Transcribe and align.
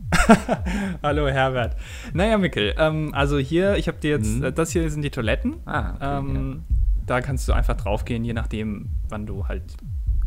Hallo 1.02 1.26
Herbert. 1.28 1.76
Naja, 2.12 2.38
Mikkel, 2.38 2.74
ähm, 2.78 3.10
also 3.12 3.38
hier, 3.38 3.76
ich 3.76 3.88
habe 3.88 3.98
dir 3.98 4.10
jetzt, 4.10 4.36
Mhm. 4.38 4.44
äh, 4.44 4.52
das 4.52 4.70
hier 4.70 4.88
sind 4.90 5.02
die 5.02 5.10
Toiletten. 5.10 5.56
Ah, 5.66 5.94
okay, 5.94 6.18
ähm, 6.18 6.64
Da 7.06 7.20
kannst 7.20 7.48
du 7.48 7.52
einfach 7.52 7.76
draufgehen, 7.76 8.24
je 8.24 8.32
nachdem, 8.32 8.88
wann 9.08 9.26
du 9.26 9.46
halt, 9.46 9.62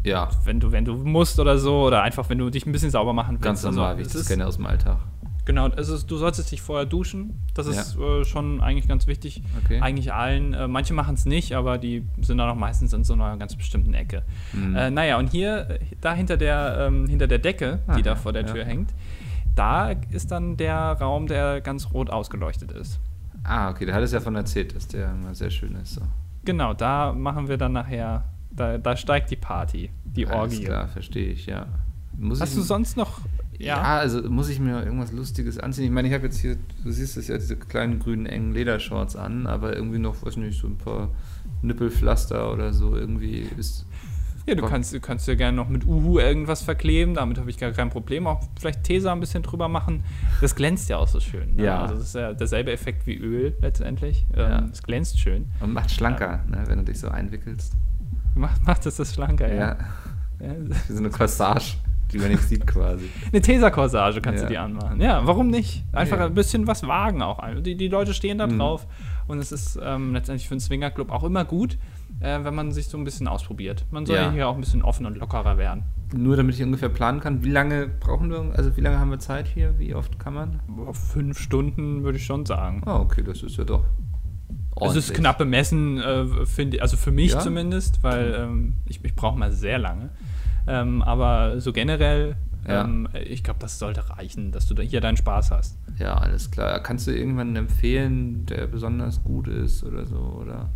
ja. 0.06 0.30
wenn 0.46 0.60
du, 0.62 0.72
wenn 0.72 0.86
du 0.86 0.96
musst 0.96 1.38
oder 1.40 1.58
so, 1.58 1.82
oder 1.86 2.04
einfach, 2.04 2.30
wenn 2.30 2.38
du 2.38 2.50
dich 2.50 2.66
ein 2.66 2.72
bisschen 2.72 2.90
sauber 2.92 3.12
machen 3.14 3.32
willst. 3.34 3.44
Ganz 3.44 3.64
normal, 3.64 3.98
wie 3.98 4.04
ich 4.04 4.08
das 4.08 4.28
kenne 4.28 4.48
aus 4.48 4.56
dem 4.56 4.66
Alltag. 4.66 4.98
Genau, 5.46 5.68
ist, 5.68 6.06
du 6.12 6.18
solltest 6.18 6.52
dich 6.52 6.62
vorher 6.62 6.86
duschen. 6.86 7.34
Das 7.56 7.66
ist 7.66 7.98
äh, 7.98 8.24
schon 8.24 8.62
eigentlich 8.62 8.88
ganz 8.88 9.08
wichtig. 9.08 9.42
Okay. 9.66 9.82
Eigentlich 9.82 10.14
allen. 10.14 10.54
Äh, 10.54 10.68
manche 10.68 10.94
machen 10.94 11.16
es 11.16 11.26
nicht, 11.26 11.54
aber 11.56 11.80
die 11.80 12.06
sind 12.22 12.38
dann 12.38 12.50
auch 12.50 12.56
meistens 12.56 12.94
in 12.94 13.04
so 13.04 13.14
einer 13.14 13.36
ganz 13.38 13.56
bestimmten 13.56 13.96
Ecke. 13.96 14.22
Mhm. 14.54 14.76
Äh, 14.76 14.92
naja, 14.92 15.18
und 15.18 15.32
hier, 15.32 15.68
äh, 15.72 15.80
da 16.02 16.14
hinter 16.14 16.38
der, 16.38 16.86
ähm, 16.88 17.08
hinter 17.08 17.26
der 17.28 17.40
Decke, 17.40 17.80
Ah, 17.88 17.96
die 17.96 18.04
da 18.04 18.12
ja, 18.12 18.16
vor 18.16 18.32
der 18.32 18.46
ja. 18.46 18.54
Tür 18.54 18.64
hängt, 18.64 18.92
da 19.60 19.92
ist 20.10 20.32
dann 20.32 20.56
der 20.58 20.94
Raum, 20.94 21.28
der 21.28 21.60
ganz 21.62 21.92
rot 21.92 22.10
ausgeleuchtet 22.10 22.72
ist. 22.72 23.00
Ah, 23.44 23.70
okay, 23.70 23.86
da 23.86 23.94
hat 23.94 24.04
es 24.04 24.12
ja 24.14 24.20
von 24.22 24.36
erzählt, 24.36 24.76
dass 24.76 24.88
der 24.88 25.12
immer 25.12 25.36
sehr 25.36 25.50
schön 25.50 25.76
ist. 25.76 25.96
So. 25.96 26.02
Genau, 26.46 26.74
da 26.74 27.12
machen 27.14 27.48
wir 27.50 27.58
dann 27.58 27.74
nachher, 27.74 28.24
da, 28.52 28.78
da 28.78 28.96
steigt 28.96 29.30
die 29.32 29.36
Party, 29.36 29.92
die 30.06 30.26
Alles 30.28 30.54
Orgie. 30.54 30.64
klar, 30.66 30.88
verstehe 30.88 31.28
ich, 31.32 31.46
ja. 31.46 31.68
Muss 32.18 32.42
Hast 32.42 32.50
ich, 32.52 32.56
du 32.56 32.62
sonst 32.64 32.98
noch, 32.98 33.20
Ja. 33.58 33.78
ja? 33.78 33.84
also 33.98 34.30
muss 34.30 34.50
ich 34.50 34.60
mir 34.60 34.84
irgendwas 34.84 35.12
Lustiges 35.12 35.58
anziehen. 35.58 35.86
Ich 35.86 35.92
meine, 35.92 36.08
ich 36.08 36.14
habe 36.14 36.26
jetzt 36.26 36.40
hier, 36.40 36.58
du 36.84 36.92
siehst 36.92 37.18
es 37.18 37.28
ja, 37.28 37.38
diese 37.38 37.56
kleinen 37.56 38.00
grünen 38.00 38.26
engen 38.26 38.54
Ledershorts 38.54 39.16
an, 39.16 39.48
aber 39.48 39.76
irgendwie 39.76 40.00
noch, 40.00 40.22
weiß 40.26 40.38
nicht, 40.38 40.60
so 40.60 40.68
ein 40.68 40.78
paar 40.78 41.10
Nippelpflaster 41.62 42.52
oder 42.52 42.74
so 42.74 42.96
irgendwie 42.96 43.48
ist. 43.58 43.86
Ja, 44.50 44.56
du 44.56 44.66
kannst, 44.68 44.94
du 44.94 45.00
kannst 45.00 45.28
dir 45.28 45.36
gerne 45.36 45.56
noch 45.56 45.70
mit 45.70 45.86
Uhu 45.86 46.18
irgendwas 46.20 46.64
verkleben, 46.64 47.14
damit 47.14 47.38
habe 47.38 47.50
ich 47.50 47.58
gar 47.58 47.72
kein 47.72 47.90
Problem. 47.90 48.26
Auch 48.28 48.42
vielleicht 48.60 48.84
Tesa 48.84 49.12
ein 49.12 49.20
bisschen 49.20 49.44
drüber 49.44 49.68
machen. 49.68 50.04
Das 50.42 50.56
glänzt 50.56 50.90
ja 50.90 50.98
auch 50.98 51.08
so 51.08 51.20
schön. 51.20 51.56
Ne? 51.56 51.66
Ja. 51.66 51.82
Also 51.84 51.96
das 51.96 52.04
ist 52.06 52.16
ja 52.16 52.34
derselbe 52.34 52.72
Effekt 52.72 53.06
wie 53.06 53.16
Öl 53.16 53.56
letztendlich. 53.62 54.26
Ja. 54.36 54.60
Ähm, 54.60 54.70
es 54.74 54.82
glänzt 54.82 55.20
schön. 55.20 55.50
Und 55.60 55.74
macht 55.74 55.92
schlanker, 55.92 56.44
ne, 56.48 56.64
wenn 56.68 56.80
du 56.80 56.86
dich 56.86 57.00
so 57.00 57.10
einwickelst. 57.10 57.74
Macht, 58.36 58.66
macht 58.66 58.86
es 58.86 58.96
das 58.96 59.14
schlanker, 59.14 59.48
ja. 59.54 59.60
Ja. 59.60 59.78
ja. 60.42 60.54
Wie 60.88 60.94
so 60.94 61.00
eine 61.00 61.10
Corsage, 61.10 61.76
die 62.12 62.18
man 62.18 62.30
nicht 62.30 62.44
sieht 62.44 62.66
quasi. 62.66 63.10
Eine 63.32 63.42
Tesa-Corsage 63.42 64.22
kannst 64.22 64.42
Ja. 64.42 64.48
du 64.48 64.54
dir 64.54 64.62
anmachen. 64.62 65.00
Ja, 65.02 65.26
warum 65.28 65.50
nicht? 65.50 65.84
Einfach 65.92 66.18
Ja. 66.18 66.26
ein 66.26 66.34
bisschen 66.34 66.66
was 66.66 66.88
wagen 66.88 67.22
auch. 67.22 67.40
Die, 67.62 67.76
die 67.76 67.88
Leute 67.88 68.14
stehen 68.16 68.38
da 68.40 68.48
Mhm. 68.48 68.58
drauf. 68.58 68.88
Und 69.28 69.38
es 69.38 69.52
ist 69.52 69.78
ähm, 69.84 70.14
letztendlich 70.14 70.48
für 70.48 70.54
einen 70.56 70.60
Swingerclub 70.62 71.12
auch 71.12 71.24
immer 71.24 71.46
gut, 71.46 71.78
äh, 72.22 72.44
wenn 72.44 72.56
man 72.56 72.72
sich 72.72 72.88
so 72.88 72.98
ein 72.98 73.04
bisschen 73.04 73.28
ausprobiert. 73.28 73.86
Man 73.92 74.06
soll 74.06 74.16
ja. 74.18 74.32
Hier 74.32 74.48
auch 74.48 74.56
ein 74.56 74.62
bisschen 74.62 74.82
offen 74.82 75.06
und 75.06 75.18
lockerer 75.18 75.58
werden. 75.58 75.84
Nur 76.16 76.36
damit 76.38 76.56
ich 76.56 76.64
ungefähr 76.64 76.90
planen 76.90 77.20
kann, 77.20 77.44
wie 77.44 77.52
lange 77.52 77.88
brauchen 77.88 78.32
wir, 78.32 78.52
also 78.56 78.76
wie 78.76 78.82
lange 78.82 79.00
haben 79.00 79.12
wir 79.12 79.20
Zeit 79.20 79.48
hier? 79.48 79.78
Wie 79.78 79.94
oft 79.94 80.18
kann 80.20 80.34
man? 80.34 80.60
Boah, 80.68 80.94
Fünf 80.94 81.38
Stunden 81.40 82.04
würde 82.04 82.18
ich 82.18 82.26
schon 82.26 82.46
sagen. 82.46 82.82
Ah, 82.86 83.00
okay, 83.00 83.22
das 83.24 83.44
ist 83.44 83.58
ja 83.58 83.64
doch. 83.64 83.84
Es 84.82 84.96
ist 84.96 85.14
knapp 85.14 85.38
bemessen, 85.38 86.00
äh, 86.00 86.46
finde 86.46 86.78
ich, 86.78 86.82
also 86.82 86.96
für 86.96 87.12
mich 87.12 87.34
Ja? 87.34 87.40
zumindest, 87.40 88.02
weil 88.02 88.34
ähm, 88.34 88.74
ich, 88.86 89.04
ich 89.04 89.14
brauche 89.14 89.38
mal 89.38 89.52
sehr 89.52 89.78
lange. 89.78 90.10
Ähm, 90.68 91.02
aber 91.02 91.60
so 91.60 91.74
generell, 91.74 92.38
Ja. 92.68 92.86
ähm, 92.86 93.10
ich 93.14 93.44
glaube, 93.44 93.60
das 93.60 93.78
sollte 93.78 94.10
reichen, 94.10 94.52
dass 94.52 94.68
du 94.68 94.74
da 94.74 94.82
hier 94.82 95.02
deinen 95.02 95.18
Spaß 95.18 95.52
hast. 95.52 95.78
Ja, 95.98 96.14
alles 96.16 96.50
klar. 96.50 96.80
Kannst 96.80 97.08
du 97.08 97.12
irgendwann 97.12 97.56
empfehlen, 97.58 98.46
der 98.46 98.68
besonders 98.68 99.22
gut 99.24 99.48
ist 99.50 99.84
oder 99.84 100.06
so? 100.06 100.18
Oder? 100.42 100.70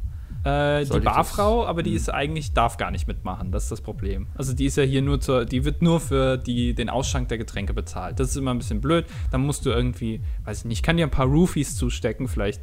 Äh, 0.43 0.83
die 0.85 0.99
Barfrau, 0.99 1.65
aber 1.65 1.83
die 1.83 1.91
Hm. 1.91 1.95
ist 1.95 2.09
eigentlich, 2.13 2.53
darf 2.53 2.75
gar 2.77 2.91
nicht 2.91 3.07
mitmachen, 3.07 3.51
das 3.51 3.63
ist 3.63 3.71
das 3.71 3.81
Problem. 3.81 4.27
Also 4.35 4.53
die 4.53 4.65
ist 4.65 4.75
ja 4.75 4.83
hier 4.83 5.01
nur 5.01 5.21
zur, 5.21 5.45
die 5.45 5.63
wird 5.63 5.81
nur 5.81 5.99
für 6.01 6.37
die, 6.37 6.73
den 6.75 6.89
Ausschank 6.89 7.29
der 7.29 7.37
Getränke 7.37 7.73
bezahlt. 7.73 8.19
Das 8.19 8.29
ist 8.29 8.35
immer 8.35 8.51
ein 8.51 8.57
bisschen 8.57 8.81
blöd. 8.81 9.05
Dann 9.31 9.41
musst 9.41 9.65
du 9.65 9.69
irgendwie, 9.69 10.21
weiß 10.43 10.59
ich 10.59 10.65
nicht, 10.65 10.79
ich 10.79 10.83
kann 10.83 10.97
dir 10.97 11.05
ein 11.07 11.11
paar 11.11 11.27
Roofies 11.27 11.75
zustecken, 11.77 12.27
vielleicht 12.27 12.61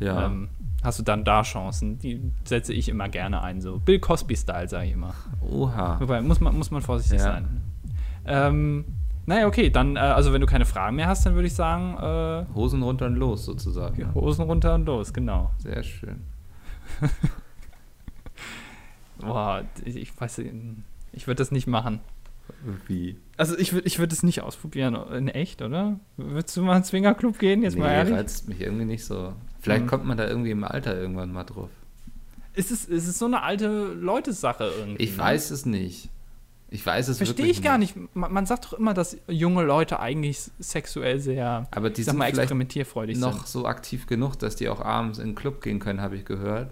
Ja. 0.00 0.24
ähm, 0.26 0.48
hast 0.82 0.98
du 1.00 1.02
dann 1.02 1.24
da 1.24 1.42
Chancen. 1.42 1.98
Die 1.98 2.22
setze 2.44 2.72
ich 2.72 2.88
immer 2.88 3.08
gerne 3.10 3.42
ein, 3.42 3.60
so 3.60 3.78
Bill 3.78 3.98
Cosby-Style, 3.98 4.68
sage 4.68 4.86
ich 4.86 4.92
immer. 4.94 5.12
Oha. 5.42 6.00
Wobei, 6.00 6.22
muss 6.22 6.40
man, 6.40 6.56
muss 6.56 6.70
man 6.70 6.80
vorsichtig 6.80 7.18
Ja. 7.18 7.24
sein. 7.24 7.60
Ähm, 8.24 8.84
naja, 9.26 9.46
okay, 9.46 9.68
dann, 9.68 9.96
äh, 9.96 9.98
also 10.00 10.32
wenn 10.32 10.40
du 10.40 10.46
keine 10.46 10.64
Fragen 10.64 10.96
mehr 10.96 11.08
hast, 11.08 11.26
dann 11.26 11.34
würde 11.34 11.46
ich 11.48 11.54
sagen, 11.54 11.96
äh, 11.98 12.54
Hosen 12.54 12.82
runter 12.82 13.04
und 13.06 13.16
los 13.16 13.44
sozusagen. 13.44 13.98
ne? 13.98 14.14
Hosen 14.14 14.44
runter 14.46 14.74
und 14.74 14.86
los, 14.86 15.12
genau. 15.12 15.50
Sehr 15.58 15.82
schön. 15.82 16.22
Boah, 19.18 19.64
ich, 19.84 20.20
weiß, 20.20 20.40
ich 21.12 21.26
würde 21.26 21.38
das 21.38 21.50
nicht 21.50 21.66
machen. 21.66 22.00
Wie? 22.86 23.16
Also 23.36 23.58
ich 23.58 23.72
würde 23.72 23.86
ich 23.86 23.98
würd 23.98 24.12
es 24.12 24.22
nicht 24.22 24.42
ausprobieren, 24.42 24.94
in 25.12 25.28
echt, 25.28 25.60
oder? 25.60 25.98
Würdest 26.16 26.56
du 26.56 26.62
mal 26.62 26.76
in 26.76 26.82
den 26.82 26.86
Swingerclub 26.86 27.38
gehen, 27.38 27.62
jetzt 27.62 27.76
mal 27.76 27.90
ehrlich? 27.90 28.14
reizt 28.14 28.48
mich 28.48 28.60
irgendwie 28.60 28.86
nicht 28.86 29.04
so. 29.04 29.34
Vielleicht 29.60 29.82
Hm. 29.82 29.88
kommt 29.88 30.06
man 30.06 30.16
da 30.16 30.26
irgendwie 30.26 30.52
im 30.52 30.64
Alter 30.64 30.98
irgendwann 30.98 31.32
mal 31.32 31.44
drauf. 31.44 31.68
Ist 32.54 32.70
es, 32.70 32.86
ist 32.86 33.06
es 33.06 33.18
so 33.18 33.26
eine 33.26 33.42
alte 33.42 33.92
Leute-Sache 33.92 34.72
irgendwie? 34.78 35.02
Ich 35.02 35.12
ne? 35.12 35.18
weiß 35.18 35.50
es 35.50 35.66
nicht. 35.66 36.08
Ich 36.70 36.84
weiß 36.84 37.08
es 37.08 37.16
Verstehe 37.16 37.46
ich 37.46 37.62
gar 37.62 37.78
nicht. 37.78 37.96
Man, 38.14 38.32
man 38.32 38.46
sagt 38.46 38.66
doch 38.66 38.72
immer, 38.74 38.92
dass 38.92 39.16
junge 39.26 39.62
Leute 39.62 40.00
eigentlich 40.00 40.38
sexuell 40.58 41.18
sehr, 41.18 41.66
Aber 41.70 41.88
die 41.88 42.02
sind 42.02 42.18
mal, 42.18 42.28
experimentierfreudig 42.28 43.18
noch 43.18 43.32
sind. 43.32 43.48
so 43.48 43.66
aktiv 43.66 44.06
genug, 44.06 44.36
dass 44.36 44.56
die 44.56 44.68
auch 44.68 44.80
abends 44.80 45.18
in 45.18 45.28
den 45.30 45.34
Club 45.34 45.62
gehen 45.62 45.78
können, 45.78 46.02
habe 46.02 46.16
ich 46.16 46.26
gehört. 46.26 46.70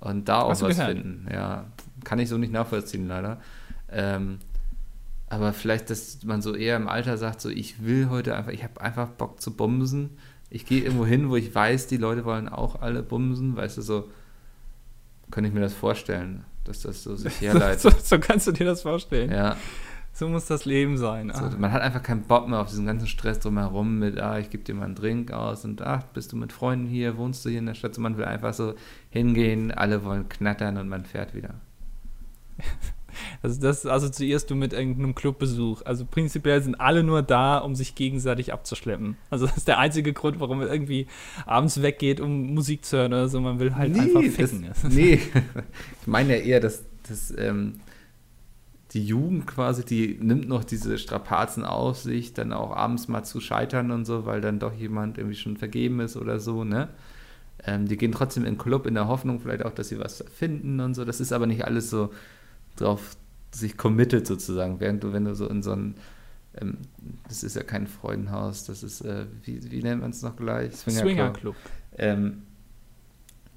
Und 0.00 0.28
da 0.28 0.42
auch 0.42 0.50
Hast 0.50 0.62
was 0.62 0.80
finden. 0.80 1.26
Ja, 1.30 1.66
kann 2.04 2.18
ich 2.18 2.28
so 2.28 2.38
nicht 2.38 2.52
nachvollziehen, 2.52 3.06
leider. 3.06 3.40
Ähm, 3.90 4.38
aber 5.28 5.52
vielleicht, 5.52 5.90
dass 5.90 6.22
man 6.24 6.40
so 6.40 6.54
eher 6.54 6.76
im 6.76 6.88
Alter 6.88 7.18
sagt, 7.18 7.40
so 7.40 7.48
ich 7.50 7.84
will 7.84 8.08
heute 8.08 8.34
einfach, 8.34 8.52
ich 8.52 8.62
habe 8.62 8.80
einfach 8.80 9.08
Bock 9.08 9.40
zu 9.40 9.52
bumsen. 9.52 10.10
Ich 10.48 10.64
gehe 10.64 10.82
irgendwo 10.82 11.04
hin, 11.04 11.28
wo 11.28 11.36
ich 11.36 11.54
weiß, 11.54 11.86
die 11.88 11.96
Leute 11.96 12.24
wollen 12.24 12.48
auch 12.48 12.80
alle 12.80 13.02
bumsen. 13.02 13.56
Weißt 13.56 13.76
du, 13.76 13.82
so 13.82 14.08
könnte 15.30 15.48
ich 15.48 15.54
mir 15.54 15.60
das 15.60 15.74
vorstellen, 15.74 16.44
dass 16.68 16.80
das 16.82 17.02
so 17.02 17.16
sich 17.16 17.40
herleitet. 17.40 17.80
So, 17.80 17.90
so 18.02 18.18
kannst 18.18 18.46
du 18.46 18.52
dir 18.52 18.64
das 18.66 18.82
vorstellen. 18.82 19.30
Ja, 19.30 19.56
So 20.12 20.28
muss 20.28 20.46
das 20.46 20.64
Leben 20.64 20.96
sein. 20.96 21.30
so, 21.34 21.44
Ah. 21.44 21.52
man 21.58 21.72
hat 21.72 21.82
einfach 21.82 22.02
keinen 22.02 22.22
Bock 22.22 22.48
mehr 22.48 22.58
auf 22.60 22.68
diesen 22.70 22.86
ganzen 22.86 23.06
Stress 23.06 23.38
drumherum 23.40 23.98
mit, 23.98 24.18
ah, 24.18 24.38
ich 24.38 24.48
gebe 24.50 24.64
dir 24.64 24.74
mal 24.74 24.86
einen 24.86 24.94
Drink 24.94 25.30
aus 25.32 25.64
und 25.66 25.82
ach, 25.82 26.04
bist 26.14 26.32
du 26.32 26.36
mit 26.36 26.52
Freunden 26.52 26.86
hier, 26.86 27.18
wohnst 27.18 27.44
du 27.44 27.50
hier 27.50 27.58
in 27.58 27.66
der 27.66 27.74
Stadt? 27.74 27.94
So, 27.94 28.00
man 28.00 28.16
will 28.16 28.24
einfach 28.24 28.54
so 28.54 28.74
hingehen, 29.10 29.70
alle 29.72 30.04
wollen 30.04 30.28
knattern 30.28 30.78
und 30.78 30.88
man 30.88 31.04
fährt 31.04 31.34
wieder. 31.34 31.54
Also 33.42 33.60
das 33.60 33.86
assoziierst 33.86 34.50
du 34.50 34.54
mit 34.54 34.72
irgendeinem 34.72 35.14
Clubbesuch. 35.14 35.82
Also 35.84 36.04
prinzipiell 36.04 36.62
sind 36.62 36.80
alle 36.80 37.02
nur 37.02 37.22
da, 37.22 37.58
um 37.58 37.74
sich 37.74 37.94
gegenseitig 37.94 38.52
abzuschleppen. 38.52 39.16
Also 39.30 39.46
das 39.46 39.56
ist 39.56 39.68
der 39.68 39.78
einzige 39.78 40.12
Grund, 40.12 40.40
warum 40.40 40.58
man 40.58 40.68
irgendwie 40.68 41.06
abends 41.46 41.82
weggeht, 41.82 42.20
um 42.20 42.54
Musik 42.54 42.84
zu 42.84 42.96
hören 42.98 43.12
oder 43.12 43.28
so. 43.28 43.40
Man 43.40 43.58
will 43.58 43.74
halt 43.74 43.98
einfach 43.98 44.22
ficken. 44.22 44.66
Das, 44.68 44.84
nee, 44.92 45.20
ich 46.00 46.06
meine 46.06 46.38
ja 46.38 46.44
eher, 46.44 46.60
dass, 46.60 46.84
dass 47.08 47.32
ähm, 47.36 47.80
die 48.92 49.04
Jugend 49.04 49.46
quasi, 49.46 49.84
die 49.84 50.16
nimmt 50.20 50.48
noch 50.48 50.64
diese 50.64 50.96
Strapazen 50.98 51.64
auf 51.64 51.98
sich, 51.98 52.34
dann 52.34 52.52
auch 52.52 52.74
abends 52.74 53.08
mal 53.08 53.24
zu 53.24 53.40
scheitern 53.40 53.90
und 53.90 54.04
so, 54.04 54.26
weil 54.26 54.40
dann 54.40 54.58
doch 54.58 54.72
jemand 54.72 55.18
irgendwie 55.18 55.36
schon 55.36 55.56
vergeben 55.56 56.00
ist 56.00 56.16
oder 56.16 56.38
so, 56.38 56.64
ne? 56.64 56.88
Ähm, 57.64 57.86
die 57.88 57.96
gehen 57.96 58.12
trotzdem 58.12 58.44
in 58.44 58.54
den 58.54 58.58
Club 58.58 58.86
in 58.86 58.94
der 58.94 59.08
Hoffnung 59.08 59.40
vielleicht 59.40 59.64
auch, 59.64 59.72
dass 59.72 59.88
sie 59.88 59.98
was 59.98 60.24
finden 60.34 60.80
und 60.80 60.94
so. 60.94 61.04
Das 61.04 61.20
ist 61.20 61.32
aber 61.32 61.46
nicht 61.46 61.64
alles 61.64 61.90
so 61.90 62.10
drauf 62.76 63.16
sich 63.52 63.76
committed 63.76 64.26
sozusagen, 64.26 64.80
während 64.80 65.02
du, 65.02 65.12
wenn 65.12 65.24
du 65.24 65.34
so 65.34 65.48
in 65.48 65.62
so 65.62 65.72
ein 65.72 65.94
ähm, 66.60 66.78
das 67.28 67.42
ist 67.42 67.56
ja 67.56 67.62
kein 67.62 67.86
Freudenhaus, 67.86 68.64
das 68.64 68.82
ist, 68.82 69.02
äh, 69.02 69.26
wie, 69.42 69.70
wie 69.70 69.82
nennt 69.82 70.00
man 70.00 70.10
es 70.10 70.22
noch 70.22 70.36
gleich? 70.36 70.74
Swingerclub. 70.74 71.54
ähm, 71.98 72.42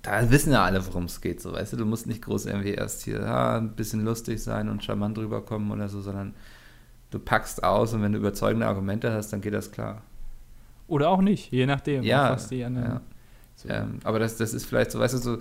da 0.02 0.30
wissen 0.32 0.54
ja 0.54 0.64
alle, 0.64 0.86
worum 0.86 1.06
es 1.06 1.20
geht, 1.22 1.42
so 1.42 1.52
weißt 1.54 1.74
du, 1.74 1.78
du 1.78 1.86
musst 1.86 2.08
nicht 2.08 2.22
groß 2.22 2.46
irgendwie 2.46 2.72
erst 2.72 3.04
hier 3.04 3.22
ah, 3.26 3.58
ein 3.58 3.76
bisschen 3.76 4.04
lustig 4.04 4.42
sein 4.42 4.70
und 4.70 4.84
charmant 4.84 5.18
rüberkommen 5.18 5.72
oder 5.72 5.90
so, 5.90 6.02
sondern 6.02 6.34
du 7.12 7.20
packst 7.20 7.64
aus 7.64 7.94
und 7.94 8.02
wenn 8.02 8.14
du 8.14 8.20
überzeugende 8.20 8.66
Argumente 8.68 9.12
hast, 9.12 9.32
dann 9.34 9.42
geht 9.42 9.54
das 9.54 9.72
klar. 9.72 10.02
Oder 10.88 11.10
auch 11.10 11.22
nicht, 11.22 11.52
je 11.52 11.66
nachdem. 11.66 12.04
Ja, 12.04 12.32
was 12.32 12.48
die 12.48 12.64
anderen- 12.64 12.88
ja. 12.88 13.02
so. 13.56 13.70
Ähm, 13.70 14.00
aber 14.04 14.20
das, 14.20 14.38
das 14.38 14.54
ist 14.54 14.66
vielleicht 14.66 14.92
so, 14.92 15.00
weißt 15.00 15.14
du, 15.16 15.18
so, 15.18 15.38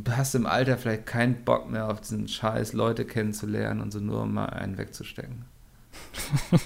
du 0.00 0.16
hast 0.16 0.34
im 0.34 0.46
Alter 0.46 0.78
vielleicht 0.78 1.06
keinen 1.06 1.44
Bock 1.44 1.70
mehr 1.70 1.88
auf 1.90 2.00
diesen 2.00 2.28
Scheiß, 2.28 2.72
Leute 2.72 3.04
kennenzulernen 3.04 3.80
und 3.80 3.92
so 3.92 4.00
nur 4.00 4.22
um 4.22 4.34
mal 4.34 4.46
einen 4.46 4.78
wegzustecken. 4.78 5.44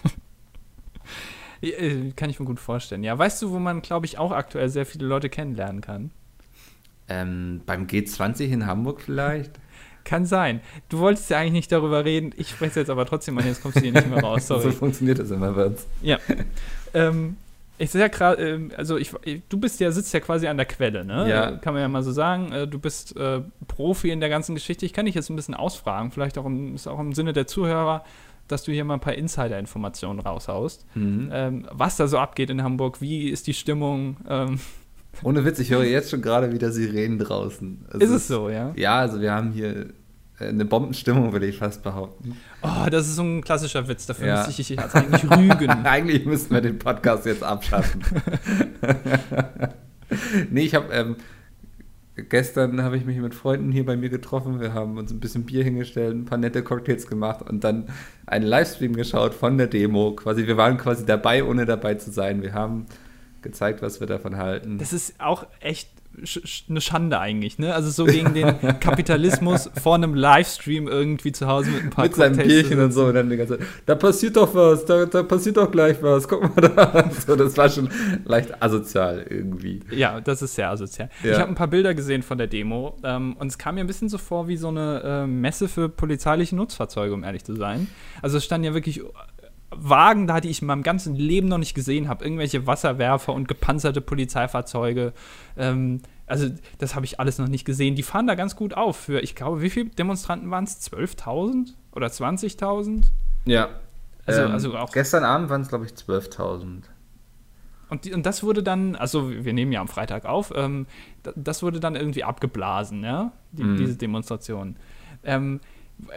Äh, 1.63 2.13
Kann 2.17 2.31
ich 2.31 2.41
mir 2.41 2.47
gut 2.47 2.61
vorstellen. 2.61 3.05
Ja, 3.05 3.19
weißt 3.19 3.43
du, 3.43 3.51
wo 3.51 3.59
man, 3.59 3.83
glaube 3.83 4.07
ich, 4.07 4.19
auch 4.19 4.33
aktuell 4.33 4.69
sehr 4.69 4.87
viele 4.87 5.07
Leute 5.07 5.29
kennenlernen 5.29 5.83
kann? 5.83 6.11
Ähm, 7.09 7.61
beim 7.67 7.87
G20 7.87 8.47
in 8.47 8.67
Hamburg 8.67 9.03
vielleicht? 9.03 9.53
Kann 10.05 10.25
sein. 10.25 10.61
Du 10.89 11.01
wolltest 11.01 11.29
ja 11.29 11.39
eigentlich 11.39 11.53
nicht 11.53 11.73
darüber 11.73 12.05
reden. 12.05 12.33
Ich 12.39 12.49
spreche 12.49 12.71
es 12.71 12.75
jetzt 12.77 12.91
aber 12.91 13.05
trotzdem 13.05 13.37
an, 13.37 13.45
jetzt 13.45 13.61
kommst 13.63 13.77
du 13.77 13.83
hier 13.83 13.93
nicht 13.93 14.09
mehr 14.09 14.23
raus. 14.23 14.47
Sorry. 14.47 14.63
so 14.63 14.71
funktioniert 14.71 15.19
das 15.19 15.31
immer 15.31 15.53
bei 15.53 15.67
uns. 15.67 15.87
Ja. 16.01 16.19
ähm, 16.95 17.37
ich 17.81 17.91
sehe 17.91 18.01
ja 18.01 18.09
gerade, 18.09 18.43
ähm, 18.49 18.71
also 18.77 18.97
ich, 18.97 19.13
ich- 19.25 19.43
du 19.49 19.59
bist 19.59 19.81
ja, 19.81 19.91
sitzt 19.91 20.13
ja 20.15 20.21
quasi 20.21 20.47
an 20.47 20.57
der 20.57 20.67
Quelle, 20.67 21.05
ne? 21.05 21.29
Ja. 21.29 21.51
Kann 21.57 21.73
man 21.75 21.83
ja 21.83 21.89
mal 21.89 22.03
so 22.03 22.13
sagen. 22.13 22.53
Äh, 22.53 22.69
du 22.69 22.79
bist 22.79 23.17
äh, 23.17 23.41
Profi 23.67 24.11
in 24.11 24.21
der 24.21 24.29
ganzen 24.29 24.55
Geschichte. 24.55 24.87
Ich 24.87 24.93
kann 24.93 25.07
dich 25.07 25.15
jetzt 25.15 25.31
ein 25.31 25.37
bisschen 25.37 25.55
ausfragen, 25.55 26.11
vielleicht 26.11 26.39
auch 26.39 26.47
im, 26.47 26.75
ist 26.75 26.87
auch 26.87 27.01
im 27.01 27.13
Sinne 27.13 27.33
der 27.33 27.47
Zuhörer. 27.47 28.05
dass 28.49 28.65
du 28.65 28.73
hier 28.73 28.85
mal 28.85 28.95
ein 28.95 29.01
paar 29.01 29.15
Insider-Informationen 29.15 30.19
raushaust. 30.19 30.85
Mhm. 30.97 31.31
Ähm, 31.33 31.67
was 31.71 31.97
da 31.97 32.09
so 32.09 32.19
abgeht 32.19 32.51
in 32.51 32.63
Hamburg, 32.65 33.01
wie 33.01 33.29
ist 33.31 33.47
die 33.47 33.55
Stimmung? 33.55 34.17
Ähm, 34.29 34.59
Ohne 35.23 35.45
Witz, 35.45 35.61
ich 35.61 35.71
höre 35.71 35.85
jetzt 35.85 36.11
schon 36.11 36.21
gerade 36.21 36.51
wieder 36.53 36.73
Sirenen 36.73 37.19
draußen. 37.21 37.85
Also 37.93 37.99
ist 38.07 38.11
es 38.11 38.27
so, 38.29 38.51
ja? 38.51 38.73
Ja, 38.77 38.99
also 38.99 39.21
wir 39.21 39.33
haben 39.33 39.53
hier 39.53 39.91
eine 40.41 40.65
Bombenstimmung, 40.65 41.33
würde 41.33 41.47
ich 41.47 41.59
fast 41.59 41.83
behaupten. 41.83 42.37
Oh, 42.63 42.89
das 42.91 43.07
ist 43.09 43.17
so 43.17 43.23
ein 43.23 43.43
klassischer 43.43 43.87
Witz. 43.89 44.07
Dafür 44.07 44.27
ja. 44.27 44.37
müsste 44.37 44.51
ich 44.51 44.57
dich 44.57 44.69
jetzt 44.71 44.95
eigentlich 44.95 45.25
rügen. 45.25 45.71
eigentlich 45.85 46.25
müssten 46.25 46.55
wir 46.55 46.61
den 46.61 46.79
Podcast 46.79 47.27
jetzt 47.27 47.43
abschaffen. 47.43 48.03
nee, 50.51 50.63
ich 50.63 50.75
habe 50.75 50.93
ähm, 50.93 51.17
gestern 52.29 52.83
habe 52.83 52.97
ich 52.97 53.05
mich 53.05 53.19
mit 53.19 53.35
Freunden 53.35 53.71
hier 53.71 53.85
bei 53.85 53.97
mir 53.97 54.09
getroffen. 54.09 54.61
Wir 54.61 54.73
haben 54.73 54.97
uns 54.97 55.13
ein 55.13 55.21
bisschen 55.21 55.45
Bier 55.45 55.65
hingestellt, 55.65 56.15
ein 56.15 56.25
paar 56.25 56.39
nette 56.39 56.63
Cocktails 56.63 57.07
gemacht 57.07 57.43
und 57.49 57.65
dann 57.65 57.89
einen 58.27 58.47
Livestream 58.47 58.97
geschaut 58.97 59.35
von 59.35 59.59
der 59.59 59.67
Demo. 59.67 60.13
Quasi, 60.13 60.47
wir 60.47 60.57
waren 60.57 60.79
quasi 60.79 61.05
dabei, 61.05 61.45
ohne 61.45 61.67
dabei 61.67 61.95
zu 61.95 62.11
sein. 62.11 62.43
Wir 62.43 62.55
haben 62.55 62.87
gezeigt, 63.43 63.83
was 63.83 64.01
wir 64.01 64.07
davon 64.07 64.37
halten. 64.37 64.79
Das 64.79 64.93
ist 64.93 65.15
auch 65.19 65.47
echt 65.61 65.89
eine 66.69 66.81
Schande 66.81 67.19
eigentlich, 67.19 67.59
ne? 67.59 67.75
Also 67.75 67.91
so 67.91 68.05
gegen 68.05 68.35
den 68.35 68.59
Kapitalismus 68.81 69.71
vor 69.81 69.95
einem 69.95 70.15
Livestream 70.15 70.89
irgendwie 70.89 71.33
zu 71.33 71.47
Hause 71.47 71.71
mit 71.71 71.85
ein 71.85 71.91
paar 71.91 72.05
Mit 72.05 72.15
seinem 72.15 72.37
Bierchen 72.37 72.81
und 72.81 72.93
so 72.93 73.07
und 73.07 73.15
dann 73.15 73.31
die 73.31 73.37
ganze 73.37 73.59
Zeit, 73.59 73.67
da 73.87 73.95
passiert 73.95 74.37
doch 74.37 74.55
was, 74.55 74.85
da, 74.85 75.07
da 75.07 75.23
passiert 75.23 75.57
doch 75.57 75.71
gleich 75.71 76.03
was, 76.03 76.29
guck 76.29 76.43
mal 76.43 76.69
da. 76.69 77.11
So, 77.27 77.37
das 77.37 77.57
war 77.57 77.69
schon 77.69 77.89
leicht 78.25 78.63
asozial 78.63 79.27
irgendwie. 79.29 79.81
Ja, 79.91 80.21
das 80.21 80.43
ist 80.43 80.55
sehr 80.55 80.71
asozial. 80.71 81.11
Ja. 81.23 81.33
Ich 81.33 81.39
habe 81.39 81.51
ein 81.51 81.55
paar 81.55 81.69
Bilder 81.69 81.95
gesehen 81.95 82.23
von 82.23 82.39
der 82.39 82.47
Demo 82.47 82.97
ähm, 83.05 83.37
und 83.39 83.49
es 83.49 83.59
kam 83.59 83.77
mir 83.77 83.83
ein 83.83 83.87
bisschen 83.87 84.09
so 84.09 84.19
vor 84.19 84.49
wie 84.49 84.57
so 84.57 84.69
eine 84.69 85.03
äh, 85.05 85.27
Messe 85.27 85.69
für 85.69 85.89
polizeiliche 85.89 86.57
Nutzfahrzeuge, 86.57 87.15
um 87.15 87.25
ehrlich 87.25 87.45
zu 87.45 87.55
sein. 87.55 87.89
Also 88.23 88.39
es 88.39 88.45
standen 88.45 88.65
ja 88.65 88.75
wirklich 88.75 89.01
Wagen 89.71 90.27
da, 90.27 90.41
die 90.41 90.49
ich 90.49 90.63
in 90.63 90.67
meinem 90.67 90.83
ganzen 90.83 91.15
Leben 91.15 91.49
noch 91.49 91.59
nicht 91.59 91.75
gesehen 91.75 92.09
habe. 92.09 92.25
Irgendwelche 92.25 92.67
Wasserwerfer 92.67 93.33
und 93.33 93.49
gepanzerte 93.49 94.01
Polizeifahrzeuge. 94.01 95.13
Ähm, 95.57 96.01
also, 96.27 96.49
das 96.79 96.95
habe 96.95 97.07
ich 97.07 97.21
alles 97.21 97.39
noch 97.39 97.49
nicht 97.49 97.65
gesehen. 97.65 97.95
Die 97.95 98.03
fahren 98.03 98.27
da 98.27 98.35
ganz 98.35 98.57
gut 98.57 98.75
auf. 98.75 98.97
Für, 98.97 99.21
ich 99.21 99.35
glaube, 99.35 99.63
wie 99.63 99.71
viele 99.71 99.91
Demonstranten 99.91 100.51
waren 100.51 100.65
es? 100.65 100.81
12.000 100.93 101.75
oder 101.93 102.07
20.000? 102.09 103.05
Ja. 103.45 103.69
Also, 104.27 104.43
ähm, 104.43 104.53
also 104.53 104.77
auch. 104.77 104.93
Gestern 104.93 105.25
Abend 105.25 105.51
waren 105.51 105.63
es, 105.63 105.69
glaube 105.69 105.87
ich, 105.87 105.93
12.000. 105.93 106.83
Und, 107.91 108.13
und 108.13 108.25
das 108.25 108.43
wurde 108.45 108.63
dann, 108.63 108.95
also 108.95 109.31
wir 109.31 109.53
nehmen 109.53 109.73
ja 109.73 109.81
am 109.81 109.89
Freitag 109.89 110.25
auf, 110.25 110.53
ähm, 110.55 110.87
das 111.35 111.63
wurde 111.63 111.81
dann 111.81 111.97
irgendwie 111.97 112.23
abgeblasen, 112.23 113.03
ja, 113.03 113.33
die, 113.51 113.65
mhm. 113.65 113.77
diese 113.77 113.97
Demonstration. 113.97 114.77
Ähm, 115.25 115.61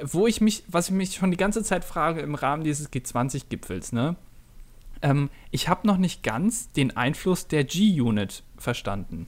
wo 0.03 0.27
ich 0.27 0.41
mich, 0.41 0.63
was 0.67 0.89
ich 0.89 0.93
mich 0.93 1.15
schon 1.15 1.31
die 1.31 1.37
ganze 1.37 1.63
Zeit 1.63 1.85
frage 1.85 2.21
im 2.21 2.35
Rahmen 2.35 2.63
dieses 2.63 2.91
G20-Gipfels, 2.91 3.91
ne? 3.91 4.15
Ähm, 5.01 5.29
ich 5.51 5.67
habe 5.67 5.85
noch 5.85 5.97
nicht 5.97 6.23
ganz 6.23 6.71
den 6.71 6.95
Einfluss 6.95 7.47
der 7.47 7.63
G-Unit 7.65 8.43
verstanden 8.57 9.27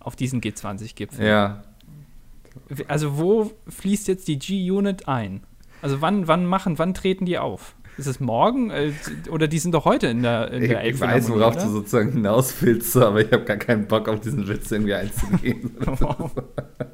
auf 0.00 0.16
diesen 0.16 0.40
G20-Gipfel. 0.40 1.24
Ja. 1.24 1.64
Also 2.88 3.18
wo 3.18 3.52
fließt 3.68 4.08
jetzt 4.08 4.28
die 4.28 4.38
G-Unit 4.38 5.08
ein? 5.08 5.42
Also 5.82 6.00
wann, 6.00 6.28
wann 6.28 6.46
machen, 6.46 6.78
wann 6.78 6.94
treten 6.94 7.26
die 7.26 7.38
auf? 7.38 7.74
Ist 7.98 8.06
es 8.06 8.20
morgen? 8.20 8.70
Äh, 8.70 8.92
oder 9.30 9.48
die 9.48 9.58
sind 9.58 9.72
doch 9.72 9.84
heute 9.84 10.06
in 10.06 10.22
der, 10.22 10.50
in 10.50 10.62
der 10.62 10.84
Ich, 10.84 10.94
ich 10.94 11.00
weiß, 11.00 11.28
worauf 11.28 11.56
oder? 11.56 11.64
du 11.64 11.70
sozusagen 11.70 12.12
hinaus 12.12 12.54
willst, 12.60 12.96
aber 12.96 13.20
ich 13.20 13.30
habe 13.30 13.44
gar 13.44 13.58
keinen 13.58 13.86
Bock 13.86 14.08
auf 14.08 14.20
diesen 14.20 14.48
Witz 14.48 14.70
irgendwie 14.70 14.94
einzugehen. 14.94 15.70
wow. 15.78 16.30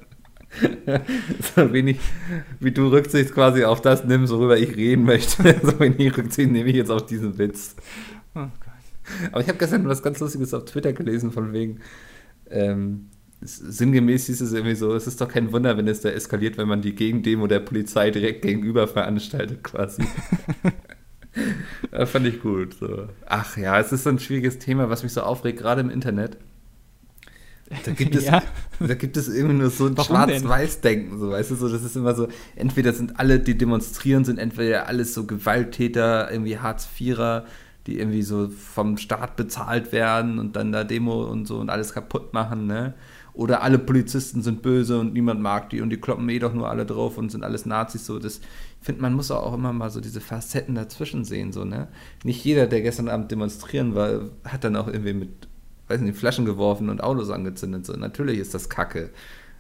so 1.57 1.73
wenig 1.73 1.99
wie 2.61 2.73
du 2.73 2.89
Rücksicht 2.89 3.33
quasi 3.33 3.65
auf 3.65 3.81
das 3.81 4.05
nimmst, 4.05 4.33
worüber 4.33 4.59
ich 4.59 4.77
reden 4.77 5.05
möchte, 5.05 5.57
so 5.63 5.79
wenig 5.81 6.17
Rücksicht 6.17 6.51
nehme 6.51 6.69
ich 6.69 6.77
jetzt 6.77 6.91
auf 6.91 7.07
diesen 7.07 7.39
Witz. 7.39 7.77
Oh 8.35 8.47
Aber 9.33 9.41
ich 9.41 9.49
habe 9.49 9.59
gestern 9.59 9.89
was 9.89 10.03
ganz 10.03 10.21
Lustiges 10.21 10.55
auf 10.55 10.65
Twitter 10.65 10.93
gelesen, 10.93 11.33
von 11.33 11.53
wegen, 11.53 11.81
ähm, 12.51 13.09
sinngemäß 13.41 14.27
hieß 14.27 14.41
es 14.41 14.53
irgendwie 14.53 14.75
so, 14.75 14.95
es 14.95 15.07
ist 15.07 15.21
doch 15.21 15.29
kein 15.29 15.53
Wunder, 15.53 15.77
wenn 15.77 15.87
es 15.87 16.01
da 16.01 16.09
eskaliert, 16.09 16.59
wenn 16.59 16.69
man 16.69 16.83
die 16.83 16.95
Gegendemo 16.95 17.47
der 17.47 17.61
Polizei 17.61 18.11
direkt 18.11 18.43
gegenüber 18.43 18.89
veranstaltet, 18.89 19.63
quasi. 19.63 20.03
das 21.91 22.11
fand 22.11 22.27
ich 22.27 22.41
gut. 22.41 22.75
So. 22.75 23.09
Ach 23.27 23.57
ja, 23.57 23.79
es 23.79 23.93
ist 23.93 24.05
so 24.05 24.11
ein 24.11 24.19
schwieriges 24.19 24.59
Thema, 24.59 24.91
was 24.91 25.05
mich 25.05 25.13
so 25.13 25.21
aufregt, 25.21 25.59
gerade 25.59 25.81
im 25.81 25.91
Internet. 25.91 26.37
Da 27.85 27.93
gibt 27.93 28.15
es, 28.15 28.25
ja. 28.27 28.43
da 28.81 28.95
gibt 28.95 29.17
es 29.17 29.29
irgendwie 29.29 29.57
nur 29.57 29.71
so 29.71 29.87
ein 29.87 29.97
Schwarz-Weiß-Denken, 29.97 31.19
so, 31.19 31.31
weißt 31.31 31.51
du, 31.51 31.55
so, 31.57 31.69
das 31.69 31.83
ist 31.83 31.97
immer 31.97 32.15
so, 32.15 32.29
entweder 32.57 32.93
sind 32.93 33.19
alle, 33.19 33.41
die 33.41 33.59
demonstrieren, 33.59 34.25
sind 34.25 34.39
entweder 34.39 34.87
alles 34.87 35.15
so 35.15 35.27
Gewalttäter, 35.27 36.31
irgendwie 36.31 36.59
Hartz-Vierer, 36.59 37.45
die 37.87 37.99
irgendwie 37.99 38.23
so 38.23 38.49
vom 38.49 38.99
Staat 38.99 39.37
bezahlt 39.37 39.93
werden 39.93 40.39
und 40.39 40.57
dann 40.57 40.73
da 40.73 40.85
Demo 40.85 41.25
und 41.25 41.47
so 41.47 41.59
und 41.59 41.71
alles 41.71 41.93
kaputt 41.93 42.35
machen, 42.35 42.67
ne? 42.67 42.95
Oder 43.35 43.63
alle 43.63 43.79
Polizisten 43.79 44.43
sind 44.43 44.63
böse 44.63 44.99
und 44.99 45.13
niemand 45.13 45.41
mag 45.41 45.71
die 45.71 45.81
und 45.81 45.91
die 45.91 45.97
kloppen 45.97 46.29
eh 46.29 46.41
doch 46.41 46.53
nur 46.53 46.69
alle 46.69 46.85
drauf 46.85 47.19
und 47.19 47.31
sind 47.31 47.45
alles 47.45 47.67
Nazis, 47.67 48.05
so, 48.05 48.19
das, 48.19 48.39
ich 48.39 48.87
finde, 48.87 49.03
man 49.03 49.15
muss 49.15 49.31
auch 49.31 49.55
immer 49.55 49.73
mal 49.73 49.91
so 49.91 50.01
diese 50.01 50.21
Facetten 50.21 50.75
dazwischen 50.75 51.25
sehen, 51.25 51.53
so, 51.53 51.65
ne? 51.65 51.89
Nicht 52.25 52.45
jeder, 52.45 52.67
der 52.67 52.83
gestern 52.83 53.09
Abend 53.09 53.31
demonstrieren 53.31 53.95
war, 53.95 54.23
hat 54.45 54.65
dann 54.65 54.77
auch 54.77 54.89
irgendwie 54.89 55.15
mit 55.15 55.48
weiß 55.89 56.01
nicht, 56.01 56.17
Flaschen 56.17 56.45
geworfen 56.45 56.89
und 56.89 57.03
Autos 57.03 57.31
angezündet. 57.31 57.87
So, 57.87 57.95
natürlich 57.95 58.39
ist 58.39 58.55
das 58.55 58.69
Kacke. 58.69 59.11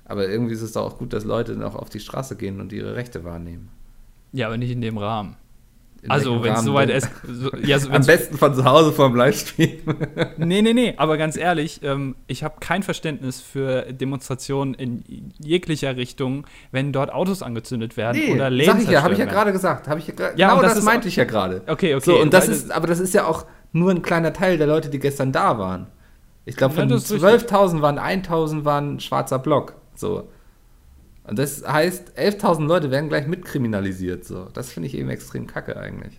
Aber 0.04 0.28
irgendwie 0.28 0.54
ist 0.54 0.62
es 0.62 0.72
doch 0.72 0.84
auch 0.84 0.98
gut, 0.98 1.12
dass 1.12 1.24
Leute 1.24 1.54
noch 1.54 1.74
auf 1.74 1.90
die 1.90 2.00
Straße 2.00 2.36
gehen 2.36 2.60
und 2.60 2.72
ihre 2.72 2.96
Rechte 2.96 3.24
wahrnehmen. 3.24 3.68
Ja, 4.32 4.46
aber 4.46 4.56
nicht 4.56 4.70
in 4.70 4.80
dem 4.80 4.98
Rahmen. 4.98 5.36
In 6.00 6.12
also, 6.12 6.44
wenn 6.44 6.52
es 6.52 6.62
soweit 6.62 6.90
ist. 6.90 7.10
So, 7.26 7.50
ja, 7.56 7.78
so, 7.78 7.90
Am 7.90 8.06
besten 8.06 8.38
von 8.38 8.54
zu 8.54 8.64
Hause 8.64 8.92
vom 8.92 9.16
Livestream. 9.16 9.80
nee, 10.38 10.62
nee, 10.62 10.72
nee, 10.72 10.94
aber 10.96 11.16
ganz 11.16 11.36
ehrlich, 11.36 11.80
ähm, 11.82 12.14
ich 12.28 12.44
habe 12.44 12.54
kein 12.60 12.84
Verständnis 12.84 13.40
für 13.40 13.92
Demonstrationen 13.92 14.74
in 14.74 15.02
jeglicher 15.40 15.96
Richtung, 15.96 16.46
wenn 16.70 16.92
dort 16.92 17.12
Autos 17.12 17.42
angezündet 17.42 17.96
werden 17.96 18.22
nee, 18.24 18.32
oder 18.32 18.48
Läden. 18.48 18.74
Sag 18.74 18.82
ich 18.82 18.90
ja, 18.90 19.02
habe 19.02 19.14
ich 19.14 19.18
ja 19.18 19.24
gerade 19.24 19.50
gesagt. 19.50 19.88
Ich 19.98 20.06
ja, 20.06 20.14
ja, 20.36 20.50
genau 20.50 20.62
das, 20.62 20.76
das 20.76 20.84
meinte 20.84 21.08
ich 21.08 21.16
ja 21.16 21.24
gerade. 21.24 21.62
Okay, 21.66 21.96
okay. 21.96 22.04
So, 22.04 22.20
und 22.20 22.32
das 22.32 22.46
ist, 22.46 22.70
aber 22.70 22.86
das 22.86 23.00
ist 23.00 23.12
ja 23.12 23.26
auch 23.26 23.44
nur 23.72 23.90
ein 23.90 24.00
kleiner 24.00 24.32
Teil 24.32 24.56
der 24.56 24.68
Leute, 24.68 24.90
die 24.90 25.00
gestern 25.00 25.32
da 25.32 25.58
waren. 25.58 25.88
Ich 26.48 26.56
glaube, 26.56 26.74
von 26.74 26.88
ja, 26.88 26.96
12.000 26.96 27.82
waren 27.82 27.98
1.000 27.98 28.64
waren 28.64 29.00
schwarzer 29.00 29.38
Block. 29.38 29.74
So. 29.94 30.28
Und 31.24 31.38
das 31.38 31.62
heißt, 31.66 32.18
11.000 32.18 32.66
Leute 32.66 32.90
werden 32.90 33.10
gleich 33.10 33.26
mitkriminalisiert. 33.26 34.24
So. 34.24 34.46
Das 34.54 34.72
finde 34.72 34.86
ich 34.86 34.94
eben 34.96 35.10
extrem 35.10 35.46
kacke 35.46 35.76
eigentlich. 35.76 36.18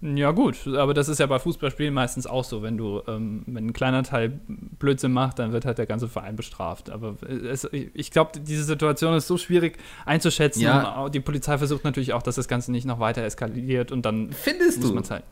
Ja, 0.00 0.32
gut, 0.32 0.66
aber 0.66 0.92
das 0.92 1.08
ist 1.08 1.18
ja 1.18 1.26
bei 1.26 1.38
Fußballspielen 1.38 1.92
meistens 1.92 2.26
auch 2.26 2.44
so. 2.44 2.62
Wenn 2.62 2.76
du, 2.76 3.02
ähm, 3.08 3.42
wenn 3.46 3.68
ein 3.68 3.72
kleiner 3.72 4.02
Teil 4.02 4.38
Blödsinn 4.46 5.12
macht, 5.12 5.38
dann 5.38 5.52
wird 5.52 5.64
halt 5.64 5.78
der 5.78 5.86
ganze 5.86 6.08
Verein 6.08 6.36
bestraft. 6.36 6.90
Aber 6.90 7.16
es, 7.22 7.66
ich 7.72 8.10
glaube, 8.10 8.38
diese 8.38 8.64
Situation 8.64 9.14
ist 9.14 9.26
so 9.26 9.38
schwierig 9.38 9.78
einzuschätzen. 10.04 10.60
Ja. 10.60 11.08
Die 11.08 11.20
Polizei 11.20 11.56
versucht 11.56 11.84
natürlich 11.84 12.12
auch, 12.12 12.22
dass 12.22 12.34
das 12.34 12.48
Ganze 12.48 12.70
nicht 12.70 12.84
noch 12.84 13.00
weiter 13.00 13.22
eskaliert 13.22 13.90
und 13.92 14.02
dann 14.04 14.30
Findest 14.30 14.82
muss 14.82 14.92
man 14.92 15.04
halt. 15.08 15.24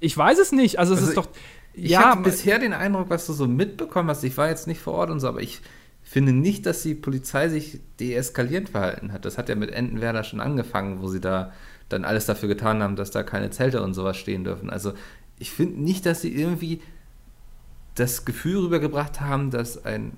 Ich 0.00 0.16
weiß 0.16 0.38
es 0.38 0.50
nicht. 0.50 0.78
Also 0.78 0.94
es 0.94 1.00
also 1.00 1.10
ist 1.10 1.16
doch. 1.18 1.28
Ich 1.72 1.90
ja, 1.90 2.10
hatte 2.10 2.22
bisher 2.22 2.58
den 2.58 2.72
Eindruck, 2.72 3.10
was 3.10 3.26
du 3.26 3.32
so 3.32 3.46
mitbekommen 3.46 4.08
hast, 4.10 4.24
ich 4.24 4.36
war 4.36 4.48
jetzt 4.48 4.66
nicht 4.66 4.80
vor 4.80 4.94
Ort 4.94 5.10
und 5.10 5.20
so, 5.20 5.28
aber 5.28 5.40
ich 5.40 5.60
finde 6.02 6.32
nicht, 6.32 6.66
dass 6.66 6.82
die 6.82 6.94
Polizei 6.94 7.48
sich 7.48 7.80
deeskalierend 8.00 8.70
verhalten 8.70 9.12
hat. 9.12 9.24
Das 9.24 9.38
hat 9.38 9.48
ja 9.48 9.54
mit 9.54 9.70
Entenwerder 9.70 10.24
schon 10.24 10.40
angefangen, 10.40 11.02
wo 11.02 11.08
sie 11.08 11.20
da 11.20 11.52
dann 11.88 12.04
alles 12.04 12.26
dafür 12.26 12.48
getan 12.48 12.82
haben, 12.82 12.96
dass 12.96 13.10
da 13.10 13.22
keine 13.22 13.50
Zelte 13.50 13.82
und 13.82 13.94
sowas 13.94 14.16
stehen 14.16 14.44
dürfen. 14.44 14.70
Also 14.70 14.92
ich 15.38 15.50
finde 15.50 15.80
nicht, 15.82 16.06
dass 16.06 16.20
sie 16.20 16.34
irgendwie 16.34 16.80
das 17.94 18.24
Gefühl 18.24 18.58
rübergebracht 18.64 19.20
haben, 19.20 19.50
dass 19.50 19.84
ein 19.84 20.16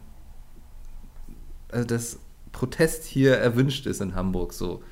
also 1.72 1.86
dass 1.86 2.18
Protest 2.52 3.04
hier 3.04 3.36
erwünscht 3.36 3.86
ist 3.86 4.00
in 4.00 4.14
Hamburg 4.14 4.52
so. 4.52 4.82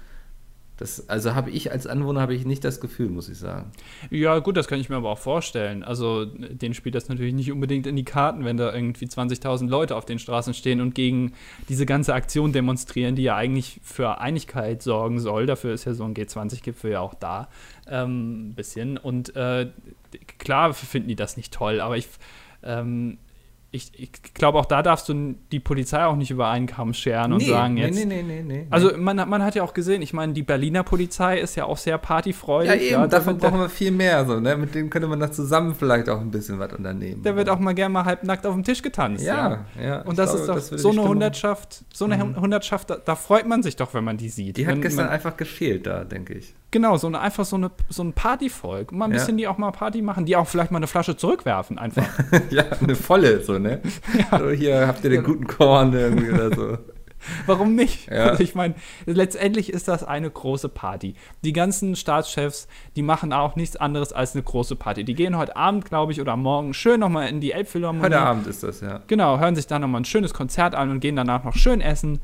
Das, 0.79 1.09
also 1.09 1.35
habe 1.35 1.51
ich 1.51 1.73
als 1.73 1.89
Anwohner 1.89 2.21
habe 2.21 2.35
ich 2.35 2.47
nicht 2.47 2.63
das 2.63 2.81
Gefühl, 2.81 3.09
muss 3.09 3.29
ich 3.29 3.37
sagen. 3.37 3.73
Ja, 4.11 4.39
gut, 4.39 4.57
das 4.57 4.69
kann 4.69 4.79
ich 4.79 4.89
mir 4.89 4.97
aber 4.97 5.11
auch 5.11 5.19
vorstellen. 5.19 5.83
Also, 5.83 6.25
denen 6.25 6.73
spielt 6.73 6.95
das 6.95 7.09
natürlich 7.09 7.35
nicht 7.35 7.51
unbedingt 7.51 7.89
in 7.89 7.97
die 7.97 8.05
Karten, 8.05 8.45
wenn 8.45 8.57
da 8.57 8.73
irgendwie 8.73 9.07
20.000 9.07 9.69
Leute 9.69 9.97
auf 9.97 10.05
den 10.05 10.21
Straßen 10.21 10.55
stehen 10.55 10.81
und 10.81 10.95
gegen 10.95 11.33
diese 11.69 11.85
ganze 11.85 12.15
Aktion 12.15 12.53
demonstrieren, 12.53 13.17
die 13.17 13.25
ja 13.25 13.35
eigentlich 13.35 13.81
für 13.83 14.21
Einigkeit 14.21 14.81
sorgen 14.81 15.19
soll. 15.19 15.47
Dafür 15.47 15.75
ist 15.75 15.85
ja 15.85 15.95
so 15.95 16.05
ein 16.05 16.15
G20-Gipfel 16.15 16.93
ja 16.93 17.01
auch 17.01 17.15
da. 17.15 17.49
Ähm, 17.89 18.51
ein 18.51 18.55
bisschen. 18.55 18.99
Und 18.99 19.35
äh, 19.35 19.71
klar 20.39 20.73
finden 20.75 21.09
die 21.09 21.17
das 21.17 21.37
nicht 21.37 21.53
toll, 21.53 21.81
aber 21.81 21.97
ich. 21.97 22.07
Ähm, 22.63 23.19
ich, 23.71 23.93
ich 24.01 24.11
glaube, 24.33 24.59
auch 24.59 24.65
da 24.65 24.83
darfst 24.83 25.11
du 25.11 25.35
die 25.53 25.61
Polizei 25.61 26.03
auch 26.07 26.17
nicht 26.17 26.31
über 26.31 26.49
einen 26.49 26.67
Kamm 26.67 26.95
scheren 26.95 27.35
und 27.35 27.43
Nee, 27.43 27.51
sagen 27.51 27.75
nee, 27.75 27.83
jetzt. 27.83 27.97
nee, 27.97 28.05
nee, 28.07 28.23
nee, 28.23 28.43
nee. 28.43 28.67
Also 28.71 28.97
man, 28.97 29.21
hat- 29.21 29.29
man 29.29 29.43
hat 29.43 29.55
ja 29.57 29.63
auch 29.63 29.75
gesehen, 29.75 30.01
ich 30.01 30.15
meine, 30.15 30.33
die 30.33 30.43
Berliner 30.43 30.83
Polizei 30.85 31.39
ist 31.39 31.55
ja 31.55 31.67
auch 31.67 31.77
sehr 31.77 31.91
ja, 31.93 31.99
partyfreudig. 31.99 32.81
eben, 32.81 33.03
da 33.03 33.07
davon 33.09 33.39
da- 33.39 33.47
brauchen 33.51 33.61
wir 33.61 33.69
viel 33.69 33.91
mehr. 33.91 34.25
So, 34.25 34.41
ne? 34.41 34.57
Mit 34.57 34.75
denen 34.75 34.89
könnte 34.89 35.07
man 35.07 35.21
das 35.21 35.33
zusammen 35.33 35.75
vielleicht 35.75 36.09
auch 36.09 36.19
ein 36.21 36.31
bisschen 36.31 36.59
was 36.59 36.73
unternehmen. 36.73 37.23
Da 37.23 37.37
wird 37.37 37.51
auch 37.51 37.59
mal 37.59 37.75
gerne 37.75 37.93
mal 37.93 38.07
halbnackt 38.07 38.47
auf 38.47 38.55
dem 38.55 38.65
Tisch 38.65 38.81
getanzt. 38.81 39.23
Ja, 39.27 39.67
ja. 39.79 40.01
Und 40.01 40.13
ich 40.13 40.17
das 40.17 40.31
glaube, 40.31 40.41
ist 40.41 40.49
doch 40.49 40.55
würde 40.71 40.79
so 40.83 40.89
eine 40.89 40.95
Stimmung- 40.95 41.09
Hundertschaft, 41.11 41.85
so 41.93 42.05
eine 42.07 42.25
Mhm. 42.25 42.37
Hundertschaft, 42.41 42.89
da, 42.89 42.97
da 42.97 43.17
freut 43.17 43.47
man 43.47 43.63
sich 43.63 43.77
doch, 43.77 43.93
wenn 43.93 44.05
man 44.05 44.17
die 44.17 44.31
sieht. 44.31 44.57
Die 44.57 44.67
hat 44.67 44.77
wenn, 44.77 44.81
gestern 44.81 45.05
man, 45.07 45.15
einfach 45.15 45.37
gefehlt 45.37 45.87
da, 45.87 46.05
denke 46.05 46.33
ich. 46.33 46.55
Genau, 46.71 46.97
so 46.99 47.07
eine, 47.07 47.21
einfach 47.21 47.45
so, 47.47 47.57
eine, 47.57 47.71
so 47.89 48.03
ein 48.03 48.13
Partyvolk. 48.13 48.93
Mal 48.93 49.07
ein 49.07 49.13
Ja. 49.13 49.19
bisschen 49.19 49.39
die 49.39 49.49
auch 49.49 49.57
mal 49.59 49.71
Party 49.73 50.03
machen, 50.03 50.27
die 50.27 50.37
auch 50.37 50.47
vielleicht 50.47 50.71
mal 50.71 50.77
eine 50.79 50.87
Flasche 50.87 51.17
zurückwerfen, 51.17 51.79
einfach. 51.79 52.07
ja, 52.51 52.65
eine 52.81 52.95
volle, 52.95 53.43
so, 53.43 53.59
ne? 53.59 53.81
So, 54.39 54.51
hier 54.51 54.87
habt 54.87 55.03
ihr 55.05 55.11
den 55.11 55.25
guten 55.25 55.47
Korn 55.47 55.93
irgendwie 55.95 56.31
oder 56.31 56.55
so. 56.55 56.79
Warum 57.47 57.75
nicht? 57.75 58.09
Ja. 58.11 58.27
Also 58.27 58.43
ich 58.45 58.55
meine, 58.55 58.75
letztendlich 59.07 59.73
ist 59.73 59.89
das 59.89 60.05
eine 60.05 60.31
große 60.31 60.69
Party. 60.69 61.15
Die 61.43 61.53
ganzen 61.53 61.97
Staatschefs, 61.97 62.69
die 62.97 63.03
machen 63.03 63.33
auch 63.33 63.57
nichts 63.57 63.77
anderes 63.77 64.13
als 64.13 64.35
eine 64.35 64.43
große 64.45 64.77
Party. 64.77 65.05
Die 65.05 65.15
gehen 65.15 65.37
heute 65.37 65.57
Abend, 65.57 65.85
glaube 65.87 66.13
ich, 66.13 66.21
oder 66.21 66.37
morgen 66.37 66.75
schön 66.75 67.01
nochmal 67.01 67.29
in 67.29 67.41
die 67.41 67.53
Elbphilharmonie. 67.53 68.05
Heute 68.05 68.21
Abend 68.21 68.47
ist 68.47 68.63
das, 68.63 68.83
ja. 68.83 69.01
Genau, 69.09 69.39
hören 69.41 69.57
sich 69.57 69.67
dann 69.67 69.81
nochmal 69.83 70.03
ein 70.03 70.05
schönes 70.05 70.33
Konzert 70.33 70.75
an 70.75 70.91
und 70.91 71.01
gehen 71.01 71.17
danach 71.17 71.43
noch 71.45 71.57
schön 71.57 71.81
essen. 71.81 72.21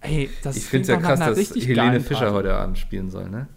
Ey, 0.00 0.30
das 0.42 0.56
Ich 0.56 0.64
finde 0.64 0.82
es 0.82 0.88
ja 0.88 0.96
krass, 0.96 1.18
dass 1.18 1.54
Helene 1.54 2.00
Fischer 2.00 2.20
Party. 2.20 2.34
heute 2.34 2.54
Abend 2.54 2.78
spielen 2.78 3.10
soll, 3.10 3.28
ne? 3.28 3.48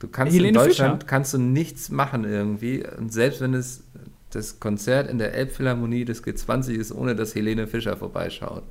Du 0.00 0.08
kannst 0.08 0.32
Helene 0.34 0.48
in 0.48 0.54
Deutschland 0.54 1.02
Fischer? 1.02 1.06
kannst 1.08 1.34
du 1.34 1.38
nichts 1.38 1.88
machen 1.90 2.24
irgendwie. 2.24 2.84
Und 2.98 3.12
selbst 3.12 3.40
wenn 3.40 3.54
es 3.54 3.84
das 4.30 4.58
Konzert 4.60 5.08
in 5.10 5.18
der 5.18 5.34
Elbphilharmonie 5.34 6.04
des 6.04 6.24
G20 6.24 6.72
ist, 6.72 6.92
ohne 6.92 7.14
dass 7.14 7.34
Helene 7.34 7.66
Fischer 7.66 7.96
vorbeischaut. 7.96 8.62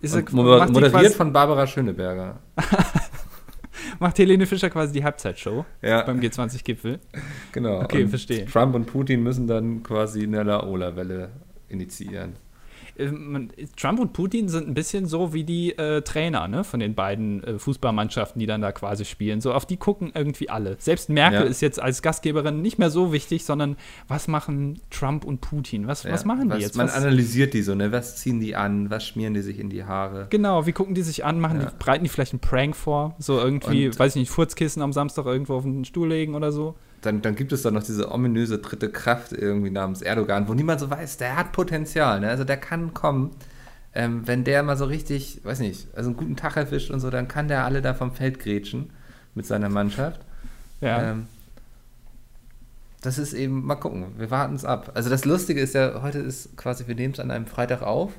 Ist 0.00 0.14
er- 0.14 0.24
moder- 0.32 0.70
moderiert 0.70 1.14
von 1.14 1.32
Barbara 1.32 1.66
Schöneberger. 1.66 2.38
macht 3.98 4.18
Helene 4.18 4.46
Fischer 4.46 4.70
quasi 4.70 4.92
die 4.92 5.04
Halbzeitshow 5.04 5.64
Ja, 5.82 6.02
beim 6.02 6.20
G20-Gipfel. 6.20 6.98
genau. 7.52 7.80
Okay, 7.82 8.04
und 8.04 8.10
verstehe. 8.10 8.44
Trump 8.46 8.74
und 8.74 8.86
Putin 8.86 9.22
müssen 9.22 9.46
dann 9.46 9.82
quasi 9.82 10.22
eine 10.22 10.42
Laola-Welle 10.42 11.30
initiieren. 11.68 12.34
Äh, 12.98 13.10
man- 13.12 13.50
Trump 13.76 14.00
und 14.00 14.12
Putin 14.12 14.48
sind 14.48 14.68
ein 14.68 14.74
bisschen 14.74 15.06
so 15.06 15.32
wie 15.32 15.44
die 15.44 15.76
äh, 15.78 16.02
Trainer 16.02 16.48
ne, 16.48 16.64
von 16.64 16.80
den 16.80 16.94
beiden 16.94 17.42
äh, 17.44 17.58
Fußballmannschaften, 17.58 18.40
die 18.40 18.46
dann 18.46 18.60
da 18.60 18.72
quasi 18.72 19.04
spielen. 19.04 19.40
So 19.40 19.52
auf 19.52 19.66
die 19.66 19.76
gucken 19.76 20.12
irgendwie 20.14 20.50
alle. 20.50 20.76
Selbst 20.78 21.08
Merkel 21.10 21.40
Ja. 21.42 21.46
ist 21.46 21.60
jetzt 21.60 21.80
als 21.80 22.02
Gastgeberin 22.02 22.60
nicht 22.62 22.78
mehr 22.78 22.90
so 22.90 23.12
wichtig, 23.12 23.44
sondern 23.44 23.76
was 24.08 24.28
machen 24.28 24.80
Trump 24.90 25.24
und 25.24 25.40
Putin? 25.40 25.86
Was, 25.86 26.04
was 26.04 26.22
Ja, 26.22 26.26
machen 26.26 26.48
die 26.48 26.56
was, 26.56 26.60
jetzt? 26.62 26.76
Man 26.76 26.86
Was, 26.88 26.94
analysiert 26.94 27.54
die 27.54 27.62
so, 27.62 27.74
ne? 27.74 27.92
Was 27.92 28.16
ziehen 28.16 28.40
die 28.40 28.56
an? 28.56 28.90
Was 28.90 29.06
schmieren 29.06 29.34
die 29.34 29.42
sich 29.42 29.58
in 29.58 29.70
die 29.70 29.84
Haare? 29.84 30.26
genau, 30.30 30.66
wie 30.66 30.72
gucken 30.72 30.94
die 30.94 31.02
sich 31.02 31.24
an? 31.24 31.40
Machen 31.40 31.60
Ja. 31.60 31.66
die, 31.70 31.76
bereiten 31.78 32.04
die 32.04 32.10
vielleicht 32.10 32.32
einen 32.32 32.40
Prank 32.40 32.76
vor? 32.76 33.14
So 33.18 33.38
irgendwie, 33.38 33.86
Und- 33.86 33.98
weiß 33.98 34.16
ich 34.16 34.20
nicht, 34.20 34.30
Furzkissen 34.30 34.82
am 34.82 34.92
Samstag 34.92 35.26
irgendwo 35.26 35.54
auf 35.56 35.62
den 35.62 35.84
Stuhl 35.84 36.08
legen 36.08 36.34
oder 36.34 36.52
so? 36.52 36.74
Dann, 37.02 37.22
dann 37.22 37.36
gibt 37.36 37.52
es 37.52 37.62
da 37.62 37.70
noch 37.70 37.82
diese 37.82 38.10
ominöse 38.10 38.58
dritte 38.58 38.90
Kraft 38.90 39.32
irgendwie 39.32 39.70
namens 39.70 40.02
Erdogan, 40.02 40.48
wo 40.48 40.54
niemand 40.54 40.80
so 40.80 40.90
weiß, 40.90 41.16
der 41.18 41.36
hat 41.36 41.52
Potenzial, 41.52 42.20
ne? 42.20 42.28
Also 42.28 42.44
der 42.44 42.56
kann 42.56 42.92
kommen. 42.94 43.30
Ähm, 43.94 44.26
wenn 44.26 44.44
der 44.44 44.62
mal 44.62 44.76
so 44.76 44.84
richtig, 44.84 45.40
weiß 45.44 45.60
nicht, 45.60 45.88
also 45.96 46.10
einen 46.10 46.16
guten 46.16 46.36
Tag 46.36 46.56
erwischt 46.56 46.90
und 46.90 47.00
so, 47.00 47.10
dann 47.10 47.26
kann 47.26 47.48
der 47.48 47.64
alle 47.64 47.82
da 47.82 47.94
vom 47.94 48.12
Feld 48.12 48.38
grätschen 48.38 48.90
mit 49.34 49.46
seiner 49.46 49.68
Mannschaft. 49.68 50.20
Ja. 50.80 51.10
Ähm, 51.12 51.26
das 53.00 53.18
ist 53.18 53.32
eben, 53.32 53.64
mal 53.64 53.76
gucken, 53.76 54.06
wir 54.18 54.30
warten 54.30 54.54
es 54.54 54.64
ab. 54.64 54.92
Also 54.94 55.08
das 55.08 55.24
Lustige 55.24 55.60
ist 55.60 55.74
ja, 55.74 56.02
heute 56.02 56.18
ist 56.18 56.56
quasi, 56.56 56.86
wir 56.86 56.94
nehmen 56.94 57.14
es 57.14 57.20
an 57.20 57.30
einem 57.30 57.46
Freitag 57.46 57.82
auf. 57.82 58.12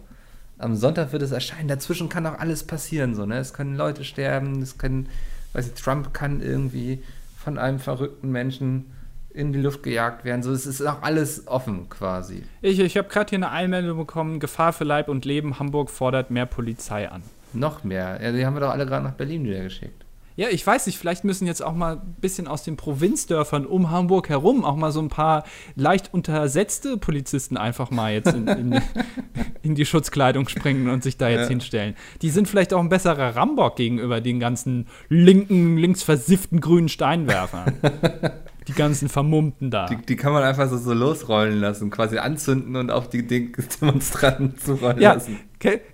Am 0.57 0.75
Sonntag 0.75 1.11
wird 1.11 1.21
es 1.21 1.31
erscheinen. 1.31 1.67
Dazwischen 1.67 2.09
kann 2.09 2.25
auch 2.25 2.39
alles 2.39 2.63
passieren, 2.63 3.15
so, 3.15 3.25
ne? 3.25 3.37
Es 3.37 3.53
können 3.53 3.75
Leute 3.75 4.03
sterben, 4.03 4.61
es 4.61 4.77
können, 4.77 5.07
weiß 5.53 5.67
ich, 5.67 5.73
Trump 5.73 6.13
kann 6.13 6.41
irgendwie 6.41 7.03
von 7.39 7.57
einem 7.57 7.79
verrückten 7.79 8.31
Menschen 8.31 8.91
in 9.29 9.53
die 9.53 9.61
Luft 9.61 9.83
gejagt 9.83 10.25
werden. 10.25 10.43
So, 10.43 10.51
es 10.51 10.65
ist 10.65 10.81
auch 10.81 11.01
alles 11.01 11.47
offen 11.47 11.87
quasi. 11.89 12.43
Ich, 12.61 12.79
ich 12.79 12.97
habe 12.97 13.07
gerade 13.07 13.29
hier 13.29 13.37
eine 13.37 13.49
Einmeldung 13.49 13.97
bekommen: 13.97 14.39
Gefahr 14.39 14.73
für 14.73 14.83
Leib 14.83 15.07
und 15.07 15.25
Leben. 15.25 15.59
Hamburg 15.59 15.89
fordert 15.89 16.31
mehr 16.31 16.45
Polizei 16.45 17.09
an. 17.09 17.23
Noch 17.53 17.83
mehr. 17.83 18.19
Ja, 18.21 18.31
die 18.31 18.45
haben 18.45 18.55
wir 18.55 18.59
doch 18.59 18.71
alle 18.71 18.85
gerade 18.85 19.05
nach 19.05 19.13
Berlin 19.13 19.45
wieder 19.45 19.63
geschickt. 19.63 20.05
Ja, 20.39 20.47
ich 20.47 20.65
weiß 20.65 20.85
nicht, 20.85 20.97
vielleicht 20.97 21.25
müssen 21.25 21.47
jetzt 21.47 21.61
auch 21.61 21.73
mal 21.73 21.97
ein 21.97 22.15
bisschen 22.21 22.47
aus 22.47 22.63
den 22.63 22.77
Provinzdörfern 22.77 23.65
um 23.65 23.91
Hamburg 23.91 24.29
herum 24.29 24.63
auch 24.63 24.77
mal 24.77 24.93
so 24.93 25.01
ein 25.01 25.09
paar 25.09 25.43
leicht 25.75 26.13
untersetzte 26.13 26.95
Polizisten 26.95 27.57
einfach 27.57 27.91
mal 27.91 28.13
jetzt 28.13 28.33
in, 28.33 28.47
in, 28.47 28.81
in 29.63 29.75
die 29.75 29.85
Schutzkleidung 29.85 30.47
springen 30.47 30.87
und 30.87 31.03
sich 31.03 31.17
da 31.17 31.27
jetzt 31.27 31.41
Ja. 31.41 31.47
hinstellen. 31.49 31.93
Die 32.21 32.29
sind 32.29 32.47
vielleicht 32.47 32.73
auch 32.73 32.79
ein 32.79 32.87
besserer 32.87 33.35
Rambock 33.35 33.75
gegenüber 33.75 34.21
den 34.21 34.39
ganzen 34.39 34.87
linken, 35.09 35.75
linksversifften 35.75 36.61
grünen 36.61 36.87
Steinwerfern. 36.87 37.73
die 38.69 38.73
ganzen 38.73 39.09
Vermummten 39.09 39.71
da. 39.71 39.87
Die, 39.87 39.97
die 39.97 40.15
kann 40.15 40.31
man 40.31 40.43
einfach 40.43 40.69
so, 40.69 40.77
so 40.77 40.93
losrollen 40.93 41.59
lassen, 41.59 41.89
quasi 41.89 42.17
anzünden 42.17 42.77
und 42.77 42.91
auf 42.91 43.09
die 43.09 43.27
Ding 43.27 43.57
Demonstranten 43.81 44.57
zurollen 44.57 45.01
ja, 45.01 45.15
lassen. 45.15 45.37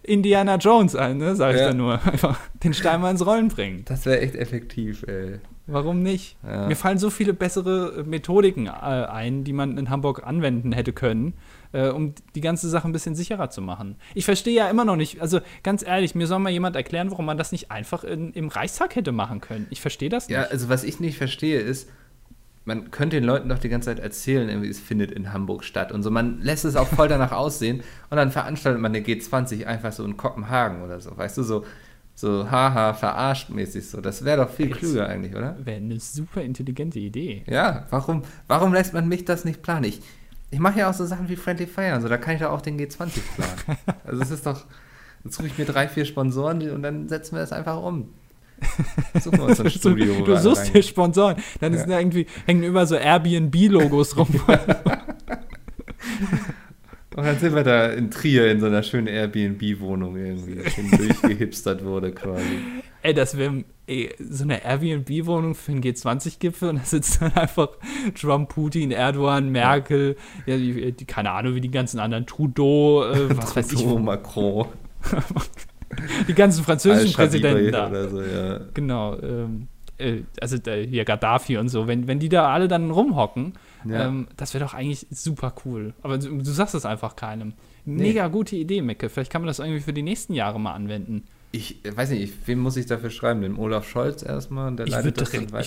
Indiana 0.03 0.55
Jones, 0.57 0.93
äh, 0.93 1.13
ne, 1.13 1.36
sag 1.36 1.55
ich 1.55 1.62
Ja. 1.62 1.69
da 1.69 1.74
nur. 1.74 1.93
Einfach 2.05 2.39
den 2.63 2.74
Stein 2.74 3.01
mal 3.01 3.12
ins 3.12 3.25
Rollen 3.25 3.48
bringen. 3.48 3.84
Das 3.86 4.05
wäre 4.05 4.19
echt 4.22 4.36
effektiv, 4.36 5.03
ey. 5.07 5.39
Warum 5.67 6.03
nicht? 6.03 6.38
Ja. 6.45 6.67
Mir 6.67 6.75
fallen 6.75 7.00
so 7.00 7.10
viele 7.10 7.34
bessere 7.34 7.95
äh, 8.01 8.03
Methodiken 8.03 8.67
äh, 8.67 8.69
ein, 8.69 9.43
die 9.43 9.53
man 9.53 9.79
in 9.79 9.89
Hamburg 9.89 10.22
anwenden 10.24 10.72
hätte 10.74 10.93
können, 10.93 11.34
äh, 11.72 11.88
um 11.89 12.13
die 12.36 12.41
ganze 12.41 12.69
Sache 12.69 12.88
ein 12.88 12.91
bisschen 12.91 13.15
sicherer 13.15 13.50
zu 13.50 13.63
machen. 13.63 13.95
Ich 14.13 14.25
verstehe 14.25 14.53
ja 14.53 14.69
immer 14.69 14.86
noch 14.86 14.95
nicht, 14.95 15.22
also 15.22 15.39
ganz 15.63 15.84
ehrlich, 15.84 16.13
mir 16.13 16.27
soll 16.27 16.38
mal 16.38 16.51
jemand 16.51 16.75
erklären, 16.75 17.10
warum 17.10 17.25
man 17.25 17.39
das 17.39 17.51
nicht 17.51 17.72
einfach 17.72 18.03
in, 18.03 18.31
im 18.34 18.50
Reichstag 18.50 18.95
hätte 18.95 19.12
machen 19.12 19.41
können. 19.41 19.65
Ich 19.72 19.81
verstehe 19.81 20.10
das 20.10 20.27
nicht. 20.27 20.38
Ja, 20.38 20.43
also 20.43 20.69
was 20.69 20.84
ich 20.84 21.00
nicht 21.00 21.17
verstehe 21.17 21.60
ist, 21.60 21.89
man 22.65 22.91
könnte 22.91 23.17
den 23.17 23.24
Leuten 23.24 23.48
doch 23.50 23.60
die 23.60 23.69
ganze 23.69 23.89
Zeit 23.89 24.00
erzählen, 24.00 24.50
irgendwie, 24.50 24.69
es 24.69 24.79
findet 24.79 25.12
in 25.12 25.31
Hamburg 25.31 25.63
statt 25.63 25.91
und 25.91 26.03
so. 26.03 26.10
Man 26.12 26.39
lässt 26.41 26.65
es 26.65 26.75
auch 26.75 26.88
voll 26.88 27.07
danach 27.07 27.31
aussehen 27.34 27.81
und 28.10 28.17
dann 28.17 28.31
veranstaltet 28.31 28.81
man 28.81 28.93
eine 28.93 29.05
G20 29.05 29.65
einfach 29.65 29.91
so 29.93 30.03
in 30.03 30.17
Kopenhagen 30.17 30.81
oder 30.81 31.00
so, 31.00 31.15
weißt 31.15 31.38
du, 31.38 31.43
so, 31.43 31.65
so 32.15 32.50
haha, 32.50 32.93
verarscht 32.93 33.50
mäßig 33.50 33.88
so. 33.88 34.01
Das 34.01 34.25
wäre 34.25 34.43
doch 34.43 34.50
viel 34.50 34.69
Jetzt- 34.69 34.79
klüger 34.79 35.07
eigentlich, 35.07 35.36
oder? 35.36 35.55
Wäre 35.63 35.77
eine 35.77 36.00
super 36.00 36.41
intelligente 36.41 37.00
Idee. 37.00 37.43
Ja, 37.48 37.86
warum, 37.91 38.24
warum 38.48 38.74
lässt 38.74 38.93
man 38.93 39.07
mich 39.07 39.25
das 39.25 39.45
nicht 39.45 39.62
planen? 39.62 39.84
Ich, 39.86 40.01
ich 40.50 40.60
mache 40.60 40.79
ja 40.79 40.89
auch 40.89 40.93
so 40.93 41.05
Sachen 41.05 41.29
wie 41.29 41.36
Friendly 41.36 41.67
Fire 41.67 41.95
und 41.95 42.01
so, 42.01 42.07
da 42.07 42.17
kann 42.17 42.36
ich 42.36 42.41
doch 42.41 42.51
auch 42.51 42.62
den 42.62 42.79
G20 42.79 43.19
planen. 43.36 43.79
also 44.05 44.22
es 44.22 44.31
ist 44.31 44.45
doch, 44.45 44.65
dann 45.24 45.31
suche 45.31 45.48
ich 45.48 45.57
mir 45.57 45.65
drei, 45.65 45.88
vier 45.88 46.05
Sponsoren 46.05 46.67
und 46.72 46.81
dann 46.81 47.10
setzen 47.10 47.36
wir 47.36 47.41
das 47.41 47.51
einfach 47.51 47.81
um. 47.81 48.10
Suchen 49.21 49.38
wir 49.39 49.45
uns 49.45 49.59
ein 49.62 49.69
Studio. 49.69 50.21
du 50.24 50.38
suchst 50.38 50.74
dir 50.74 50.81
Sponsoren, 50.83 51.38
dann 51.59 51.74
Ja. 51.74 51.79
ist 51.79 51.89
da 51.89 52.00
irgendwie, 52.00 52.25
hängen 52.45 52.63
über 52.63 52.85
so 52.85 52.95
Airbnb-Logos 52.95 54.17
rum. 54.17 54.27
Und 57.15 57.24
dann 57.24 57.39
sind 57.39 57.55
wir 57.55 57.63
da 57.63 57.88
in 57.88 58.12
Trier 58.12 58.51
in 58.51 58.59
so 58.59 58.65
einer 58.65 58.83
schönen 58.83 59.07
Airbnb-Wohnung 59.07 60.17
irgendwie, 60.17 60.55
die 60.55 60.69
schön 60.69 60.91
durchgehipstert 60.91 61.85
wurde 61.85 62.12
quasi. 62.12 62.43
Ey, 63.03 63.13
das 63.13 63.38
wäre 63.38 63.63
so 64.19 64.43
eine 64.43 64.65
Airbnb-Wohnung 64.65 65.55
für 65.55 65.71
einen 65.71 65.81
G20-Gipfel 65.81 66.69
und 66.69 66.79
da 66.79 66.83
sitzt 66.83 67.21
dann 67.21 67.31
einfach 67.33 67.69
Trump, 68.19 68.50
Putin, 68.50 68.91
Erdogan, 68.91 69.50
Merkel, 69.50 70.17
ja, 70.45 70.57
die, 70.57 70.91
die, 70.91 71.05
keine 71.05 71.31
Ahnung, 71.31 71.55
wie 71.55 71.62
die 71.62 71.71
ganzen 71.71 72.00
anderen, 72.00 72.25
Trudeau, 72.25 73.05
äh, 73.09 73.38
was 73.38 73.55
weiß 73.55 73.71
ich, 73.71 73.79
Trudeau, 73.79 74.00
Macron, 74.00 74.65
die 76.27 76.34
ganzen 76.34 76.63
französischen 76.63 77.13
Präsidenten 77.13 77.72
da. 77.72 78.10
so, 78.10 78.22
ja. 78.22 78.60
Genau, 78.74 79.18
ähm, 79.20 79.68
äh, 79.98 80.22
also 80.42 80.58
der, 80.58 80.84
hier 80.86 81.06
Gaddafi 81.06 81.58
und 81.58 81.70
so, 81.70 81.88
wenn, 81.88 82.08
wenn 82.08 82.20
die 82.20 82.30
da 82.30 82.51
alle 82.54 82.68
dann 82.68 82.92
rumhocken, 82.92 83.54
Ja. 83.86 84.08
ähm, 84.08 84.27
das 84.38 84.54
wäre 84.54 84.63
doch 84.65 84.74
eigentlich 84.74 85.08
super 85.10 85.54
cool. 85.65 85.94
Aber 86.01 86.18
du, 86.18 86.38
du 86.38 86.51
sagst 86.51 86.75
es 86.75 86.86
einfach 86.86 87.15
keinem. 87.15 87.54
Mega 87.86 88.27
gute 88.27 88.56
Idee, 88.56 88.82
Mecke. 88.82 89.10
Vielleicht 89.10 89.32
kann 89.32 89.42
man 89.42 89.48
das 89.48 89.60
irgendwie 89.60 89.80
für 89.80 89.94
die 89.94 90.01
nächsten 90.01 90.34
Jahre 90.34 90.60
mal 90.60 90.74
anwenden. 90.74 91.25
Ich 91.51 91.86
äh, 91.86 91.96
weiß 91.96 92.10
nicht, 92.10 92.24
ich, 92.24 92.48
wem 92.48 92.60
muss 92.60 92.75
ich 92.77 92.88
dafür 92.88 93.10
schreiben? 93.10 93.42
Dem 93.42 93.60
Olaf 93.60 93.88
Scholz 93.88 94.24
erstmal? 94.24 94.75
Der 94.75 94.88
Ich 94.88 94.94
würde 94.94 95.22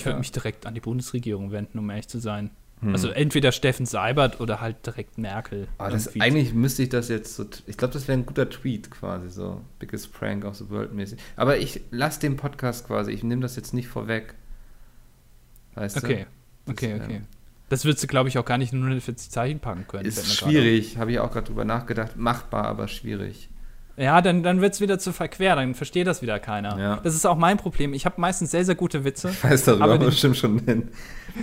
würd 0.05 0.19
mich 0.19 0.31
direkt 0.31 0.65
an 0.65 0.73
die 0.73 0.81
Bundesregierung 0.81 1.51
wenden, 1.51 1.79
um 1.79 1.89
ehrlich 1.89 2.07
zu 2.07 2.19
sein. 2.19 2.51
Hm. 2.81 2.93
Also 2.93 3.09
entweder 3.09 3.51
Steffen 3.51 3.85
Seibert 3.85 4.39
oder 4.39 4.61
halt 4.61 4.85
direkt 4.85 5.17
Merkel. 5.17 5.67
Aber 5.77 5.91
das, 5.91 6.07
irgendwie. 6.07 6.21
eigentlich 6.21 6.53
müsste 6.53 6.83
ich 6.83 6.89
das 6.89 7.09
jetzt 7.09 7.35
so. 7.35 7.45
Ich 7.67 7.75
glaube, 7.77 7.93
das 7.93 8.07
wäre 8.07 8.17
ein 8.17 8.25
guter 8.25 8.49
Tweet 8.49 8.89
quasi, 8.89 9.29
so 9.29 9.61
Biggest 9.79 10.13
Prank 10.13 10.45
of 10.45 10.55
the 10.55 10.69
World 10.69 10.93
mäßig. 10.93 11.19
Aber 11.35 11.57
ich 11.57 11.81
lasse 11.91 12.21
den 12.21 12.37
Podcast 12.37 12.87
quasi, 12.87 13.11
ich 13.11 13.23
nehme 13.23 13.41
das 13.41 13.55
jetzt 13.57 13.73
nicht 13.73 13.87
vorweg. 13.89 14.33
Weißt 15.75 15.97
Okay, 15.97 16.25
du? 16.65 16.71
okay, 16.71 16.93
Das, 16.97 17.05
okay. 17.05 17.15
ähm, 17.17 17.25
Das 17.69 17.85
würdest 17.85 18.03
du, 18.03 18.07
glaube 18.07 18.29
ich, 18.29 18.37
auch 18.37 18.45
gar 18.45 18.57
nicht 18.57 18.71
in 18.73 18.79
140 18.79 19.29
Zeichen 19.29 19.59
packen 19.59 19.85
können. 19.87 20.05
Ist 20.05 20.33
schwierig, 20.35 20.97
habe 20.97 21.11
ich 21.11 21.19
auch 21.19 21.31
gerade 21.31 21.47
drüber 21.47 21.65
nachgedacht. 21.65 22.15
Machbar, 22.15 22.65
aber 22.65 22.87
schwierig. 22.87 23.49
Ja, 23.99 24.21
dann, 24.21 24.43
dann 24.43 24.61
wird 24.61 24.73
es 24.73 24.79
wieder 24.81 24.97
zu 24.97 25.11
verquer, 25.11 25.57
dann 25.57 25.75
versteht 25.75 26.07
das 26.07 26.21
wieder 26.21 26.39
keiner. 26.39 26.79
Ja. 26.79 26.95
Das 27.03 27.15
ist 27.15 27.25
auch 27.25 27.35
mein 27.37 27.57
Problem. 27.57 27.93
Ich 27.93 28.05
habe 28.05 28.19
meistens 28.21 28.51
sehr, 28.51 28.63
sehr 28.63 28.75
gute 28.75 29.03
Witze. 29.03 29.29
Ich 29.29 29.43
weiß 29.43 29.65
darüber 29.65 29.83
Aber 29.83 29.97
bestimmt 29.97 30.37
schon 30.37 30.59
in 30.67 30.87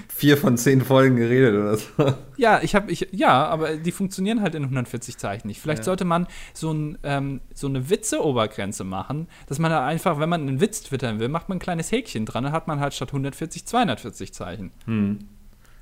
vier 0.08 0.38
von 0.38 0.56
zehn 0.56 0.80
Folgen 0.80 1.16
geredet 1.16 1.54
oder 1.54 1.76
so. 1.76 2.14
Ja, 2.38 2.60
ich 2.62 2.74
habe, 2.74 2.90
ich, 2.90 3.08
ja, 3.12 3.46
aber 3.46 3.76
die 3.76 3.92
funktionieren 3.92 4.40
halt 4.40 4.54
in 4.54 4.62
140 4.62 5.18
Zeichen 5.18 5.48
nicht. 5.48 5.60
Vielleicht 5.60 5.80
Ja. 5.80 5.84
sollte 5.84 6.06
man 6.06 6.26
so, 6.54 6.72
ein, 6.72 6.96
ähm, 7.02 7.40
so 7.54 7.66
eine 7.66 7.90
Witze-Obergrenze 7.90 8.84
machen, 8.84 9.28
dass 9.46 9.58
man 9.58 9.70
da 9.70 9.84
einfach, 9.86 10.18
wenn 10.18 10.28
man 10.30 10.40
einen 10.48 10.60
Witz 10.62 10.82
twittern 10.82 11.18
will, 11.20 11.28
macht 11.28 11.50
man 11.50 11.56
ein 11.58 11.60
kleines 11.60 11.92
Häkchen 11.92 12.24
dran, 12.24 12.44
dann 12.44 12.52
hat 12.52 12.68
man 12.68 12.80
halt 12.80 12.94
statt 12.94 13.10
140 13.10 13.66
240 13.66 14.32
Zeichen. 14.32 14.70
Hm. 14.86 15.18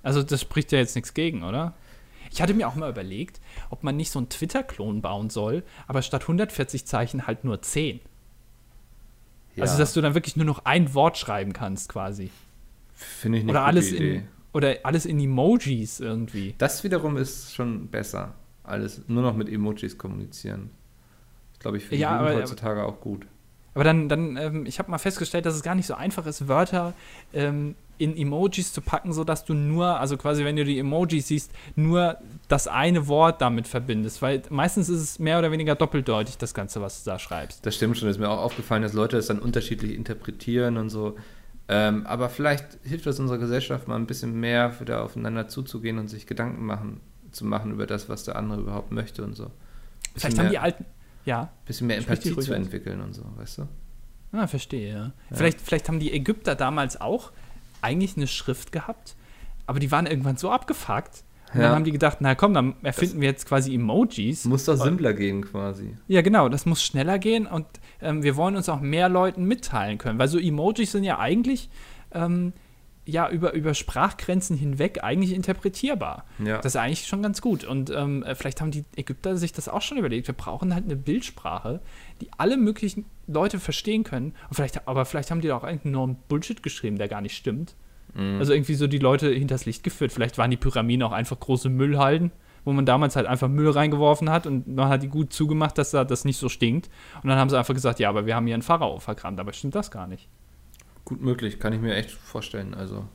Also 0.02 0.22
das 0.24 0.40
spricht 0.40 0.72
ja 0.72 0.78
jetzt 0.78 0.96
nichts 0.96 1.14
gegen, 1.14 1.44
oder? 1.44 1.74
Ich 2.34 2.42
hatte 2.42 2.52
mir 2.52 2.66
auch 2.66 2.74
mal 2.74 2.90
überlegt, 2.90 3.40
ob 3.70 3.84
man 3.84 3.96
nicht 3.96 4.10
so 4.10 4.18
einen 4.18 4.28
Twitter-Klon 4.28 5.00
bauen 5.02 5.30
soll, 5.30 5.62
aber 5.86 6.02
statt 6.02 6.22
140 6.22 6.84
Zeichen 6.84 7.28
halt 7.28 7.44
nur 7.44 7.62
10. 7.62 8.00
Also, 9.56 9.78
dass 9.78 9.94
du 9.94 10.00
dann 10.00 10.14
wirklich 10.14 10.34
nur 10.34 10.44
noch 10.44 10.64
ein 10.64 10.94
Wort 10.94 11.16
schreiben 11.16 11.52
kannst, 11.52 11.88
quasi. 11.88 12.30
Finde 12.94 13.38
ich 13.38 13.44
nicht 13.44 13.52
Oder 13.52 13.62
alles 13.64 13.92
Idee. 13.92 14.16
in, 14.16 14.22
oder 14.52 14.74
alles 14.82 15.06
in 15.06 15.20
Emojis 15.20 16.00
irgendwie. 16.00 16.56
Das 16.58 16.82
wiederum 16.82 17.16
ist 17.16 17.54
schon 17.54 17.86
besser. 17.86 18.34
Alles 18.64 19.02
nur 19.06 19.22
noch 19.22 19.36
mit 19.36 19.48
Emojis 19.48 19.96
kommunizieren. 19.96 20.70
Ich 21.52 21.60
glaube, 21.60 21.76
ich 21.76 21.84
finde 21.84 22.02
Ja, 22.02 22.18
aber- 22.18 22.34
heutzutage 22.34 22.84
auch 22.84 23.00
gut. 23.00 23.26
Aber 23.74 23.84
dann, 23.84 24.08
dann 24.08 24.36
ähm, 24.36 24.66
ich 24.66 24.80
habe 24.80 24.90
mal 24.90 24.98
festgestellt, 24.98 25.46
dass 25.46 25.54
es 25.54 25.62
gar 25.62 25.74
nicht 25.76 25.86
so 25.86 25.94
einfach 25.94 26.26
ist, 26.26 26.46
Wörter 26.48 26.94
ähm, 27.32 27.74
in 27.98 28.16
Emojis 28.16 28.72
zu 28.72 28.80
packen, 28.80 29.12
sodass 29.12 29.44
du 29.44 29.54
nur, 29.54 30.00
also 30.00 30.16
quasi, 30.16 30.44
wenn 30.44 30.56
du 30.56 30.64
die 30.64 30.78
Emojis 30.78 31.28
siehst, 31.28 31.52
nur 31.76 32.18
das 32.48 32.68
eine 32.68 33.06
Wort 33.06 33.40
damit 33.40 33.68
verbindest. 33.68 34.22
Weil 34.22 34.42
meistens 34.50 34.88
ist 34.88 35.00
es 35.00 35.18
mehr 35.18 35.38
oder 35.38 35.50
weniger 35.50 35.74
doppeldeutig, 35.74 36.38
das 36.38 36.54
Ganze, 36.54 36.80
was 36.80 37.04
du 37.04 37.10
da 37.10 37.18
schreibst. 37.18 37.64
Das 37.64 37.76
stimmt 37.76 37.96
schon. 37.96 38.08
Ist 38.08 38.18
mir 38.18 38.28
auch 38.28 38.42
aufgefallen, 38.42 38.82
dass 38.82 38.92
Leute 38.92 39.16
das 39.16 39.26
dann 39.26 39.38
unterschiedlich 39.38 39.94
interpretieren 39.94 40.76
und 40.76 40.90
so. 40.90 41.16
Ähm, 41.68 42.06
aber 42.06 42.28
vielleicht 42.28 42.78
hilft 42.82 43.06
das 43.06 43.18
unserer 43.18 43.38
Gesellschaft 43.38 43.88
mal 43.88 43.96
ein 43.96 44.06
bisschen 44.06 44.38
mehr, 44.38 44.78
wieder 44.80 45.02
aufeinander 45.02 45.48
zuzugehen 45.48 45.98
und 45.98 46.08
sich 46.08 46.26
Gedanken 46.26 46.66
machen, 46.66 47.00
zu 47.30 47.46
machen 47.46 47.72
über 47.72 47.86
das, 47.86 48.08
was 48.08 48.24
der 48.24 48.36
andere 48.36 48.60
überhaupt 48.60 48.92
möchte 48.92 49.24
und 49.24 49.34
so. 49.34 49.44
Bisschen 50.12 50.32
Vielleicht 50.32 50.36
mehr, 50.36 50.44
haben 50.44 50.50
die 50.52 50.58
alten. 50.58 50.84
Ja, 51.24 51.50
bisschen 51.64 51.86
mehr 51.86 51.96
Empathie 51.96 52.36
zu 52.36 52.52
entwickeln 52.52 53.00
und 53.00 53.14
so, 53.14 53.22
weißt 53.36 53.58
du? 53.58 53.68
ah, 54.34 54.46
verstehe, 54.46 54.92
ja. 54.92 55.12
Vielleicht, 55.32 55.60
vielleicht 55.60 55.88
haben 55.88 56.00
die 56.00 56.12
Ägypter 56.12 56.54
damals 56.54 57.00
auch 57.00 57.32
eigentlich 57.84 58.16
eine 58.16 58.26
Schrift 58.26 58.72
gehabt, 58.72 59.14
aber 59.66 59.78
die 59.78 59.90
waren 59.92 60.06
irgendwann 60.06 60.36
so 60.36 60.50
abgefuckt. 60.50 61.22
Und 61.52 61.60
Ja. 61.60 61.66
dann 61.68 61.76
haben 61.76 61.84
die 61.84 61.92
gedacht, 61.92 62.18
na 62.20 62.34
komm, 62.34 62.52
dann 62.52 62.74
erfinden 62.82 63.20
wir 63.20 63.28
jetzt 63.28 63.46
quasi 63.46 63.72
Emojis. 63.74 64.44
Muss 64.44 64.64
doch 64.64 64.74
simpler 64.76 65.12
gehen 65.12 65.42
quasi. 65.42 65.96
Ja, 66.08 66.20
genau, 66.22 66.48
das 66.48 66.66
muss 66.66 66.82
schneller 66.82 67.20
gehen 67.20 67.46
und 67.46 67.66
ähm, 68.02 68.24
wir 68.24 68.34
wollen 68.34 68.56
uns 68.56 68.68
auch 68.68 68.80
mehr 68.80 69.08
Leuten 69.08 69.44
mitteilen 69.44 69.98
können, 69.98 70.18
weil 70.18 70.26
so 70.26 70.38
Emojis 70.38 70.90
sind 70.90 71.04
ja 71.04 71.20
eigentlich 71.20 71.70
ähm, 72.12 72.52
ja 73.06 73.28
über, 73.28 73.52
über 73.52 73.74
Sprachgrenzen 73.74 74.56
hinweg 74.56 75.02
eigentlich 75.02 75.32
interpretierbar. 75.32 76.24
Ja. 76.38 76.58
Das 76.58 76.74
ist 76.74 76.76
eigentlich 76.76 77.06
schon 77.06 77.22
ganz 77.22 77.40
gut 77.40 77.64
und 77.64 77.90
ähm, 77.90 78.22
äh, 78.22 78.34
vielleicht 78.34 78.60
haben 78.60 78.70
die 78.70 78.84
Ägypter 78.96 79.36
sich 79.36 79.52
das 79.52 79.68
auch 79.68 79.82
schon 79.82 79.98
überlegt. 79.98 80.26
Wir 80.26 80.34
brauchen 80.34 80.74
halt 80.74 80.84
eine 80.84 80.96
Bildsprache, 80.96 81.80
die 82.20 82.28
alle 82.38 82.56
möglichen 82.56 83.04
Leute 83.26 83.58
verstehen 83.58 84.04
können. 84.04 84.34
Und 84.48 84.54
vielleicht, 84.54 84.86
aber 84.88 85.04
vielleicht 85.04 85.30
haben 85.30 85.40
die 85.40 85.48
da 85.48 85.56
auch 85.56 85.64
irgendeinen 85.64 85.94
enormen 85.94 86.16
Bullshit 86.28 86.62
geschrieben, 86.62 86.96
der 86.96 87.08
gar 87.08 87.20
nicht 87.20 87.36
stimmt. 87.36 87.74
Mhm. 88.14 88.38
Also 88.38 88.52
irgendwie 88.52 88.74
so 88.74 88.86
die 88.86 88.98
Leute 88.98 89.30
hinters 89.30 89.66
Licht 89.66 89.82
geführt. 89.82 90.12
Vielleicht 90.12 90.38
waren 90.38 90.50
die 90.50 90.56
Pyramiden 90.56 91.02
auch 91.02 91.12
einfach 91.12 91.38
große 91.38 91.68
Müllhalden, 91.68 92.32
wo 92.64 92.72
man 92.72 92.86
damals 92.86 93.16
halt 93.16 93.26
einfach 93.26 93.48
Müll 93.48 93.70
reingeworfen 93.70 94.30
hat 94.30 94.46
und 94.46 94.68
man 94.68 94.88
hat 94.88 95.02
die 95.02 95.08
gut 95.08 95.32
zugemacht, 95.32 95.76
dass 95.78 95.90
da 95.90 96.04
das 96.04 96.24
nicht 96.24 96.38
so 96.38 96.48
stinkt. 96.48 96.88
Und 97.22 97.28
dann 97.28 97.38
haben 97.38 97.50
sie 97.50 97.58
einfach 97.58 97.74
gesagt, 97.74 97.98
ja, 97.98 98.08
aber 98.08 98.26
wir 98.26 98.34
haben 98.34 98.46
hier 98.46 98.54
einen 98.54 98.62
Pharao 98.62 98.98
verkannt. 98.98 99.40
Aber 99.40 99.52
stimmt 99.52 99.74
das 99.74 99.90
gar 99.90 100.06
nicht. 100.06 100.28
Gut 101.04 101.20
möglich, 101.20 101.60
kann 101.60 101.72
ich 101.72 101.80
mir 101.80 101.94
echt 101.94 102.10
vorstellen. 102.10 102.74
Also 102.74 103.06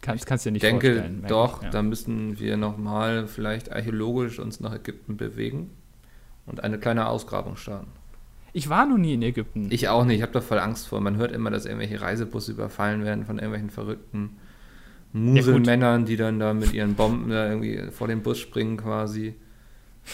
Kannst, 0.00 0.26
kannst 0.26 0.46
du 0.46 0.50
dir 0.50 0.52
nicht 0.52 0.62
denke 0.62 0.92
vorstellen. 0.92 1.20
merke 1.20 1.28
doch, 1.28 1.62
ja. 1.62 1.70
da 1.70 1.82
müssen 1.82 2.38
wir 2.38 2.56
nochmal 2.56 3.26
vielleicht 3.26 3.72
archäologisch 3.72 4.38
uns 4.38 4.60
nach 4.60 4.74
Ägypten 4.74 5.16
bewegen 5.16 5.70
und 6.46 6.62
eine 6.62 6.78
kleine 6.78 7.08
Ausgrabung 7.08 7.56
starten. 7.56 7.88
Ich 8.52 8.68
war 8.68 8.86
noch 8.86 8.96
nie 8.96 9.14
in 9.14 9.22
Ägypten. 9.22 9.68
Ich 9.70 9.88
auch 9.88 10.04
nicht, 10.04 10.16
ich 10.16 10.22
habe 10.22 10.32
da 10.32 10.40
voll 10.40 10.58
Angst 10.58 10.88
vor. 10.88 11.00
Man 11.00 11.16
hört 11.16 11.32
immer, 11.32 11.50
dass 11.50 11.66
irgendwelche 11.66 12.00
Reisebusse 12.00 12.52
überfallen 12.52 13.04
werden 13.04 13.26
von 13.26 13.38
irgendwelchen 13.38 13.70
verrückten 13.70 14.36
Muselmännern, 15.12 16.06
die 16.06 16.16
dann 16.16 16.38
da 16.38 16.54
mit 16.54 16.72
ihren 16.72 16.94
Bomben 16.94 17.30
da 17.30 17.48
irgendwie 17.48 17.90
vor 17.90 18.08
den 18.08 18.22
Bus 18.22 18.38
springen 18.38 18.76
quasi. 18.76 19.34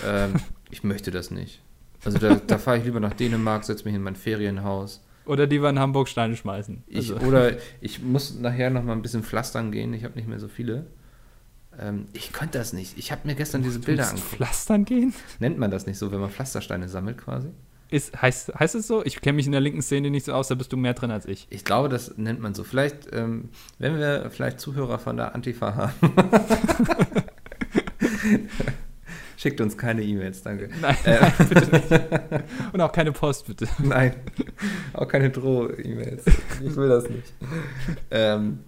Ähm, 0.04 0.34
ich 0.70 0.82
möchte 0.82 1.10
das 1.10 1.30
nicht. 1.30 1.60
Also 2.04 2.18
da, 2.18 2.34
da 2.34 2.58
fahre 2.58 2.78
ich 2.78 2.84
lieber 2.84 3.00
nach 3.00 3.14
Dänemark, 3.14 3.64
setze 3.64 3.84
mich 3.84 3.94
in 3.94 4.02
mein 4.02 4.16
Ferienhaus. 4.16 5.03
Oder 5.26 5.46
die 5.46 5.62
wir 5.62 5.70
in 5.70 5.78
Hamburg 5.78 6.08
Steine 6.08 6.36
schmeißen. 6.36 6.84
Ich, 6.86 7.12
Also, 7.12 7.26
Oder 7.26 7.52
ich 7.80 8.02
muss 8.02 8.38
nachher 8.38 8.70
noch 8.70 8.82
mal 8.82 8.92
ein 8.92 9.02
bisschen 9.02 9.22
pflastern 9.22 9.72
gehen. 9.72 9.94
Ich 9.94 10.04
habe 10.04 10.14
nicht 10.14 10.28
mehr 10.28 10.38
so 10.38 10.48
viele. 10.48 10.86
Ähm, 11.78 12.06
ich 12.12 12.32
könnte 12.32 12.58
das 12.58 12.72
nicht. 12.72 12.98
Ich 12.98 13.10
habe 13.10 13.22
mir 13.24 13.34
gestern 13.34 13.62
diese 13.62 13.80
du 13.80 13.86
Bilder 13.86 14.08
angeguckt. 14.08 14.36
Pflastern 14.36 14.84
gehen? 14.84 15.14
Nennt 15.40 15.58
man 15.58 15.70
das 15.70 15.86
nicht 15.86 15.98
so, 15.98 16.12
wenn 16.12 16.20
man 16.20 16.30
Pflastersteine 16.30 16.88
sammelt 16.88 17.18
quasi? 17.18 17.48
Ist, 17.90 18.20
heißt, 18.20 18.54
heißt 18.58 18.74
es 18.74 18.86
so? 18.86 19.04
Ich 19.04 19.20
kenne 19.20 19.36
mich 19.36 19.46
in 19.46 19.52
der 19.52 19.60
linken 19.60 19.82
Szene 19.82 20.10
nicht 20.10 20.26
so 20.26 20.32
aus, 20.32 20.48
da 20.48 20.54
bist 20.54 20.72
du 20.72 20.76
mehr 20.76 20.94
drin 20.94 21.10
als 21.10 21.26
ich. 21.26 21.46
Ich 21.50 21.64
glaube, 21.64 21.88
das 21.88 22.16
nennt 22.16 22.40
man 22.40 22.54
so. 22.54 22.64
Vielleicht, 22.64 23.12
ähm, 23.12 23.50
wenn 23.78 23.98
wir 23.98 24.30
vielleicht 24.30 24.58
Zuhörer 24.60 24.98
von 24.98 25.16
der 25.16 25.34
Antifa 25.34 25.74
haben. 25.74 25.92
Schickt 29.44 29.60
uns 29.60 29.76
keine 29.76 30.02
E-Mails, 30.02 30.42
danke. 30.42 30.70
Nein, 30.80 30.96
Äh. 31.04 31.18
nein, 31.20 31.32
bitte 31.50 31.70
nicht. 31.70 32.72
Und 32.72 32.80
auch 32.80 32.90
keine 32.92 33.12
Post, 33.12 33.46
bitte. 33.46 33.68
Nein, 33.82 34.14
auch 34.94 35.06
keine 35.06 35.28
Droh-E-Mails. 35.28 36.24
Ich 36.62 36.74
will 36.76 36.88
das 36.88 37.06
nicht. 37.10 37.30
ähm, 38.10 38.60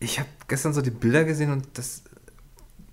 ich 0.00 0.18
habe 0.18 0.28
gestern 0.48 0.72
so 0.72 0.82
die 0.82 0.90
Bilder 0.90 1.22
gesehen 1.22 1.52
und 1.52 1.68
das 1.74 2.02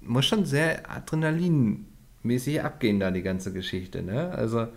muss 0.02 0.26
schon 0.28 0.46
sehr 0.46 0.88
adrenalinmäßig 0.88 2.62
abgehen, 2.62 3.00
da 3.00 3.10
die 3.10 3.24
ganze 3.24 3.52
Geschichte, 3.52 4.04
ne? 4.04 4.30
Also, 4.30 4.68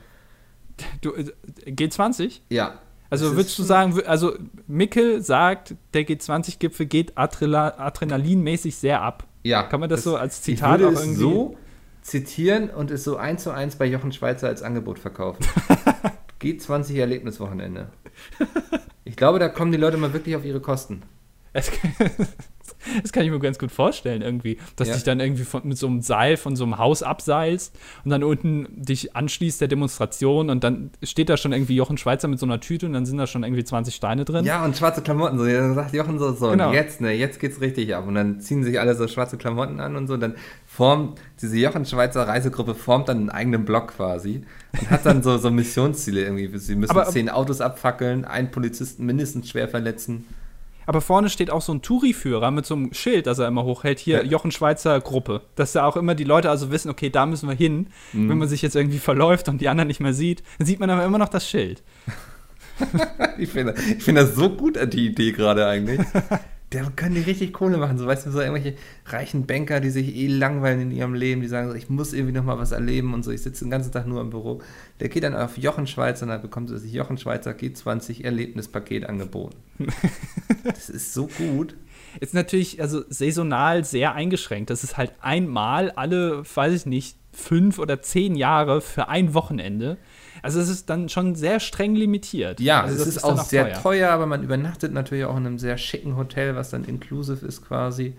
Du, 1.02 1.12
äh, 1.14 1.30
G20? 1.66 2.40
ja. 2.48 2.78
Also 3.10 3.26
Es 3.30 3.34
würdest 3.36 3.58
du 3.58 3.62
sagen, 3.64 4.00
also 4.06 4.36
Mickel 4.68 5.20
sagt, 5.20 5.74
der 5.92 6.06
G20-Gipfel 6.06 6.86
geht 6.86 7.18
adrenalinmäßig 7.18 8.76
sehr 8.76 9.02
ab. 9.02 9.26
Ja. 9.42 9.64
Kann 9.64 9.80
man 9.80 9.90
das 9.90 10.04
so 10.04 10.16
als 10.16 10.38
ich 10.38 10.44
Zitat 10.56 10.78
würde 10.80 10.88
auch 10.88 10.92
es 10.92 11.00
irgendwie- 11.00 11.20
so 11.20 11.56
zitieren 12.02 12.70
und 12.70 12.90
es 12.90 13.04
so 13.04 13.16
eins 13.16 13.42
zu 13.42 13.50
eins 13.50 13.76
bei 13.76 13.86
Jochen 13.86 14.12
Schweizer 14.12 14.48
als 14.48 14.62
Angebot 14.62 14.98
verkaufen. 14.98 15.44
G20 16.42 16.98
Erlebniswochenende. 16.98 17.88
Ich 19.04 19.16
glaube, 19.16 19.38
da 19.38 19.48
kommen 19.48 19.72
die 19.72 19.78
Leute 19.78 19.96
mal 19.98 20.12
wirklich 20.12 20.36
auf 20.36 20.44
ihre 20.44 20.60
Kosten. 20.60 21.02
Das 23.02 23.12
kann 23.12 23.24
ich 23.24 23.30
mir 23.30 23.38
ganz 23.40 23.58
gut 23.58 23.70
vorstellen, 23.70 24.22
irgendwie. 24.22 24.56
Dass 24.76 24.88
Ja. 24.88 24.94
dich 24.94 25.02
dann 25.04 25.20
irgendwie 25.20 25.44
von, 25.44 25.62
mit 25.66 25.76
so 25.76 25.86
einem 25.86 26.00
Seil 26.00 26.36
von 26.38 26.56
so 26.56 26.64
einem 26.64 26.78
Haus 26.78 27.02
abseilst 27.02 27.76
und 28.04 28.10
dann 28.10 28.24
unten 28.24 28.68
dich 28.70 29.14
anschließt 29.14 29.60
der 29.60 29.68
Demonstration 29.68 30.48
und 30.48 30.64
dann 30.64 30.90
steht 31.02 31.28
da 31.28 31.36
schon 31.36 31.52
irgendwie 31.52 31.76
Jochen 31.76 31.98
Schweizer 31.98 32.26
mit 32.28 32.38
so 32.38 32.46
einer 32.46 32.58
Tüte 32.60 32.86
und 32.86 32.94
dann 32.94 33.04
sind 33.04 33.18
da 33.18 33.26
schon 33.26 33.42
irgendwie 33.42 33.64
20 33.64 33.94
Steine 33.94 34.24
drin. 34.24 34.44
Ja, 34.46 34.64
und 34.64 34.76
schwarze 34.76 35.02
Klamotten. 35.02 35.36
So, 35.38 35.44
dann 35.46 35.74
sagt 35.74 35.92
Jochen 35.92 36.18
so, 36.18 36.32
so 36.32 36.50
Genau. 36.52 36.72
jetzt, 36.72 37.00
ne, 37.02 37.12
jetzt 37.12 37.38
geht's 37.38 37.60
richtig 37.60 37.94
ab. 37.94 38.06
Und 38.08 38.14
dann 38.14 38.40
ziehen 38.40 38.64
sich 38.64 38.80
alle 38.80 38.94
so 38.94 39.06
schwarze 39.08 39.36
Klamotten 39.36 39.78
an 39.80 39.96
und 39.96 40.06
so. 40.06 40.14
Und 40.14 40.20
dann 40.20 40.36
formt 40.72 41.20
diese 41.42 41.56
Jochen 41.58 41.84
Schweizer 41.84 42.28
Reisegruppe 42.28 42.74
formt 42.76 43.08
dann 43.08 43.18
einen 43.18 43.30
eigenen 43.30 43.64
Block 43.64 43.88
quasi 43.96 44.44
und 44.80 44.90
hat 44.90 45.04
dann 45.04 45.22
so, 45.22 45.36
so 45.36 45.50
Missionsziele 45.50 46.22
irgendwie. 46.22 46.56
Sie 46.58 46.76
müssen 46.76 46.92
Aber- 46.92 47.06
zehn 47.06 47.28
Autos 47.28 47.60
abfackeln, 47.60 48.24
einen 48.24 48.50
Polizisten 48.52 49.04
mindestens 49.04 49.48
schwer 49.48 49.68
verletzen. 49.68 50.26
Aber 50.86 51.00
vorne 51.00 51.28
steht 51.28 51.50
auch 51.50 51.60
so 51.60 51.72
ein 51.74 51.82
Touri-Führer 51.82 52.50
mit 52.50 52.66
so 52.66 52.74
einem 52.74 52.92
Schild, 52.94 53.26
das 53.26 53.38
er 53.38 53.48
immer 53.48 53.64
hochhält. 53.64 53.98
Hier, 53.98 54.18
Ja. 54.24 54.30
Jochen 54.30 54.50
Schweizer 54.50 55.00
Gruppe. 55.00 55.42
Dass 55.56 55.72
da 55.72 55.84
auch 55.86 55.96
immer 55.96 56.14
die 56.14 56.24
Leute 56.24 56.50
also 56.50 56.70
wissen, 56.70 56.88
okay, 56.90 57.10
da 57.10 57.26
müssen 57.26 57.48
wir 57.48 57.54
hin. 57.54 57.88
Mhm. 58.12 58.28
Wenn 58.28 58.38
man 58.38 58.48
sich 58.48 58.62
jetzt 58.62 58.74
irgendwie 58.76 58.98
verläuft 58.98 59.48
und 59.48 59.60
die 59.60 59.68
anderen 59.68 59.88
nicht 59.88 60.00
mehr 60.00 60.14
sieht, 60.14 60.42
dann 60.58 60.66
sieht 60.66 60.80
man 60.80 60.88
aber 60.90 61.04
immer 61.04 61.18
noch 61.18 61.28
das 61.28 61.48
Schild. 61.48 61.82
Ich 63.38 63.50
finde 63.50 63.74
ich 63.98 64.02
find 64.02 64.16
das 64.16 64.34
so 64.34 64.48
gut, 64.48 64.78
die 64.94 65.06
Idee 65.06 65.32
gerade 65.32 65.66
eigentlich. 65.66 66.00
Da 66.70 66.88
können 66.94 67.16
die 67.16 67.20
richtig 67.20 67.52
Kohle 67.52 67.78
machen. 67.78 67.98
So, 67.98 68.06
weißt 68.06 68.26
du, 68.26 68.30
so 68.30 68.40
irgendwelche 68.40 68.76
reichen 69.06 69.44
Banker, 69.46 69.80
die 69.80 69.90
sich 69.90 70.14
eh 70.14 70.28
langweilen 70.28 70.80
in 70.80 70.90
ihrem 70.92 71.14
Leben, 71.14 71.40
die 71.40 71.48
sagen 71.48 71.68
so, 71.68 71.74
ich 71.74 71.90
muss 71.90 72.12
irgendwie 72.12 72.32
noch 72.32 72.44
mal 72.44 72.58
was 72.58 72.70
erleben 72.70 73.12
und 73.12 73.24
so, 73.24 73.32
ich 73.32 73.42
sitze 73.42 73.64
den 73.64 73.70
ganzen 73.70 73.90
Tag 73.90 74.06
nur 74.06 74.20
im 74.20 74.30
Büro. 74.30 74.62
Der 75.00 75.08
geht 75.08 75.24
dann 75.24 75.34
auf 75.34 75.58
Jochen 75.58 75.88
Schweizer 75.88 76.22
und 76.22 76.28
dann 76.28 76.42
bekommt 76.42 76.70
er 76.70 76.78
sich 76.78 76.92
Jochen 76.92 77.18
Schweizer 77.18 77.50
G20 77.50 78.22
Erlebnispaket 78.24 79.08
angeboten. 79.08 79.56
das 80.64 80.88
ist 80.88 81.12
so 81.12 81.26
gut. 81.26 81.74
Ist 82.20 82.34
natürlich 82.34 82.80
also 82.80 83.02
saisonal 83.08 83.84
sehr 83.84 84.14
eingeschränkt. 84.14 84.70
Das 84.70 84.84
ist 84.84 84.96
halt 84.96 85.12
einmal 85.20 85.90
alle, 85.90 86.44
weiß 86.54 86.72
ich 86.74 86.86
nicht, 86.86 87.16
fünf 87.32 87.78
oder 87.78 88.02
zehn 88.02 88.34
Jahre 88.36 88.80
für 88.80 89.08
ein 89.08 89.34
Wochenende. 89.34 89.98
Also 90.42 90.60
es 90.60 90.68
ist 90.68 90.88
dann 90.90 91.08
schon 91.08 91.34
sehr 91.34 91.60
streng 91.60 91.94
limitiert. 91.94 92.60
Ja, 92.60 92.82
also 92.82 93.02
es 93.02 93.08
ist, 93.16 93.24
dann 93.24 93.38
auch 93.38 93.44
sehr 93.44 93.74
teuer. 93.74 94.10
aber 94.10 94.26
man 94.26 94.42
übernachtet 94.42 94.92
natürlich 94.92 95.24
auch 95.24 95.36
in 95.36 95.46
einem 95.46 95.58
sehr 95.58 95.76
schicken 95.76 96.16
Hotel, 96.16 96.56
was 96.56 96.70
dann 96.70 96.84
inclusive 96.84 97.44
ist 97.44 97.66
quasi. 97.66 98.14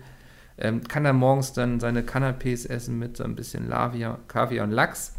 Ähm, 0.58 0.86
kann 0.86 1.04
dann 1.04 1.16
morgens 1.16 1.52
dann 1.52 1.80
seine 1.80 2.02
Canapés 2.02 2.68
essen 2.68 2.98
mit 2.98 3.16
so 3.16 3.24
ein 3.24 3.34
bisschen 3.34 3.68
Lavia, 3.68 4.18
Kaviar 4.28 4.64
und 4.64 4.72
Lachs. 4.72 5.14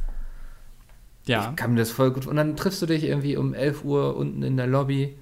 Ja. 1.26 1.50
Ich 1.50 1.56
kann 1.56 1.74
mir 1.74 1.80
das 1.80 1.92
voll 1.92 2.12
gut. 2.12 2.28
Und 2.28 2.36
dann 2.36 2.56
triffst 2.56 2.82
du 2.82 2.86
dich 2.86 3.04
irgendwie 3.04 3.38
um 3.38 3.54
11 3.54 3.84
Uhr 3.84 4.16
unten 4.16 4.44
in 4.44 4.58
der 4.58 4.68
Lobby 4.68 5.16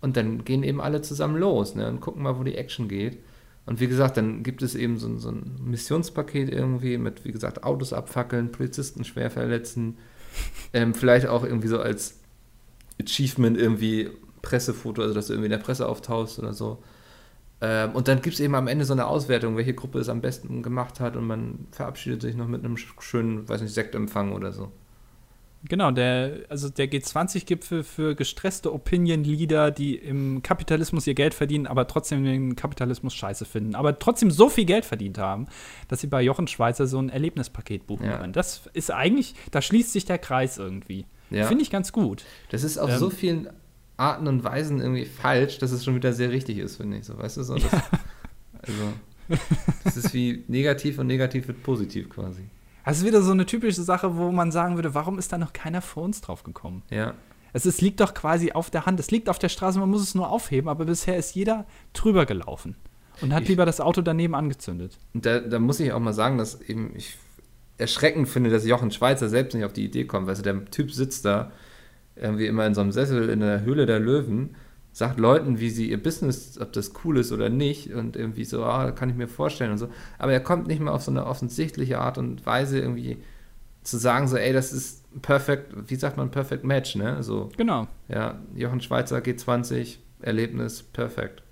und 0.00 0.16
dann 0.16 0.44
gehen 0.44 0.62
eben 0.62 0.80
alle 0.80 1.02
zusammen 1.02 1.36
los 1.36 1.74
ne, 1.74 1.88
und 1.88 2.00
gucken 2.00 2.22
mal, 2.22 2.38
wo 2.38 2.44
die 2.44 2.54
Action 2.54 2.88
geht. 2.88 3.18
Und 3.66 3.80
wie 3.80 3.86
gesagt, 3.88 4.16
dann 4.16 4.42
gibt 4.42 4.62
es 4.62 4.74
eben 4.74 4.98
so, 4.98 5.18
so 5.18 5.30
ein 5.30 5.56
Missionspaket 5.62 6.48
irgendwie 6.48 6.96
mit, 6.96 7.24
wie 7.24 7.32
gesagt, 7.32 7.64
Autos 7.64 7.92
abfackeln, 7.92 8.50
Polizisten 8.50 9.04
schwer 9.04 9.30
verletzen. 9.30 9.98
Ähm, 10.72 10.94
vielleicht 10.94 11.26
auch 11.26 11.44
irgendwie 11.44 11.68
so 11.68 11.80
als 11.80 12.18
Achievement 13.00 13.56
irgendwie 13.56 14.10
Pressefoto, 14.42 15.02
also 15.02 15.14
dass 15.14 15.28
du 15.28 15.32
irgendwie 15.32 15.46
in 15.46 15.52
der 15.52 15.58
Presse 15.58 15.88
auftauchst 15.88 16.38
oder 16.38 16.52
so. 16.52 16.82
Ähm, 17.60 17.92
und 17.92 18.08
dann 18.08 18.22
gibt 18.22 18.34
es 18.34 18.40
eben 18.40 18.54
am 18.54 18.68
Ende 18.68 18.84
so 18.84 18.92
eine 18.92 19.06
Auswertung, 19.06 19.56
welche 19.56 19.74
Gruppe 19.74 19.98
es 19.98 20.08
am 20.08 20.20
besten 20.20 20.62
gemacht 20.62 21.00
hat 21.00 21.16
und 21.16 21.26
man 21.26 21.66
verabschiedet 21.72 22.22
sich 22.22 22.36
noch 22.36 22.46
mit 22.46 22.64
einem 22.64 22.76
schönen, 22.76 23.48
weiß 23.48 23.62
nicht, 23.62 23.74
Sektempfang 23.74 24.32
oder 24.32 24.52
so. 24.52 24.70
Genau, 25.64 25.90
der, 25.90 26.44
also 26.48 26.68
der 26.68 26.88
G20-Gipfel 26.88 27.82
für 27.82 28.14
gestresste 28.14 28.72
Opinion-Leader, 28.72 29.72
die 29.72 29.96
im 29.96 30.40
Kapitalismus 30.42 31.06
ihr 31.06 31.14
Geld 31.14 31.34
verdienen, 31.34 31.66
aber 31.66 31.88
trotzdem 31.88 32.22
den 32.22 32.54
Kapitalismus 32.54 33.12
scheiße 33.14 33.44
finden, 33.44 33.74
aber 33.74 33.98
trotzdem 33.98 34.30
so 34.30 34.48
viel 34.48 34.66
Geld 34.66 34.84
verdient 34.84 35.18
haben, 35.18 35.48
dass 35.88 36.00
sie 36.00 36.06
bei 36.06 36.22
Jochen 36.22 36.46
Schweizer 36.46 36.86
so 36.86 36.98
ein 36.98 37.08
Erlebnispaket 37.08 37.88
buchen 37.88 38.06
ja. 38.06 38.18
können. 38.18 38.32
Das 38.32 38.68
ist 38.72 38.92
eigentlich, 38.92 39.34
da 39.50 39.60
schließt 39.60 39.92
sich 39.92 40.04
der 40.04 40.18
Kreis 40.18 40.58
irgendwie. 40.58 41.06
Ja. 41.30 41.46
Finde 41.46 41.62
ich 41.62 41.70
ganz 41.70 41.92
gut. 41.92 42.24
Das 42.50 42.62
ist 42.62 42.78
auf 42.78 42.90
ähm, 42.90 42.98
so 42.98 43.10
vielen 43.10 43.48
Arten 43.96 44.28
und 44.28 44.44
Weisen 44.44 44.80
irgendwie 44.80 45.06
falsch, 45.06 45.58
dass 45.58 45.72
es 45.72 45.84
schon 45.84 45.96
wieder 45.96 46.12
sehr 46.12 46.30
richtig 46.30 46.58
ist, 46.58 46.76
finde 46.76 46.98
ich. 46.98 47.04
So, 47.04 47.18
weißt 47.18 47.36
du, 47.36 47.42
so, 47.42 47.54
das, 47.54 47.64
ja. 47.64 47.82
also, 48.62 49.38
das 49.82 49.96
ist 49.96 50.14
wie 50.14 50.44
negativ 50.46 50.98
und 50.98 51.08
negativ 51.08 51.48
wird 51.48 51.64
positiv 51.64 52.08
quasi. 52.08 52.42
Das 52.88 53.00
ist 53.00 53.04
wieder 53.04 53.20
so 53.20 53.32
eine 53.32 53.44
typische 53.44 53.82
Sache, 53.82 54.16
wo 54.16 54.32
man 54.32 54.50
sagen 54.50 54.76
würde, 54.76 54.94
warum 54.94 55.18
ist 55.18 55.30
da 55.30 55.36
noch 55.36 55.52
keiner 55.52 55.82
vor 55.82 56.04
uns 56.04 56.22
drauf 56.22 56.42
gekommen? 56.42 56.82
Ja. 56.88 57.12
Es, 57.52 57.66
es 57.66 57.82
liegt 57.82 58.00
doch 58.00 58.14
quasi 58.14 58.52
auf 58.52 58.70
der 58.70 58.86
Hand. 58.86 58.98
Es 58.98 59.10
liegt 59.10 59.28
auf 59.28 59.38
der 59.38 59.50
Straße, 59.50 59.78
man 59.78 59.90
muss 59.90 60.02
es 60.02 60.14
nur 60.14 60.30
aufheben, 60.30 60.70
aber 60.70 60.86
bisher 60.86 61.18
ist 61.18 61.34
jeder 61.34 61.66
drüber 61.92 62.24
gelaufen 62.24 62.76
und 63.20 63.34
hat 63.34 63.42
ich, 63.42 63.50
lieber 63.50 63.66
das 63.66 63.82
Auto 63.82 64.00
daneben 64.00 64.34
angezündet. 64.34 64.96
Da, 65.12 65.40
da 65.40 65.58
muss 65.58 65.80
ich 65.80 65.92
auch 65.92 66.00
mal 66.00 66.14
sagen, 66.14 66.38
dass 66.38 66.62
eben 66.62 66.96
ich 66.96 67.18
erschreckend 67.76 68.26
finde, 68.26 68.48
dass 68.48 68.66
Jochen 68.66 68.90
Schweizer 68.90 69.28
selbst 69.28 69.54
nicht 69.54 69.66
auf 69.66 69.74
die 69.74 69.84
Idee 69.84 70.06
kommt. 70.06 70.26
Weißt 70.26 70.40
du, 70.40 70.44
der 70.44 70.64
Typ 70.66 70.90
sitzt 70.90 71.26
da 71.26 71.52
irgendwie 72.16 72.46
immer 72.46 72.66
in 72.66 72.74
so 72.74 72.80
einem 72.80 72.92
Sessel 72.92 73.28
in 73.28 73.40
der 73.40 73.60
Höhle 73.64 73.84
der 73.84 74.00
Löwen, 74.00 74.56
sagt 74.98 75.20
Leuten, 75.20 75.60
wie 75.60 75.70
sie 75.70 75.90
ihr 75.90 76.02
Business, 76.02 76.58
ob 76.60 76.72
das 76.72 76.92
cool 77.04 77.18
ist 77.18 77.30
oder 77.30 77.48
nicht 77.48 77.92
und 77.92 78.16
irgendwie 78.16 78.44
so, 78.44 78.64
ah, 78.64 78.90
kann 78.90 79.08
ich 79.08 79.14
mir 79.14 79.28
vorstellen 79.28 79.70
und 79.70 79.78
so. 79.78 79.88
Aber 80.18 80.32
er 80.32 80.40
kommt 80.40 80.66
nicht 80.66 80.80
mal 80.80 80.90
auf 80.90 81.02
so 81.02 81.12
eine 81.12 81.24
offensichtliche 81.24 82.00
Art 82.00 82.18
und 82.18 82.44
Weise 82.46 82.80
irgendwie 82.80 83.18
zu 83.84 83.96
sagen, 83.96 84.26
so, 84.26 84.36
ey, 84.36 84.52
das 84.52 84.72
ist 84.72 85.04
perfekt, 85.22 85.72
wie 85.86 85.94
sagt 85.94 86.16
man, 86.16 86.32
perfect 86.32 86.64
match, 86.64 86.96
ne? 86.96 87.22
So, 87.22 87.48
genau. 87.56 87.86
Ja, 88.08 88.40
Jochen 88.56 88.80
Schweizer 88.80 89.18
G20, 89.18 89.98
Erlebnis, 90.20 90.82
perfekt. 90.82 91.44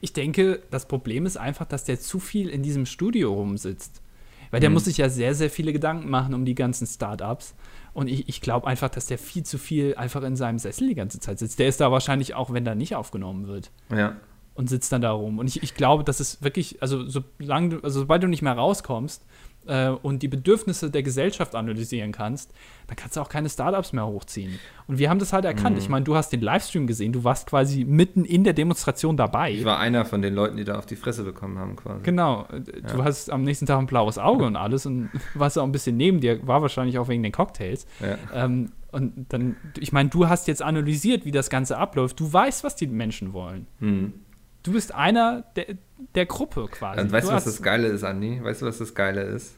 Ich 0.00 0.12
denke, 0.12 0.60
das 0.72 0.88
Problem 0.88 1.24
ist 1.24 1.36
einfach, 1.36 1.66
dass 1.66 1.84
der 1.84 2.00
zu 2.00 2.18
viel 2.18 2.48
in 2.48 2.64
diesem 2.64 2.84
Studio 2.84 3.32
rumsitzt. 3.32 4.02
Weil 4.50 4.58
der 4.58 4.70
mhm. 4.70 4.74
muss 4.74 4.86
sich 4.86 4.96
ja 4.96 5.08
sehr, 5.08 5.36
sehr 5.36 5.50
viele 5.50 5.72
Gedanken 5.72 6.10
machen 6.10 6.34
um 6.34 6.44
die 6.44 6.56
ganzen 6.56 6.88
Startups. 6.88 7.54
Und 7.98 8.06
ich, 8.06 8.28
ich 8.28 8.40
glaube 8.40 8.68
einfach, 8.68 8.90
dass 8.90 9.06
der 9.06 9.18
viel 9.18 9.42
zu 9.42 9.58
viel 9.58 9.96
einfach 9.96 10.22
in 10.22 10.36
seinem 10.36 10.60
Sessel 10.60 10.86
die 10.86 10.94
ganze 10.94 11.18
Zeit 11.18 11.40
sitzt. 11.40 11.58
Der 11.58 11.66
ist 11.66 11.80
da 11.80 11.90
wahrscheinlich 11.90 12.32
auch, 12.32 12.52
wenn 12.52 12.64
da 12.64 12.76
nicht 12.76 12.94
aufgenommen 12.94 13.48
wird. 13.48 13.72
Ja. 13.90 14.14
Und 14.54 14.70
sitzt 14.70 14.92
dann 14.92 15.00
da 15.00 15.10
rum. 15.10 15.40
Und 15.40 15.48
ich, 15.48 15.64
ich 15.64 15.74
glaube, 15.74 16.04
dass 16.04 16.20
es 16.20 16.40
wirklich, 16.40 16.80
also 16.80 17.08
solange 17.08 17.80
also 17.82 17.98
sobald 17.98 18.22
du 18.22 18.28
nicht 18.28 18.40
mehr 18.40 18.52
rauskommst, 18.52 19.26
äh, 19.68 19.90
und 19.90 20.22
die 20.22 20.28
Bedürfnisse 20.28 20.90
der 20.90 21.02
Gesellschaft 21.02 21.54
analysieren 21.54 22.12
kannst, 22.12 22.52
dann 22.86 22.96
kannst 22.96 23.16
du 23.16 23.20
auch 23.20 23.28
keine 23.28 23.48
Startups 23.48 23.92
mehr 23.92 24.06
hochziehen. 24.06 24.58
Und 24.86 24.98
wir 24.98 25.10
haben 25.10 25.18
das 25.18 25.32
halt 25.32 25.44
erkannt. 25.44 25.76
Mhm. 25.76 25.82
Ich 25.82 25.88
meine, 25.88 26.04
du 26.04 26.16
hast 26.16 26.30
den 26.30 26.40
Livestream 26.40 26.86
gesehen, 26.86 27.12
du 27.12 27.24
warst 27.24 27.46
quasi 27.48 27.84
mitten 27.84 28.24
in 28.24 28.44
der 28.44 28.54
Demonstration 28.54 29.16
dabei. 29.16 29.52
Ich 29.52 29.64
war 29.64 29.78
einer 29.78 30.04
von 30.04 30.22
den 30.22 30.34
Leuten, 30.34 30.56
die 30.56 30.64
da 30.64 30.78
auf 30.78 30.86
die 30.86 30.96
Fresse 30.96 31.22
bekommen 31.22 31.58
haben, 31.58 31.76
quasi. 31.76 32.02
Genau. 32.02 32.46
Du 32.92 33.04
hast 33.04 33.30
am 33.30 33.44
nächsten 33.44 33.66
Tag 33.66 33.78
ein 33.78 33.86
blaues 33.86 34.18
Auge 34.18 34.44
und 34.44 34.56
alles 34.56 34.86
und 34.86 35.10
warst 35.34 35.58
auch 35.58 35.64
ein 35.64 35.72
bisschen 35.72 35.96
neben 35.96 36.20
dir, 36.20 36.46
war 36.46 36.62
wahrscheinlich 36.62 36.98
auch 36.98 37.08
wegen 37.08 37.22
den 37.22 37.32
Cocktails. 37.32 37.86
Ja. 38.00 38.44
Ähm, 38.44 38.72
und 38.90 39.26
dann, 39.28 39.56
ich 39.78 39.92
meine, 39.92 40.08
du 40.08 40.28
hast 40.28 40.48
jetzt 40.48 40.62
analysiert, 40.62 41.26
wie 41.26 41.30
das 41.30 41.50
Ganze 41.50 41.76
abläuft. 41.76 42.18
Du 42.18 42.32
weißt, 42.32 42.64
was 42.64 42.74
die 42.74 42.86
Menschen 42.86 43.34
wollen. 43.34 43.66
Mhm. 43.80 44.14
Du 44.62 44.72
bist 44.72 44.94
einer 44.94 45.44
der, 45.56 45.76
der 46.14 46.26
Gruppe 46.26 46.66
quasi. 46.70 47.00
Und 47.00 47.12
weißt 47.12 47.28
du, 47.28 47.32
was 47.32 47.44
das 47.44 47.62
Geile 47.62 47.88
ist, 47.88 48.04
Andi? 48.04 48.42
Weißt 48.42 48.62
du, 48.62 48.66
was 48.66 48.78
das 48.78 48.94
Geile 48.94 49.22
ist? 49.22 49.56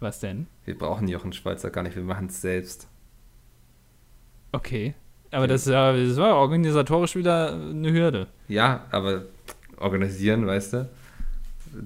Was 0.00 0.20
denn? 0.20 0.46
Wir 0.64 0.76
brauchen 0.76 1.08
Jochen 1.08 1.32
Schweizer 1.32 1.70
gar 1.70 1.82
nicht, 1.82 1.96
wir 1.96 2.02
machen 2.02 2.26
es 2.26 2.40
selbst. 2.40 2.88
Okay. 4.52 4.94
Aber 5.30 5.48
das, 5.48 5.64
das 5.64 6.16
war 6.16 6.36
organisatorisch 6.36 7.16
wieder 7.16 7.54
eine 7.54 7.92
Hürde. 7.92 8.28
Ja, 8.46 8.86
aber 8.90 9.24
organisieren, 9.78 10.46
weißt 10.46 10.74
du? 10.74 10.88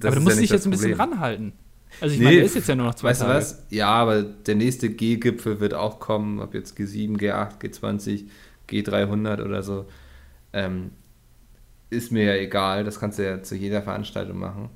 aber 0.03 0.15
du 0.15 0.21
musst 0.21 0.35
ja 0.35 0.41
dich 0.41 0.51
jetzt 0.51 0.65
ein 0.65 0.71
bisschen 0.71 0.93
ranhalten. 0.93 1.53
Also 2.01 2.13
ich 2.13 2.19
nee, 2.19 2.25
meine, 2.25 2.37
der 2.37 2.45
ist 2.45 2.55
jetzt 2.55 2.69
ja 2.69 2.75
nur 2.75 2.85
noch 2.85 2.95
zwei 2.95 3.09
weißt 3.09 3.21
Tage. 3.21 3.33
Weißt 3.33 3.51
du 3.51 3.57
was? 3.57 3.65
Ja, 3.71 3.89
aber 3.89 4.21
der 4.21 4.55
nächste 4.55 4.89
G-Gipfel 4.89 5.59
wird 5.59 5.73
auch 5.73 5.99
kommen, 5.99 6.39
ob 6.39 6.53
jetzt 6.53 6.77
G7, 6.77 7.17
G8, 7.17 7.59
G20, 7.59 8.25
G300 8.69 9.43
oder 9.43 9.63
so. 9.63 9.87
Ähm, 10.53 10.91
ist 11.89 12.11
mir 12.11 12.23
ja 12.23 12.35
egal, 12.35 12.83
das 12.83 12.99
kannst 12.99 13.19
du 13.19 13.25
ja 13.25 13.41
zu 13.41 13.55
jeder 13.55 13.81
Veranstaltung 13.81 14.37
machen. 14.37 14.69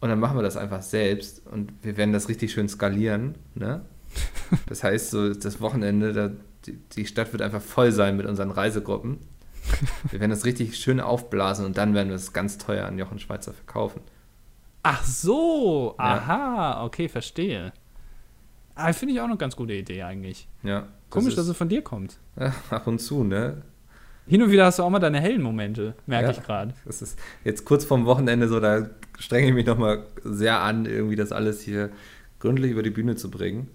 Und 0.00 0.08
dann 0.08 0.20
machen 0.20 0.36
wir 0.38 0.42
das 0.42 0.56
einfach 0.56 0.82
selbst 0.82 1.44
und 1.46 1.72
wir 1.82 1.96
werden 1.96 2.12
das 2.12 2.28
richtig 2.28 2.52
schön 2.52 2.68
skalieren. 2.68 3.34
Ne? 3.54 3.82
Das 4.66 4.82
heißt, 4.82 5.10
so 5.10 5.34
das 5.34 5.60
Wochenende, 5.60 6.14
da, 6.14 6.30
die, 6.64 6.78
die 6.96 7.06
Stadt 7.06 7.32
wird 7.32 7.42
einfach 7.42 7.60
voll 7.60 7.92
sein 7.92 8.16
mit 8.16 8.24
unseren 8.24 8.50
Reisegruppen. 8.50 9.18
Wir 10.10 10.20
werden 10.20 10.30
das 10.30 10.46
richtig 10.46 10.78
schön 10.78 11.00
aufblasen 11.00 11.66
und 11.66 11.76
dann 11.76 11.92
werden 11.92 12.08
wir 12.08 12.16
es 12.16 12.32
ganz 12.32 12.56
teuer 12.56 12.86
an 12.86 12.96
Jochen 12.96 13.18
Schweizer 13.18 13.52
verkaufen. 13.52 14.00
Ach 14.82 15.04
so, 15.04 15.94
aha, 15.98 16.70
ja. 16.80 16.84
okay, 16.84 17.10
verstehe. 17.10 17.74
Ah, 18.74 18.92
Finde 18.94 19.12
ich 19.12 19.20
auch 19.20 19.26
eine 19.26 19.36
ganz 19.36 19.56
gute 19.56 19.74
Idee 19.74 20.04
eigentlich. 20.04 20.48
Ja. 20.62 20.88
Komisch, 21.10 21.34
dass 21.34 21.48
es 21.48 21.56
von 21.56 21.68
dir 21.68 21.82
kommt. 21.82 22.18
Ja, 22.40 22.54
ab 22.70 22.86
und 22.86 23.00
zu, 23.00 23.24
ne? 23.24 23.62
Hin 24.28 24.42
und 24.42 24.50
wieder 24.50 24.66
hast 24.66 24.78
du 24.78 24.82
auch 24.82 24.90
mal 24.90 24.98
deine 24.98 25.20
hellen 25.20 25.40
Momente, 25.40 25.94
merke 26.06 26.26
ja, 26.26 26.32
ich 26.32 26.42
gerade. 26.42 26.74
Das 26.84 27.00
ist 27.00 27.18
jetzt 27.44 27.64
kurz 27.64 27.86
vorm 27.86 28.04
Wochenende 28.04 28.46
so, 28.46 28.60
da 28.60 28.90
strenge 29.18 29.48
ich 29.48 29.54
mich 29.54 29.64
nochmal 29.64 30.04
sehr 30.22 30.60
an, 30.60 30.84
irgendwie 30.84 31.16
das 31.16 31.32
alles 31.32 31.62
hier 31.62 31.88
gründlich 32.38 32.72
über 32.72 32.82
die 32.82 32.90
Bühne 32.90 33.16
zu 33.16 33.30
bringen. 33.30 33.68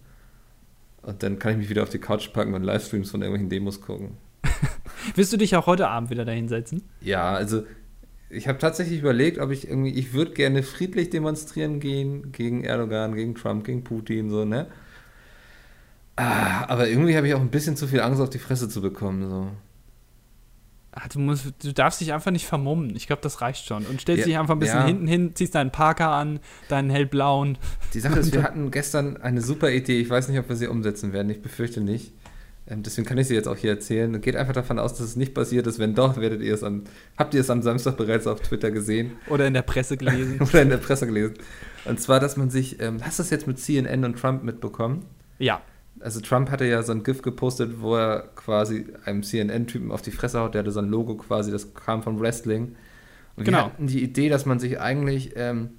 Und 1.01 1.23
dann 1.23 1.39
kann 1.39 1.53
ich 1.53 1.57
mich 1.57 1.69
wieder 1.69 1.81
auf 1.81 1.89
die 1.89 1.97
Couch 1.97 2.31
packen 2.33 2.53
und 2.53 2.63
Livestreams 2.63 3.09
von 3.09 3.21
irgendwelchen 3.21 3.49
Demos 3.49 3.81
gucken. 3.81 4.17
Willst 5.15 5.33
du 5.33 5.37
dich 5.37 5.55
auch 5.55 5.65
heute 5.65 5.87
Abend 5.87 6.11
wieder 6.11 6.23
dahinsetzen? 6.23 6.83
Ja, 7.01 7.33
also 7.33 7.63
ich 8.29 8.47
habe 8.47 8.59
tatsächlich 8.59 8.99
überlegt, 8.99 9.39
ob 9.39 9.49
ich 9.49 9.67
irgendwie, 9.67 9.91
ich 9.91 10.13
würde 10.13 10.33
gerne 10.33 10.61
friedlich 10.61 11.09
demonstrieren 11.09 11.79
gehen 11.79 12.31
gegen 12.31 12.63
Erdogan, 12.63 13.15
gegen 13.15 13.33
Trump, 13.33 13.65
gegen 13.65 13.83
Putin, 13.83 14.29
so, 14.29 14.45
ne? 14.45 14.67
Ah, 16.15 16.65
aber 16.67 16.87
irgendwie 16.87 17.17
habe 17.17 17.27
ich 17.27 17.33
auch 17.33 17.41
ein 17.41 17.49
bisschen 17.49 17.75
zu 17.75 17.87
viel 17.87 18.01
Angst, 18.01 18.21
auf 18.21 18.29
die 18.29 18.37
Fresse 18.37 18.69
zu 18.69 18.81
bekommen, 18.81 19.27
so. 19.27 19.51
Ach, 20.95 21.07
du, 21.07 21.19
musst, 21.19 21.53
du 21.63 21.73
darfst 21.73 22.01
dich 22.01 22.13
einfach 22.13 22.29
nicht 22.29 22.45
vermummen. 22.45 22.95
Ich 22.95 23.07
glaube, 23.07 23.21
das 23.23 23.41
reicht 23.41 23.65
schon. 23.65 23.85
Und 23.85 24.01
stellst 24.01 24.21
ja, 24.21 24.25
dich 24.25 24.37
einfach 24.37 24.53
ein 24.53 24.59
bisschen 24.59 24.79
ja. 24.79 24.85
hinten 24.85 25.07
hin, 25.07 25.31
ziehst 25.33 25.55
deinen 25.55 25.71
Parker 25.71 26.09
an, 26.09 26.39
deinen 26.69 26.91
hellblauen. 26.91 27.57
Die 27.93 27.99
Sache 27.99 28.19
ist, 28.19 28.31
wir 28.31 28.43
hatten 28.43 28.69
gestern 28.69 29.17
eine 29.17 29.41
super 29.41 29.71
Idee. 29.71 29.99
Ich 29.99 30.09
weiß 30.09 30.27
nicht, 30.27 30.37
ob 30.37 30.49
wir 30.49 30.55
sie 30.55 30.67
umsetzen 30.67 31.11
werden. 31.11 31.31
Ich 31.31 31.41
befürchte 31.41 31.81
nicht. 31.81 32.13
Ähm, 32.67 32.83
deswegen 32.83 33.07
kann 33.07 33.17
ich 33.17 33.27
sie 33.27 33.33
jetzt 33.33 33.47
auch 33.47 33.57
hier 33.57 33.71
erzählen. 33.71 34.21
Geht 34.21 34.35
einfach 34.35 34.53
davon 34.53 34.77
aus, 34.77 34.93
dass 34.93 35.07
es 35.07 35.15
nicht 35.15 35.33
passiert 35.33 35.65
ist. 35.65 35.79
Wenn 35.79 35.95
doch, 35.95 36.17
werdet 36.17 36.41
ihr 36.41 36.53
es 36.53 36.63
am, 36.63 36.83
habt 37.17 37.33
ihr 37.33 37.41
es 37.41 37.49
am 37.49 37.63
Samstag 37.63 37.97
bereits 37.97 38.27
auf 38.27 38.41
Twitter 38.41 38.69
gesehen. 38.69 39.13
Oder 39.29 39.47
in 39.47 39.55
der 39.55 39.63
Presse 39.63 39.97
gelesen. 39.97 40.41
Oder 40.47 40.61
in 40.61 40.69
der 40.69 40.77
Presse 40.77 41.07
gelesen. 41.07 41.33
Und 41.85 41.99
zwar, 41.99 42.19
dass 42.19 42.37
man 42.37 42.51
sich, 42.51 42.79
ähm, 42.79 42.99
hast 43.01 43.17
du 43.17 43.23
das 43.23 43.31
jetzt 43.31 43.47
mit 43.47 43.59
CNN 43.59 44.05
und 44.05 44.19
Trump 44.19 44.43
mitbekommen? 44.43 45.05
Ja 45.39 45.61
also 45.99 46.19
Trump 46.19 46.49
hatte 46.49 46.65
ja 46.65 46.83
so 46.83 46.91
ein 46.91 47.03
GIF 47.03 47.21
gepostet, 47.21 47.81
wo 47.81 47.95
er 47.95 48.29
quasi 48.35 48.87
einem 49.05 49.23
CNN-Typen 49.23 49.91
auf 49.91 50.01
die 50.01 50.11
Fresse 50.11 50.39
haut, 50.39 50.53
der 50.53 50.59
hatte 50.59 50.71
so 50.71 50.79
ein 50.79 50.89
Logo 50.89 51.15
quasi, 51.15 51.51
das 51.51 51.73
kam 51.73 52.03
vom 52.03 52.19
Wrestling. 52.19 52.75
Und 53.35 53.45
genau. 53.45 53.59
wir 53.59 53.65
hatten 53.65 53.87
die 53.87 54.03
Idee, 54.03 54.29
dass 54.29 54.45
man 54.45 54.59
sich 54.59 54.79
eigentlich 54.79 55.33
ähm, 55.35 55.71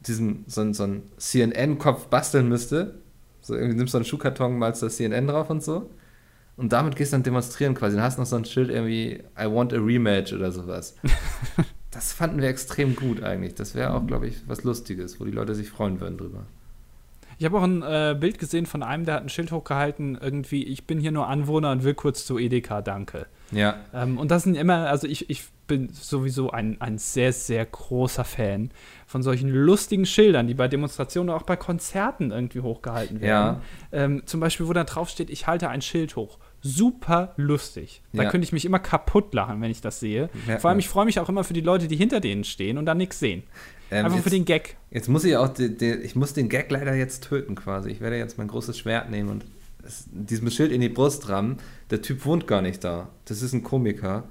diesen, 0.00 0.44
so, 0.46 0.72
so 0.72 0.84
einen 0.84 1.02
CNN-Kopf 1.16 2.06
basteln 2.06 2.48
müsste. 2.48 2.96
So 3.40 3.54
irgendwie 3.54 3.76
nimmst 3.76 3.94
du 3.94 3.98
einen 3.98 4.04
Schuhkarton, 4.04 4.58
malst 4.58 4.82
das 4.82 4.96
CNN 4.96 5.26
drauf 5.26 5.50
und 5.50 5.62
so. 5.62 5.90
Und 6.56 6.72
damit 6.72 6.96
gehst 6.96 7.12
du 7.12 7.16
dann 7.16 7.22
demonstrieren 7.22 7.74
quasi. 7.74 7.96
Dann 7.96 8.04
hast 8.04 8.16
du 8.16 8.22
noch 8.22 8.28
so 8.28 8.36
ein 8.36 8.44
Schild 8.44 8.70
irgendwie, 8.70 9.22
I 9.38 9.46
want 9.46 9.72
a 9.72 9.76
rematch 9.76 10.32
oder 10.32 10.52
sowas. 10.52 10.94
das 11.90 12.12
fanden 12.12 12.40
wir 12.40 12.48
extrem 12.48 12.94
gut 12.94 13.22
eigentlich. 13.22 13.54
Das 13.54 13.74
wäre 13.74 13.94
auch, 13.94 14.06
glaube 14.06 14.28
ich, 14.28 14.46
was 14.46 14.64
Lustiges, 14.64 15.20
wo 15.20 15.24
die 15.24 15.30
Leute 15.30 15.54
sich 15.54 15.68
freuen 15.68 16.00
würden 16.00 16.18
drüber. 16.18 16.46
Ich 17.38 17.44
habe 17.44 17.58
auch 17.58 17.62
ein 17.62 17.82
äh, 17.82 18.16
Bild 18.18 18.38
gesehen 18.38 18.66
von 18.66 18.82
einem, 18.82 19.04
der 19.04 19.14
hat 19.14 19.22
ein 19.22 19.28
Schild 19.28 19.52
hochgehalten, 19.52 20.18
irgendwie, 20.20 20.64
ich 20.64 20.86
bin 20.86 20.98
hier 21.00 21.12
nur 21.12 21.28
Anwohner 21.28 21.72
und 21.72 21.84
will 21.84 21.94
kurz 21.94 22.24
zu 22.26 22.38
Edeka, 22.38 22.82
danke. 22.82 23.26
Ja. 23.50 23.76
Ähm, 23.92 24.18
und 24.18 24.30
das 24.30 24.44
sind 24.44 24.56
immer, 24.56 24.88
also 24.88 25.06
ich, 25.06 25.30
ich 25.30 25.44
bin 25.66 25.88
sowieso 25.92 26.50
ein, 26.50 26.80
ein 26.80 26.98
sehr, 26.98 27.32
sehr 27.32 27.64
großer 27.64 28.24
Fan 28.24 28.70
von 29.06 29.22
solchen 29.22 29.48
lustigen 29.48 30.06
Schildern, 30.06 30.46
die 30.46 30.54
bei 30.54 30.68
Demonstrationen 30.68 31.30
oder 31.30 31.38
auch 31.38 31.46
bei 31.46 31.56
Konzerten 31.56 32.30
irgendwie 32.30 32.60
hochgehalten 32.60 33.20
werden. 33.20 33.60
Ja. 33.92 34.04
Ähm, 34.04 34.22
zum 34.26 34.40
Beispiel, 34.40 34.68
wo 34.68 34.72
da 34.72 34.84
drauf 34.84 35.08
steht, 35.08 35.30
ich 35.30 35.46
halte 35.46 35.68
ein 35.68 35.82
Schild 35.82 36.16
hoch. 36.16 36.38
Super 36.60 37.34
lustig. 37.36 38.02
Da 38.14 38.22
ja. 38.22 38.30
könnte 38.30 38.46
ich 38.46 38.52
mich 38.52 38.64
immer 38.64 38.78
kaputt 38.78 39.34
lachen, 39.34 39.60
wenn 39.60 39.70
ich 39.70 39.82
das 39.82 40.00
sehe. 40.00 40.30
Ja, 40.46 40.58
Vor 40.58 40.70
allem, 40.70 40.78
ich 40.78 40.88
freue 40.88 41.04
mich 41.04 41.20
auch 41.20 41.28
immer 41.28 41.44
für 41.44 41.52
die 41.52 41.60
Leute, 41.60 41.88
die 41.88 41.96
hinter 41.96 42.20
denen 42.20 42.42
stehen 42.42 42.78
und 42.78 42.86
da 42.86 42.94
nichts 42.94 43.18
sehen. 43.18 43.42
Ähm, 43.90 44.06
Einfach 44.06 44.16
jetzt, 44.16 44.24
für 44.24 44.30
den 44.30 44.44
Gag. 44.44 44.76
Jetzt 44.90 45.08
muss 45.08 45.24
ich 45.24 45.36
auch, 45.36 45.48
die, 45.48 45.76
die, 45.76 45.92
ich 45.92 46.16
muss 46.16 46.32
den 46.32 46.48
Gag 46.48 46.70
leider 46.70 46.94
jetzt 46.94 47.24
töten 47.24 47.54
quasi. 47.54 47.90
Ich 47.90 48.00
werde 48.00 48.16
jetzt 48.16 48.38
mein 48.38 48.48
großes 48.48 48.78
Schwert 48.78 49.10
nehmen 49.10 49.28
und 49.28 49.44
es, 49.84 50.04
diesem 50.10 50.50
Schild 50.50 50.72
in 50.72 50.80
die 50.80 50.88
Brust 50.88 51.28
rammen. 51.28 51.58
Der 51.90 52.02
Typ 52.02 52.24
wohnt 52.24 52.46
gar 52.46 52.62
nicht 52.62 52.82
da. 52.82 53.08
Das 53.26 53.42
ist 53.42 53.52
ein 53.52 53.62
Komiker. 53.62 54.24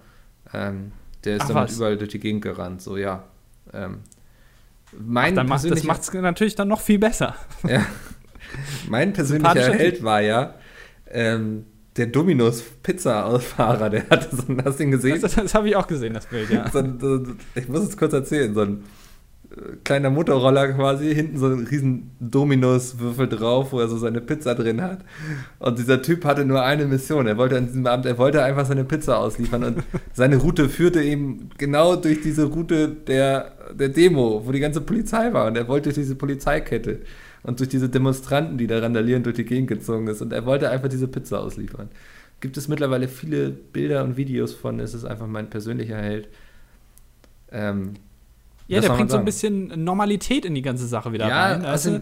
Ähm, 0.54 0.92
der 1.24 1.38
ist 1.38 1.44
Ach, 1.44 1.48
damit 1.50 1.70
was? 1.70 1.78
überall 1.78 1.98
durch 1.98 2.12
die 2.12 2.20
Gegend 2.20 2.42
gerannt. 2.42 2.82
So, 2.82 2.98
ja. 2.98 3.24
Ähm, 3.72 4.00
mein 5.00 5.38
Ach, 5.38 5.44
macht, 5.44 5.70
das 5.70 5.84
macht 5.84 6.02
es 6.02 6.14
natürlich 6.14 6.56
dann 6.56 6.68
noch 6.68 6.82
viel 6.82 7.00
besser. 7.00 7.36
Ja. 7.68 7.86
Mein 8.88 9.14
persönlicher 9.14 9.74
Held 9.74 10.04
war 10.04 10.22
ja 10.22 10.54
ähm, 11.10 11.66
der 11.96 12.08
Dominus 12.08 12.62
Pizza-Ausfahrer. 12.84 13.90
Der 13.90 14.10
hatte 14.10 14.36
so 14.36 14.44
ein, 14.48 14.64
hast 14.64 14.80
du 14.80 14.84
ihn 14.84 14.92
gesehen? 14.92 15.22
Das, 15.22 15.36
das 15.36 15.56
habe 15.56 15.70
ich 15.70 15.76
auch 15.76 15.88
gesehen, 15.88 16.14
das 16.14 16.28
Bild, 16.28 16.50
ja. 16.52 16.70
so 16.70 16.80
ein, 16.80 17.38
ich 17.56 17.68
muss 17.68 17.82
es 17.82 17.98
kurz 17.98 18.14
erzählen. 18.14 18.54
So 18.54 18.62
ein 18.62 18.84
kleiner 19.84 20.10
Motorroller 20.10 20.74
quasi, 20.74 21.14
hinten 21.14 21.38
so 21.38 21.48
ein 21.48 21.68
riesen 21.68 22.12
Dominus-Würfel 22.20 23.28
drauf, 23.28 23.72
wo 23.72 23.80
er 23.80 23.88
so 23.88 23.98
seine 23.98 24.22
Pizza 24.22 24.56
drin 24.56 24.82
hat. 24.82 25.00
Und 25.60 25.78
dieser 25.78 26.02
Typ 26.02 26.26
hatte 26.26 26.44
nur 26.46 26.64
eine 26.64 26.86
Mission. 26.86 27.28
Er 27.28 27.38
wollte 27.38 27.58
an 27.58 27.68
diesem 27.68 27.86
Abend, 27.86 28.06
er 28.06 28.18
wollte 28.18 28.44
einfach 28.44 28.66
seine 28.66 28.84
Pizza 28.84 29.18
ausliefern 29.20 29.64
und 29.64 29.84
seine 30.14 30.38
Route 30.38 30.70
führte 30.70 31.04
eben 31.04 31.50
genau 31.58 31.96
durch 31.96 32.22
diese 32.22 32.46
Route 32.46 32.90
der, 32.90 33.52
der 33.74 33.90
Demo, 33.90 34.42
wo 34.46 34.52
die 34.52 34.60
ganze 34.60 34.82
Polizei 34.82 35.32
war. 35.34 35.48
Und 35.48 35.58
er 35.58 35.68
wollte 35.68 35.86
durch 35.86 35.96
diese 35.96 36.16
Polizeikette 36.16 37.02
und 37.44 37.60
durch 37.60 37.70
diese 37.70 37.90
Demonstranten, 37.90 38.58
die 38.58 38.68
da 38.68 38.80
randalieren, 38.80 39.24
durch 39.24 39.36
die 39.36 39.46
Gegend 39.46 39.68
gezogen 39.68 40.08
ist. 40.08 40.22
Und 40.22 40.34
er 40.34 40.46
wollte 40.46 40.70
einfach 40.70 40.90
diese 40.90 41.08
Pizza 41.08 41.40
ausliefern. 41.40 41.90
Gibt 42.40 42.58
es 42.58 42.68
mittlerweile 42.68 43.08
viele 43.08 43.50
Bilder 43.50 44.04
und 44.04 44.18
Videos 44.18 44.54
von, 44.54 44.80
es 44.80 44.94
ist 44.94 45.06
einfach 45.06 45.28
mein 45.28 45.50
persönlicher 45.50 45.98
Held. 45.98 46.28
Ähm, 47.52 47.94
ja, 48.68 48.82
der 48.82 48.90
bringt 48.90 49.12
so 49.12 49.18
ein 49.18 49.26
bisschen 49.26 49.84
Normalität 49.84 50.46
in 50.46 50.56
die 50.56 50.62
ganze 50.62 50.88
Sache 50.88 51.12
wieder 51.12 51.28
ja, 51.28 51.48
rein. 51.48 51.66
Also, 51.66 52.00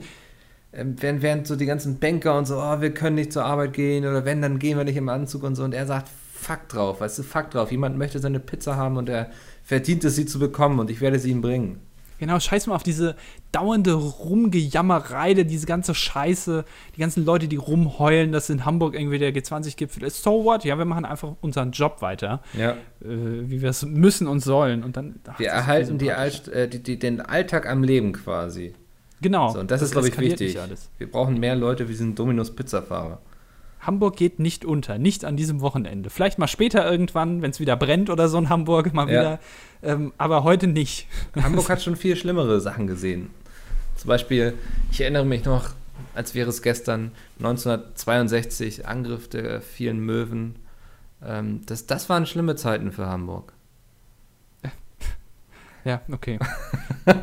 ähm, 0.74 0.96
während, 1.00 1.22
während 1.22 1.48
so 1.48 1.56
die 1.56 1.66
ganzen 1.66 2.00
Banker 2.00 2.38
und 2.38 2.46
so, 2.46 2.58
oh, 2.58 2.82
wir 2.82 2.94
können 2.94 3.16
nicht 3.16 3.34
zur 3.34 3.46
Arbeit 3.46 3.74
gehen 3.74 4.06
oder 4.06 4.26
wenn, 4.26 4.42
dann 4.42 4.60
gehen 4.60 4.78
wir 4.78 4.86
nicht 4.86 4.96
im 4.96 5.10
Anzug 5.10 5.44
und 5.44 5.56
so. 5.56 5.64
Und 5.64 5.74
er 5.74 5.86
sagt, 5.86 6.10
fuck 6.34 6.70
drauf, 6.70 7.02
weißt 7.02 7.20
du, 7.20 7.24
fuck 7.24 7.52
drauf. 7.52 7.72
Jemand 7.72 7.98
möchte 7.98 8.20
seine 8.20 8.40
Pizza 8.40 8.76
haben 8.76 8.98
und 8.98 9.10
er 9.10 9.30
verdient 9.64 10.04
es, 10.04 10.16
sie 10.16 10.26
zu 10.26 10.40
bekommen 10.40 10.80
und 10.80 10.90
ich 10.90 11.02
werde 11.02 11.20
sie 11.20 11.32
ihm 11.32 11.42
bringen. 11.42 11.80
Genau, 12.22 12.40
scheiß 12.40 12.68
mal 12.68 12.76
auf 12.76 12.84
diese 12.84 13.16
dauernde 13.52 13.94
Rumgejammerei, 13.94 15.34
diese 15.34 15.66
ganze 15.66 15.96
Scheiße, 15.96 16.66
die 16.96 17.00
ganzen 17.00 17.26
Leute, 17.26 17.48
die 17.48 17.56
rumheulen, 17.56 18.32
dass 18.32 18.48
in 18.52 18.64
Hamburg 18.64 18.94
irgendwie 18.94 19.18
der 19.18 19.34
G20-Gipfel 19.34 20.04
ist. 20.04 20.22
So 20.22 20.44
what? 20.44 20.64
Ja, 20.64 20.78
wir 20.78 20.86
machen 20.86 21.04
einfach 21.04 21.34
unseren 21.42 21.72
Job 21.72 22.04
weiter. 22.04 22.44
Ja. 22.54 22.74
Äh, 22.74 23.08
wie 23.50 23.64
wir 23.64 23.72
es 23.72 23.84
müssen 23.84 24.28
und 24.28 24.42
sollen. 24.42 24.84
Und 24.84 24.98
dann, 24.98 25.16
ach, 25.26 25.40
wir 25.40 25.50
erhalten 25.50 25.98
die 25.98 26.10
äh, 26.10 26.68
die, 26.68 26.84
die, 26.84 27.00
den 27.00 27.22
Alltag 27.22 27.68
am 27.68 27.84
Leben 27.84 28.14
quasi. 28.14 28.76
Genau. 29.20 29.50
So, 29.50 29.60
und 29.60 29.72
das, 29.72 29.80
das 29.80 29.90
ist, 29.90 29.94
glaube 29.94 30.10
ich, 30.10 30.20
wichtig. 30.20 30.60
Wir 31.00 31.12
brauchen 31.12 31.40
mehr 31.40 31.56
Leute 31.56 31.88
wie 31.88 31.94
diesen 31.94 32.14
Dominus-Pizza-Fahrer. 32.14 33.20
Hamburg 33.82 34.16
geht 34.16 34.40
nicht 34.40 34.64
unter, 34.64 34.98
nicht 34.98 35.26
an 35.26 35.36
diesem 35.36 35.62
Wochenende. 35.62 36.10
Vielleicht 36.10 36.40
mal 36.40 36.48
später 36.48 36.90
irgendwann, 36.90 37.42
wenn 37.42 37.52
es 37.52 37.60
wieder 37.60 37.76
brennt 37.76 38.10
oder 38.10 38.30
so 38.30 38.38
in 38.38 38.50
Hamburg, 38.50 38.94
mal 38.94 39.10
ja. 39.10 39.20
wieder. 39.20 39.40
Ähm, 39.84 40.14
aber 40.18 40.44
heute 40.44 40.68
nicht. 40.68 41.08
Hamburg 41.42 41.70
hat 41.70 41.82
schon 41.82 41.96
viel 41.96 42.16
schlimmere 42.16 42.62
Sachen 42.62 42.88
gesehen. 42.88 43.32
Zum 43.96 44.08
Beispiel, 44.08 44.54
ich 44.92 45.02
erinnere 45.02 45.26
mich 45.26 45.46
noch, 45.46 45.72
als 46.14 46.36
wäre 46.36 46.50
es 46.50 46.62
gestern, 46.62 47.12
1962, 47.40 48.88
Angriff 48.88 49.28
der 49.28 49.62
vielen 49.62 50.00
Möwen. 50.00 50.56
Ähm, 51.24 51.62
das, 51.66 51.88
das 51.88 52.10
waren 52.10 52.26
schlimme 52.26 52.56
Zeiten 52.56 52.92
für 52.92 53.08
Hamburg. 53.08 53.54
Ja, 55.84 56.02
okay. 56.12 56.38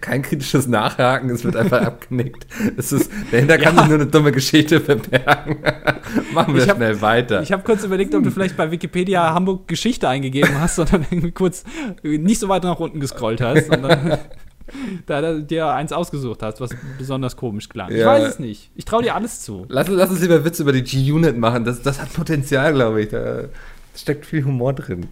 kein 0.00 0.22
kritisches 0.22 0.66
Nachhaken, 0.66 1.30
es 1.30 1.44
wird 1.44 1.56
einfach 1.56 1.82
abgenickt. 1.86 2.46
Es 2.76 2.92
ist, 2.92 3.10
dahinter 3.30 3.58
kann 3.58 3.76
ja. 3.76 3.82
sich 3.82 3.90
nur 3.90 4.00
eine 4.00 4.06
dumme 4.06 4.32
Geschichte 4.32 4.80
verbergen. 4.80 5.58
Machen 6.32 6.54
wir 6.54 6.66
hab, 6.66 6.76
schnell 6.76 7.00
weiter. 7.00 7.42
Ich 7.42 7.52
habe 7.52 7.62
kurz 7.62 7.84
überlegt, 7.84 8.14
ob 8.14 8.22
du 8.22 8.30
vielleicht 8.30 8.56
bei 8.56 8.70
Wikipedia 8.70 9.34
Hamburg 9.34 9.68
Geschichte 9.68 10.08
eingegeben 10.08 10.60
hast 10.60 10.78
und 10.78 10.92
dann 10.92 11.06
irgendwie 11.10 11.32
kurz 11.32 11.64
nicht 12.02 12.38
so 12.38 12.48
weit 12.48 12.64
nach 12.64 12.78
unten 12.78 13.00
gescrollt 13.00 13.40
hast, 13.40 13.66
sondern 13.66 14.18
da 15.06 15.38
dir 15.38 15.68
eins 15.68 15.92
ausgesucht 15.92 16.42
hast, 16.42 16.60
was 16.60 16.70
besonders 16.98 17.36
komisch 17.36 17.68
klang. 17.68 17.90
Ja. 17.90 17.98
Ich 17.98 18.06
weiß 18.06 18.28
es 18.34 18.38
nicht. 18.38 18.70
Ich 18.74 18.84
traue 18.84 19.02
dir 19.02 19.14
alles 19.14 19.40
zu. 19.40 19.66
Lass, 19.68 19.88
lass 19.88 20.10
uns 20.10 20.20
lieber 20.22 20.44
Witze 20.44 20.62
über 20.62 20.72
die 20.72 20.82
G-Unit 20.82 21.36
machen. 21.36 21.64
Das, 21.64 21.82
das 21.82 22.00
hat 22.00 22.12
Potenzial, 22.12 22.72
glaube 22.72 23.02
ich. 23.02 23.08
Da 23.08 23.44
steckt 23.94 24.26
viel 24.26 24.44
Humor 24.44 24.72
drin. 24.72 25.08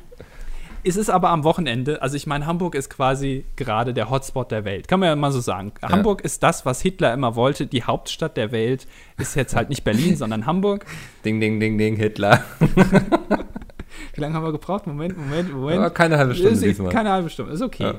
Es 0.84 0.96
ist 0.96 1.10
aber 1.10 1.30
am 1.30 1.44
Wochenende, 1.44 2.02
also 2.02 2.16
ich 2.16 2.26
meine, 2.26 2.46
Hamburg 2.46 2.74
ist 2.74 2.90
quasi 2.90 3.44
gerade 3.56 3.94
der 3.94 4.10
Hotspot 4.10 4.50
der 4.50 4.64
Welt. 4.64 4.88
Kann 4.88 5.00
man 5.00 5.08
ja 5.08 5.16
mal 5.16 5.30
so 5.30 5.40
sagen. 5.40 5.72
Ja. 5.80 5.90
Hamburg 5.90 6.22
ist 6.22 6.42
das, 6.42 6.66
was 6.66 6.80
Hitler 6.82 7.14
immer 7.14 7.36
wollte. 7.36 7.66
Die 7.66 7.84
Hauptstadt 7.84 8.36
der 8.36 8.50
Welt 8.50 8.88
ist 9.18 9.36
jetzt 9.36 9.54
halt 9.54 9.68
nicht 9.68 9.84
Berlin, 9.84 10.16
sondern 10.18 10.46
Hamburg. 10.46 10.84
Ding, 11.24 11.40
ding, 11.40 11.60
ding, 11.60 11.78
ding, 11.78 11.96
Hitler. 11.96 12.44
Wie 14.14 14.20
lange 14.20 14.34
haben 14.34 14.44
wir 14.44 14.52
gebraucht? 14.52 14.86
Moment, 14.86 15.16
Moment, 15.16 15.52
Moment. 15.52 15.78
Aber 15.78 15.90
keine 15.90 16.18
halbe 16.18 16.34
Stunde 16.34 16.52
ist, 16.52 16.64
diesmal. 16.64 16.92
Keine 16.92 17.10
halbe 17.10 17.30
Stunde, 17.30 17.52
ist 17.52 17.62
okay. 17.62 17.84
Ja. 17.84 17.94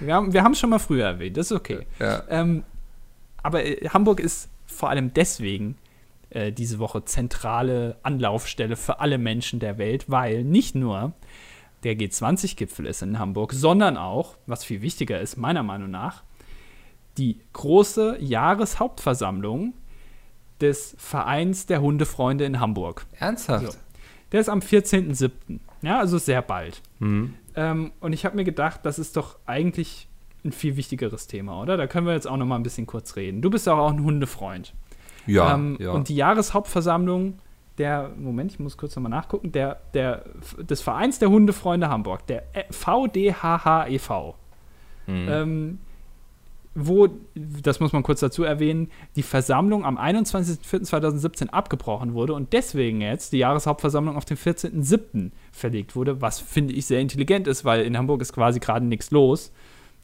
Wir 0.00 0.14
haben 0.14 0.32
wir 0.32 0.44
es 0.50 0.58
schon 0.58 0.70
mal 0.70 0.78
früher 0.78 1.06
erwähnt, 1.06 1.36
das 1.36 1.46
ist 1.50 1.56
okay. 1.56 1.80
Ja. 1.98 2.22
Ähm, 2.28 2.62
aber 3.42 3.64
äh, 3.64 3.88
Hamburg 3.88 4.20
ist 4.20 4.48
vor 4.66 4.90
allem 4.90 5.12
deswegen 5.12 5.76
äh, 6.30 6.52
diese 6.52 6.78
Woche 6.78 7.04
zentrale 7.04 7.96
Anlaufstelle 8.02 8.76
für 8.76 9.00
alle 9.00 9.18
Menschen 9.18 9.60
der 9.60 9.78
Welt, 9.78 10.04
weil 10.08 10.44
nicht 10.44 10.74
nur 10.74 11.12
der 11.84 11.96
G20-Gipfel 11.96 12.86
ist 12.86 13.02
in 13.02 13.18
Hamburg, 13.18 13.52
sondern 13.52 13.96
auch, 13.96 14.36
was 14.46 14.64
viel 14.64 14.82
wichtiger 14.82 15.20
ist, 15.20 15.36
meiner 15.36 15.62
Meinung 15.62 15.90
nach, 15.90 16.22
die 17.16 17.40
große 17.52 18.18
Jahreshauptversammlung 18.20 19.74
des 20.60 20.96
Vereins 20.98 21.66
der 21.66 21.80
Hundefreunde 21.80 22.44
in 22.44 22.60
Hamburg. 22.60 23.06
Ernsthaft? 23.18 23.72
So. 23.72 23.78
Der 24.32 24.40
ist 24.40 24.48
am 24.48 24.60
14.07. 24.60 25.30
Ja, 25.82 25.98
also 25.98 26.18
sehr 26.18 26.42
bald. 26.42 26.82
Mhm. 26.98 27.34
Ähm, 27.54 27.92
und 28.00 28.12
ich 28.12 28.24
habe 28.24 28.36
mir 28.36 28.44
gedacht, 28.44 28.80
das 28.84 28.98
ist 28.98 29.16
doch 29.16 29.38
eigentlich 29.46 30.08
ein 30.44 30.52
viel 30.52 30.76
wichtigeres 30.76 31.26
Thema, 31.26 31.60
oder? 31.60 31.76
Da 31.76 31.86
können 31.86 32.06
wir 32.06 32.14
jetzt 32.14 32.26
auch 32.26 32.36
noch 32.36 32.46
mal 32.46 32.56
ein 32.56 32.62
bisschen 32.62 32.86
kurz 32.86 33.16
reden. 33.16 33.42
Du 33.42 33.50
bist 33.50 33.66
ja 33.66 33.74
auch 33.74 33.90
ein 33.90 34.02
Hundefreund. 34.02 34.74
Ja, 35.26 35.54
ähm, 35.54 35.76
ja. 35.80 35.90
Und 35.90 36.08
die 36.08 36.16
Jahreshauptversammlung 36.16 37.38
der, 37.78 38.10
Moment, 38.16 38.52
ich 38.52 38.58
muss 38.58 38.76
kurz 38.76 38.94
nochmal 38.96 39.10
nachgucken, 39.10 39.52
der, 39.52 39.80
der, 39.94 40.24
des 40.58 40.80
Vereins 40.80 41.18
der 41.18 41.30
Hundefreunde 41.30 41.88
Hamburg, 41.88 42.26
der 42.26 42.44
VDHH 42.70 43.86
e.V., 43.88 44.34
mhm. 45.06 45.28
ähm, 45.28 45.78
wo, 46.74 47.08
das 47.34 47.80
muss 47.80 47.92
man 47.92 48.02
kurz 48.02 48.20
dazu 48.20 48.44
erwähnen, 48.44 48.90
die 49.16 49.22
Versammlung 49.22 49.84
am 49.84 49.98
21.04.2017 49.98 51.48
abgebrochen 51.48 52.14
wurde 52.14 52.34
und 52.34 52.52
deswegen 52.52 53.00
jetzt 53.00 53.32
die 53.32 53.38
Jahreshauptversammlung 53.38 54.16
auf 54.16 54.24
den 54.24 54.36
14.07. 54.36 55.32
verlegt 55.50 55.96
wurde, 55.96 56.20
was 56.20 56.38
finde 56.38 56.74
ich 56.74 56.86
sehr 56.86 57.00
intelligent 57.00 57.48
ist, 57.48 57.64
weil 57.64 57.84
in 57.84 57.98
Hamburg 57.98 58.20
ist 58.20 58.32
quasi 58.32 58.60
gerade 58.60 58.86
nichts 58.86 59.10
los. 59.10 59.52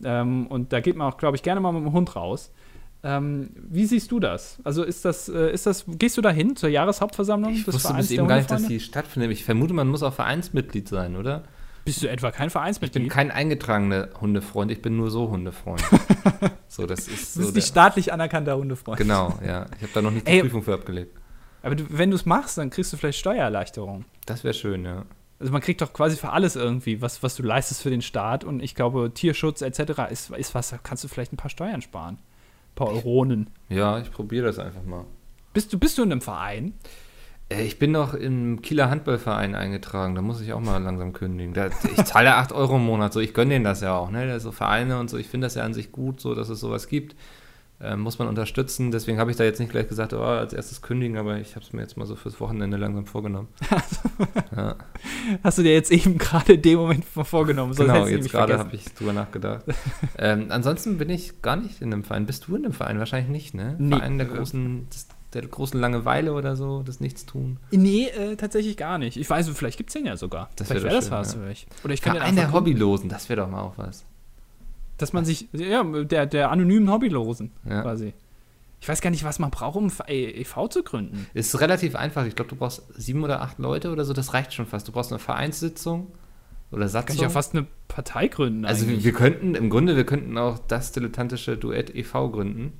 Ähm, 0.02 0.48
und 0.48 0.72
da 0.72 0.80
geht 0.80 0.96
man 0.96 1.12
auch, 1.12 1.16
glaube 1.16 1.36
ich, 1.36 1.42
gerne 1.42 1.60
mal 1.60 1.72
mit 1.72 1.84
dem 1.84 1.92
Hund 1.92 2.16
raus. 2.16 2.52
Ähm, 3.06 3.50
wie 3.54 3.84
siehst 3.84 4.10
du 4.10 4.18
das? 4.18 4.56
Also 4.64 4.82
ist 4.82 5.04
das, 5.04 5.28
äh, 5.28 5.52
ist 5.52 5.66
das, 5.66 5.84
gehst 5.86 6.16
du 6.16 6.22
da 6.22 6.30
hin 6.30 6.56
zur 6.56 6.70
Jahreshauptversammlung 6.70 7.52
ich 7.52 7.66
des 7.66 7.74
wusste 7.74 7.88
Vereins 7.88 8.08
bis 8.08 8.16
eben 8.16 8.26
gar 8.26 8.36
nicht, 8.36 8.50
dass 8.50 8.66
die 8.66 8.80
stattfindet. 8.80 9.30
Ich 9.30 9.44
vermute, 9.44 9.74
man 9.74 9.88
muss 9.88 10.02
auch 10.02 10.14
Vereinsmitglied 10.14 10.88
sein, 10.88 11.14
oder? 11.14 11.44
Bist 11.84 12.02
du 12.02 12.08
etwa 12.08 12.30
kein 12.30 12.48
Vereinsmitglied? 12.48 13.02
Ich 13.02 13.08
bin 13.08 13.14
kein 13.14 13.30
eingetragener 13.30 14.08
Hundefreund, 14.18 14.70
ich 14.70 14.80
bin 14.80 14.96
nur 14.96 15.10
so 15.10 15.28
Hundefreund. 15.28 15.82
so, 16.68 16.86
das 16.86 17.00
ist 17.00 17.36
du 17.36 17.40
bist 17.40 17.50
so 17.50 17.54
nicht 17.54 17.66
staatlich 17.66 18.10
anerkannter 18.10 18.56
Hundefreund. 18.56 18.96
Genau, 18.96 19.38
ja. 19.46 19.66
Ich 19.76 19.82
habe 19.82 19.92
da 19.92 20.00
noch 20.00 20.10
nicht 20.10 20.26
die 20.26 20.32
Ey, 20.32 20.40
Prüfung 20.40 20.62
für 20.62 20.72
abgelegt. 20.72 21.14
Aber 21.60 21.74
du, 21.74 21.84
wenn 21.90 22.08
du 22.08 22.16
es 22.16 22.24
machst, 22.24 22.56
dann 22.56 22.70
kriegst 22.70 22.90
du 22.90 22.96
vielleicht 22.96 23.18
Steuererleichterung. 23.18 24.06
Das 24.24 24.44
wäre 24.44 24.54
schön, 24.54 24.86
ja. 24.86 25.04
Also 25.38 25.52
man 25.52 25.60
kriegt 25.60 25.82
doch 25.82 25.92
quasi 25.92 26.16
für 26.16 26.30
alles 26.30 26.56
irgendwie, 26.56 27.02
was, 27.02 27.22
was 27.22 27.36
du 27.36 27.42
leistest 27.42 27.82
für 27.82 27.90
den 27.90 28.00
Staat. 28.00 28.44
Und 28.44 28.62
ich 28.62 28.74
glaube, 28.74 29.10
Tierschutz 29.12 29.60
etc. 29.60 30.10
ist, 30.10 30.30
ist 30.30 30.54
was, 30.54 30.70
da 30.70 30.78
kannst 30.82 31.04
du 31.04 31.08
vielleicht 31.08 31.34
ein 31.34 31.36
paar 31.36 31.50
Steuern 31.50 31.82
sparen 31.82 32.16
paar 32.74 32.88
Euronen. 32.88 33.50
Ja, 33.68 33.98
ich 33.98 34.10
probiere 34.10 34.46
das 34.46 34.58
einfach 34.58 34.82
mal. 34.84 35.04
Bist 35.52 35.72
du, 35.72 35.78
bist 35.78 35.98
du 35.98 36.02
in 36.02 36.12
einem 36.12 36.20
Verein? 36.20 36.74
Äh, 37.48 37.64
ich 37.64 37.78
bin 37.78 37.92
noch 37.92 38.14
im 38.14 38.62
Kieler 38.62 38.90
Handballverein 38.90 39.54
eingetragen, 39.54 40.14
da 40.14 40.22
muss 40.22 40.40
ich 40.40 40.52
auch 40.52 40.60
mal 40.60 40.82
langsam 40.82 41.12
kündigen. 41.12 41.54
ich 41.96 42.04
zahle 42.04 42.26
ja 42.26 42.38
8 42.38 42.52
Euro 42.52 42.76
im 42.76 42.84
Monat, 42.84 43.12
so 43.12 43.20
ich 43.20 43.34
gönne 43.34 43.50
denen 43.54 43.64
das 43.64 43.80
ja 43.80 43.96
auch, 43.96 44.10
ne? 44.10 44.38
So 44.40 44.52
Vereine 44.52 44.98
und 44.98 45.10
so, 45.10 45.18
ich 45.18 45.28
finde 45.28 45.46
das 45.46 45.54
ja 45.54 45.62
an 45.62 45.74
sich 45.74 45.92
gut, 45.92 46.20
so 46.20 46.34
dass 46.34 46.48
es 46.48 46.60
sowas 46.60 46.88
gibt. 46.88 47.14
Äh, 47.84 47.96
muss 47.96 48.18
man 48.18 48.28
unterstützen. 48.28 48.90
Deswegen 48.90 49.18
habe 49.18 49.30
ich 49.30 49.36
da 49.36 49.44
jetzt 49.44 49.60
nicht 49.60 49.70
gleich 49.70 49.88
gesagt, 49.88 50.12
oh, 50.12 50.22
als 50.22 50.52
erstes 50.52 50.82
kündigen, 50.82 51.16
aber 51.18 51.38
ich 51.38 51.54
habe 51.56 51.64
es 51.64 51.72
mir 51.72 51.82
jetzt 51.82 51.96
mal 51.96 52.06
so 52.06 52.16
fürs 52.16 52.40
Wochenende 52.40 52.76
langsam 52.76 53.06
vorgenommen. 53.06 53.48
ja. 54.56 54.76
Hast 55.42 55.58
du 55.58 55.62
dir 55.62 55.72
jetzt 55.72 55.92
eben 55.92 56.18
gerade 56.18 56.54
in 56.54 56.62
dem 56.62 56.78
Moment 56.78 57.04
vorgenommen? 57.04 57.74
Sonst 57.74 57.92
genau, 57.92 58.06
jetzt 58.06 58.30
gerade 58.30 58.58
habe 58.58 58.74
ich 58.74 58.84
drüber 58.94 59.12
nachgedacht. 59.12 59.64
ähm, 60.18 60.46
ansonsten 60.48 60.98
bin 60.98 61.10
ich 61.10 61.42
gar 61.42 61.56
nicht 61.56 61.82
in 61.82 61.92
einem 61.92 62.04
Verein. 62.04 62.26
Bist 62.26 62.46
du 62.46 62.56
in 62.56 62.64
einem 62.64 62.74
Verein? 62.74 62.98
Wahrscheinlich 62.98 63.30
nicht, 63.30 63.54
ne? 63.54 63.76
Nee. 63.78 63.96
Verein 63.96 64.18
der 64.18 64.26
großen, 64.26 64.88
der 65.34 65.42
großen 65.42 65.78
Langeweile 65.78 66.32
oder 66.32 66.56
so, 66.56 66.82
das 66.82 67.00
Nichtstun? 67.00 67.58
Nee, 67.70 68.08
äh, 68.08 68.36
tatsächlich 68.36 68.76
gar 68.76 68.98
nicht. 68.98 69.16
Ich 69.16 69.28
weiß, 69.28 69.48
vielleicht 69.50 69.76
gibt 69.76 69.90
es 69.90 69.94
den 69.94 70.06
ja 70.06 70.16
sogar. 70.16 70.50
Das 70.56 70.70
wäre 70.70 70.82
wär 70.82 70.92
das 70.92 71.10
was 71.10 71.34
ja. 71.34 71.40
für 71.40 71.46
mich. 71.46 71.66
Oder 71.84 71.94
ich 71.94 72.02
kann 72.02 72.16
Verein 72.16 72.36
der 72.36 72.52
Hobbylosen, 72.52 73.08
das 73.08 73.28
wäre 73.28 73.42
doch 73.42 73.50
mal 73.50 73.60
auch 73.60 73.76
was. 73.76 74.04
Dass 75.04 75.12
man 75.12 75.26
sich, 75.26 75.50
ja, 75.52 75.84
der, 75.84 76.24
der 76.24 76.50
anonymen 76.50 76.90
Hobbylosen 76.90 77.50
ja. 77.68 77.82
quasi. 77.82 78.14
Ich 78.80 78.88
weiß 78.88 79.02
gar 79.02 79.10
nicht, 79.10 79.22
was 79.22 79.38
man 79.38 79.50
braucht, 79.50 79.76
um 79.76 79.92
e.V. 80.08 80.68
zu 80.68 80.82
gründen. 80.82 81.26
Ist 81.34 81.60
relativ 81.60 81.94
einfach. 81.94 82.24
Ich 82.24 82.34
glaube, 82.34 82.48
du 82.48 82.56
brauchst 82.56 82.84
sieben 82.96 83.22
oder 83.22 83.42
acht 83.42 83.58
Leute 83.58 83.92
oder 83.92 84.06
so, 84.06 84.14
das 84.14 84.32
reicht 84.32 84.54
schon 84.54 84.64
fast. 84.64 84.88
Du 84.88 84.92
brauchst 84.92 85.12
eine 85.12 85.18
Vereinssitzung 85.18 86.06
oder 86.70 86.88
Satzung. 86.88 87.08
Kann 87.08 87.16
ich 87.16 87.20
ja 87.20 87.28
fast 87.28 87.54
eine 87.54 87.66
Partei 87.86 88.28
gründen. 88.28 88.64
Also 88.64 88.88
wir, 88.88 89.04
wir 89.04 89.12
könnten, 89.12 89.54
im 89.54 89.68
Grunde, 89.68 89.94
wir 89.94 90.06
könnten 90.06 90.38
auch 90.38 90.58
das 90.58 90.92
dilettantische 90.92 91.58
Duett 91.58 91.94
e.V. 91.94 92.30
gründen. 92.30 92.72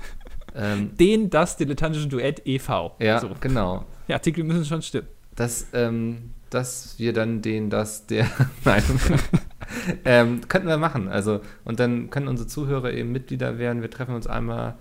ähm, 0.54 0.96
Den, 0.96 1.28
das 1.28 1.58
dilettantische 1.58 2.08
Duett 2.08 2.40
e.V. 2.46 2.96
Ja, 3.00 3.20
so. 3.20 3.32
genau. 3.38 3.84
Die 4.08 4.14
Artikel 4.14 4.44
müssen 4.44 4.64
schon 4.64 4.80
stimmen. 4.80 5.08
Das, 5.34 5.66
ähm, 5.74 6.30
dass 6.48 6.98
wir 6.98 7.12
dann 7.12 7.42
den, 7.42 7.68
das, 7.68 8.06
der, 8.06 8.28
nein, 8.64 8.82
ähm, 10.04 10.40
könnten 10.48 10.68
wir 10.68 10.78
machen. 10.78 11.08
Also, 11.08 11.40
und 11.64 11.80
dann 11.80 12.10
können 12.10 12.28
unsere 12.28 12.48
Zuhörer 12.48 12.92
eben 12.92 13.12
Mitglieder 13.12 13.58
werden. 13.58 13.82
Wir 13.82 13.90
treffen 13.90 14.14
uns 14.14 14.26
einmal 14.26 14.74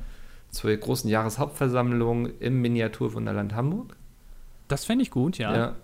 zur 0.51 0.75
großen 0.75 1.09
Jahreshauptversammlung 1.09 2.29
im 2.39 2.61
Miniaturwunderland 2.61 3.53
Hamburg. 3.53 3.95
Das 4.67 4.85
fände 4.85 5.03
ich 5.03 5.11
gut, 5.11 5.37
ja. 5.37 5.55
ja. 5.55 5.75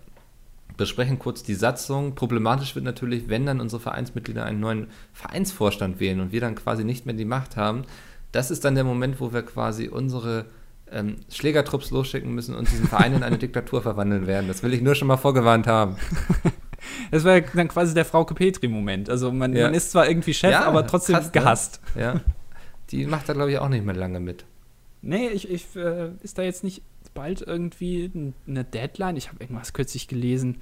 Besprechen 0.77 1.19
kurz 1.19 1.43
die 1.43 1.53
Satzung. 1.53 2.15
Problematisch 2.15 2.75
wird 2.75 2.85
natürlich, 2.85 3.29
wenn 3.29 3.45
dann 3.45 3.59
unsere 3.59 3.81
Vereinsmitglieder 3.81 4.45
einen 4.45 4.59
neuen 4.59 4.87
Vereinsvorstand 5.13 5.99
wählen 5.99 6.19
und 6.21 6.31
wir 6.31 6.41
dann 6.41 6.55
quasi 6.55 6.83
nicht 6.83 7.05
mehr 7.05 7.15
die 7.15 7.25
Macht 7.25 7.57
haben. 7.57 7.83
Das 8.31 8.49
ist 8.49 8.63
dann 8.63 8.75
der 8.75 8.85
Moment, 8.85 9.19
wo 9.19 9.33
wir 9.33 9.43
quasi 9.43 9.89
unsere 9.89 10.45
ähm, 10.89 11.17
Schlägertrupps 11.29 11.91
losschicken 11.91 12.33
müssen 12.33 12.55
und 12.55 12.71
diesen 12.71 12.87
Verein 12.87 13.13
in 13.13 13.23
eine 13.23 13.37
Diktatur 13.39 13.81
verwandeln 13.81 14.27
werden. 14.27 14.47
Das 14.47 14.63
will 14.63 14.73
ich 14.73 14.81
nur 14.81 14.95
schon 14.95 15.09
mal 15.09 15.17
vorgewarnt 15.17 15.67
haben. 15.67 15.97
Das 17.11 17.23
war 17.23 17.41
dann 17.41 17.67
quasi 17.67 17.93
der 17.93 18.05
Frauke 18.05 18.33
Petri-Moment. 18.33 19.09
Also 19.09 19.31
man, 19.31 19.55
ja. 19.55 19.65
man, 19.65 19.73
ist 19.73 19.91
zwar 19.91 20.07
irgendwie 20.07 20.33
Chef, 20.33 20.51
ja, 20.51 20.63
aber 20.63 20.85
trotzdem 20.87 21.15
krass, 21.15 21.25
ne? 21.25 21.31
gehasst. 21.31 21.81
Ne? 21.95 22.01
Ja. 22.01 22.21
Die 22.91 23.05
macht 23.05 23.29
da, 23.29 23.33
glaube 23.33 23.51
ich, 23.51 23.57
auch 23.59 23.69
nicht 23.69 23.85
mehr 23.85 23.95
lange 23.95 24.19
mit. 24.19 24.45
Nee, 25.01 25.29
ich, 25.29 25.49
ich 25.49 25.75
äh, 25.75 26.09
ist 26.21 26.37
da 26.37 26.43
jetzt 26.43 26.63
nicht 26.63 26.83
bald 27.13 27.41
irgendwie 27.41 28.33
eine 28.47 28.63
Deadline? 28.63 29.17
Ich 29.17 29.29
habe 29.29 29.41
irgendwas 29.41 29.73
kürzlich 29.73 30.07
gelesen. 30.07 30.61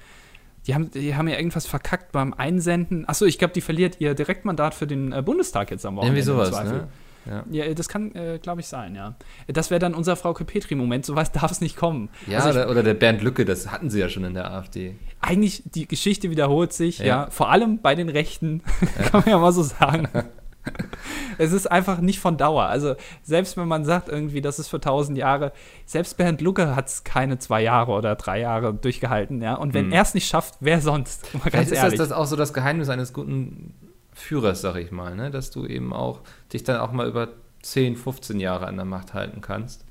Die 0.68 0.76
haben, 0.76 0.92
die 0.92 1.15
haben 1.15 1.28
ja 1.28 1.38
irgendwas 1.38 1.65
verkackt 1.65 2.12
beim 2.12 2.34
Einsenden. 2.34 3.08
Achso, 3.08 3.26
ich 3.26 3.38
glaube, 3.38 3.54
die 3.54 3.62
verliert 3.62 4.00
ihr 4.00 4.13
Direktmandat 4.13 4.74
für 4.74 4.88
den 4.88 5.12
äh, 5.12 5.22
Bundestag 5.22 5.72
jetzt 5.72 5.86
am 5.86 5.96
Wochenende. 5.96 6.20
Irgendwie 6.20 6.50
sowas, 6.52 6.63
ne? 6.63 6.88
Ja. 7.30 7.44
ja, 7.52 7.74
das 7.74 7.88
kann, 7.89 8.15
äh, 8.15 8.39
glaube 8.42 8.62
ich, 8.62 8.68
sein, 8.68 8.96
ja. 8.96 9.15
Das 9.48 9.70
wäre 9.70 9.80
dann 9.80 9.94
unser 9.94 10.15
Frauke 10.15 10.46
Petri-Moment, 10.46 11.06
so 11.06 11.15
was 11.15 11.32
darf 11.32 11.52
es 11.52 11.62
nicht 11.62 11.76
kommen. 11.76 12.10
Ja, 12.28 12.39
also 12.39 12.60
ich, 12.60 12.68
oder, 12.68 12.82
der 12.82 12.96
Bernd 12.96 13.22
Lücke, 13.22 13.46
das 13.46 13.72
hatten 13.72 13.89
sie 13.89 14.00
ja 14.00 14.10
schon 14.10 14.24
in 14.24 14.34
der 14.34 14.52
AfD. 14.52 14.96
Eigentlich, 15.22 15.63
die 15.65 15.88
Geschichte 15.88 16.32
wiederholt 16.32 16.74
sich, 16.74 17.00
ja, 17.00 17.06
ja 17.06 17.28
vor 17.30 17.50
allem 17.50 17.82
bei 17.82 17.94
den 17.94 18.10
Rechten, 18.10 18.63
kann 19.12 19.22
man 19.22 19.30
ja 19.30 19.38
mal 19.38 19.52
so 19.52 19.62
sagen. 19.63 20.08
es 21.38 21.52
ist 21.52 21.68
einfach 21.68 22.00
nicht 22.02 22.20
von 22.20 22.38
Dauer. 22.38 22.65
Also, 22.65 22.96
selbst 23.22 23.58
wenn 23.58 23.68
man 23.68 23.86
sagt, 23.86 24.10
irgendwie, 24.10 24.42
das 24.42 24.60
ist 24.60 24.68
für 24.68 24.80
tausend 24.80 25.18
Jahre, 25.18 25.52
selbst 25.86 26.18
Bernd 26.18 26.42
Lucke 26.42 26.76
hat 26.76 26.88
es 26.88 27.04
keine 27.04 27.38
zwei 27.38 27.62
Jahre 27.62 27.92
oder 27.92 28.15
drei 28.15 28.39
Jahre 28.39 28.74
durchgehalten, 28.74 29.42
ja. 29.42 29.56
Und 29.56 29.74
wenn 29.74 29.88
mhm. 29.88 29.94
er 29.94 30.02
es 30.02 30.13
nicht 30.13 30.28
schafft, 30.28 30.56
wer 30.62 30.82
sonst? 30.82 31.34
Mal 31.34 31.50
ganz 31.50 31.70
Vielleicht 31.70 31.94
ist 31.94 32.00
das, 32.00 32.10
das 32.10 32.12
auch 32.12 32.26
so 32.26 32.36
das 32.36 32.54
Geheimnis 32.54 32.89
eines 32.89 33.13
guten 33.13 33.74
Führers, 34.20 34.62
sag 34.62 34.76
ich 34.76 34.92
mal, 34.92 35.16
ne? 35.16 35.32
dass 35.32 35.52
du 35.52 35.66
eben 35.66 35.94
auch 35.94 36.22
dich 36.54 36.64
dann 36.64 36.80
auch 36.80 36.92
mal 36.92 37.08
über 37.08 37.30
10, 37.62 37.96
15 37.96 38.40
Jahre 38.40 38.68
an 38.68 38.76
der 38.76 38.86
Macht 38.86 39.14
halten 39.14 39.42
kannst. 39.42 39.86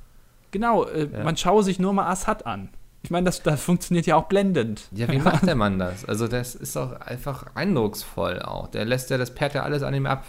Genau, 0.51 0.85
äh, 0.85 1.09
ja. 1.13 1.25
man 1.25 1.37
schaue 1.37 1.63
sich 1.63 1.79
nur 1.79 1.93
mal 1.93 2.11
Assad 2.11 2.47
an. 2.47 2.71
Ich 3.03 3.11
meine, 3.11 3.27
das, 3.27 3.43
das 3.43 3.63
funktioniert 3.63 4.07
ja 4.07 4.17
auch 4.17 4.25
blendend. 4.25 4.89
Ja, 4.93 5.09
wie 5.09 5.19
macht 5.19 5.47
der 5.47 5.55
Mann 5.57 5.79
das? 5.79 6.05
Also, 6.05 6.27
das 6.27 6.55
ist 6.55 6.77
auch 6.77 7.01
einfach 7.01 7.55
eindrucksvoll 7.55 8.41
auch. 8.41 8.69
Der 8.69 8.85
lässt 8.85 9.11
ja, 9.11 9.19
das 9.19 9.35
perrt 9.35 9.55
ja 9.55 9.63
alles 9.63 9.83
an 9.83 9.95
ihm 9.95 10.07
ab. 10.07 10.25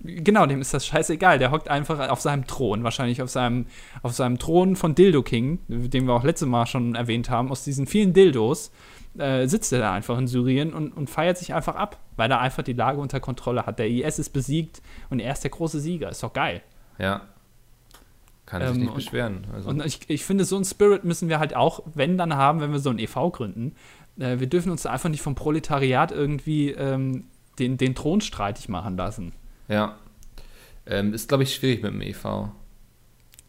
Genau, 0.00 0.46
dem 0.46 0.60
ist 0.60 0.72
das 0.72 0.86
scheißegal. 0.86 1.40
Der 1.40 1.50
hockt 1.50 1.68
einfach 1.68 2.08
auf 2.08 2.20
seinem 2.20 2.46
Thron, 2.46 2.84
wahrscheinlich 2.84 3.20
auf 3.20 3.30
seinem, 3.30 3.66
auf 4.02 4.12
seinem 4.12 4.38
Thron 4.38 4.76
von 4.76 4.94
Dildo 4.94 5.22
King, 5.22 5.58
den 5.66 6.06
wir 6.06 6.14
auch 6.14 6.22
letztes 6.22 6.46
Mal 6.46 6.66
schon 6.66 6.94
erwähnt 6.94 7.30
haben, 7.30 7.50
aus 7.50 7.64
diesen 7.64 7.88
vielen 7.88 8.12
Dildos 8.12 8.70
äh, 9.16 9.46
sitzt 9.46 9.72
er 9.72 9.80
da 9.80 9.92
einfach 9.92 10.18
in 10.18 10.26
Syrien 10.26 10.72
und, 10.72 10.92
und 10.92 11.08
feiert 11.08 11.38
sich 11.38 11.54
einfach 11.54 11.76
ab, 11.76 11.98
weil 12.16 12.30
er 12.30 12.40
einfach 12.40 12.62
die 12.62 12.72
Lage 12.72 13.00
unter 13.00 13.20
Kontrolle 13.20 13.66
hat. 13.66 13.78
Der 13.78 13.88
IS 13.88 14.18
ist 14.18 14.30
besiegt 14.30 14.82
und 15.10 15.20
er 15.20 15.32
ist 15.32 15.42
der 15.42 15.50
große 15.50 15.80
Sieger. 15.80 16.10
Ist 16.10 16.22
doch 16.22 16.32
geil. 16.32 16.62
Ja. 16.98 17.22
Kann 18.46 18.62
sich 18.62 18.70
ähm, 18.76 18.80
nicht 18.82 18.94
beschweren. 18.94 19.46
Also. 19.52 19.68
Und 19.68 19.84
ich, 19.84 20.08
ich 20.08 20.24
finde, 20.24 20.44
so 20.44 20.56
ein 20.56 20.64
Spirit 20.64 21.04
müssen 21.04 21.28
wir 21.28 21.38
halt 21.38 21.54
auch, 21.54 21.82
wenn 21.94 22.16
dann 22.16 22.34
haben, 22.34 22.60
wenn 22.60 22.72
wir 22.72 22.78
so 22.78 22.90
ein 22.90 22.98
e.V. 22.98 23.30
gründen. 23.30 23.74
Äh, 24.18 24.40
wir 24.40 24.46
dürfen 24.46 24.70
uns 24.70 24.86
einfach 24.86 25.08
nicht 25.08 25.22
vom 25.22 25.34
Proletariat 25.34 26.12
irgendwie 26.12 26.70
ähm, 26.70 27.24
den, 27.58 27.76
den 27.76 27.94
Thron 27.94 28.20
streitig 28.20 28.68
machen 28.68 28.96
lassen. 28.96 29.32
Ja. 29.68 29.96
Ähm, 30.86 31.12
ist, 31.12 31.28
glaube 31.28 31.42
ich, 31.42 31.54
schwierig 31.54 31.82
mit 31.82 31.92
dem 31.92 32.00
e.V 32.00 32.52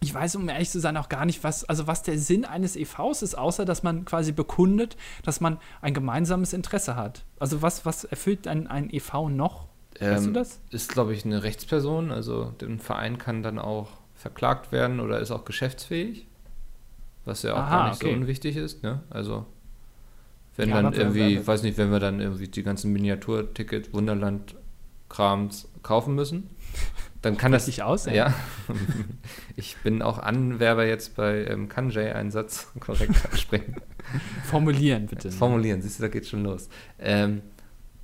ich 0.02 0.14
weiß, 0.14 0.38
um 0.38 0.48
ehrlich 0.48 0.70
zu 0.70 0.80
sein, 0.80 0.96
auch 0.98 1.10
gar 1.10 1.26
nicht, 1.26 1.44
was, 1.44 1.66
also 1.66 1.88
was 1.88 2.04
der 2.04 2.18
Sinn 2.18 2.46
eines 2.46 2.76
EVs 2.76 3.22
ist, 3.22 3.38
außer 3.38 3.66
dass 3.66 3.84
man 3.84 4.06
quasi 4.06 4.32
bekundet, 4.32 4.96
dass 5.24 5.42
man 5.42 5.58
ein 5.82 5.94
gemeinsames 5.94 6.54
Interesse 6.54 6.96
hat. 6.96 7.26
Also 7.38 7.62
was, 7.62 7.86
was 7.86 8.06
erfüllt 8.06 8.48
ein, 8.48 8.68
ein 8.68 8.90
EV 8.90 9.30
noch? 9.30 9.68
Ähm, 10.00 10.16
weißt 10.16 10.26
du 10.28 10.32
das? 10.32 10.62
Ist, 10.70 10.92
glaube 10.92 11.14
ich, 11.14 11.26
eine 11.26 11.44
Rechtsperson. 11.44 12.12
Also 12.12 12.54
der 12.62 12.80
Verein 12.80 13.18
kann 13.18 13.44
dann 13.44 13.60
auch 13.60 13.90
verklagt 14.16 14.72
werden 14.72 15.00
oder 15.02 15.20
ist 15.20 15.32
auch 15.32 15.44
geschäftsfähig. 15.44 16.28
Was 17.26 17.44
ja 17.44 17.54
auch 17.54 17.60
Aha, 17.60 17.70
gar 17.70 17.90
nicht 17.90 18.02
okay. 18.02 18.14
so 18.14 18.18
unwichtig 18.18 18.56
ist. 18.56 18.84
Ne? 18.84 19.02
Also 19.10 19.46
wenn 20.56 20.70
ja, 20.70 20.82
dann 20.82 20.94
irgendwie, 20.94 21.46
weiß 21.46 21.64
nicht, 21.64 21.78
wenn 21.78 21.92
wir 21.92 22.00
dann 22.00 22.22
irgendwie 22.22 22.48
die 22.48 22.64
ganzen 22.64 22.92
Miniaturticket 22.94 23.94
Wunderland 23.94 24.56
Krams 25.10 25.68
kaufen 25.84 26.16
müssen, 26.16 26.50
dann 27.22 27.38
kann 27.38 27.52
das 27.52 27.66
sich 27.66 27.84
aus. 27.84 28.06
Ja. 28.06 28.34
ich 29.56 29.78
bin 29.78 30.02
auch 30.02 30.20
Anwerber 30.20 30.86
jetzt 30.86 31.16
bei 31.16 31.46
ähm, 31.46 31.68
Kanjay, 31.68 32.12
einen 32.12 32.32
Satz 32.32 32.72
korrekt 32.80 33.26
ansprechen. 33.30 33.76
Formulieren, 34.46 35.08
bitte. 35.08 35.32
Formulieren, 35.32 35.82
siehst 35.82 36.00
du, 36.00 36.04
da 36.04 36.08
geht 36.08 36.28
schon 36.28 36.44
los. 36.44 36.70
Ähm, 36.98 37.42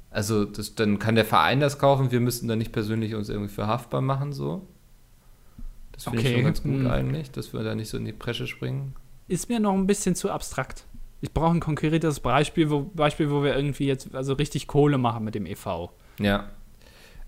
also, 0.09 0.45
das, 0.45 0.75
dann 0.75 0.99
kann 0.99 1.15
der 1.15 1.25
Verein 1.25 1.59
das 1.59 1.79
kaufen, 1.79 2.11
wir 2.11 2.19
müssen 2.19 2.47
dann 2.47 2.59
nicht 2.59 2.71
persönlich 2.71 3.15
uns 3.15 3.29
irgendwie 3.29 3.53
für 3.53 3.67
haftbar 3.67 4.01
machen, 4.01 4.33
so. 4.33 4.67
Das 5.91 6.03
finde 6.03 6.19
okay. 6.19 6.27
ich 6.27 6.33
schon 6.35 6.43
ganz 6.43 6.63
gut 6.63 6.73
hm. 6.73 6.87
eigentlich, 6.87 7.31
dass 7.31 7.53
wir 7.53 7.63
da 7.63 7.73
nicht 7.73 7.89
so 7.89 7.97
in 7.97 8.05
die 8.05 8.13
Presche 8.13 8.47
springen. 8.47 8.95
Ist 9.27 9.49
mir 9.49 9.59
noch 9.59 9.73
ein 9.73 9.87
bisschen 9.87 10.15
zu 10.15 10.29
abstrakt. 10.29 10.85
Ich 11.21 11.31
brauche 11.31 11.55
ein 11.55 11.59
konkretes 11.61 12.19
Beispiel 12.19 12.69
wo, 12.69 12.81
Beispiel, 12.81 13.31
wo 13.31 13.43
wir 13.43 13.55
irgendwie 13.55 13.87
jetzt 13.87 14.13
also 14.13 14.33
richtig 14.33 14.67
Kohle 14.67 14.97
machen 14.97 15.23
mit 15.23 15.35
dem 15.35 15.45
EV. 15.45 15.89
Ja. 16.19 16.49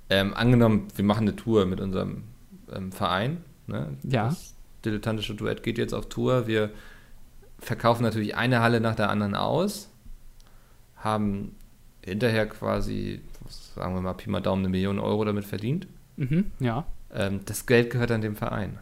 Ähm, 0.10 0.34
angenommen, 0.34 0.88
wir 0.96 1.04
machen 1.06 1.28
eine 1.28 1.36
Tour 1.36 1.66
mit 1.66 1.82
unserem 1.82 2.24
ähm, 2.74 2.92
Verein. 2.92 3.38
Ne? 3.68 3.98
Ja. 4.04 4.30
Das 4.30 4.56
dilettantische 4.86 5.36
Duett 5.36 5.64
geht 5.64 5.78
jetzt 5.78 5.94
auf 5.94 6.08
Tour. 6.08 6.48
Wir 6.48 6.72
verkaufen 7.60 8.04
natürlich 8.04 8.36
eine 8.36 8.62
Halle 8.62 8.80
nach 8.80 8.96
der 8.96 9.10
anderen 9.10 9.36
aus, 9.36 9.90
haben 10.98 11.56
hinterher 12.04 12.48
quasi, 12.48 13.22
sagen 13.76 13.96
wir 13.96 14.02
mal, 14.02 14.14
Pi 14.14 14.30
mal 14.30 14.42
Daumen, 14.42 14.62
eine 14.62 14.70
Million 14.70 15.00
Euro 15.00 15.26
damit 15.26 15.46
verdient. 15.46 15.88
Mhm, 16.16 16.52
ja. 16.60 16.86
Ähm, 17.14 17.42
das 17.46 17.66
Geld 17.66 17.90
gehört 17.90 18.10
dann 18.10 18.22
dem 18.22 18.36
Verein. 18.36 18.80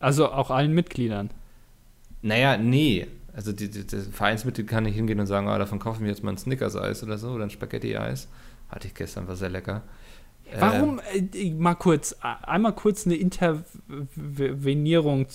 Also 0.00 0.30
auch 0.30 0.50
allen 0.50 0.72
Mitgliedern? 0.72 1.30
Naja, 2.22 2.56
nee. 2.56 3.06
Also 3.34 3.52
die, 3.52 3.70
die, 3.70 3.86
das 3.86 4.06
Vereinsmitglied 4.08 4.68
kann 4.68 4.84
nicht 4.84 4.94
hingehen 4.94 5.20
und 5.20 5.26
sagen, 5.26 5.48
oh, 5.48 5.58
davon 5.58 5.78
kaufen 5.78 6.02
wir 6.02 6.10
jetzt 6.10 6.22
mal 6.22 6.32
ein 6.32 6.38
Snickers-Eis 6.38 7.02
oder 7.02 7.18
so 7.18 7.30
oder 7.30 7.44
ein 7.44 7.50
Spaghetti-Eis. 7.50 8.28
Hatte 8.68 8.88
ich 8.88 8.94
gestern, 8.94 9.28
war 9.28 9.36
sehr 9.36 9.50
lecker. 9.50 9.82
Warum, 10.58 11.00
ähm. 11.12 11.30
äh, 11.32 11.50
mal 11.52 11.74
kurz, 11.74 12.16
einmal 12.20 12.74
kurz 12.74 13.06
eine 13.06 13.16
Intervenierung. 13.16 15.26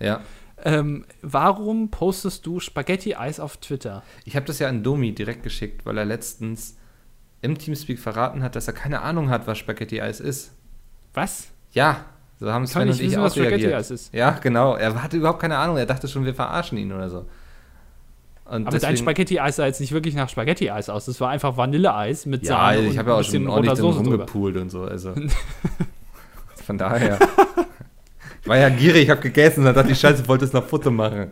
Ja. 0.00 0.20
Ähm, 0.64 1.04
warum 1.22 1.90
postest 1.90 2.44
du 2.44 2.58
Spaghetti-Eis 2.58 3.38
auf 3.38 3.58
Twitter? 3.58 4.02
Ich 4.24 4.34
habe 4.34 4.46
das 4.46 4.58
ja 4.58 4.68
an 4.68 4.82
Domi 4.82 5.14
direkt 5.14 5.44
geschickt, 5.44 5.86
weil 5.86 5.96
er 5.98 6.04
letztens 6.04 6.76
im 7.42 7.56
Teamspeak 7.56 8.00
verraten 8.00 8.42
hat, 8.42 8.56
dass 8.56 8.66
er 8.66 8.74
keine 8.74 9.02
Ahnung 9.02 9.30
hat, 9.30 9.46
was 9.46 9.58
Spaghetti-Eis 9.58 10.18
ist. 10.20 10.50
Was? 11.14 11.46
Ja, 11.72 12.06
so 12.40 12.52
haben 12.52 12.66
Sven 12.66 12.88
und 12.88 12.94
ich 12.94 13.00
wissen, 13.00 13.20
auch 13.20 13.24
was 13.24 13.36
reagiert. 13.36 13.90
Ist. 13.90 14.14
Ja, 14.14 14.30
genau. 14.30 14.74
Er 14.74 15.02
hatte 15.02 15.16
überhaupt 15.16 15.40
keine 15.40 15.58
Ahnung. 15.58 15.76
Er 15.76 15.86
dachte 15.86 16.08
schon, 16.08 16.24
wir 16.24 16.34
verarschen 16.34 16.78
ihn 16.78 16.92
oder 16.92 17.10
so. 17.10 17.26
Und 18.48 18.62
aber 18.66 18.70
deswegen, 18.70 18.80
dein 18.80 18.96
Spaghetti-Eis 18.96 19.56
sah 19.56 19.66
jetzt 19.66 19.80
nicht 19.80 19.92
wirklich 19.92 20.14
nach 20.14 20.30
Spaghetti-Eis 20.30 20.88
aus. 20.88 21.04
Das 21.04 21.20
war 21.20 21.28
einfach 21.28 21.58
Vanilleeis 21.58 22.24
mit 22.24 22.44
ja, 22.44 22.48
Sahne. 22.48 22.80
Ja, 22.80 22.90
ich 22.90 22.98
habe 22.98 23.10
ja 23.10 23.16
auch 23.16 23.22
schon 23.22 23.46
ordentlich 23.46 23.78
drin 23.78 23.84
rumgepoolt 23.84 24.56
und 24.56 24.70
so. 24.70 24.82
Also. 24.82 25.14
Von 26.66 26.78
daher. 26.78 27.18
War 28.46 28.56
ja 28.56 28.70
gierig, 28.70 29.02
ich 29.02 29.10
habe 29.10 29.20
gegessen, 29.20 29.64
dann 29.64 29.74
dachte 29.74 29.92
ich, 29.92 30.00
scheiße, 30.00 30.22
ich 30.22 30.28
wollte 30.28 30.46
es 30.46 30.54
noch 30.54 30.64
Foto 30.64 30.90
machen. 30.90 31.30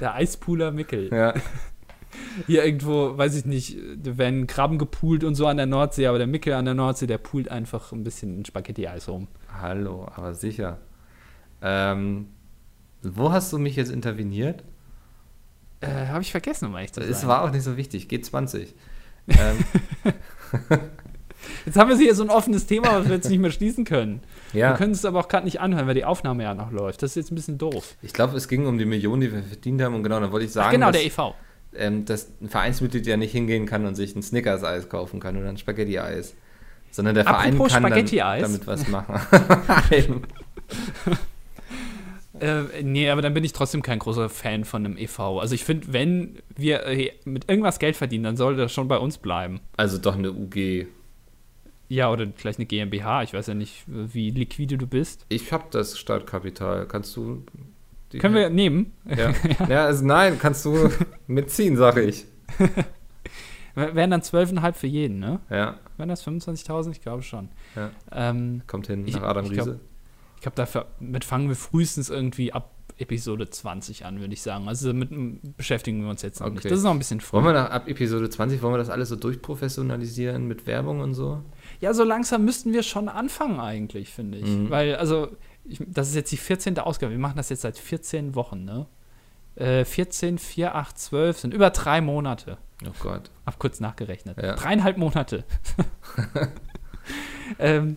Der 0.00 0.14
Eispuler 0.14 0.70
Mickel. 0.70 1.10
Ja. 1.12 1.34
Hier 2.46 2.64
irgendwo, 2.64 3.18
weiß 3.18 3.36
ich 3.36 3.44
nicht, 3.44 3.76
werden 4.04 4.46
Krabben 4.46 4.78
gepoolt 4.78 5.24
und 5.24 5.34
so 5.34 5.48
an 5.48 5.56
der 5.56 5.66
Nordsee, 5.66 6.06
aber 6.06 6.18
der 6.18 6.28
Mickel 6.28 6.52
an 6.52 6.64
der 6.64 6.74
Nordsee, 6.74 7.08
der 7.08 7.18
poolt 7.18 7.48
einfach 7.48 7.90
ein 7.90 8.04
bisschen 8.04 8.38
in 8.38 8.44
Spaghetti-Eis 8.44 9.08
rum. 9.08 9.26
Hallo, 9.60 10.06
aber 10.14 10.34
sicher. 10.34 10.78
Ähm, 11.60 12.28
wo 13.02 13.32
hast 13.32 13.52
du 13.52 13.58
mich 13.58 13.74
jetzt 13.74 13.90
interveniert? 13.90 14.62
Äh, 15.84 16.08
habe 16.08 16.22
ich 16.22 16.30
vergessen, 16.30 16.66
um 16.66 16.74
ehrlich 16.74 16.92
zu 16.92 17.00
sein. 17.00 17.10
Es 17.10 17.26
war 17.26 17.42
auch 17.42 17.50
nicht 17.50 17.62
so 17.62 17.76
wichtig. 17.76 18.08
G20. 18.10 18.68
ähm, 19.28 19.64
Jetzt 21.66 21.76
haben 21.76 21.90
wir 21.90 21.96
hier 21.96 22.14
so 22.14 22.22
ein 22.22 22.30
offenes 22.30 22.66
Thema, 22.66 22.98
was 23.00 23.08
wir 23.08 23.16
jetzt 23.16 23.28
nicht 23.28 23.38
mehr 23.38 23.50
schließen 23.50 23.84
können. 23.84 24.22
ja, 24.52 24.70
Wir 24.70 24.76
können 24.76 24.92
es 24.92 25.04
aber 25.04 25.20
auch 25.20 25.28
gerade 25.28 25.44
nicht 25.44 25.60
anhören, 25.60 25.86
weil 25.86 25.94
die 25.94 26.04
Aufnahme 26.04 26.42
ja 26.42 26.54
noch 26.54 26.70
läuft. 26.70 27.02
Das 27.02 27.10
ist 27.10 27.16
jetzt 27.16 27.32
ein 27.32 27.34
bisschen 27.34 27.58
doof. 27.58 27.96
ich 28.02 28.12
glaube, 28.12 28.36
es 28.36 28.48
ging 28.48 28.66
um 28.66 28.78
die 28.78 28.84
Millionen, 28.86 29.20
die 29.20 29.32
wir 29.32 29.42
verdient 29.42 29.82
haben. 29.82 29.94
Und 29.94 30.02
genau, 30.02 30.20
dann 30.20 30.32
wollte 30.32 30.46
ich 30.46 30.52
sagen, 30.52 30.68
Ach, 30.68 30.72
genau, 30.72 30.86
dass, 30.90 30.96
der 31.02 31.06
EV. 31.06 31.34
ähm, 31.76 32.04
dass 32.06 32.28
ein 32.40 32.48
Vereinsmitglied 32.48 33.06
ja 33.06 33.16
nicht 33.16 33.32
hingehen 33.32 33.66
kann 33.66 33.84
und 33.86 33.94
sich 33.94 34.14
ein 34.16 34.22
Snickers-Eis 34.22 34.88
kaufen 34.88 35.20
kann 35.20 35.36
oder 35.36 35.48
ein 35.48 35.58
Spaghetti-Eis. 35.58 36.34
Sondern 36.90 37.14
der 37.14 37.24
Verein 37.24 37.54
Apropos 37.54 37.72
kann 37.72 37.82
dann, 37.82 38.06
damit 38.40 38.66
was 38.66 38.88
machen. 38.94 39.20
Äh, 42.40 42.82
nee, 42.82 43.08
aber 43.10 43.22
dann 43.22 43.32
bin 43.34 43.44
ich 43.44 43.52
trotzdem 43.52 43.82
kein 43.82 43.98
großer 44.00 44.28
Fan 44.28 44.64
von 44.64 44.84
einem 44.84 44.96
EV. 44.96 45.38
Also 45.40 45.54
ich 45.54 45.64
finde, 45.64 45.92
wenn 45.92 46.38
wir 46.56 46.84
äh, 46.86 47.12
mit 47.24 47.48
irgendwas 47.48 47.78
Geld 47.78 47.96
verdienen, 47.96 48.24
dann 48.24 48.36
sollte 48.36 48.60
das 48.62 48.72
schon 48.72 48.88
bei 48.88 48.98
uns 48.98 49.18
bleiben. 49.18 49.60
also 49.76 49.98
doch 49.98 50.16
eine 50.16 50.32
UG. 50.32 50.86
Ja, 51.88 52.10
oder 52.10 52.26
vielleicht 52.34 52.58
eine 52.58 52.66
GmbH. 52.66 53.22
Ich 53.22 53.34
weiß 53.34 53.46
ja 53.46 53.54
nicht, 53.54 53.84
wie 53.86 54.30
liquide 54.30 54.78
du 54.78 54.86
bist. 54.86 55.26
Ich 55.28 55.52
habe 55.52 55.64
das 55.70 55.98
Startkapital. 55.98 56.86
Kannst 56.86 57.14
du. 57.16 57.44
die- 58.12 58.18
Können 58.18 58.34
wir 58.34 58.48
nehmen? 58.50 58.92
Ja. 59.04 59.32
ja, 59.68 59.84
also 59.84 60.04
nein, 60.04 60.38
kannst 60.40 60.64
du 60.64 60.88
mitziehen, 61.26 61.76
sage 61.76 62.02
ich. 62.02 62.24
Wären 63.74 64.10
dann 64.10 64.20
12,5 64.22 64.72
für 64.72 64.86
jeden, 64.86 65.18
ne? 65.18 65.40
Ja, 65.50 65.78
Wären 65.96 66.08
das 66.08 66.24
25.000? 66.26 66.92
Ich 66.92 67.00
glaube 67.00 67.22
schon. 67.22 67.48
Ja. 67.74 67.90
Ähm, 68.12 68.62
kommt 68.66 68.86
hin 68.86 69.06
Ich- 69.06 69.14
nach 69.14 69.22
Adam 69.22 69.44
ich 69.46 69.52
glaub- 69.52 69.66
Riese. 69.66 69.80
ich 69.80 69.93
glaube, 70.44 70.86
damit 71.00 71.24
fangen 71.24 71.48
wir 71.48 71.56
frühestens 71.56 72.10
irgendwie 72.10 72.52
ab 72.52 72.70
Episode 72.96 73.50
20 73.50 74.04
an, 74.04 74.20
würde 74.20 74.34
ich 74.34 74.42
sagen. 74.42 74.68
Also 74.68 74.88
damit 74.88 75.56
beschäftigen 75.56 76.02
wir 76.02 76.10
uns 76.10 76.22
jetzt 76.22 76.40
noch 76.40 76.48
nicht. 76.48 76.60
Okay. 76.60 76.68
Das 76.68 76.78
ist 76.78 76.84
noch 76.84 76.92
ein 76.92 76.98
bisschen 76.98 77.20
früh. 77.20 77.36
Wollen 77.36 77.46
wir 77.46 77.52
nach, 77.52 77.70
ab 77.70 77.88
Episode 77.88 78.30
20, 78.30 78.62
wollen 78.62 78.74
wir 78.74 78.78
das 78.78 78.90
alles 78.90 79.08
so 79.08 79.16
durchprofessionalisieren 79.16 80.46
mit 80.46 80.66
Werbung 80.66 81.00
und 81.00 81.14
so? 81.14 81.42
Ja, 81.80 81.92
so 81.92 82.04
langsam 82.04 82.44
müssten 82.44 82.72
wir 82.72 82.84
schon 82.84 83.08
anfangen 83.08 83.58
eigentlich, 83.58 84.12
finde 84.12 84.38
ich. 84.38 84.46
Mhm. 84.46 84.70
Weil, 84.70 84.94
also, 84.94 85.28
ich, 85.64 85.80
das 85.86 86.08
ist 86.08 86.14
jetzt 86.14 86.30
die 86.30 86.36
14. 86.36 86.78
Ausgabe. 86.78 87.12
Wir 87.12 87.18
machen 87.18 87.36
das 87.36 87.48
jetzt 87.48 87.62
seit 87.62 87.78
14 87.78 88.36
Wochen, 88.36 88.64
ne? 88.64 88.86
Äh, 89.56 89.84
14, 89.84 90.38
4, 90.38 90.74
8, 90.74 90.98
12 90.98 91.38
sind 91.38 91.54
über 91.54 91.70
drei 91.70 92.00
Monate. 92.00 92.58
Oh 92.86 92.92
Gott. 93.00 93.30
Hab 93.46 93.58
kurz 93.58 93.80
nachgerechnet. 93.80 94.40
Ja. 94.40 94.54
Dreieinhalb 94.54 94.98
Monate. 94.98 95.44
ähm, 97.58 97.96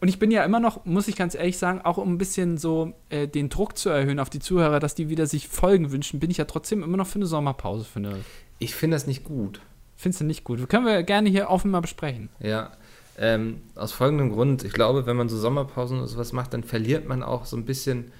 und 0.00 0.08
ich 0.08 0.18
bin 0.18 0.30
ja 0.30 0.44
immer 0.44 0.60
noch, 0.60 0.84
muss 0.84 1.08
ich 1.08 1.16
ganz 1.16 1.34
ehrlich 1.34 1.58
sagen, 1.58 1.80
auch 1.82 1.98
um 1.98 2.12
ein 2.14 2.18
bisschen 2.18 2.56
so 2.58 2.92
äh, 3.10 3.28
den 3.28 3.48
Druck 3.48 3.76
zu 3.76 3.88
erhöhen 3.90 4.18
auf 4.18 4.30
die 4.30 4.38
Zuhörer, 4.38 4.80
dass 4.80 4.94
die 4.94 5.08
wieder 5.08 5.26
sich 5.26 5.48
Folgen 5.48 5.92
wünschen, 5.92 6.20
bin 6.20 6.30
ich 6.30 6.38
ja 6.38 6.44
trotzdem 6.46 6.82
immer 6.82 6.96
noch 6.96 7.06
für 7.06 7.16
eine 7.16 7.26
Sommerpause. 7.26 7.84
Für 7.84 7.98
eine, 7.98 8.16
Ich 8.58 8.74
finde 8.74 8.94
das 8.96 9.06
nicht 9.06 9.24
gut. 9.24 9.60
findest 9.96 10.20
du 10.22 10.24
nicht 10.24 10.44
gut? 10.44 10.66
Können 10.68 10.86
wir 10.86 11.02
gerne 11.02 11.28
hier 11.28 11.50
offen 11.50 11.70
mal 11.70 11.80
besprechen. 11.80 12.30
Ja. 12.40 12.72
Ähm, 13.18 13.60
aus 13.74 13.92
folgendem 13.92 14.32
Grund, 14.32 14.64
ich 14.64 14.72
glaube, 14.72 15.04
wenn 15.04 15.16
man 15.16 15.28
so 15.28 15.36
Sommerpausen 15.36 15.98
oder 15.98 16.06
sowas 16.08 16.32
macht, 16.32 16.54
dann 16.54 16.64
verliert 16.64 17.06
man 17.06 17.22
auch 17.22 17.44
so 17.44 17.56
ein 17.58 17.66
bisschen 17.66 18.12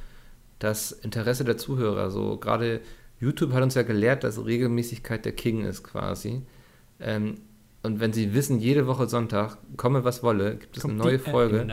das 0.59 0.93
Interesse 0.93 1.45
der 1.45 1.57
Zuhörer. 1.57 2.11
So 2.11 2.37
gerade 2.37 2.83
YouTube 3.19 3.53
hat 3.55 3.63
uns 3.63 3.75
ja 3.75 3.83
gelehrt, 3.83 4.25
dass 4.25 4.45
Regelmäßigkeit 4.45 5.25
der 5.25 5.33
King 5.33 5.65
ist 5.65 5.85
quasi. 5.85 6.43
Ähm, 7.01 7.37
und 7.83 8.01
wenn 8.01 8.13
sie 8.13 8.35
wissen, 8.35 8.59
jede 8.59 8.87
Woche 8.87 9.09
Sonntag, 9.09 9.57
komme 9.77 10.05
was 10.05 10.23
wolle, 10.23 10.57
gibt 10.57 10.77
es 10.77 10.85
eine 10.85 10.93
Kommt 10.95 11.05
neue 11.05 11.19
die 11.19 11.31
Folge. 11.31 11.67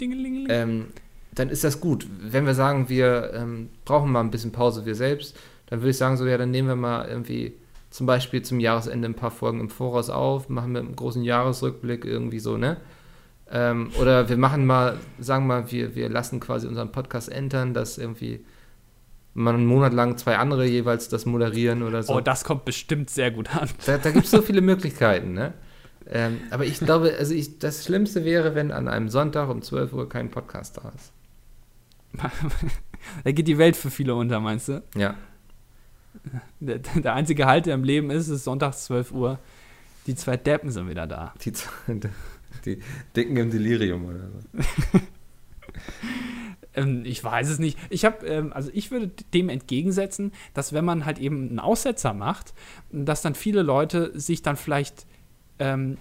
Dingelingeling. 0.00 0.46
ähm, 0.48 0.86
dann 1.34 1.48
ist 1.48 1.64
das 1.64 1.80
gut. 1.80 2.06
Wenn 2.20 2.46
wir 2.46 2.54
sagen, 2.54 2.88
wir 2.88 3.32
ähm, 3.34 3.68
brauchen 3.84 4.12
mal 4.12 4.20
ein 4.20 4.30
bisschen 4.30 4.52
Pause 4.52 4.86
wir 4.86 4.94
selbst, 4.94 5.36
dann 5.66 5.80
würde 5.80 5.90
ich 5.90 5.96
sagen, 5.96 6.16
so 6.16 6.26
ja, 6.26 6.38
dann 6.38 6.52
nehmen 6.52 6.68
wir 6.68 6.76
mal 6.76 7.08
irgendwie 7.08 7.54
zum 7.90 8.06
Beispiel 8.06 8.42
zum 8.42 8.60
Jahresende 8.60 9.08
ein 9.08 9.14
paar 9.14 9.30
Folgen 9.30 9.60
im 9.60 9.70
Voraus 9.70 10.10
auf, 10.10 10.48
machen 10.48 10.72
wir 10.72 10.80
einen 10.80 10.96
großen 10.96 11.22
Jahresrückblick 11.22 12.04
irgendwie 12.04 12.40
so, 12.40 12.56
ne? 12.56 12.76
Ähm, 13.50 13.90
oder 14.00 14.28
wir 14.28 14.36
machen 14.36 14.66
mal, 14.66 14.98
sagen 15.18 15.46
wir 15.46 15.60
mal, 15.60 15.70
wir, 15.70 15.94
wir 15.94 16.08
lassen 16.08 16.40
quasi 16.40 16.66
unseren 16.66 16.92
Podcast 16.92 17.30
entern, 17.30 17.74
dass 17.74 17.98
irgendwie 17.98 18.44
mal 19.34 19.54
einen 19.54 19.66
Monat 19.66 19.92
lang 19.92 20.16
zwei 20.16 20.38
andere 20.38 20.64
jeweils 20.64 21.08
das 21.08 21.26
moderieren 21.26 21.82
oder 21.82 22.02
so. 22.02 22.14
oh, 22.14 22.20
das 22.20 22.44
kommt 22.44 22.64
bestimmt 22.64 23.10
sehr 23.10 23.30
gut 23.30 23.54
an. 23.54 23.68
Da, 23.84 23.98
da 23.98 24.10
gibt 24.10 24.24
es 24.24 24.30
so 24.30 24.42
viele 24.42 24.60
Möglichkeiten, 24.60 25.34
ne? 25.34 25.52
Ähm, 26.06 26.40
aber 26.50 26.64
ich 26.64 26.78
glaube, 26.80 27.14
also 27.18 27.34
ich, 27.34 27.58
das 27.58 27.84
Schlimmste 27.84 28.24
wäre, 28.24 28.54
wenn 28.54 28.70
an 28.70 28.88
einem 28.88 29.08
Sonntag 29.08 29.48
um 29.48 29.62
12 29.62 29.92
Uhr 29.92 30.08
kein 30.08 30.30
Podcast 30.30 30.78
da 30.78 30.92
ist. 30.94 31.12
da 33.24 33.32
geht 33.32 33.48
die 33.48 33.58
Welt 33.58 33.76
für 33.76 33.90
viele 33.90 34.14
unter, 34.14 34.38
meinst 34.40 34.68
du? 34.68 34.82
Ja. 34.94 35.16
Der, 36.60 36.78
der 36.78 37.14
einzige 37.14 37.46
Halt, 37.46 37.66
der 37.66 37.74
im 37.74 37.84
Leben 37.84 38.10
ist, 38.10 38.28
ist 38.28 38.44
sonntags 38.44 38.84
12 38.84 39.12
Uhr. 39.12 39.38
Die 40.06 40.14
zwei 40.14 40.36
Deppen 40.36 40.70
sind 40.70 40.88
wieder 40.88 41.06
da. 41.06 41.34
Die, 41.42 41.52
die 42.64 42.82
Dicken 43.16 43.36
im 43.36 43.50
Delirium 43.50 44.04
oder 44.04 44.28
so. 44.30 45.00
Ähm, 46.74 47.02
ich 47.04 47.22
weiß 47.22 47.48
es 47.48 47.58
nicht. 47.58 47.78
Ich 47.90 48.04
habe, 48.04 48.26
ähm, 48.26 48.52
also 48.52 48.70
ich 48.72 48.90
würde 48.90 49.10
dem 49.32 49.48
entgegensetzen, 49.48 50.32
dass 50.54 50.72
wenn 50.72 50.84
man 50.84 51.04
halt 51.04 51.18
eben 51.18 51.48
einen 51.48 51.60
Aussetzer 51.60 52.14
macht, 52.14 52.54
dass 52.90 53.22
dann 53.22 53.34
viele 53.34 53.62
Leute 53.62 54.10
sich 54.18 54.42
dann 54.42 54.56
vielleicht 54.56 55.06
ähm, 55.58 55.98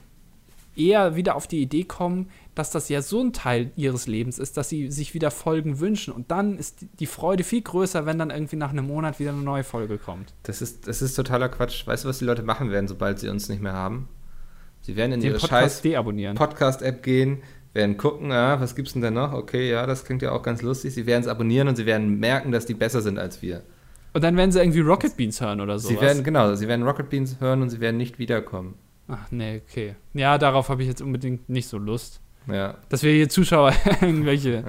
eher 0.76 1.16
wieder 1.16 1.36
auf 1.36 1.46
die 1.46 1.62
Idee 1.62 1.84
kommen, 1.84 2.30
dass 2.56 2.72
das 2.72 2.90
ja 2.90 3.02
so 3.04 3.22
ein 3.22 3.34
Teil 3.34 3.72
ihres 3.76 4.08
Lebens 4.08 4.40
ist, 4.40 4.58
dass 4.58 4.70
sie 4.70 4.90
sich 4.92 5.14
wieder 5.14 5.30
Folgen 5.30 5.80
wünschen. 5.80 6.12
Und 6.14 6.32
dann 6.32 6.58
ist 6.58 6.86
die- 7.00 7.06
Freude 7.06 7.44
viel 7.44 7.62
größer, 7.62 8.08
wenn 8.08 8.18
dann 8.18 8.32
irgendwie 8.32 8.56
nach 8.56 8.72
einem 8.72 8.88
Monat 8.88 9.20
wieder 9.20 9.32
eine 9.32 9.42
neue 9.44 9.64
Folge 9.64 10.00
kommt. 10.00 10.34
Das 10.44 10.62
ist, 10.64 10.88
das 10.88 11.04
ist 11.04 11.14
totaler 11.14 11.50
Quatsch. 11.50 11.86
Weißt 11.86 12.04
du, 12.04 12.10
was 12.10 12.18
die 12.20 12.26
Leute 12.26 12.42
machen 12.42 12.72
werden, 12.72 12.88
sobald 12.88 13.20
sie 13.20 13.30
uns 13.30 13.50
nicht 13.50 13.62
mehr 13.62 13.74
haben? 13.74 14.10
Sie 14.82 14.96
werden 14.96 15.14
in 15.14 15.22
Den 15.22 15.30
ihre 15.32 15.40
scheiß 15.40 15.50
Podcast 15.50 15.86
deabonnieren. 15.86 16.36
Podcast-App 16.36 17.04
gehen, 17.04 17.42
werden 17.74 17.98
gucken, 17.98 18.32
ah, 18.32 18.60
was 18.60 18.76
gibt's 18.76 18.94
denn 18.94 19.02
da 19.02 19.12
noch? 19.12 19.34
Okay, 19.34 19.70
ja, 19.72 19.86
das 19.86 20.06
klingt 20.06 20.22
ja 20.22 20.32
auch 20.32 20.44
ganz 20.44 20.62
lustig. 20.62 20.94
Sie 20.94 21.06
werden 21.06 21.22
es 21.22 21.28
abonnieren 21.28 21.68
und 21.68 21.76
sie 21.76 21.86
werden 21.86 22.20
merken, 22.20 22.52
dass 22.52 22.66
die 22.66 22.74
besser 22.76 23.02
sind 23.02 23.18
als 23.18 23.42
wir. 23.42 23.64
Und 24.14 24.24
dann 24.24 24.38
werden 24.38 24.52
sie 24.52 24.60
irgendwie 24.60 24.82
Rocket 24.82 25.18
Beans 25.18 25.42
hören 25.42 25.60
oder 25.60 25.80
so. 25.80 25.88
Sie 25.90 26.00
werden, 26.00 26.24
genau, 26.24 26.54
sie 26.54 26.68
werden 26.68 26.86
Rocket 26.86 27.10
Beans 27.10 27.38
hören 27.40 27.62
und 27.64 27.70
sie 27.70 27.80
werden 27.80 27.98
nicht 27.98 28.20
wiederkommen. 28.20 28.76
Ach 29.08 29.32
nee, 29.32 29.62
okay. 29.68 29.96
Ja, 30.14 30.38
darauf 30.38 30.70
habe 30.70 30.84
ich 30.84 30.88
jetzt 30.88 31.02
unbedingt 31.02 31.50
nicht 31.50 31.68
so 31.68 31.78
Lust. 31.78 32.22
Ja, 32.48 32.78
Dass 32.90 33.04
wir 33.04 33.12
hier 33.12 33.30
Zuschauer 33.30 33.74
irgendwelche 34.02 34.66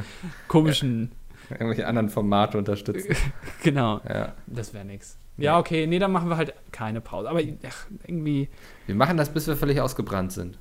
komischen, 0.49 1.13
irgendwelche 1.51 1.87
anderen 1.87 2.09
Formate 2.09 2.57
unterstützen. 2.57 3.15
genau, 3.63 4.01
Ja. 4.09 4.35
das 4.47 4.73
wäre 4.73 4.85
nix. 4.85 5.19
Ja, 5.37 5.59
okay, 5.59 5.87
nee, 5.89 5.99
dann 5.99 6.13
machen 6.13 6.29
wir 6.29 6.37
halt 6.37 6.55
keine 6.71 7.01
Pause. 7.01 7.29
Aber 7.29 7.41
ach, 7.69 7.87
irgendwie, 8.07 8.49
Wir 8.87 8.95
machen 8.95 9.17
das, 9.17 9.29
bis 9.31 9.49
wir 9.49 9.57
völlig 9.57 9.81
ausgebrannt 9.81 10.31
sind. 10.33 10.59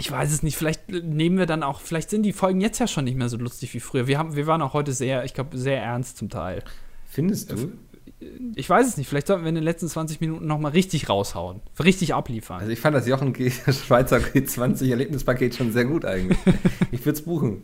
Ich 0.00 0.10
weiß 0.10 0.32
es 0.32 0.42
nicht, 0.42 0.56
vielleicht 0.56 0.88
nehmen 0.88 1.38
wir 1.38 1.46
dann 1.46 1.62
auch, 1.62 1.80
vielleicht 1.80 2.10
sind 2.10 2.22
die 2.22 2.32
Folgen 2.32 2.60
jetzt 2.60 2.78
ja 2.78 2.86
schon 2.86 3.04
nicht 3.04 3.16
mehr 3.16 3.28
so 3.28 3.36
lustig 3.36 3.72
wie 3.74 3.80
früher. 3.80 4.06
Wir, 4.06 4.18
haben, 4.18 4.34
wir 4.34 4.46
waren 4.46 4.62
auch 4.62 4.72
heute 4.72 4.92
sehr, 4.92 5.24
ich 5.24 5.34
glaube, 5.34 5.56
sehr 5.56 5.82
ernst 5.82 6.16
zum 6.16 6.28
Teil. 6.28 6.62
Findest 7.06 7.52
du? 7.52 7.72
Ich 8.54 8.68
weiß 8.68 8.86
es 8.86 8.96
nicht, 8.96 9.08
vielleicht 9.08 9.26
sollten 9.26 9.44
wir 9.44 9.48
in 9.48 9.54
den 9.54 9.64
letzten 9.64 9.88
20 9.88 10.20
Minuten 10.20 10.46
nochmal 10.46 10.72
richtig 10.72 11.08
raushauen. 11.08 11.60
Richtig 11.82 12.14
abliefern. 12.14 12.60
Also 12.60 12.72
ich 12.72 12.80
fand 12.80 12.94
das 12.94 13.06
Jochen 13.06 13.32
G 13.32 13.50
Schweizer 13.50 14.18
G20 14.18 14.90
Erlebnispaket 14.90 15.54
schon 15.54 15.72
sehr 15.72 15.84
gut 15.84 16.04
eigentlich. 16.04 16.38
Ich 16.92 17.06
würde 17.06 17.18
es 17.18 17.24
buchen. 17.24 17.62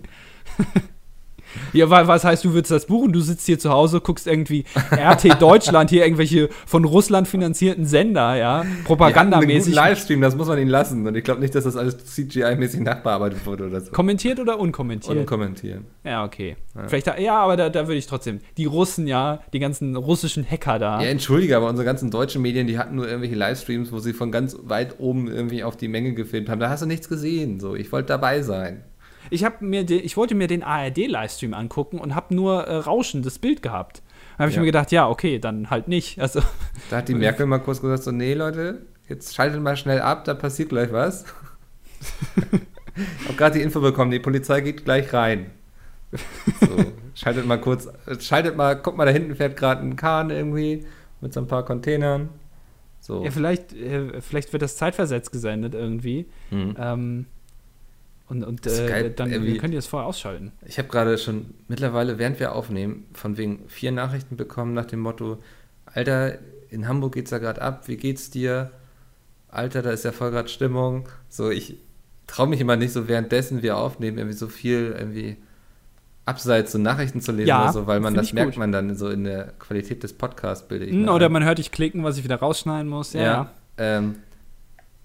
Ja, 1.72 1.90
wa- 1.90 2.07
was 2.07 2.24
heißt, 2.24 2.44
du 2.44 2.52
würdest 2.54 2.70
das 2.70 2.86
buchen? 2.86 3.12
Du 3.12 3.20
sitzt 3.20 3.46
hier 3.46 3.59
zu 3.59 3.70
Hause, 3.70 4.00
guckst 4.00 4.26
irgendwie 4.26 4.64
RT 4.92 5.24
Deutschland, 5.40 5.90
hier 5.90 6.04
irgendwelche 6.04 6.48
von 6.66 6.84
Russland 6.84 7.28
finanzierten 7.28 7.84
Sender, 7.84 8.36
ja, 8.36 8.64
propagandamäßig. 8.84 9.74
guten 9.74 9.74
Livestream, 9.74 10.20
das 10.20 10.36
muss 10.36 10.48
man 10.48 10.59
ihnen 10.59 10.70
lassen. 10.70 11.07
Und 11.07 11.16
ich 11.16 11.24
glaube 11.24 11.40
nicht, 11.40 11.54
dass 11.54 11.64
das 11.64 11.76
alles 11.76 11.96
CGI-mäßig 11.98 12.80
nachbearbeitet 12.82 13.44
wurde 13.46 13.66
oder 13.66 13.80
so. 13.80 13.92
Kommentiert 13.92 14.40
oder 14.40 14.59
unkommentiert? 14.59 15.16
Unkommentieren. 15.16 15.84
ja, 16.04 16.24
okay. 16.24 16.57
Ja. 16.74 16.88
Vielleicht, 16.88 17.07
da- 17.07 17.18
ja, 17.18 17.38
aber 17.40 17.57
da, 17.57 17.68
da 17.68 17.86
würde 17.86 17.98
ich 17.98 18.07
trotzdem. 18.07 18.40
Die 18.57 18.64
Russen, 18.66 19.07
ja, 19.07 19.40
die 19.52 19.59
ganzen 19.59 19.96
russischen 19.96 20.44
Hacker 20.48 20.78
da. 20.78 21.00
Ja, 21.00 21.09
entschuldige, 21.09 21.57
aber 21.57 21.68
unsere 21.68 21.84
ganzen 21.86 22.11
deutschen 22.11 22.42
Medien, 22.42 22.66
die 22.66 22.78
hatten 22.78 22.96
nur 22.96 23.07
irgendwelche 23.07 23.34
Livestreams, 23.36 23.92
wo 23.92 23.98
sie 23.98 24.12
von 24.12 24.30
ganz 24.30 24.57
weit 24.62 24.96
oben 24.98 25.28
irgendwie 25.28 25.64
auf 25.64 25.76
die 25.76 25.88
Menge 25.88 26.14
gefilmt 26.14 26.48
haben. 26.48 26.61
Da 26.61 26.68
hast 26.68 26.82
du 26.82 26.86
nichts 26.86 27.09
gesehen. 27.09 27.61
So, 27.61 27.74
ich 27.74 27.90
wollte 27.92 28.09
dabei 28.09 28.42
sein. 28.42 28.82
Ich, 29.30 29.44
hab 29.44 29.62
mir 29.62 29.84
den, 29.84 30.04
ich 30.04 30.16
wollte 30.16 30.34
mir 30.34 30.46
den 30.46 30.62
ARD-Livestream 30.62 31.54
angucken 31.54 31.98
und 31.98 32.14
habe 32.14 32.34
nur 32.34 32.64
äh, 32.64 32.76
rauschendes 32.76 33.38
Bild 33.38 33.62
gehabt. 33.62 34.02
Dann 34.36 34.44
habe 34.44 34.50
ich 34.50 34.56
Ja. 34.56 34.60
mir 34.62 34.66
gedacht, 34.66 34.92
ja, 34.92 35.08
okay, 35.08 35.38
dann 35.38 35.70
halt 35.70 35.88
nicht. 35.88 36.18
Also, 36.20 36.40
Da 36.90 36.98
hat 36.98 37.08
die 37.08 37.14
Merkel 37.14 37.46
mal 37.46 37.58
kurz 37.58 37.80
gesagt: 37.80 38.02
so, 38.02 38.12
nee, 38.12 38.34
Leute, 38.34 38.82
jetzt 39.08 39.34
schaltet 39.34 39.60
mal 39.62 39.76
schnell 39.76 40.00
ab, 40.00 40.24
da 40.24 40.34
passiert 40.34 40.68
gleich 40.70 40.92
was. 40.92 41.24
ich 42.36 43.24
habe 43.26 43.36
gerade 43.36 43.58
die 43.58 43.62
Info 43.64 43.80
bekommen, 43.80 44.10
die 44.10 44.18
Polizei 44.20 44.60
geht 44.60 44.84
gleich 44.84 45.12
rein. 45.12 45.50
So, 46.60 46.92
Schaltet 47.14 47.46
mal 47.46 47.60
kurz, 47.60 47.88
schaltet 48.20 48.56
mal, 48.56 48.74
guck 48.80 48.96
mal, 48.96 49.04
da 49.06 49.10
hinten 49.10 49.34
fährt 49.34 49.56
gerade 49.56 49.82
ein 49.82 49.96
Kahn 49.96 50.30
irgendwie 50.30 50.84
mit 51.20 51.32
so 51.32 51.40
ein 51.40 51.46
paar 51.46 51.64
Containern. 51.64 52.28
So. 53.00 53.24
Ja, 53.24 53.30
vielleicht, 53.30 53.72
äh, 53.72 54.20
vielleicht 54.20 54.52
wird 54.52 54.62
das 54.62 54.76
zeitversetzt 54.76 55.32
gesendet 55.32 55.74
irgendwie. 55.74 56.26
Mhm. 56.50 56.74
Ähm, 56.78 57.26
und, 58.28 58.42
und 58.42 58.66
äh, 58.66 59.12
dann 59.14 59.30
irgendwie. 59.30 59.58
könnt 59.58 59.72
ihr 59.72 59.78
es 59.78 59.86
vorher 59.86 60.08
ausschalten. 60.08 60.52
Ich 60.66 60.78
habe 60.78 60.88
gerade 60.88 61.16
schon 61.18 61.54
mittlerweile, 61.68 62.18
während 62.18 62.40
wir 62.40 62.54
aufnehmen, 62.54 63.06
von 63.12 63.36
wegen 63.36 63.68
vier 63.68 63.92
Nachrichten 63.92 64.36
bekommen 64.36 64.74
nach 64.74 64.86
dem 64.86 65.00
Motto: 65.00 65.38
Alter, 65.86 66.38
in 66.70 66.88
Hamburg 66.88 67.14
geht's 67.14 67.30
da 67.30 67.38
gerade 67.38 67.62
ab, 67.62 67.86
wie 67.86 67.96
geht's 67.96 68.30
dir? 68.30 68.70
Alter, 69.48 69.82
da 69.82 69.90
ist 69.90 70.04
ja 70.04 70.12
voll 70.12 70.32
gerade 70.32 70.48
Stimmung. 70.48 71.08
So, 71.28 71.50
ich 71.50 71.76
traue 72.26 72.48
mich 72.48 72.60
immer 72.60 72.76
nicht 72.76 72.92
so 72.92 73.08
währenddessen 73.08 73.62
wir 73.62 73.76
aufnehmen, 73.76 74.18
irgendwie 74.18 74.36
so 74.36 74.48
viel 74.48 74.94
irgendwie 74.98 75.36
abseits 76.24 76.72
so 76.72 76.78
Nachrichten 76.78 77.20
zu 77.20 77.30
lesen 77.30 77.48
ja, 77.48 77.62
oder 77.62 77.72
so, 77.72 77.86
weil 77.86 78.00
man 78.00 78.14
das 78.14 78.32
merkt 78.32 78.52
gut. 78.52 78.58
man 78.58 78.72
dann 78.72 78.96
so 78.96 79.08
in 79.08 79.24
der 79.24 79.52
Qualität 79.60 80.02
des 80.02 80.12
Podcasts, 80.12 80.66
bilde 80.66 80.86
ich 80.86 80.92
hm, 80.92 81.08
Oder 81.08 81.28
man 81.28 81.44
hört 81.44 81.58
dich 81.58 81.70
klicken, 81.70 82.02
was 82.02 82.18
ich 82.18 82.24
wieder 82.24 82.36
rausschneiden 82.36 82.88
muss. 82.88 83.12
Ja. 83.12 83.22
ja 83.22 83.50
ähm, 83.78 84.16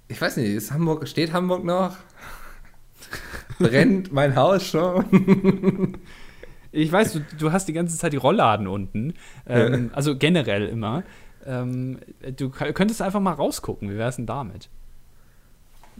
ich 0.07 0.19
weiß 0.19 0.37
nicht, 0.37 0.49
ist 0.49 0.71
Hamburg, 0.71 1.07
steht 1.07 1.31
Hamburg 1.31 1.63
noch? 1.63 1.95
Brennt 3.59 4.11
mein 4.11 4.35
Haus 4.35 4.65
schon? 4.65 5.97
ich 6.71 6.91
weiß, 6.91 7.13
du, 7.13 7.19
du, 7.37 7.51
hast 7.51 7.67
die 7.67 7.73
ganze 7.73 7.97
Zeit 7.97 8.13
die 8.13 8.17
Rollladen 8.17 8.67
unten. 8.67 9.13
Ähm, 9.47 9.89
ja. 9.89 9.95
Also 9.95 10.17
generell 10.17 10.67
immer. 10.67 11.03
Ähm, 11.45 11.99
du 12.35 12.49
könntest 12.49 13.01
einfach 13.01 13.19
mal 13.19 13.33
rausgucken. 13.33 13.89
Wie 13.89 13.97
wäre 13.97 14.09
es 14.09 14.15
denn 14.15 14.25
damit? 14.25 14.69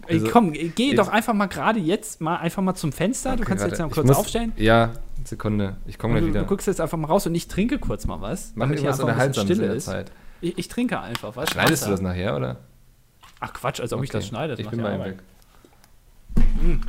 Also, 0.08 0.28
Komm, 0.30 0.52
geh 0.52 0.94
doch 0.94 1.08
einfach 1.08 1.34
mal 1.34 1.46
gerade 1.46 1.78
jetzt 1.78 2.20
mal 2.20 2.36
einfach 2.36 2.62
mal 2.62 2.74
zum 2.74 2.92
Fenster. 2.92 3.32
Okay, 3.32 3.40
du 3.40 3.44
kannst 3.46 3.64
jetzt 3.64 3.78
mal 3.78 3.88
kurz 3.88 4.06
muss, 4.06 4.16
aufstellen. 4.16 4.52
Ja, 4.56 4.92
Sekunde. 5.24 5.76
Ich 5.86 5.98
komme 5.98 6.14
gleich 6.14 6.26
wieder. 6.26 6.40
Du 6.40 6.46
guckst 6.46 6.66
jetzt 6.66 6.80
einfach 6.80 6.98
mal 6.98 7.06
raus 7.06 7.26
und 7.26 7.34
ich 7.34 7.46
trinke 7.46 7.78
kurz 7.78 8.06
mal 8.06 8.20
was. 8.20 8.52
Mach 8.54 8.68
irgendwas 8.68 9.00
unterhaltsames 9.00 9.50
in 9.50 9.60
der 9.60 9.78
Zeit. 9.78 10.10
Ich, 10.40 10.58
ich, 10.58 10.68
trinke 10.68 10.98
einfach 11.00 11.36
was. 11.36 11.50
Schneidest 11.50 11.86
du 11.86 11.90
das 11.90 12.00
nachher, 12.00 12.36
oder? 12.36 12.56
Ach 13.38 13.52
Quatsch, 13.52 13.80
als 13.80 13.92
ob 13.92 13.98
okay. 13.98 14.04
ich 14.04 14.10
das 14.10 14.26
schneide. 14.26 14.54
Das 14.54 14.60
ich 14.60 14.68
bin 14.68 14.80
mal 14.80 14.98
weg. 15.04 15.18
Hm. 16.60 16.80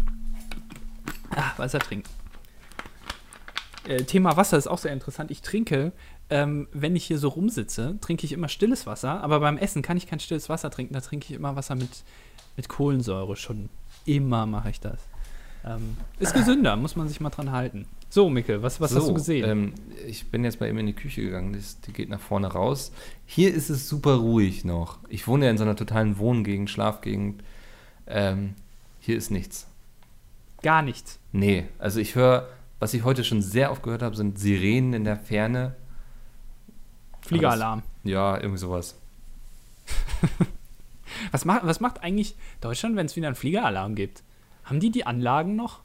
Ah, 1.35 1.53
Wasser 1.57 1.79
trinken. 1.79 2.09
Äh, 3.87 4.03
Thema 4.03 4.37
Wasser 4.37 4.57
ist 4.57 4.67
auch 4.67 4.77
sehr 4.77 4.93
interessant. 4.93 5.31
Ich 5.31 5.41
trinke, 5.41 5.91
ähm, 6.29 6.67
wenn 6.71 6.95
ich 6.95 7.05
hier 7.05 7.17
so 7.17 7.29
rumsitze, 7.29 7.97
trinke 8.01 8.25
ich 8.25 8.31
immer 8.31 8.47
stilles 8.47 8.85
Wasser. 8.85 9.21
Aber 9.21 9.39
beim 9.39 9.57
Essen 9.57 9.81
kann 9.81 9.97
ich 9.97 10.07
kein 10.07 10.19
stilles 10.19 10.49
Wasser 10.49 10.69
trinken. 10.69 10.93
Da 10.93 11.01
trinke 11.01 11.25
ich 11.29 11.35
immer 11.35 11.55
Wasser 11.55 11.75
mit, 11.75 12.03
mit 12.55 12.69
Kohlensäure. 12.69 13.35
Schon 13.35 13.69
immer 14.05 14.45
mache 14.45 14.69
ich 14.69 14.79
das. 14.79 14.99
Ähm, 15.65 15.97
ist 16.19 16.33
gesünder, 16.35 16.75
muss 16.75 16.95
man 16.95 17.07
sich 17.07 17.19
mal 17.19 17.29
dran 17.29 17.51
halten. 17.51 17.85
So, 18.09 18.29
Mikkel, 18.29 18.61
was, 18.61 18.79
was 18.79 18.91
so, 18.91 18.99
hast 18.99 19.07
du 19.07 19.13
gesehen? 19.15 19.49
Ähm, 19.49 19.73
ich 20.05 20.29
bin 20.29 20.43
jetzt 20.43 20.59
mal 20.59 20.69
eben 20.69 20.77
in 20.77 20.85
die 20.85 20.93
Küche 20.93 21.21
gegangen, 21.21 21.53
das, 21.53 21.79
die 21.81 21.93
geht 21.93 22.09
nach 22.09 22.19
vorne 22.19 22.47
raus. 22.47 22.91
Hier 23.25 23.53
ist 23.53 23.69
es 23.69 23.89
super 23.89 24.15
ruhig 24.15 24.65
noch. 24.65 24.99
Ich 25.09 25.27
wohne 25.27 25.45
ja 25.45 25.51
in 25.51 25.57
so 25.57 25.63
einer 25.63 25.75
totalen 25.75 26.19
Wohngegend, 26.19 26.69
Schlafgegend. 26.69 27.43
Ähm, 28.05 28.53
hier 28.99 29.17
ist 29.17 29.31
nichts. 29.31 29.67
Gar 30.63 30.81
nichts? 30.81 31.19
Nee, 31.31 31.67
also 31.77 31.99
ich 31.99 32.15
höre, 32.15 32.49
was 32.79 32.93
ich 32.93 33.03
heute 33.03 33.23
schon 33.23 33.41
sehr 33.41 33.71
oft 33.71 33.83
gehört 33.83 34.01
habe, 34.01 34.15
sind 34.15 34.39
Sirenen 34.39 34.93
in 34.93 35.03
der 35.03 35.17
Ferne. 35.17 35.75
Fliegeralarm. 37.21 37.83
ja, 38.03 38.35
irgendwie 38.37 38.57
sowas. 38.57 38.97
was, 41.31 41.45
macht, 41.45 41.65
was 41.65 41.79
macht 41.79 42.01
eigentlich 42.01 42.35
Deutschland, 42.61 42.95
wenn 42.95 43.05
es 43.05 43.15
wieder 43.15 43.27
einen 43.27 43.35
Fliegeralarm 43.35 43.95
gibt? 43.95 44.23
Haben 44.63 44.79
die 44.79 44.91
die 44.91 45.05
Anlagen 45.05 45.55
noch? 45.55 45.81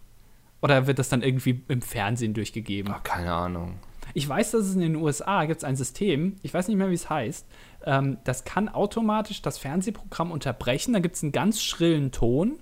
Oder 0.62 0.86
wird 0.86 0.98
das 0.98 1.08
dann 1.08 1.22
irgendwie 1.22 1.62
im 1.68 1.82
Fernsehen 1.82 2.34
durchgegeben? 2.34 2.92
Ach, 2.96 3.02
keine 3.02 3.32
Ahnung. 3.32 3.78
Ich 4.14 4.28
weiß, 4.28 4.52
dass 4.52 4.64
es 4.64 4.74
in 4.74 4.80
den 4.80 4.96
USA 4.96 5.44
gibt 5.44 5.64
ein 5.64 5.76
System, 5.76 6.36
ich 6.42 6.54
weiß 6.54 6.68
nicht 6.68 6.76
mehr, 6.76 6.90
wie 6.90 6.94
es 6.94 7.10
heißt, 7.10 7.46
ähm, 7.84 8.18
das 8.24 8.44
kann 8.44 8.68
automatisch 8.68 9.42
das 9.42 9.58
Fernsehprogramm 9.58 10.30
unterbrechen. 10.30 10.92
Da 10.92 11.00
gibt 11.00 11.16
es 11.16 11.22
einen 11.22 11.32
ganz 11.32 11.62
schrillen 11.62 12.10
Ton. 12.10 12.58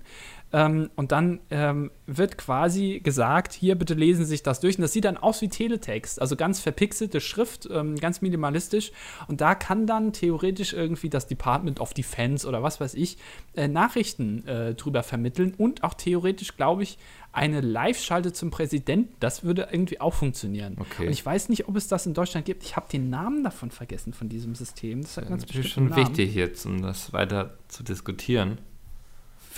Ähm, 0.53 0.89
und 0.95 1.11
dann 1.11 1.39
ähm, 1.49 1.91
wird 2.05 2.37
quasi 2.37 3.01
gesagt, 3.03 3.53
hier 3.53 3.75
bitte 3.75 3.95
lesen 3.95 4.23
Sie 4.23 4.29
sich 4.29 4.43
das 4.43 4.61
durch. 4.61 4.77
Und 4.77 4.81
das 4.81 4.93
sieht 4.93 5.05
dann 5.05 5.17
aus 5.17 5.41
wie 5.41 5.49
Teletext, 5.49 6.21
also 6.21 6.35
ganz 6.35 6.59
verpixelte 6.59 7.19
Schrift, 7.19 7.67
ähm, 7.71 7.95
ganz 7.97 8.21
minimalistisch. 8.21 8.91
Und 9.27 9.41
da 9.41 9.55
kann 9.55 9.87
dann 9.87 10.13
theoretisch 10.13 10.73
irgendwie 10.73 11.09
das 11.09 11.27
Department 11.27 11.79
of 11.81 11.93
Defense 11.93 12.47
oder 12.47 12.63
was 12.63 12.79
weiß 12.79 12.93
ich 12.93 13.17
äh, 13.55 13.67
Nachrichten 13.67 14.47
äh, 14.47 14.73
drüber 14.73 15.03
vermitteln 15.03 15.53
und 15.57 15.83
auch 15.83 15.93
theoretisch, 15.93 16.55
glaube 16.55 16.83
ich, 16.83 16.97
eine 17.33 17.61
Live-Schalte 17.61 18.31
zum 18.31 18.49
Präsidenten. 18.49 19.13
Das 19.19 19.43
würde 19.43 19.67
irgendwie 19.69 19.99
auch 19.99 20.13
funktionieren. 20.13 20.77
Okay. 20.79 21.07
Und 21.07 21.11
ich 21.11 21.25
weiß 21.25 21.49
nicht, 21.49 21.67
ob 21.67 21.75
es 21.75 21.87
das 21.87 22.05
in 22.05 22.13
Deutschland 22.13 22.45
gibt. 22.45 22.63
Ich 22.63 22.75
habe 22.75 22.87
den 22.89 23.09
Namen 23.09 23.43
davon 23.43 23.69
vergessen, 23.69 24.13
von 24.13 24.29
diesem 24.29 24.55
System. 24.55 25.01
Das 25.01 25.17
ist 25.17 25.29
natürlich 25.29 25.73
schon 25.73 25.95
wichtig 25.95 26.33
jetzt, 26.33 26.65
um 26.65 26.81
das 26.81 27.11
weiter 27.11 27.57
zu 27.67 27.83
diskutieren. 27.83 28.59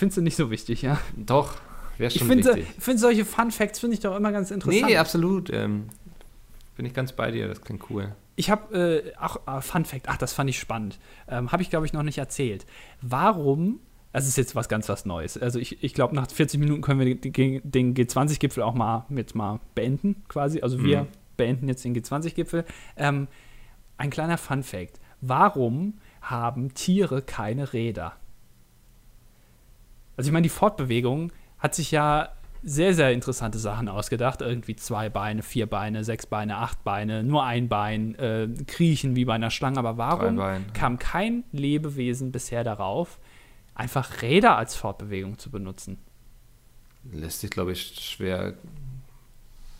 Findest 0.00 0.16
du 0.16 0.22
nicht 0.22 0.36
so 0.36 0.50
wichtig, 0.50 0.80
ja? 0.80 0.98
Doch, 1.14 1.56
wäre 1.98 2.10
schon 2.10 2.22
ich 2.22 2.26
find, 2.26 2.46
wichtig. 2.46 2.74
Ich 2.78 2.82
finde 2.82 3.00
solche 3.00 3.26
Fun 3.26 3.50
Facts 3.50 3.80
finde 3.80 3.92
ich 3.92 4.00
doch 4.00 4.16
immer 4.16 4.32
ganz 4.32 4.50
interessant. 4.50 4.86
Nee, 4.86 4.96
absolut. 4.96 5.50
Ähm, 5.52 5.90
bin 6.74 6.86
ich 6.86 6.94
ganz 6.94 7.12
bei 7.12 7.30
dir, 7.30 7.48
das 7.48 7.60
klingt 7.60 7.90
cool. 7.90 8.14
Ich 8.34 8.48
habe 8.48 9.04
äh, 9.14 9.14
auch 9.18 9.46
äh, 9.46 9.60
Fun 9.60 9.84
Fact, 9.84 10.08
ach, 10.08 10.16
das 10.16 10.32
fand 10.32 10.48
ich 10.48 10.58
spannend. 10.58 10.98
Ähm, 11.28 11.52
habe 11.52 11.62
ich, 11.62 11.68
glaube 11.68 11.84
ich, 11.84 11.92
noch 11.92 12.02
nicht 12.02 12.16
erzählt. 12.16 12.64
Warum, 13.02 13.78
das 14.14 14.26
ist 14.26 14.38
jetzt 14.38 14.54
was 14.54 14.70
ganz 14.70 14.88
was 14.88 15.04
Neues. 15.04 15.36
Also 15.36 15.58
ich, 15.58 15.84
ich 15.84 15.92
glaube, 15.92 16.14
nach 16.14 16.30
40 16.30 16.58
Minuten 16.58 16.80
können 16.80 16.98
wir 16.98 17.14
den, 17.14 17.94
G20-Gipfel 17.94 18.62
auch 18.62 18.72
mal 18.72 19.04
mit 19.10 19.34
mal 19.34 19.60
beenden, 19.74 20.24
quasi. 20.28 20.62
Also 20.62 20.82
wir 20.82 21.02
mhm. 21.02 21.08
beenden 21.36 21.68
jetzt 21.68 21.84
den 21.84 21.94
G20-Gipfel. 21.94 22.64
Ähm, 22.96 23.28
ein 23.98 24.08
kleiner 24.08 24.38
Fun 24.38 24.62
Fact. 24.62 24.98
Warum 25.20 25.98
haben 26.22 26.72
Tiere 26.72 27.20
keine 27.20 27.74
Räder? 27.74 28.14
Also 30.20 30.28
ich 30.28 30.32
meine, 30.34 30.42
die 30.42 30.50
Fortbewegung 30.50 31.32
hat 31.58 31.74
sich 31.74 31.92
ja 31.92 32.28
sehr, 32.62 32.92
sehr 32.92 33.10
interessante 33.10 33.58
Sachen 33.58 33.88
ausgedacht. 33.88 34.42
Irgendwie 34.42 34.76
zwei 34.76 35.08
Beine, 35.08 35.42
vier 35.42 35.66
Beine, 35.66 36.04
sechs 36.04 36.26
Beine, 36.26 36.58
acht 36.58 36.84
Beine, 36.84 37.22
nur 37.24 37.42
ein 37.42 37.70
Bein, 37.70 38.16
äh, 38.16 38.46
kriechen 38.66 39.16
wie 39.16 39.24
bei 39.24 39.32
einer 39.32 39.48
Schlange. 39.48 39.78
Aber 39.78 39.96
warum 39.96 40.38
kam 40.74 40.98
kein 40.98 41.44
Lebewesen 41.52 42.32
bisher 42.32 42.64
darauf, 42.64 43.18
einfach 43.74 44.20
Räder 44.20 44.58
als 44.58 44.74
Fortbewegung 44.74 45.38
zu 45.38 45.50
benutzen? 45.50 45.96
Lässt 47.10 47.40
sich, 47.40 47.48
glaube 47.48 47.72
ich, 47.72 47.80
schwer 47.80 48.58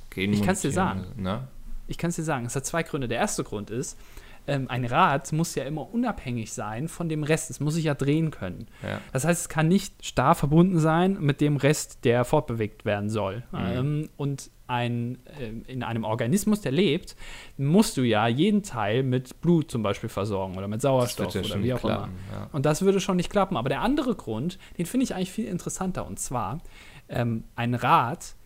gehen. 0.09 0.32
Ich 0.32 0.41
kann 0.43 0.55
es 0.55 0.62
dir 0.62 0.72
sagen. 0.72 1.05
Ne? 1.18 1.49
Ich 1.86 1.99
kann 1.99 2.09
es 2.09 2.16
dir 2.16 2.24
sagen. 2.24 2.47
Es 2.47 2.57
hat 2.57 2.64
zwei 2.64 2.82
Gründe. 2.82 3.09
Der 3.09 3.18
erste 3.18 3.45
Grund 3.45 3.68
ist, 3.68 3.99
ähm, 4.47 4.68
ein 4.68 4.84
Rad 4.84 5.32
muss 5.32 5.55
ja 5.55 5.64
immer 5.64 5.93
unabhängig 5.93 6.53
sein 6.53 6.88
von 6.88 7.09
dem 7.09 7.22
Rest. 7.22 7.51
Es 7.51 7.61
muss 7.61 7.74
sich 7.74 7.84
ja 7.84 7.95
drehen 7.95 8.30
können. 8.30 8.66
Ja. 8.82 9.01
Das 9.12 9.24
heißt, 9.24 9.43
es 9.43 9.49
kann 9.49 9.68
nicht 9.68 10.05
starr 10.05 10.34
verbunden 10.34 10.78
sein 10.78 11.18
mit 11.20 11.41
dem 11.41 11.57
Rest, 11.57 12.05
der 12.05 12.24
fortbewegt 12.24 12.84
werden 12.84 13.11
soll. 13.11 13.43
Mhm. 13.53 13.59
Ähm, 13.59 14.09
und 14.16 14.51
ein, 14.66 15.18
äh, 15.38 15.72
in 15.72 15.82
einem 15.82 16.05
Organismus, 16.05 16.61
der 16.61 16.72
lebt, 16.72 17.16
musst 17.57 17.97
du 17.97 18.03
ja 18.03 18.28
jeden 18.28 18.62
Teil 18.62 19.03
mit 19.03 19.41
Blut 19.41 19.70
zum 19.70 19.82
Beispiel 19.82 20.09
versorgen 20.09 20.57
oder 20.57 20.68
mit 20.68 20.80
Sauerstoff 20.80 21.34
ja 21.34 21.41
oder 21.43 21.62
wie 21.62 21.74
auch 21.74 21.80
klappen, 21.80 22.12
immer. 22.30 22.41
Ja. 22.41 22.49
Und 22.53 22.66
das 22.66 22.82
würde 22.82 23.01
schon 23.01 23.16
nicht 23.16 23.30
klappen. 23.30 23.57
Aber 23.57 23.68
der 23.68 23.80
andere 23.80 24.14
Grund, 24.14 24.59
den 24.78 24.86
finde 24.86 25.05
ich 25.05 25.14
eigentlich 25.14 25.32
viel 25.32 25.47
interessanter. 25.47 26.07
Und 26.07 26.20
zwar, 26.20 26.61
ähm, 27.09 27.45
ein 27.57 27.74
Rad 27.74 28.36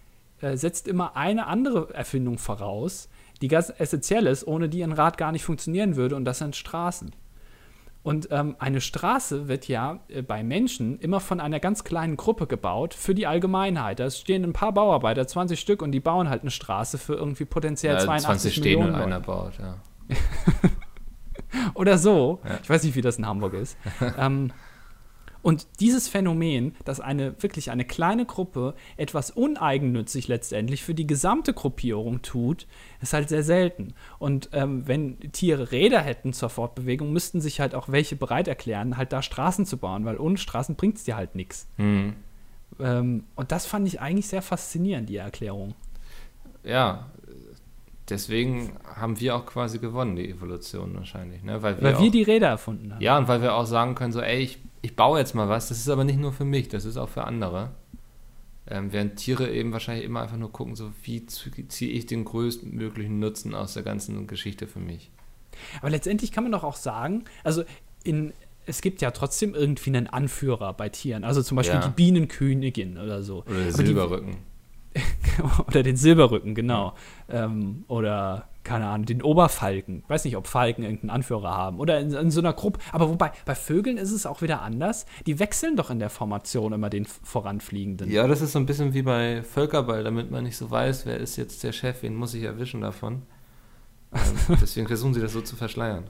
äh, 0.40 0.56
setzt 0.56 0.88
immer 0.88 1.16
eine 1.16 1.46
andere 1.46 1.92
Erfindung 1.94 2.38
voraus, 2.38 3.08
die 3.40 3.48
ganz 3.48 3.72
essentiell 3.78 4.26
ist, 4.26 4.46
ohne 4.46 4.68
die 4.68 4.82
ein 4.82 4.92
Rad 4.92 5.18
gar 5.18 5.32
nicht 5.32 5.44
funktionieren 5.44 5.96
würde, 5.96 6.16
und 6.16 6.24
das 6.24 6.38
sind 6.38 6.56
Straßen. 6.56 7.12
Und 8.04 8.28
ähm, 8.30 8.54
eine 8.58 8.82
Straße 8.82 9.48
wird 9.48 9.66
ja 9.66 10.00
äh, 10.08 10.20
bei 10.20 10.42
Menschen 10.42 10.98
immer 10.98 11.20
von 11.20 11.40
einer 11.40 11.58
ganz 11.58 11.84
kleinen 11.84 12.18
Gruppe 12.18 12.46
gebaut 12.46 12.92
für 12.92 13.14
die 13.14 13.26
Allgemeinheit. 13.26 13.98
Da 13.98 14.10
stehen 14.10 14.44
ein 14.44 14.52
paar 14.52 14.72
Bauarbeiter, 14.72 15.26
20 15.26 15.58
Stück, 15.58 15.80
und 15.80 15.92
die 15.92 16.00
bauen 16.00 16.28
halt 16.28 16.42
eine 16.42 16.50
Straße 16.50 16.98
für 16.98 17.14
irgendwie 17.14 17.46
potenziell 17.46 17.94
ja, 17.94 18.00
82 18.00 18.26
20 18.26 18.62
Millionen. 18.62 18.84
stehen 18.84 18.94
und 18.94 19.00
einer 19.00 19.20
baut, 19.20 19.54
ja. 19.58 19.76
Oder 21.74 21.96
so. 21.96 22.40
Ja. 22.44 22.58
Ich 22.62 22.68
weiß 22.68 22.82
nicht, 22.84 22.94
wie 22.94 23.00
das 23.00 23.16
in 23.16 23.26
Hamburg 23.26 23.54
ist. 23.54 23.78
ähm, 24.18 24.52
und 25.44 25.66
dieses 25.78 26.08
Phänomen, 26.08 26.74
dass 26.86 27.00
eine 27.00 27.40
wirklich 27.42 27.70
eine 27.70 27.84
kleine 27.84 28.24
Gruppe 28.24 28.74
etwas 28.96 29.30
uneigennützig 29.30 30.26
letztendlich 30.26 30.82
für 30.82 30.94
die 30.94 31.06
gesamte 31.06 31.52
Gruppierung 31.52 32.22
tut, 32.22 32.66
ist 33.02 33.12
halt 33.12 33.28
sehr 33.28 33.42
selten. 33.42 33.92
Und 34.18 34.48
ähm, 34.52 34.88
wenn 34.88 35.20
Tiere 35.32 35.70
Räder 35.70 36.00
hätten 36.00 36.32
zur 36.32 36.48
Fortbewegung, 36.48 37.12
müssten 37.12 37.42
sich 37.42 37.60
halt 37.60 37.74
auch 37.74 37.90
welche 37.90 38.16
bereit 38.16 38.48
erklären, 38.48 38.96
halt 38.96 39.12
da 39.12 39.20
Straßen 39.20 39.66
zu 39.66 39.76
bauen, 39.76 40.06
weil 40.06 40.16
ohne 40.16 40.38
Straßen 40.38 40.76
bringt 40.76 40.96
es 40.96 41.04
dir 41.04 41.14
halt 41.14 41.34
nichts. 41.34 41.68
Mhm. 41.76 42.14
Ähm, 42.80 43.24
und 43.36 43.52
das 43.52 43.66
fand 43.66 43.86
ich 43.86 44.00
eigentlich 44.00 44.28
sehr 44.28 44.40
faszinierend, 44.40 45.10
die 45.10 45.16
Erklärung. 45.16 45.74
Ja, 46.64 47.10
deswegen 48.08 48.72
haben 48.84 49.18
wir 49.20 49.36
auch 49.36 49.46
quasi 49.46 49.78
gewonnen, 49.78 50.16
die 50.16 50.30
Evolution 50.30 50.94
wahrscheinlich. 50.94 51.42
Ne? 51.42 51.62
Weil, 51.62 51.76
wir, 51.76 51.82
weil 51.82 52.02
wir 52.02 52.10
die 52.10 52.22
Räder 52.22 52.48
erfunden 52.48 52.92
haben. 52.92 53.00
Ja, 53.00 53.18
und 53.18 53.28
weil 53.28 53.42
wir 53.42 53.54
auch 53.54 53.66
sagen 53.66 53.94
können, 53.94 54.12
so, 54.12 54.20
ey, 54.20 54.38
ich 54.40 54.58
ich 54.84 54.96
baue 54.96 55.18
jetzt 55.18 55.34
mal 55.34 55.48
was, 55.48 55.68
das 55.68 55.78
ist 55.78 55.88
aber 55.88 56.04
nicht 56.04 56.18
nur 56.18 56.34
für 56.34 56.44
mich, 56.44 56.68
das 56.68 56.84
ist 56.84 56.98
auch 56.98 57.08
für 57.08 57.24
andere. 57.24 57.70
Ähm, 58.66 58.92
während 58.92 59.16
Tiere 59.16 59.50
eben 59.50 59.72
wahrscheinlich 59.72 60.04
immer 60.04 60.20
einfach 60.20 60.36
nur 60.36 60.52
gucken, 60.52 60.76
so 60.76 60.92
wie 61.02 61.24
ziehe 61.24 61.90
ich 61.90 62.04
den 62.04 62.26
größtmöglichen 62.26 63.18
Nutzen 63.18 63.54
aus 63.54 63.72
der 63.72 63.82
ganzen 63.82 64.26
Geschichte 64.26 64.66
für 64.66 64.80
mich. 64.80 65.10
Aber 65.80 65.88
letztendlich 65.88 66.32
kann 66.32 66.44
man 66.44 66.52
doch 66.52 66.64
auch 66.64 66.76
sagen, 66.76 67.24
also 67.44 67.64
in, 68.04 68.34
es 68.66 68.82
gibt 68.82 69.00
ja 69.00 69.10
trotzdem 69.10 69.54
irgendwie 69.54 69.88
einen 69.88 70.06
Anführer 70.06 70.74
bei 70.74 70.90
Tieren. 70.90 71.24
Also 71.24 71.42
zum 71.42 71.56
Beispiel 71.56 71.80
ja. 71.80 71.86
die 71.86 71.94
Bienenkönigin 71.94 72.98
oder 72.98 73.22
so. 73.22 73.42
Oder 73.46 73.62
der 73.62 73.72
Silberrücken. 73.72 74.32
Die, 74.32 74.53
oder 75.68 75.82
den 75.82 75.96
Silberrücken, 75.96 76.54
genau. 76.54 76.94
Ähm, 77.28 77.84
oder 77.88 78.48
keine 78.64 78.86
Ahnung, 78.86 79.04
den 79.06 79.22
Oberfalken. 79.22 80.00
Ich 80.04 80.08
weiß 80.08 80.24
nicht, 80.24 80.36
ob 80.36 80.46
Falken 80.46 80.84
irgendeinen 80.84 81.10
Anführer 81.10 81.54
haben. 81.54 81.78
Oder 81.78 82.00
in, 82.00 82.12
in, 82.12 82.30
so 82.30 82.40
einer 82.40 82.54
Gruppe. 82.54 82.80
Aber 82.92 83.10
wobei, 83.10 83.32
bei 83.44 83.54
Vögeln 83.54 83.98
ist 83.98 84.10
es 84.10 84.24
auch 84.24 84.40
wieder 84.40 84.62
anders. 84.62 85.04
Die 85.26 85.38
wechseln 85.38 85.76
doch 85.76 85.90
in 85.90 85.98
der 85.98 86.08
Formation 86.08 86.72
immer 86.72 86.88
den 86.88 87.04
voranfliegenden. 87.04 88.10
Ja, 88.10 88.26
das 88.26 88.40
ist 88.40 88.52
so 88.52 88.58
ein 88.58 88.66
bisschen 88.66 88.94
wie 88.94 89.02
bei 89.02 89.42
Völkerball, 89.42 90.02
damit 90.02 90.30
man 90.30 90.44
nicht 90.44 90.56
so 90.56 90.70
weiß, 90.70 91.04
wer 91.04 91.18
ist 91.18 91.36
jetzt 91.36 91.62
der 91.62 91.72
Chef, 91.72 92.02
wen 92.02 92.16
muss 92.16 92.32
ich 92.32 92.42
erwischen 92.42 92.80
davon. 92.80 93.22
Ähm, 94.12 94.56
deswegen 94.60 94.86
versuchen 94.86 95.12
sie 95.12 95.20
das 95.20 95.34
so 95.34 95.42
zu 95.42 95.56
verschleiern. 95.56 96.04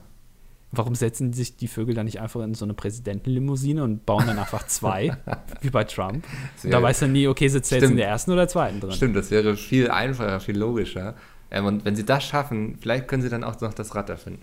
Warum 0.71 0.95
setzen 0.95 1.31
sich 1.31 1.55
die 1.55 1.67
Vögel 1.67 1.95
dann 1.95 2.05
nicht 2.05 2.19
einfach 2.19 2.41
in 2.41 2.53
so 2.53 2.65
eine 2.65 2.73
Präsidentenlimousine 2.73 3.83
und 3.83 4.05
bauen 4.05 4.27
dann 4.27 4.37
einfach 4.37 4.67
zwei, 4.67 5.15
wie 5.61 5.69
bei 5.69 5.85
Trump? 5.85 6.25
Und 6.63 6.71
da 6.71 6.81
weiß 6.81 7.03
er 7.03 7.07
nie, 7.07 7.27
okay, 7.27 7.47
sitzt 7.47 7.71
er 7.71 7.79
jetzt 7.79 7.89
in 7.89 7.97
der 7.97 8.07
ersten 8.07 8.31
oder 8.31 8.47
zweiten 8.47 8.81
drin. 8.81 8.91
Stimmt, 8.91 9.15
das 9.15 9.31
wäre 9.31 9.55
viel 9.55 9.89
einfacher, 9.89 10.39
viel 10.39 10.57
logischer. 10.57 11.15
Ähm, 11.51 11.65
und 11.65 11.85
wenn 11.85 11.95
sie 11.95 12.05
das 12.05 12.23
schaffen, 12.23 12.77
vielleicht 12.81 13.07
können 13.07 13.21
sie 13.21 13.29
dann 13.29 13.43
auch 13.43 13.59
noch 13.61 13.73
das 13.73 13.95
Rad 13.95 14.09
erfinden. 14.09 14.41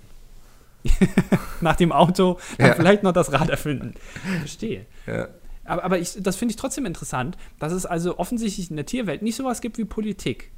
Nach 1.60 1.76
dem 1.76 1.92
Auto 1.92 2.38
dann 2.58 2.68
ja. 2.68 2.74
vielleicht 2.74 3.02
noch 3.02 3.12
das 3.12 3.32
Rad 3.32 3.50
erfinden. 3.50 3.94
Verstehe. 4.40 4.86
Ja. 5.06 5.28
Aber, 5.64 5.84
aber 5.84 5.98
ich, 5.98 6.16
das 6.20 6.36
finde 6.36 6.52
ich 6.52 6.56
trotzdem 6.56 6.86
interessant, 6.86 7.36
dass 7.58 7.72
es 7.72 7.86
also 7.86 8.18
offensichtlich 8.18 8.70
in 8.70 8.76
der 8.76 8.86
Tierwelt 8.86 9.22
nicht 9.22 9.36
sowas 9.36 9.60
gibt 9.60 9.78
wie 9.78 9.84
Politik. 9.84 10.50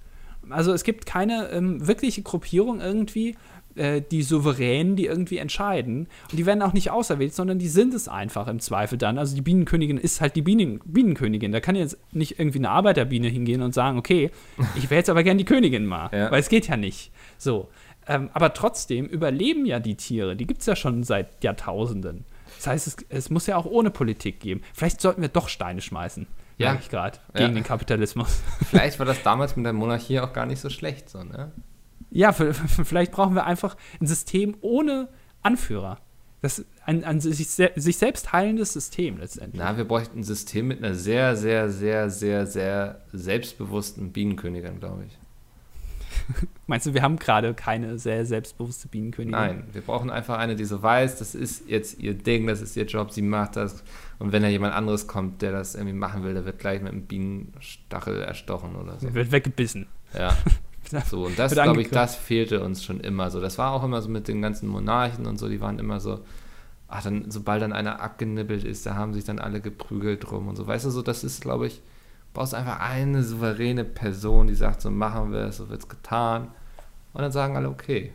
Also 0.50 0.72
es 0.72 0.84
gibt 0.84 1.06
keine 1.06 1.50
ähm, 1.50 1.86
wirkliche 1.86 2.22
Gruppierung 2.22 2.80
irgendwie, 2.80 3.36
äh, 3.76 4.02
die 4.02 4.22
Souveränen, 4.22 4.96
die 4.96 5.06
irgendwie 5.06 5.38
entscheiden. 5.38 6.08
Und 6.30 6.38
die 6.38 6.46
werden 6.46 6.62
auch 6.62 6.72
nicht 6.72 6.90
auserwählt, 6.90 7.34
sondern 7.34 7.58
die 7.58 7.68
sind 7.68 7.94
es 7.94 8.08
einfach 8.08 8.48
im 8.48 8.60
Zweifel 8.60 8.98
dann. 8.98 9.18
Also 9.18 9.34
die 9.34 9.42
Bienenkönigin 9.42 9.98
ist 9.98 10.20
halt 10.20 10.36
die 10.36 10.42
Bienen 10.42 10.80
Bienenkönigin. 10.84 11.52
Da 11.52 11.60
kann 11.60 11.76
jetzt 11.76 11.98
nicht 12.12 12.38
irgendwie 12.38 12.58
eine 12.58 12.70
Arbeiterbiene 12.70 13.28
hingehen 13.28 13.62
und 13.62 13.74
sagen, 13.74 13.98
okay, 13.98 14.30
ich 14.76 14.90
wäre 14.90 14.98
jetzt 14.98 15.10
aber 15.10 15.22
gern 15.22 15.38
die 15.38 15.44
Königin 15.44 15.86
mal. 15.86 16.10
Ja. 16.12 16.30
Weil 16.30 16.40
es 16.40 16.48
geht 16.48 16.68
ja 16.68 16.76
nicht. 16.76 17.12
So. 17.38 17.68
Ähm, 18.06 18.30
aber 18.32 18.52
trotzdem 18.52 19.06
überleben 19.06 19.64
ja 19.66 19.80
die 19.80 19.96
Tiere. 19.96 20.36
Die 20.36 20.46
gibt 20.46 20.60
es 20.60 20.66
ja 20.66 20.76
schon 20.76 21.04
seit 21.04 21.42
Jahrtausenden. 21.42 22.24
Das 22.56 22.66
heißt, 22.66 22.86
es, 22.86 22.96
es, 23.08 23.30
muss 23.30 23.46
ja 23.46 23.56
auch 23.56 23.66
ohne 23.66 23.90
Politik 23.90 24.40
geben. 24.40 24.62
Vielleicht 24.72 25.00
sollten 25.00 25.22
wir 25.22 25.28
doch 25.28 25.48
Steine 25.48 25.80
schmeißen. 25.80 26.26
Ja. 26.58 26.78
ich 26.80 26.88
gerade. 26.88 27.18
Gegen 27.32 27.48
ja. 27.48 27.54
den 27.54 27.64
Kapitalismus. 27.64 28.40
Vielleicht 28.70 28.98
war 28.98 29.06
das 29.06 29.22
damals 29.22 29.56
mit 29.56 29.66
der 29.66 29.72
Monarchie 29.72 30.20
auch 30.20 30.32
gar 30.32 30.46
nicht 30.46 30.60
so 30.60 30.70
schlecht, 30.70 31.08
so, 31.08 31.24
ne? 31.24 31.50
Ja, 32.14 32.32
vielleicht 32.32 33.12
brauchen 33.12 33.34
wir 33.34 33.44
einfach 33.44 33.76
ein 34.00 34.06
System 34.06 34.56
ohne 34.60 35.08
Anführer. 35.42 35.98
Das 36.42 36.64
ein, 36.84 37.04
ein 37.04 37.20
sich, 37.20 37.48
sich 37.48 37.96
selbst 37.96 38.32
heilendes 38.32 38.72
System 38.72 39.18
letztendlich. 39.18 39.60
Na, 39.60 39.76
wir 39.76 39.84
bräuchten 39.84 40.20
ein 40.20 40.22
System 40.22 40.68
mit 40.68 40.78
einer 40.78 40.94
sehr, 40.94 41.36
sehr, 41.36 41.70
sehr, 41.70 42.10
sehr, 42.10 42.46
sehr 42.46 43.00
selbstbewussten 43.12 44.12
Bienenkönigin, 44.12 44.78
glaube 44.78 45.04
ich. 45.06 45.18
Meinst 46.66 46.86
du, 46.86 46.94
wir 46.94 47.02
haben 47.02 47.18
gerade 47.18 47.52
keine 47.54 47.98
sehr 47.98 48.24
selbstbewusste 48.26 48.88
Bienenkönigin? 48.88 49.32
Nein, 49.32 49.64
wir 49.72 49.80
brauchen 49.80 50.10
einfach 50.10 50.38
eine, 50.38 50.54
die 50.54 50.64
so 50.64 50.82
weiß, 50.82 51.18
das 51.18 51.34
ist 51.34 51.68
jetzt 51.68 51.98
ihr 51.98 52.14
Ding, 52.14 52.46
das 52.46 52.60
ist 52.60 52.76
ihr 52.76 52.84
Job, 52.84 53.10
sie 53.10 53.22
macht 53.22 53.56
das. 53.56 53.82
Und 54.18 54.30
wenn 54.30 54.42
da 54.42 54.48
jemand 54.48 54.74
anderes 54.74 55.08
kommt, 55.08 55.42
der 55.42 55.50
das 55.50 55.74
irgendwie 55.74 55.94
machen 55.94 56.22
will, 56.22 56.34
der 56.34 56.44
wird 56.44 56.60
gleich 56.60 56.80
mit 56.80 56.92
einem 56.92 57.06
Bienenstachel 57.06 58.20
erstochen 58.22 58.76
oder 58.76 59.00
so. 59.00 59.06
Der 59.06 59.14
wird 59.14 59.32
weggebissen. 59.32 59.86
Ja. 60.16 60.36
So, 61.08 61.26
und 61.26 61.38
das, 61.38 61.52
glaube 61.52 61.82
ich, 61.82 61.90
das 61.90 62.16
fehlte 62.16 62.62
uns 62.62 62.84
schon 62.84 63.00
immer 63.00 63.30
so. 63.30 63.40
Das 63.40 63.58
war 63.58 63.72
auch 63.72 63.84
immer 63.84 64.00
so 64.02 64.08
mit 64.08 64.28
den 64.28 64.42
ganzen 64.42 64.68
Monarchen 64.68 65.26
und 65.26 65.38
so, 65.38 65.48
die 65.48 65.60
waren 65.60 65.78
immer 65.78 66.00
so, 66.00 66.20
ach, 66.88 67.02
dann, 67.02 67.30
sobald 67.30 67.62
dann 67.62 67.72
einer 67.72 68.00
abgenibbelt 68.00 68.64
ist, 68.64 68.86
da 68.86 68.94
haben 68.94 69.12
sich 69.12 69.24
dann 69.24 69.38
alle 69.38 69.60
geprügelt 69.60 70.28
drum 70.28 70.48
und 70.48 70.56
so. 70.56 70.66
Weißt 70.66 70.84
du, 70.84 70.90
so, 70.90 71.02
das 71.02 71.24
ist, 71.24 71.42
glaube 71.42 71.66
ich, 71.66 71.82
brauchst 72.32 72.54
einfach 72.54 72.80
eine 72.80 73.22
souveräne 73.22 73.84
Person, 73.84 74.46
die 74.46 74.54
sagt, 74.54 74.80
so 74.80 74.90
machen 74.90 75.32
wir 75.32 75.40
es, 75.40 75.58
so 75.58 75.68
wird 75.68 75.80
es 75.80 75.88
getan. 75.88 76.48
Und 77.12 77.22
dann 77.22 77.32
sagen 77.32 77.56
alle, 77.56 77.68
okay. 77.68 78.12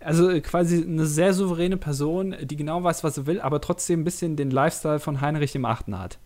Also 0.00 0.30
äh, 0.30 0.40
quasi 0.40 0.82
eine 0.82 1.06
sehr 1.06 1.34
souveräne 1.34 1.76
Person, 1.76 2.34
die 2.42 2.56
genau 2.56 2.82
weiß, 2.82 3.04
was 3.04 3.16
sie 3.16 3.26
will, 3.26 3.40
aber 3.40 3.60
trotzdem 3.60 4.00
ein 4.00 4.04
bisschen 4.04 4.36
den 4.36 4.50
Lifestyle 4.50 5.00
von 5.00 5.20
Heinrich 5.20 5.52
dem 5.52 5.64
Achten 5.64 5.98
hat 5.98 6.18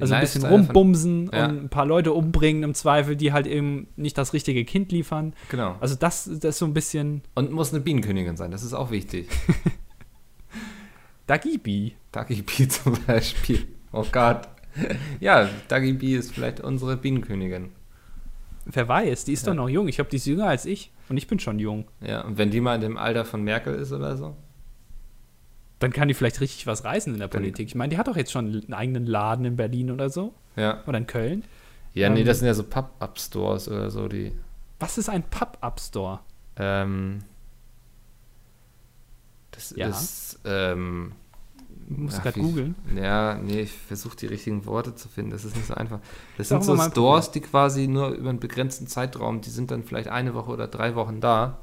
also 0.00 0.14
ein 0.14 0.20
bisschen 0.20 0.44
rumbumsen 0.44 1.28
von, 1.28 1.38
ja. 1.38 1.46
und 1.46 1.64
ein 1.64 1.68
paar 1.68 1.86
Leute 1.86 2.12
umbringen 2.12 2.62
im 2.62 2.74
Zweifel, 2.74 3.16
die 3.16 3.32
halt 3.32 3.46
eben 3.46 3.88
nicht 3.96 4.16
das 4.18 4.32
richtige 4.32 4.64
Kind 4.64 4.92
liefern. 4.92 5.34
Genau. 5.50 5.76
Also 5.80 5.94
das, 5.94 6.24
das 6.24 6.44
ist 6.44 6.58
so 6.58 6.66
ein 6.66 6.74
bisschen. 6.74 7.22
Und 7.34 7.52
muss 7.52 7.72
eine 7.72 7.80
Bienenkönigin 7.80 8.36
sein, 8.36 8.50
das 8.50 8.62
ist 8.62 8.74
auch 8.74 8.90
wichtig. 8.90 9.28
Dagi 11.26 11.58
Bee. 11.58 11.92
Dagi 12.12 12.42
Bee 12.42 12.68
zum 12.68 12.96
Beispiel. 13.06 13.66
Oh 13.92 14.04
Gott. 14.10 14.48
Ja, 15.20 15.48
Dagi 15.68 15.92
Bee 15.92 16.16
ist 16.16 16.32
vielleicht 16.32 16.60
unsere 16.60 16.96
Bienenkönigin. 16.96 17.70
Wer 18.64 18.88
weiß, 18.88 19.24
die 19.24 19.32
ist 19.32 19.46
ja. 19.46 19.52
doch 19.52 19.56
noch 19.56 19.68
jung. 19.68 19.88
Ich 19.88 19.96
glaube, 19.96 20.10
die 20.10 20.16
ist 20.16 20.26
jünger 20.26 20.46
als 20.46 20.66
ich 20.66 20.92
und 21.08 21.16
ich 21.16 21.26
bin 21.26 21.38
schon 21.38 21.58
jung. 21.58 21.86
Ja, 22.00 22.22
und 22.22 22.38
wenn 22.38 22.50
die 22.50 22.60
mal 22.60 22.74
in 22.76 22.82
dem 22.82 22.96
Alter 22.96 23.24
von 23.24 23.42
Merkel 23.42 23.74
ist 23.74 23.92
oder 23.92 24.16
so? 24.16 24.36
Dann 25.78 25.92
kann 25.92 26.08
die 26.08 26.14
vielleicht 26.14 26.40
richtig 26.40 26.66
was 26.66 26.84
reißen 26.84 27.12
in 27.12 27.20
der 27.20 27.28
Politik. 27.28 27.68
Ich 27.68 27.74
meine, 27.74 27.90
die 27.90 27.98
hat 27.98 28.08
doch 28.08 28.16
jetzt 28.16 28.32
schon 28.32 28.46
einen 28.46 28.74
eigenen 28.74 29.06
Laden 29.06 29.44
in 29.44 29.56
Berlin 29.56 29.90
oder 29.90 30.10
so. 30.10 30.34
Ja. 30.56 30.82
Oder 30.86 30.98
in 30.98 31.06
Köln. 31.06 31.44
Ja, 31.94 32.08
ähm, 32.08 32.14
nee, 32.14 32.24
das 32.24 32.40
sind 32.40 32.46
ja 32.48 32.54
so 32.54 32.64
Pop-Up-Stores 32.64 33.68
oder 33.68 33.90
so, 33.90 34.08
die. 34.08 34.32
Was 34.80 34.98
ist 34.98 35.08
ein 35.08 35.22
Pop-Up-Store? 35.22 36.20
Ähm. 36.56 37.20
Das 39.52 39.74
ja. 39.76 39.88
ist, 39.88 40.40
ähm. 40.44 41.12
Du 41.88 42.02
musst 42.02 42.22
gerade 42.22 42.38
googeln. 42.38 42.74
Ja, 42.94 43.34
nee, 43.36 43.60
ich 43.62 43.72
versuche 43.72 44.14
die 44.16 44.26
richtigen 44.26 44.66
Worte 44.66 44.94
zu 44.94 45.08
finden. 45.08 45.30
Das 45.30 45.44
ist 45.44 45.56
nicht 45.56 45.66
so 45.66 45.74
einfach. 45.74 46.00
Das 46.36 46.48
sind 46.48 46.62
so 46.62 46.76
Stores, 46.76 47.30
die 47.30 47.40
quasi 47.40 47.88
nur 47.88 48.10
über 48.10 48.28
einen 48.28 48.40
begrenzten 48.40 48.86
Zeitraum, 48.86 49.40
die 49.40 49.48
sind 49.48 49.70
dann 49.70 49.84
vielleicht 49.84 50.08
eine 50.08 50.34
Woche 50.34 50.50
oder 50.50 50.68
drei 50.68 50.94
Wochen 50.96 51.20
da. 51.20 51.58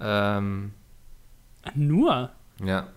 Ähm. 0.00 0.72
Nur? 1.74 2.30
Ja. 2.62 2.88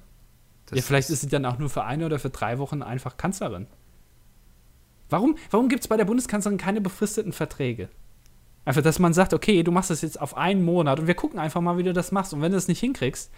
Ja, 0.73 0.81
vielleicht 0.81 1.09
ist 1.09 1.21
sie 1.21 1.27
dann 1.27 1.45
auch 1.45 1.57
nur 1.57 1.69
für 1.69 1.83
eine 1.83 2.05
oder 2.05 2.17
für 2.17 2.29
drei 2.29 2.57
Wochen 2.57 2.81
einfach 2.81 3.17
Kanzlerin. 3.17 3.67
Warum, 5.09 5.35
warum 5.49 5.67
gibt 5.67 5.83
es 5.83 5.87
bei 5.89 5.97
der 5.97 6.05
Bundeskanzlerin 6.05 6.57
keine 6.57 6.79
befristeten 6.79 7.33
Verträge? 7.33 7.89
Einfach, 8.63 8.81
dass 8.81 8.99
man 8.99 9.13
sagt, 9.13 9.33
okay, 9.33 9.63
du 9.63 9.71
machst 9.71 9.89
das 9.89 10.01
jetzt 10.01 10.21
auf 10.21 10.37
einen 10.37 10.63
Monat 10.63 10.99
und 10.99 11.07
wir 11.07 11.15
gucken 11.15 11.39
einfach 11.39 11.59
mal, 11.61 11.77
wie 11.77 11.83
du 11.83 11.93
das 11.93 12.11
machst. 12.11 12.33
Und 12.33 12.41
wenn 12.41 12.51
du 12.51 12.57
das 12.57 12.67
nicht 12.67 12.79
hinkriegst, 12.79 13.31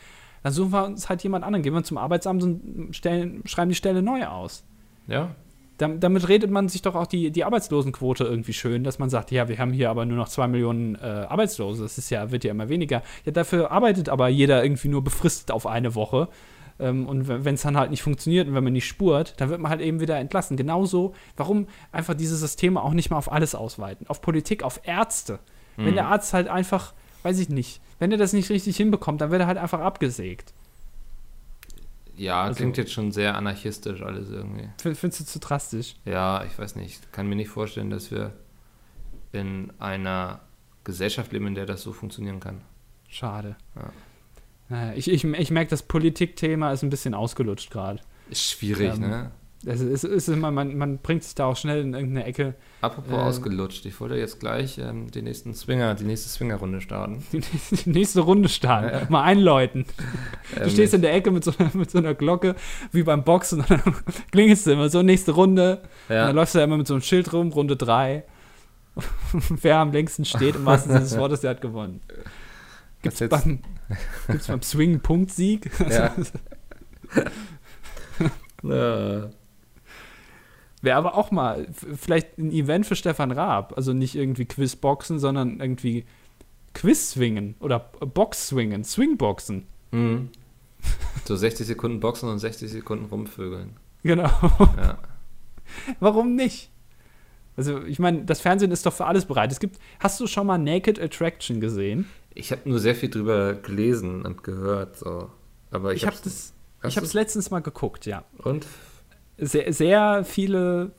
dann 0.44 0.54
suchen 0.54 0.72
wir 0.72 0.86
uns 0.86 1.10
halt 1.10 1.24
jemand 1.24 1.44
anderen. 1.44 1.64
Gehen 1.64 1.74
wir 1.74 1.84
zum 1.84 1.98
Arbeitsamt 1.98 2.44
und 2.44 2.96
stellen, 2.96 3.42
schreiben 3.46 3.70
die 3.70 3.76
Stelle 3.76 4.04
neu 4.04 4.28
aus. 4.28 4.64
Ja. 5.08 5.34
Damit 5.78 6.30
redet 6.30 6.52
man 6.52 6.70
sich 6.70 6.82
doch 6.82 6.96
auch 6.96 7.08
die, 7.08 7.32
die 7.32 7.44
Arbeitslosenquote 7.44 8.24
irgendwie 8.24 8.54
schön, 8.54 8.84
dass 8.84 9.00
man 9.00 9.10
sagt, 9.10 9.32
ja, 9.32 9.48
wir 9.48 9.58
haben 9.58 9.74
hier 9.74 9.90
aber 9.90 10.06
nur 10.06 10.18
noch 10.18 10.30
zwei 10.30 10.48
Millionen 10.48 10.96
äh, 10.96 11.26
Arbeitslose. 11.28 11.84
Das 11.84 11.98
ist 11.98 12.10
ja, 12.10 12.32
wird 12.32 12.44
ja 12.44 12.52
immer 12.52 12.70
weniger. 12.70 13.02
Ja, 13.26 13.32
dafür 13.32 13.72
arbeitet 13.72 14.10
aber 14.10 14.28
jeder 14.28 14.64
irgendwie 14.64 14.88
nur 14.88 15.04
befristet 15.04 15.52
auf 15.52 15.66
eine 15.66 15.96
Woche. 15.96 16.30
Ähm, 16.80 17.08
und 17.08 17.28
wenn 17.28 17.56
es 17.56 17.64
dann 17.64 17.78
halt 17.78 17.92
nicht 17.92 18.04
funktioniert 18.04 18.48
und 18.48 18.56
wenn 18.56 18.64
man 18.64 18.74
nicht 18.74 18.88
spurt, 18.88 19.36
dann 19.38 19.50
wird 19.50 19.60
man 19.60 19.72
halt 19.72 19.82
eben 19.82 20.00
wieder 20.00 20.18
entlassen. 20.18 20.58
Genauso, 20.58 21.14
warum 21.38 21.68
einfach 21.92 22.14
diese 22.14 22.38
Systeme 22.38 22.82
auch 22.82 22.94
nicht 22.94 23.10
mal 23.10 23.18
auf 23.18 23.32
alles 23.32 23.56
ausweiten? 23.56 24.08
Auf 24.08 24.22
Politik, 24.22 24.64
auf 24.64 24.82
Ärzte. 24.84 25.40
Mhm. 25.78 25.86
Wenn 25.86 25.96
der 25.96 26.08
Arzt 26.08 26.34
halt 26.34 26.48
einfach, 26.48 26.94
weiß 27.24 27.40
ich 27.40 27.50
nicht, 27.50 27.82
wenn 28.00 28.12
er 28.12 28.18
das 28.18 28.34
nicht 28.34 28.50
richtig 28.50 28.78
hinbekommt, 28.78 29.22
dann 29.22 29.32
wird 29.32 29.42
er 29.42 29.48
halt 29.48 29.58
einfach 29.58 29.80
abgesägt. 29.80 30.54
Ja, 32.16 32.44
also, 32.44 32.58
klingt 32.58 32.78
jetzt 32.78 32.92
schon 32.92 33.12
sehr 33.12 33.36
anarchistisch 33.36 34.02
alles 34.02 34.30
irgendwie. 34.30 34.70
Findest 34.78 35.20
du 35.20 35.26
zu 35.26 35.40
drastisch? 35.40 35.96
Ja, 36.06 36.44
ich 36.44 36.58
weiß 36.58 36.76
nicht. 36.76 37.12
Kann 37.12 37.28
mir 37.28 37.36
nicht 37.36 37.50
vorstellen, 37.50 37.90
dass 37.90 38.12
wir 38.12 38.34
in 39.32 39.72
einer 39.80 40.42
Gesellschaft 40.84 41.32
leben, 41.32 41.48
in 41.48 41.56
der 41.56 41.66
das 41.66 41.82
so 41.82 41.92
funktionieren 41.92 42.40
kann. 42.40 42.62
Schade. 43.08 43.56
Ja. 43.76 43.92
Naja, 44.70 44.94
ich, 44.94 45.10
ich, 45.10 45.24
ich 45.24 45.52
merke, 45.52 45.70
das 45.70 45.84
Politikthema 45.84 46.72
ist 46.72 46.84
ein 46.84 46.90
bisschen 46.90 47.14
ausgelutscht 47.14 47.72
gerade. 47.72 48.00
Ist 48.30 48.44
schwierig, 48.52 48.94
ähm, 48.94 49.00
ne? 49.02 49.32
Es 49.66 49.80
ist, 49.80 50.04
ist 50.04 50.28
immer, 50.28 50.52
man, 50.52 50.78
man 50.78 50.98
bringt 50.98 51.24
sich 51.24 51.36
da 51.36 51.46
auch 51.46 51.56
schnell 51.56 51.82
in 51.82 51.94
irgendeine 51.94 52.26
Ecke. 52.26 52.56
Apropos 52.82 53.14
ähm, 53.14 53.20
ausgelutscht, 53.20 53.86
ich 53.86 53.98
wollte 54.02 54.16
jetzt 54.16 54.40
gleich 54.42 54.78
ähm, 54.78 55.10
den 55.10 55.24
nächsten 55.24 55.54
Swinger, 55.54 55.96
die 55.96 56.04
nächste 56.04 56.28
Swinger-Runde 56.28 56.82
starten. 56.82 57.24
Die, 57.32 57.40
die, 57.40 57.90
nächste 57.90 58.22
Runde 58.22 58.50
starten, 58.50 58.90
ja. 58.90 59.08
mal 59.10 59.24
einläuten. 59.24 59.86
Du 60.56 60.64
ähm, 60.64 60.70
stehst 60.70 60.94
in 60.94 61.02
der 61.02 61.14
Ecke 61.14 61.32
mit 61.32 61.44
so, 61.44 61.54
mit 61.74 61.90
so 61.90 61.98
einer 61.98 62.14
Glocke, 62.14 62.56
wie 62.92 63.04
beim 63.04 63.24
Boxen, 63.24 63.62
und 63.70 63.72
dann 63.72 63.82
klingelst 64.32 64.68
du 64.68 64.72
immer 64.72 64.90
so, 64.90 65.02
nächste 65.02 65.32
Runde. 65.32 65.82
Ja. 66.10 66.22
Und 66.22 66.28
dann 66.28 66.36
läufst 66.36 66.56
du 66.56 66.60
ja 66.60 66.66
immer 66.66 66.78
mit 66.78 66.88
so 66.88 66.94
einem 66.94 67.02
Schild 67.02 67.32
rum, 67.32 67.52
Runde 67.52 67.78
3. 67.78 68.24
Wer 69.62 69.78
am 69.78 69.92
längsten 69.92 70.26
steht, 70.26 70.56
im 70.56 70.66
wahrsten 70.66 70.92
Sinne 70.92 71.04
des 71.04 71.18
Wortes, 71.18 71.42
der 71.42 71.52
hat 71.52 71.62
gewonnen. 71.62 72.02
Gibt 73.02 73.20
es 73.20 73.30
beim, 73.30 73.60
beim 74.48 74.62
Swing 74.62 75.00
Punktsieg? 75.00 75.72
Ja. 75.90 76.14
Wäre 80.84 80.98
aber 80.98 81.16
auch 81.16 81.32
mal 81.32 81.66
vielleicht 81.72 82.38
ein 82.38 82.52
Event 82.52 82.86
für 82.86 82.98
Stefan 82.98 83.32
Raab. 83.32 83.72
Also 83.78 83.94
nicht 83.94 84.16
irgendwie 84.16 84.44
Quizboxen, 84.44 85.18
sondern 85.18 85.62
irgendwie 85.62 86.04
Quiz-Swingen 86.74 87.56
oder 87.62 87.80
Box-Swingen, 87.80 88.84
Swingboxen. 88.84 89.66
Mhm. 89.92 90.30
So 91.26 91.38
60 91.38 91.66
Sekunden 91.66 92.02
Boxen 92.02 92.28
und 92.28 92.40
60 92.40 92.70
Sekunden 92.70 93.06
rumvögeln. 93.06 93.78
Genau. 94.04 94.30
Ja. 94.76 94.98
Warum 96.02 96.36
nicht? 96.36 96.70
Also, 97.56 97.82
ich 97.84 98.00
meine, 98.00 98.26
das 98.26 98.42
Fernsehen 98.42 98.72
ist 98.72 98.86
doch 98.86 98.92
für 98.92 99.06
alles 99.06 99.24
bereit. 99.24 99.50
Es 99.54 99.62
gibt, 99.62 99.80
hast 100.02 100.20
du 100.20 100.28
schon 100.28 100.46
mal 100.46 100.58
Naked 100.58 101.00
Attraction 101.00 101.62
gesehen? 101.62 102.10
Ich 102.34 102.52
habe 102.52 102.68
nur 102.68 102.80
sehr 102.80 102.96
viel 102.96 103.10
drüber 103.10 103.54
gelesen 103.54 104.26
und 104.26 104.44
gehört. 104.44 104.98
So. 104.98 105.30
Aber 105.72 105.94
ich, 105.94 106.02
ich 106.02 106.08
habe 106.08 106.18
es 106.26 106.54
ich 106.86 106.98
hab's 106.98 107.14
letztens 107.14 107.52
mal 107.52 107.62
geguckt, 107.62 108.06
ja. 108.06 108.26
Und? 108.40 108.68
Sehr, 109.38 109.74
sehr 109.74 110.24
viele, 110.24 110.92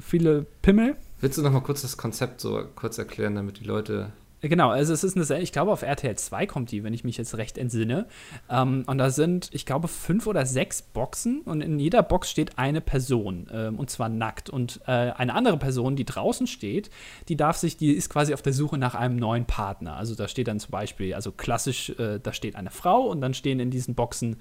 viele 0.00 0.46
Pimmel. 0.62 0.96
Willst 1.20 1.38
du 1.38 1.42
noch 1.42 1.52
mal 1.52 1.60
kurz 1.60 1.82
das 1.82 1.96
Konzept 1.96 2.40
so 2.40 2.64
kurz 2.74 2.98
erklären, 2.98 3.34
damit 3.34 3.60
die 3.60 3.64
Leute 3.64 4.12
Genau, 4.42 4.68
also 4.70 4.92
es 4.92 5.02
ist 5.02 5.16
eine, 5.16 5.40
ich 5.40 5.50
glaube 5.50 5.72
auf 5.72 5.82
RTL 5.82 6.14
2 6.14 6.46
kommt 6.46 6.70
die, 6.70 6.84
wenn 6.84 6.92
ich 6.92 7.04
mich 7.04 7.16
jetzt 7.16 7.36
recht 7.36 7.56
entsinne. 7.56 8.06
Ähm, 8.50 8.84
und 8.86 8.98
da 8.98 9.10
sind, 9.10 9.48
ich 9.52 9.64
glaube, 9.64 9.88
fünf 9.88 10.26
oder 10.26 10.44
sechs 10.44 10.82
Boxen 10.82 11.40
und 11.42 11.62
in 11.62 11.78
jeder 11.78 12.02
Box 12.02 12.30
steht 12.30 12.58
eine 12.58 12.82
Person 12.82 13.48
ähm, 13.50 13.78
und 13.78 13.88
zwar 13.88 14.10
nackt. 14.10 14.50
Und 14.50 14.80
äh, 14.86 14.90
eine 14.90 15.34
andere 15.34 15.56
Person, 15.56 15.96
die 15.96 16.04
draußen 16.04 16.46
steht, 16.46 16.90
die 17.28 17.36
darf 17.36 17.56
sich, 17.56 17.78
die 17.78 17.92
ist 17.92 18.10
quasi 18.10 18.34
auf 18.34 18.42
der 18.42 18.52
Suche 18.52 18.76
nach 18.76 18.94
einem 18.94 19.16
neuen 19.16 19.46
Partner. 19.46 19.96
Also 19.96 20.14
da 20.14 20.28
steht 20.28 20.48
dann 20.48 20.60
zum 20.60 20.70
Beispiel, 20.70 21.14
also 21.14 21.32
klassisch, 21.32 21.90
äh, 21.98 22.20
da 22.22 22.32
steht 22.34 22.56
eine 22.56 22.70
Frau 22.70 23.06
und 23.06 23.22
dann 23.22 23.32
stehen 23.32 23.58
in 23.58 23.70
diesen 23.70 23.94
Boxen 23.94 24.36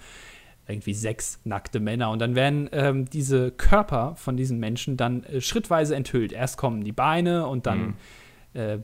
irgendwie 0.68 0.94
sechs 0.94 1.40
nackte 1.44 1.80
Männer. 1.80 2.10
Und 2.12 2.20
dann 2.20 2.36
werden 2.36 2.70
ähm, 2.72 3.06
diese 3.06 3.52
Körper 3.52 4.16
von 4.16 4.36
diesen 4.38 4.60
Menschen 4.60 4.98
dann 4.98 5.24
äh, 5.24 5.42
schrittweise 5.42 5.96
enthüllt. 5.96 6.32
Erst 6.32 6.58
kommen 6.58 6.84
die 6.84 6.92
Beine 6.92 7.48
und 7.48 7.66
dann. 7.66 7.80
Mhm 7.80 7.94
äh, 8.56 8.80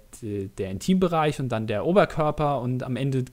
der 0.58 0.70
Intimbereich 0.70 1.40
und 1.40 1.48
dann 1.48 1.66
der 1.66 1.86
Oberkörper 1.86 2.60
und 2.60 2.84
am 2.84 2.98
Ende 2.98 3.24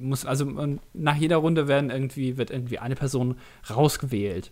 muss, 0.00 0.26
also 0.26 0.52
nach 0.92 1.16
jeder 1.16 1.36
Runde 1.36 1.68
werden 1.68 1.90
irgendwie, 1.90 2.36
wird 2.36 2.50
irgendwie 2.50 2.80
eine 2.80 2.96
Person 2.96 3.36
rausgewählt. 3.70 4.50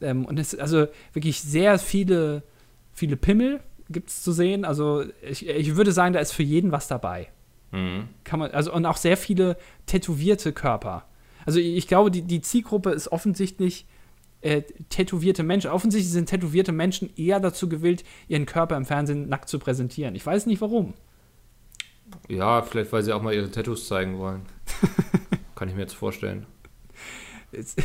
Ähm, 0.00 0.24
und 0.24 0.38
es 0.38 0.54
ist 0.54 0.60
also 0.60 0.86
wirklich 1.12 1.40
sehr 1.40 1.78
viele, 1.78 2.42
viele 2.92 3.16
Pimmel 3.16 3.60
gibt 3.88 4.10
es 4.10 4.22
zu 4.22 4.32
sehen. 4.32 4.64
Also 4.64 5.04
ich, 5.22 5.48
ich 5.48 5.76
würde 5.76 5.92
sagen, 5.92 6.14
da 6.14 6.20
ist 6.20 6.32
für 6.32 6.44
jeden 6.44 6.70
was 6.72 6.86
dabei. 6.88 7.28
Mhm. 7.72 8.08
Kann 8.24 8.38
man, 8.38 8.52
also 8.52 8.72
und 8.72 8.86
auch 8.86 8.96
sehr 8.96 9.16
viele 9.16 9.56
tätowierte 9.86 10.52
Körper. 10.52 11.04
Also 11.46 11.58
ich 11.58 11.86
glaube, 11.88 12.10
die, 12.10 12.22
die 12.22 12.40
Zielgruppe 12.40 12.90
ist 12.90 13.08
offensichtlich 13.12 13.86
äh, 14.42 14.62
tätowierte 14.88 15.42
Menschen. 15.42 15.70
Offensichtlich 15.70 16.12
sind 16.12 16.28
tätowierte 16.28 16.72
Menschen 16.72 17.10
eher 17.16 17.40
dazu 17.40 17.68
gewillt, 17.68 18.04
ihren 18.28 18.46
Körper 18.46 18.76
im 18.76 18.86
Fernsehen 18.86 19.28
nackt 19.28 19.48
zu 19.48 19.58
präsentieren. 19.58 20.14
Ich 20.14 20.24
weiß 20.24 20.46
nicht 20.46 20.60
warum. 20.60 20.94
Ja, 22.28 22.62
vielleicht 22.62 22.92
weil 22.92 23.02
sie 23.02 23.12
auch 23.12 23.22
mal 23.22 23.34
ihre 23.34 23.50
Tattoos 23.50 23.86
zeigen 23.86 24.18
wollen. 24.18 24.42
Kann 25.54 25.68
ich 25.68 25.74
mir 25.74 25.82
jetzt 25.82 25.94
vorstellen. 25.94 26.46
Ist, 27.60 27.82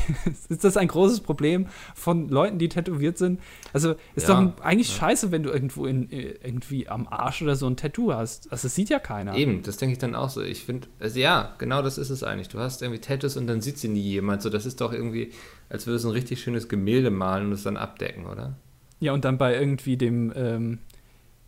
ist, 0.50 0.64
das 0.64 0.78
ein 0.78 0.88
großes 0.88 1.22
Problem 1.22 1.68
von 1.96 2.30
Leuten, 2.30 2.60
die 2.60 2.70
tätowiert 2.70 3.18
sind? 3.18 3.40
Also 3.74 3.96
ist 4.14 4.30
ja, 4.30 4.42
doch 4.42 4.62
eigentlich 4.64 4.90
ja. 4.90 4.96
scheiße, 4.96 5.32
wenn 5.32 5.42
du 5.42 5.50
irgendwo 5.50 5.88
in, 5.88 6.12
äh, 6.12 6.36
irgendwie 6.44 6.88
am 6.88 7.08
Arsch 7.08 7.42
oder 7.42 7.56
so 7.56 7.68
ein 7.68 7.76
Tattoo 7.76 8.14
hast. 8.14 8.52
Also 8.52 8.68
das 8.68 8.76
sieht 8.76 8.90
ja 8.90 9.00
keiner. 9.00 9.36
Eben, 9.36 9.64
das 9.64 9.78
denke 9.78 9.94
ich 9.94 10.00
dann 10.00 10.14
auch 10.14 10.30
so. 10.30 10.42
Ich 10.42 10.66
finde, 10.66 10.88
also 11.00 11.20
ja, 11.20 11.56
genau 11.58 11.82
das 11.82 11.98
ist 11.98 12.12
es 12.12 12.24
eigentlich. 12.24 12.50
Du 12.50 12.60
hast 12.60 12.84
irgendwie 12.84 13.02
Tattoos 13.02 13.38
und 13.38 13.48
dann 13.48 13.62
sieht 13.62 13.80
sie 13.80 13.88
nie 13.88 14.02
jemand. 14.02 14.44
So, 14.44 14.50
das 14.50 14.66
ist 14.66 14.82
doch 14.82 14.94
irgendwie, 14.94 15.32
als 15.70 15.88
würde 15.88 15.98
es 15.98 16.06
ein 16.06 16.12
richtig 16.12 16.42
schönes 16.42 16.70
Gemälde 16.70 17.10
malen 17.10 17.48
und 17.48 17.54
es 17.54 17.64
dann 17.64 17.78
abdecken, 17.78 18.28
oder? 18.28 18.56
Ja, 19.00 19.14
und 19.14 19.26
dann 19.26 19.38
bei 19.38 19.56
irgendwie 19.56 19.98
dem 19.98 20.32
ähm, 20.36 20.80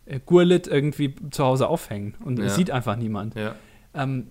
äh, 0.06 0.20
Gurlit 0.24 0.66
irgendwie 0.66 1.14
zu 1.30 1.44
Hause 1.44 1.68
aufhängen 1.68 2.14
und 2.24 2.38
ja. 2.38 2.46
es 2.46 2.56
sieht 2.56 2.70
einfach 2.70 2.96
niemand. 2.96 3.34
Ja. 3.34 3.54
Ähm, 3.94 4.28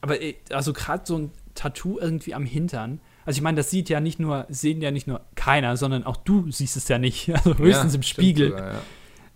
aber 0.00 0.20
äh, 0.20 0.34
also 0.50 0.72
gerade 0.72 1.02
so 1.04 1.16
ein 1.16 1.30
Tattoo 1.54 1.98
irgendwie 1.98 2.34
am 2.34 2.44
Hintern, 2.44 3.00
also 3.30 3.38
ich 3.38 3.42
meine, 3.42 3.58
das 3.58 3.70
sieht 3.70 3.88
ja 3.88 4.00
nicht 4.00 4.18
nur, 4.18 4.44
sehen 4.48 4.82
ja 4.82 4.90
nicht 4.90 5.06
nur 5.06 5.20
keiner, 5.36 5.76
sondern 5.76 6.02
auch 6.02 6.16
du 6.16 6.50
siehst 6.50 6.76
es 6.76 6.88
ja 6.88 6.98
nicht. 6.98 7.28
Also 7.32 7.56
höchstens 7.56 7.92
ja, 7.92 7.98
im 7.98 8.02
Spiegel. 8.02 8.50
Sogar, 8.50 8.74
ja. 8.74 8.82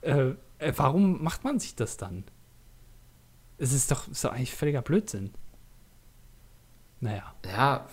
äh, 0.02 0.34
äh, 0.58 0.72
warum 0.74 1.22
macht 1.22 1.44
man 1.44 1.60
sich 1.60 1.76
das 1.76 1.96
dann? 1.96 2.24
Es 3.56 3.72
ist 3.72 3.92
doch, 3.92 4.08
doch 4.08 4.32
eigentlich 4.32 4.52
völliger 4.52 4.82
Blödsinn. 4.82 5.30
Naja. 6.98 7.36
Ja. 7.46 7.86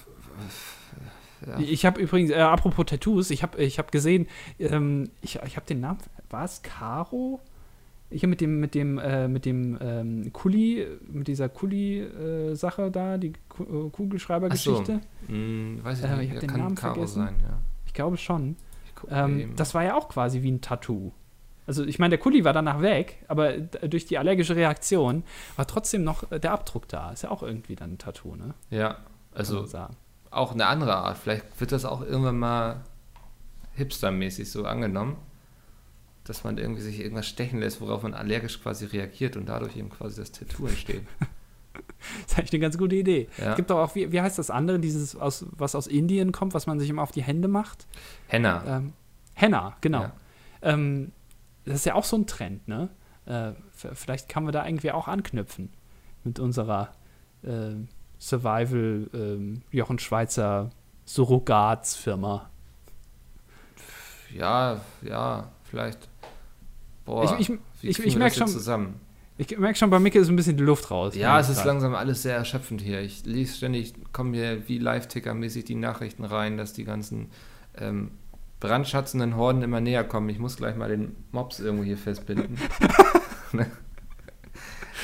ja. 1.45 1.60
Ich 1.60 1.86
habe 1.86 2.02
übrigens, 2.02 2.32
äh, 2.32 2.39
apropos 2.39 2.88
Tattoos, 2.88 3.30
ich 3.30 3.43
habe 3.43 3.64
ich 3.64 3.78
hab 3.78 3.91
gesehen, 3.91 4.28
ähm, 4.58 5.12
ich, 5.22 5.36
ich 5.45 5.56
habe 5.56 5.68
den 5.68 5.82
Namen, 5.82 5.99
war 6.32 6.45
es 6.45 6.64
Caro? 6.64 7.41
Ich 8.12 8.24
habe 8.24 8.30
mit 8.30 8.41
dem, 8.41 8.59
mit 8.59 8.76
dem, 8.76 8.97
äh, 8.99 9.30
mit 9.30 9.45
dem 9.45 9.78
ähm, 9.82 10.34
Kuli, 10.34 10.86
mit 11.07 11.28
dieser 11.30 11.47
Kuli-Sache 11.47 12.91
da, 12.91 13.18
die 13.18 13.30
äh, 13.30 13.89
Kugelschreiber-Geschichte. 13.89 14.99
So. 15.28 15.34
Hm, 15.34 15.80
weiß 15.82 15.99
ich 15.99 16.05
äh, 16.05 16.18
nicht, 16.18 16.24
ich 16.26 16.36
habe 16.36 16.47
den 16.47 16.57
Namen 16.57 16.76
Karo 16.76 16.93
vergessen. 16.93 17.24
Sein, 17.24 17.36
ja. 17.41 17.57
Ich 17.86 17.93
glaube 17.93 18.18
schon. 18.18 18.57
Ich 18.86 19.09
ähm, 19.09 19.53
das 19.55 19.74
war 19.74 19.84
ja 19.84 19.95
auch 19.95 20.09
quasi 20.09 20.43
wie 20.43 20.51
ein 20.51 20.59
Tattoo. 20.59 21.14
Also 21.66 21.86
ich 21.86 21.99
meine, 21.99 22.09
der 22.09 22.20
Kuli 22.20 22.43
war 22.43 22.51
danach 22.51 22.82
weg, 22.82 23.24
aber 23.30 23.53
durch 23.53 24.05
die 24.05 24.18
allergische 24.18 24.57
Reaktion 24.57 25.24
war 25.55 25.66
trotzdem 25.66 26.03
noch 26.03 26.28
der 26.28 26.51
Abdruck 26.51 26.89
da. 26.89 27.12
Ist 27.12 27.24
ja 27.24 27.32
auch 27.32 27.43
irgendwie 27.43 27.76
dann 27.76 27.93
ein 27.93 27.97
Tattoo, 27.97 28.36
ne? 28.36 28.55
Ja, 28.70 28.97
also 29.34 29.66
auch 30.32 30.51
eine 30.51 30.66
andere 30.66 30.95
Art. 30.95 31.18
Vielleicht 31.18 31.62
wird 31.62 31.72
das 31.72 31.86
auch 31.86 32.01
irgendwann 32.01 32.39
mal 32.39 32.82
hipstermäßig 33.76 34.51
so 34.51 34.66
angenommen 34.66 35.16
dass 36.24 36.43
man 36.43 36.57
irgendwie 36.57 36.82
sich 36.82 36.99
irgendwas 36.99 37.28
stechen 37.28 37.59
lässt, 37.59 37.82
worauf 37.82 38.03
man 38.03 38.13
allergisch 38.13 38.61
quasi 38.61 38.86
reagiert 38.86 39.38
und 39.38 39.47
dadurch 39.49 39.76
eben 39.76 39.89
quasi 39.89 40.22
das 40.22 40.32
Tattoo 40.32 40.67
entsteht. 40.67 41.03
das 41.74 42.32
ist 42.32 42.38
eigentlich 42.38 42.53
eine 42.53 42.61
ganz 42.61 42.78
gute 42.78 42.95
Idee. 42.95 43.28
Ja. 43.38 43.51
Es 43.51 43.55
gibt 43.55 43.69
doch 43.69 43.80
auch, 43.80 43.95
wie, 43.95 44.11
wie 44.11 44.22
heißt 44.22 44.38
das 44.38 44.49
andere, 44.49 44.80
dieses, 44.80 45.15
aus, 45.15 45.45
was 45.51 45.76
aus 45.76 45.88
Indien 45.88 46.32
kommt, 46.32 46.53
was 46.53 46.67
man 46.67 46.80
sich 46.80 46.89
immer 46.89 47.01
auf 47.01 47.11
die 47.11 47.24
Hände 47.24 47.47
macht? 47.47 47.88
Henna. 48.28 48.78
Ähm, 48.78 48.93
Henna, 49.34 49.78
genau. 49.82 50.01
Ja. 50.01 50.13
Ähm, 50.61 51.11
das 51.65 51.76
ist 51.76 51.86
ja 51.86 51.95
auch 51.95 52.03
so 52.03 52.17
ein 52.17 52.28
Trend, 52.28 52.67
ne? 52.67 52.89
Äh, 53.26 53.53
vielleicht 53.72 54.30
kann 54.30 54.43
man 54.43 54.51
da 54.51 54.65
irgendwie 54.65 54.91
auch 54.91 55.07
anknüpfen 55.07 55.69
mit 56.24 56.39
unserer 56.39 56.91
äh, 57.43 57.76
Survival 58.19 59.09
äh, 59.13 59.76
Jochen 59.76 59.99
Schweizer 59.99 60.72
Surrogatsfirma. 61.05 62.49
Ja, 64.34 64.82
ja, 65.01 65.51
vielleicht. 65.63 66.11
Boah, 67.06 67.38
ich, 67.39 67.49
ich, 67.49 67.60
ich, 67.82 67.99
ich 67.99 68.16
merke 68.16 68.36
schon, 68.36 68.47
zusammen? 68.47 68.99
Ich 69.38 69.58
merke 69.58 69.78
schon, 69.78 69.89
bei 69.89 69.99
Micke 69.99 70.20
ist 70.20 70.30
ein 70.30 70.36
bisschen 70.36 70.58
die 70.58 70.64
Luft 70.64 70.91
raus. 70.91 71.16
Ja, 71.16 71.39
es 71.39 71.49
ist 71.49 71.58
grad. 71.58 71.66
langsam 71.66 71.95
alles 71.95 72.22
sehr 72.22 72.36
erschöpfend 72.36 72.82
hier. 72.82 73.02
Ich 73.02 73.26
lese 73.26 73.58
ständig, 73.58 73.93
kommen 74.14 74.34
hier 74.34 74.68
wie 74.68 74.78
Live-Ticker-mäßig 74.78 75.66
die 75.66 75.76
Nachrichten 75.76 76.26
rein, 76.26 76.58
dass 76.58 76.74
die 76.74 76.84
ganzen 76.84 77.32
ähm, 77.78 78.12
brandschatzenden 78.60 79.36
Horden 79.36 79.64
immer 79.64 79.82
näher 79.82 80.04
kommen. 80.04 80.30
Ich 80.30 80.38
muss 80.38 80.58
gleich 80.58 80.76
mal 80.76 80.89
den 80.89 81.16
Mops 81.32 81.60
irgendwo 81.60 81.84
hier 81.84 81.97
festbinden. 81.97 82.58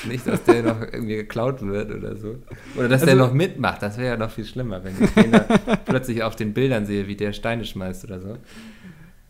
Nicht, 0.07 0.27
dass 0.27 0.43
der 0.43 0.61
noch 0.61 0.81
irgendwie 0.81 1.15
geklaut 1.15 1.63
wird 1.63 1.91
oder 1.91 2.15
so. 2.15 2.35
Oder 2.75 2.89
dass 2.89 3.01
also, 3.01 3.05
der 3.07 3.15
noch 3.15 3.33
mitmacht. 3.33 3.81
Das 3.81 3.97
wäre 3.97 4.09
ja 4.09 4.17
noch 4.17 4.29
viel 4.29 4.45
schlimmer, 4.45 4.83
wenn 4.83 4.93
ich 5.03 5.09
den 5.15 5.31
plötzlich 5.85 6.21
auf 6.21 6.35
den 6.35 6.53
Bildern 6.53 6.85
sehe, 6.85 7.07
wie 7.07 7.15
der 7.15 7.33
Steine 7.33 7.65
schmeißt 7.65 8.03
oder 8.03 8.19
so 8.19 8.37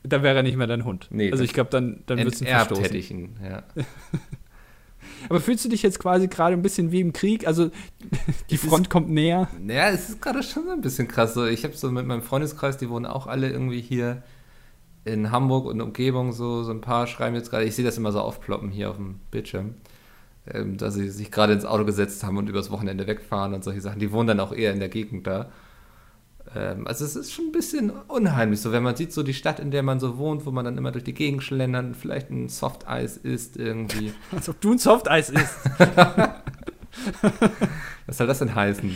dann 0.10 0.24
wäre 0.24 0.38
er 0.38 0.44
nicht 0.44 0.58
mehr 0.58 0.68
dein 0.68 0.86
Hund. 0.86 1.08
Nee, 1.12 1.32
also 1.32 1.44
ich 1.44 1.54
glaube, 1.54 1.70
dann, 1.70 2.04
dann 2.06 2.20
würdest 2.20 2.42
du 2.42 2.46
ihn 2.46 2.52
verstoßen. 2.52 2.84
hätte 2.84 2.98
ich 2.98 3.12
ihn, 3.12 3.36
ja. 3.44 3.64
Aber 5.30 5.40
fühlst 5.42 5.66
du 5.66 5.70
dich 5.70 5.84
jetzt 5.84 6.00
quasi 6.00 6.28
gerade 6.28 6.54
ein 6.54 6.62
bisschen 6.62 6.92
wie 6.92 7.02
im 7.02 7.14
Krieg? 7.14 7.48
Also 7.48 7.72
die 8.50 8.56
es 8.56 8.62
Front 8.62 8.88
ist, 8.88 8.90
kommt 8.90 9.10
näher? 9.10 9.48
Naja, 9.60 9.90
es 9.90 10.10
ist 10.10 10.22
gerade 10.22 10.44
schon 10.44 10.66
so 10.66 10.72
ein 10.72 10.82
bisschen 10.82 11.08
krass. 11.08 11.34
So, 11.34 11.46
ich 11.46 11.64
habe 11.64 11.76
so 11.76 11.92
mit 11.92 12.06
meinem 12.06 12.22
Freundeskreis, 12.22 12.78
die 12.78 12.90
wohnen 12.90 13.06
auch 13.06 13.28
alle 13.28 13.50
irgendwie 13.50 13.82
hier 13.82 14.24
in 15.06 15.32
Hamburg 15.32 15.66
und 15.66 15.82
Umgebung 15.82 16.34
so, 16.34 16.64
so 16.64 16.72
ein 16.72 16.82
paar 16.82 17.08
schreiben 17.08 17.36
jetzt 17.36 17.50
gerade, 17.50 17.64
ich 17.64 17.76
sehe 17.76 17.86
das 17.86 17.98
immer 17.98 18.12
so 18.12 18.20
aufploppen 18.20 18.72
hier 18.72 18.90
auf 18.90 18.98
dem 18.98 19.20
Bildschirm, 19.32 19.76
ähm, 20.52 20.78
dass 20.78 20.96
sie 20.96 21.10
sich 21.10 21.32
gerade 21.32 21.54
ins 21.54 21.66
Auto 21.66 21.86
gesetzt 21.86 22.24
haben 22.24 22.38
und 22.38 22.50
übers 22.50 22.72
Wochenende 22.72 23.08
wegfahren 23.08 23.54
und 23.54 23.64
solche 23.64 23.82
Sachen. 23.82 24.00
Die 24.00 24.12
wohnen 24.12 24.28
dann 24.28 24.40
auch 24.40 24.52
eher 24.52 24.74
in 24.74 24.80
der 24.80 24.90
Gegend 24.90 25.26
da. 25.26 25.50
Ähm, 26.56 26.88
also 26.88 27.06
es 27.06 27.16
ist 27.16 27.34
schon 27.34 27.46
ein 27.46 27.52
bisschen 27.52 27.92
unheimlich, 28.08 28.62
so 28.62 28.72
wenn 28.72 28.84
man 28.84 28.96
sieht, 28.96 29.12
so 29.14 29.24
die 29.24 29.34
Stadt, 29.34 29.60
in 29.60 29.72
der 29.72 29.84
man 29.84 30.00
so 30.00 30.18
wohnt, 30.18 30.46
wo 30.46 30.52
man 30.52 30.66
dann 30.66 30.78
immer 30.78 30.92
durch 30.92 31.04
die 31.04 31.14
Gegend 31.14 31.44
schlendert, 31.44 31.96
vielleicht 31.96 32.30
ein 32.30 32.50
Softeis 32.50 33.18
isst 33.18 33.58
irgendwie. 33.58 34.14
Als 34.32 34.48
ob 34.50 34.62
du 34.62 34.72
ein 34.74 34.78
Softeis 34.78 35.30
isst. 35.30 35.56
Was 38.08 38.18
soll 38.18 38.28
das 38.28 38.40
denn 38.40 38.56
heißen? 38.56 38.96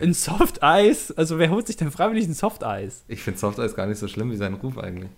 Ein 0.00 0.14
Softeis? 0.14 1.12
Also 1.12 1.38
wer 1.38 1.50
holt 1.50 1.66
sich 1.66 1.76
denn 1.76 1.90
freiwillig 1.90 2.26
ein 2.26 2.34
Softeis? 2.34 3.04
Ich 3.08 3.22
finde 3.22 3.38
Softeis 3.38 3.74
gar 3.74 3.86
nicht 3.86 3.98
so 3.98 4.08
schlimm 4.08 4.30
wie 4.30 4.36
sein 4.36 4.54
Ruf 4.54 4.78
eigentlich. 4.78 5.10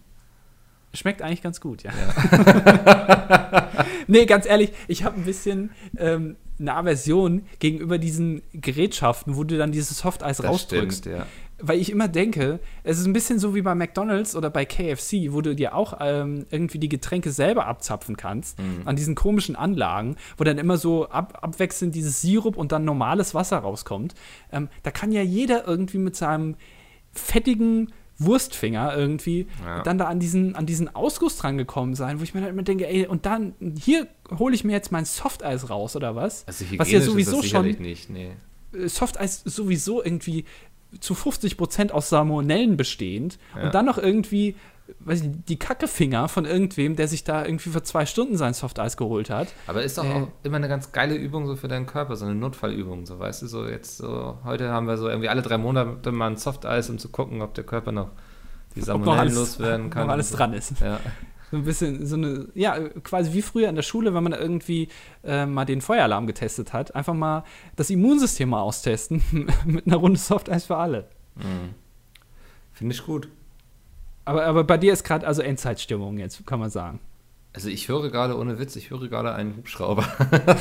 Schmeckt 0.94 1.22
eigentlich 1.22 1.42
ganz 1.42 1.60
gut, 1.60 1.82
ja. 1.82 1.92
ja. 1.92 3.70
nee, 4.06 4.26
ganz 4.26 4.46
ehrlich, 4.46 4.72
ich 4.86 5.04
habe 5.04 5.16
ein 5.16 5.24
bisschen 5.24 5.70
eine 6.58 6.74
Aversion 6.74 7.42
gegenüber 7.58 7.98
diesen 7.98 8.42
Gerätschaften, 8.52 9.36
wo 9.36 9.44
du 9.44 9.58
dann 9.58 9.72
dieses 9.72 9.98
Softeis 9.98 10.38
das 10.38 10.46
rausdrückst. 10.46 11.00
Stimmt, 11.00 11.16
ja. 11.18 11.26
weil 11.58 11.80
ich 11.80 11.90
immer 11.90 12.08
denke, 12.08 12.60
es 12.84 12.98
ist 12.98 13.06
ein 13.06 13.12
bisschen 13.12 13.38
so 13.38 13.54
wie 13.54 13.62
bei 13.62 13.74
McDonalds 13.74 14.36
oder 14.36 14.50
bei 14.50 14.64
KFC, 14.64 15.32
wo 15.32 15.40
du 15.40 15.54
dir 15.54 15.74
auch 15.74 15.98
ähm, 16.00 16.46
irgendwie 16.50 16.78
die 16.78 16.88
Getränke 16.88 17.32
selber 17.32 17.66
abzapfen 17.66 18.16
kannst, 18.16 18.58
mhm. 18.58 18.82
an 18.84 18.96
diesen 18.96 19.14
komischen 19.14 19.56
Anlagen, 19.56 20.16
wo 20.36 20.44
dann 20.44 20.58
immer 20.58 20.76
so 20.76 21.08
ab, 21.08 21.38
abwechselnd 21.42 21.94
dieses 21.94 22.20
Sirup 22.20 22.56
und 22.56 22.72
dann 22.72 22.84
normales 22.84 23.34
Wasser 23.34 23.58
rauskommt. 23.58 24.14
Ähm, 24.52 24.68
da 24.82 24.90
kann 24.90 25.10
ja 25.10 25.22
jeder 25.22 25.66
irgendwie 25.66 25.98
mit 25.98 26.14
seinem 26.14 26.54
fettigen 27.12 27.92
Wurstfinger 28.18 28.96
irgendwie 28.96 29.46
ja. 29.64 29.82
dann 29.82 29.98
da 29.98 30.06
an 30.06 30.20
diesen, 30.20 30.54
an 30.54 30.66
diesen 30.66 30.94
Ausguss 30.94 31.36
dran 31.36 31.58
gekommen 31.58 31.94
sein, 31.94 32.20
wo 32.20 32.22
ich 32.22 32.34
mir 32.34 32.42
halt 32.42 32.52
immer 32.52 32.62
denke, 32.62 32.86
ey, 32.86 33.06
und 33.06 33.26
dann 33.26 33.54
hier 33.78 34.06
hole 34.38 34.54
ich 34.54 34.64
mir 34.64 34.72
jetzt 34.72 34.92
mein 34.92 35.04
Softeis 35.04 35.70
raus 35.70 35.96
oder 35.96 36.14
was? 36.14 36.46
Also 36.46 36.64
was 36.76 36.90
ja 36.90 37.00
sowieso 37.00 37.42
schon 37.42 37.66
nicht, 37.66 38.10
nee. 38.10 38.32
Äh, 38.72 38.88
Softeis 38.88 39.42
sowieso 39.44 40.02
irgendwie 40.02 40.44
zu 41.00 41.14
50 41.14 41.56
Prozent 41.56 41.92
aus 41.92 42.08
Salmonellen 42.08 42.76
bestehend 42.76 43.38
ja. 43.56 43.64
und 43.64 43.74
dann 43.74 43.86
noch 43.86 43.98
irgendwie 43.98 44.54
weiß 45.00 45.22
ich, 45.22 45.30
die 45.48 45.58
Kackefinger 45.58 46.28
von 46.28 46.44
irgendwem, 46.44 46.96
der 46.96 47.08
sich 47.08 47.24
da 47.24 47.44
irgendwie 47.44 47.70
für 47.70 47.82
zwei 47.82 48.04
Stunden 48.04 48.36
sein 48.36 48.52
Softeis 48.52 48.96
geholt 48.96 49.30
hat. 49.30 49.48
Aber 49.66 49.82
ist 49.82 49.96
doch 49.96 50.04
äh, 50.04 50.12
auch 50.12 50.28
immer 50.42 50.56
eine 50.56 50.68
ganz 50.68 50.92
geile 50.92 51.14
Übung 51.14 51.46
so 51.46 51.56
für 51.56 51.68
deinen 51.68 51.86
Körper, 51.86 52.16
so 52.16 52.26
eine 52.26 52.34
Notfallübung, 52.34 53.06
so 53.06 53.18
weißt 53.18 53.42
du, 53.42 53.46
so 53.46 53.66
jetzt 53.66 53.96
so, 53.96 54.38
heute 54.44 54.70
haben 54.70 54.86
wir 54.86 54.98
so 54.98 55.08
irgendwie 55.08 55.28
alle 55.28 55.42
drei 55.42 55.56
Monate 55.56 56.12
mal 56.12 56.28
ein 56.28 56.36
Softeis, 56.36 56.90
um 56.90 56.98
zu 56.98 57.08
gucken, 57.08 57.40
ob 57.40 57.54
der 57.54 57.64
Körper 57.64 57.92
noch 57.92 58.10
die 58.76 58.82
Salmonellen 58.82 59.34
loswerden 59.34 59.90
kann. 59.90 60.04
Ob 60.04 60.10
alles 60.10 60.30
so. 60.30 60.36
dran 60.36 60.52
ist. 60.52 60.80
Ja. 60.80 61.00
So 61.50 61.58
ein 61.58 61.64
bisschen, 61.64 62.06
so 62.06 62.16
eine, 62.16 62.48
ja, 62.54 62.78
quasi 63.04 63.32
wie 63.32 63.42
früher 63.42 63.68
in 63.68 63.76
der 63.76 63.82
Schule, 63.82 64.12
wenn 64.12 64.24
man 64.24 64.32
irgendwie 64.32 64.88
äh, 65.22 65.46
mal 65.46 65.64
den 65.64 65.80
Feueralarm 65.80 66.26
getestet 66.26 66.72
hat, 66.72 66.94
einfach 66.94 67.14
mal 67.14 67.44
das 67.76 67.90
Immunsystem 67.90 68.48
mal 68.48 68.60
austesten 68.60 69.22
mit 69.64 69.86
einer 69.86 69.96
Runde 69.96 70.18
Softeis 70.18 70.66
für 70.66 70.76
alle. 70.76 71.08
Mhm. 71.36 71.74
Finde 72.72 72.94
ich 72.94 73.04
gut. 73.04 73.28
Aber, 74.24 74.44
aber 74.44 74.64
bei 74.64 74.78
dir 74.78 74.92
ist 74.92 75.04
gerade 75.04 75.26
also 75.26 75.42
Endzeitstimmung 75.42 76.18
jetzt, 76.18 76.46
kann 76.46 76.60
man 76.60 76.70
sagen. 76.70 77.00
Also 77.52 77.68
ich 77.68 77.88
höre 77.88 78.10
gerade, 78.10 78.36
ohne 78.36 78.58
Witz, 78.58 78.74
ich 78.76 78.90
höre 78.90 79.08
gerade 79.08 79.34
einen 79.34 79.56
Hubschrauber. 79.56 80.04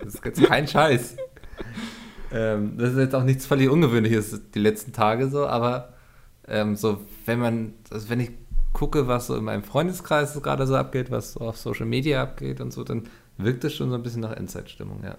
das 0.00 0.14
ist 0.14 0.24
jetzt 0.24 0.42
kein 0.44 0.68
Scheiß. 0.68 1.16
Ähm, 2.30 2.78
das 2.78 2.92
ist 2.92 2.98
jetzt 2.98 3.14
auch 3.14 3.24
nichts 3.24 3.46
völlig 3.46 3.68
Ungewöhnliches 3.68 4.50
die 4.54 4.58
letzten 4.58 4.92
Tage 4.92 5.28
so, 5.28 5.46
aber 5.46 5.94
ähm, 6.48 6.76
so, 6.76 7.00
wenn 7.26 7.38
man, 7.38 7.74
also 7.90 8.08
wenn 8.08 8.20
ich 8.20 8.30
gucke, 8.72 9.06
was 9.06 9.26
so 9.26 9.36
in 9.36 9.44
meinem 9.44 9.64
Freundeskreis 9.64 10.40
gerade 10.42 10.66
so 10.66 10.76
abgeht, 10.76 11.10
was 11.10 11.34
so 11.34 11.40
auf 11.40 11.58
Social 11.58 11.86
Media 11.86 12.22
abgeht 12.22 12.60
und 12.60 12.72
so, 12.72 12.84
dann 12.84 13.04
wirkt 13.36 13.64
es 13.64 13.74
schon 13.74 13.90
so 13.90 13.96
ein 13.96 14.02
bisschen 14.02 14.22
nach 14.22 14.32
Endzeitstimmung, 14.32 15.02
ja. 15.04 15.18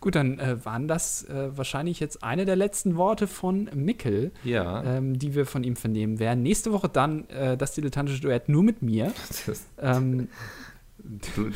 Gut, 0.00 0.14
dann 0.14 0.38
äh, 0.38 0.64
waren 0.64 0.88
das 0.88 1.24
äh, 1.24 1.56
wahrscheinlich 1.56 2.00
jetzt 2.00 2.24
eine 2.24 2.46
der 2.46 2.56
letzten 2.56 2.96
Worte 2.96 3.26
von 3.26 3.68
Mickel, 3.74 4.32
ja. 4.44 4.82
ähm, 4.82 5.18
die 5.18 5.34
wir 5.34 5.44
von 5.44 5.62
ihm 5.62 5.76
vernehmen 5.76 6.18
werden. 6.18 6.42
Nächste 6.42 6.72
Woche 6.72 6.88
dann 6.88 7.28
äh, 7.28 7.58
das 7.58 7.74
dilettantische 7.74 8.22
Duett 8.22 8.48
nur 8.48 8.62
mit 8.62 8.82
mir. 8.82 9.12
Das, 9.46 9.66
ähm, 9.80 10.28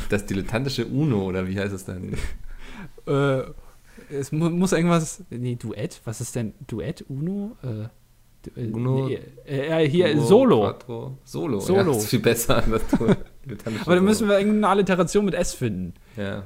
das 0.08 0.26
dilettantische 0.26 0.86
Uno, 0.86 1.24
oder 1.24 1.46
wie 1.48 1.58
heißt 1.58 1.74
es 1.74 1.84
denn? 1.84 2.16
Äh, 3.06 3.42
es 4.10 4.32
mu 4.32 4.48
muss 4.48 4.72
irgendwas. 4.72 5.22
Nee, 5.28 5.56
Duett? 5.56 6.00
Was 6.04 6.22
ist 6.22 6.34
denn 6.34 6.54
Duett? 6.66 7.04
Uno? 7.08 7.56
Äh, 7.62 8.60
äh, 8.60 8.70
Uno. 8.72 9.08
Nee, 9.08 9.88
hier, 9.88 10.12
Uno, 10.12 10.24
Solo. 10.24 10.60
Quattro. 10.62 11.18
Solo. 11.24 11.60
Solo. 11.60 11.78
Ja, 11.78 11.84
das 11.84 11.96
ist 11.98 12.08
viel 12.08 12.20
besser. 12.20 12.62
Aber 13.84 13.94
dann 13.94 14.04
müssen 14.04 14.28
wir 14.28 14.38
irgendeine 14.38 14.68
Alliteration 14.68 15.24
mit 15.26 15.34
S 15.34 15.52
finden. 15.54 15.94
Ja. 16.16 16.44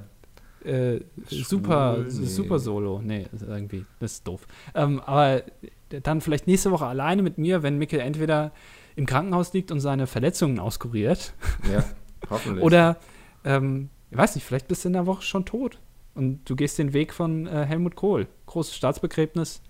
Äh, 0.68 1.00
super, 1.28 1.98
nee. 2.04 2.10
super 2.10 2.58
Solo. 2.58 3.00
Nee, 3.02 3.26
irgendwie, 3.40 3.86
das 4.00 4.14
ist 4.14 4.26
doof. 4.26 4.46
Ähm, 4.74 5.00
aber 5.00 5.42
dann 5.88 6.20
vielleicht 6.20 6.46
nächste 6.46 6.70
Woche 6.70 6.86
alleine 6.86 7.22
mit 7.22 7.38
mir, 7.38 7.62
wenn 7.62 7.78
Mikkel 7.78 8.00
entweder 8.00 8.52
im 8.94 9.06
Krankenhaus 9.06 9.52
liegt 9.54 9.70
und 9.70 9.80
seine 9.80 10.06
Verletzungen 10.06 10.58
auskuriert. 10.58 11.32
Ja, 11.72 11.84
hoffentlich. 12.30 12.64
Oder, 12.64 12.98
ähm, 13.44 13.88
ich 14.10 14.18
weiß 14.18 14.34
nicht, 14.34 14.44
vielleicht 14.44 14.68
bist 14.68 14.84
du 14.84 14.88
in 14.88 14.92
der 14.92 15.06
Woche 15.06 15.22
schon 15.22 15.46
tot. 15.46 15.78
Und 16.14 16.48
du 16.50 16.56
gehst 16.56 16.78
den 16.78 16.92
Weg 16.92 17.14
von 17.14 17.46
äh, 17.46 17.64
Helmut 17.64 17.94
Kohl. 17.94 18.26
Großes 18.46 18.74
Staatsbegräbnis. 18.74 19.62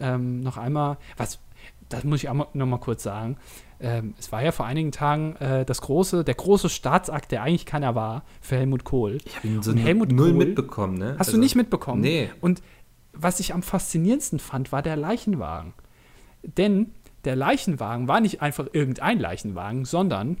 Ähm, 0.00 0.40
noch 0.40 0.56
einmal, 0.56 0.96
was, 1.16 1.40
das 1.88 2.04
muss 2.04 2.22
ich 2.22 2.28
auch 2.30 2.54
noch 2.54 2.66
mal 2.66 2.78
kurz 2.78 3.02
sagen 3.02 3.36
ähm, 3.82 4.14
es 4.18 4.30
war 4.30 4.42
ja 4.42 4.52
vor 4.52 4.64
einigen 4.64 4.92
Tagen 4.92 5.36
äh, 5.36 5.64
das 5.64 5.80
große, 5.80 6.24
der 6.24 6.34
große 6.34 6.68
Staatsakt, 6.68 7.32
der 7.32 7.42
eigentlich 7.42 7.66
keiner 7.66 7.94
war, 7.94 8.24
für 8.40 8.56
Helmut 8.56 8.84
Kohl. 8.84 9.18
Ich 9.24 9.36
habe 9.36 9.62
so 9.62 9.74
Helmut 9.74 10.12
null 10.12 10.30
Kohl, 10.30 10.38
mitbekommen, 10.38 10.98
ne? 10.98 11.10
Hast 11.18 11.28
also, 11.28 11.32
du 11.32 11.38
nicht 11.38 11.56
mitbekommen? 11.56 12.00
Nee. 12.00 12.30
Und 12.40 12.62
was 13.12 13.40
ich 13.40 13.52
am 13.52 13.62
faszinierendsten 13.62 14.38
fand, 14.38 14.72
war 14.72 14.82
der 14.82 14.96
Leichenwagen. 14.96 15.74
Denn 16.42 16.92
der 17.24 17.36
Leichenwagen 17.36 18.08
war 18.08 18.20
nicht 18.20 18.40
einfach 18.40 18.68
irgendein 18.72 19.18
Leichenwagen, 19.18 19.84
sondern 19.84 20.38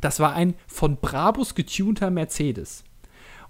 das 0.00 0.18
war 0.18 0.32
ein 0.32 0.54
von 0.66 0.96
Brabus 0.96 1.54
getunter 1.54 2.10
Mercedes. 2.10 2.84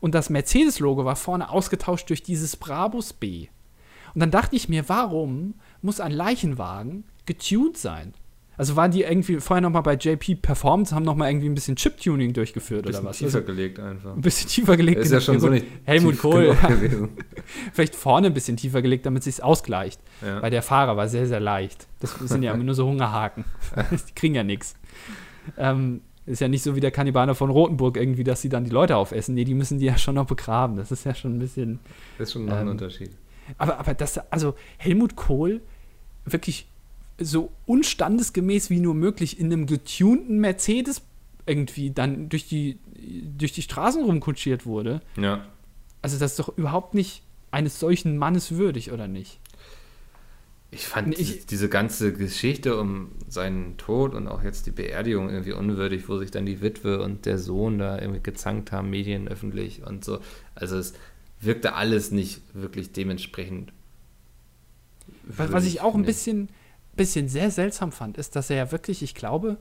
Und 0.01 0.15
das 0.15 0.29
Mercedes-Logo 0.29 1.05
war 1.05 1.17
vorne 1.17 1.51
ausgetauscht 1.51 2.11
durch 2.11 2.23
dieses 2.23 2.57
Brabus 2.57 3.13
B. 3.13 3.49
Und 4.15 4.21
dann 4.21 4.31
dachte 4.31 4.55
ich 4.57 4.69
mir, 4.69 4.89
warum 4.89 5.55
muss 5.83 6.01
ein 6.01 6.13
Leichenwagen 6.13 7.05
getuned 7.27 7.77
sein? 7.77 8.13
Also 8.57 8.77
waren 8.77 8.91
die 8.91 9.03
irgendwie 9.03 9.41
vorher 9.41 9.61
noch 9.61 9.71
mal 9.71 9.81
bei 9.81 9.95
JP 9.95 10.37
Performance, 10.37 10.95
haben 10.95 11.05
noch 11.05 11.17
mal 11.17 11.29
irgendwie 11.29 11.49
ein 11.49 11.55
bisschen 11.55 11.77
Chip-Tuning 11.77 12.33
durchgeführt 12.33 12.87
oder 12.87 13.03
was? 13.03 13.19
tiefer 13.19 13.39
also, 13.39 13.47
gelegt 13.47 13.81
einfach. 13.81 14.15
Ein 14.15 14.21
bisschen 14.21 14.49
tiefer 14.49 14.77
gelegt. 14.77 15.01
Ist 15.01 15.13
ja 15.13 15.21
schon 15.21 15.41
so 15.41 15.49
nicht 15.49 15.67
Helmut 15.85 16.19
Kohl. 16.19 16.57
Vielleicht 17.73 17.97
vorne 17.97 18.29
ein 18.29 18.35
bisschen 18.35 18.57
tiefer 18.57 18.81
gelegt, 18.81 19.07
damit 19.07 19.27
es 19.27 19.37
sich 19.37 19.45
ausgleicht. 19.45 20.01
Ja. 20.25 20.41
Weil 20.41 20.51
der 20.51 20.63
Fahrer 20.63 20.97
war 20.97 21.09
sehr, 21.09 21.27
sehr 21.27 21.41
leicht. 21.41 21.89
Das 22.01 22.15
sind 22.15 22.43
ja 22.43 22.53
immer 22.55 22.65
nur 22.65 22.75
so 22.75 22.87
Hungerhaken. 22.87 23.45
die 23.91 24.15
kriegen 24.15 24.35
ja 24.35 24.45
nichts. 24.45 24.77
Ähm, 25.59 26.03
ist 26.27 26.41
ja 26.41 26.49
nicht 26.49 26.63
so 26.63 26.75
wie 26.75 26.81
der 26.81 26.91
Kannibale 26.91 27.35
von 27.35 27.51
Rothenburg 27.51 27.97
irgendwie, 27.97 28.25
dass 28.25 28.41
sie 28.41 28.49
dann 28.49 28.65
die 28.65 28.71
Leute 28.71 28.97
aufessen. 28.97 29.35
Nee, 29.35 29.45
die 29.45 29.55
müssen 29.55 29.79
die 29.79 29.87
ja 29.87 29.99
schon 29.99 30.15
noch 30.15 30.27
begraben. 30.27 30.77
Das 30.77 30.91
ist 30.91 31.05
ja 31.05 31.15
schon 31.15 31.37
ein 31.37 31.39
bisschen. 31.39 31.81
Das 32.19 32.29
ist 32.29 32.33
schon 32.33 32.47
noch 32.47 32.55
ähm, 32.55 32.61
ein 32.61 32.69
Unterschied. 32.69 33.11
Aber, 33.59 33.79
aber 33.79 33.95
das, 33.95 34.19
also 34.33 34.55
Helmut 34.79 35.17
Kohl 35.17 35.61
wirklich 36.25 36.67
so 37.19 37.51
unstandesgemäß 37.67 38.71
wie 38.71 38.81
nur 38.81 38.95
möglich 38.95 39.39
in 39.39 39.47
einem 39.47 39.67
getunten 39.67 40.39
Mercedes 40.39 41.03
irgendwie 41.47 41.91
dann 41.91 42.29
durch 42.29 42.49
die, 42.49 42.79
durch 43.39 43.53
die 43.53 43.63
Straßen 43.63 44.03
rumkutschiert 44.03 44.67
wurde. 44.67 45.01
Ja. 45.17 45.45
Also 46.03 46.19
das 46.19 46.33
ist 46.33 46.39
doch 46.39 46.57
überhaupt 46.57 46.95
nicht 46.95 47.23
eines 47.51 47.79
solchen 47.79 48.19
Mannes 48.19 48.53
würdig, 48.53 48.91
oder 48.93 49.07
nicht? 49.07 49.39
Ich 50.75 50.89
fand 50.89 51.17
ich, 51.17 51.47
diese 51.47 51.69
ganze 51.69 52.13
Geschichte 52.13 52.81
um 52.81 53.13
seinen 53.29 53.77
Tod 53.77 54.13
und 54.13 54.27
auch 54.27 54.43
jetzt 54.43 54.67
die 54.67 54.73
Beerdigung 54.73 55.31
irgendwie 55.31 55.53
unwürdig, 55.53 56.09
wo 56.09 56.19
sich 56.19 56.33
dann 56.33 56.47
die 56.47 56.61
Witwe 56.61 57.01
und 57.01 57.27
der 57.27 57.39
Sohn 57.39 57.79
da 57.79 57.97
irgendwie 57.97 58.23
gezankt 58.23 58.73
haben, 58.73 58.91
medienöffentlich 58.91 59.87
und 59.87 60.05
so. 60.05 60.19
Also 60.57 60.77
es 60.77 60.95
wirkte 61.41 61.75
alles 61.75 62.11
nicht 62.11 62.41
wirklich 62.55 62.91
dementsprechend. 62.91 63.73
Was 65.23 65.65
ich 65.65 65.81
auch 65.81 65.95
ein 65.95 66.05
bisschen, 66.05 66.49
bisschen 66.95 67.29
sehr 67.29 67.51
seltsam 67.51 67.93
fand, 67.93 68.19
ist, 68.19 68.37
dass 68.37 68.51
er 68.51 68.57
ja 68.57 68.73
wirklich, 68.73 69.03
ich 69.03 69.15
glaube, 69.15 69.59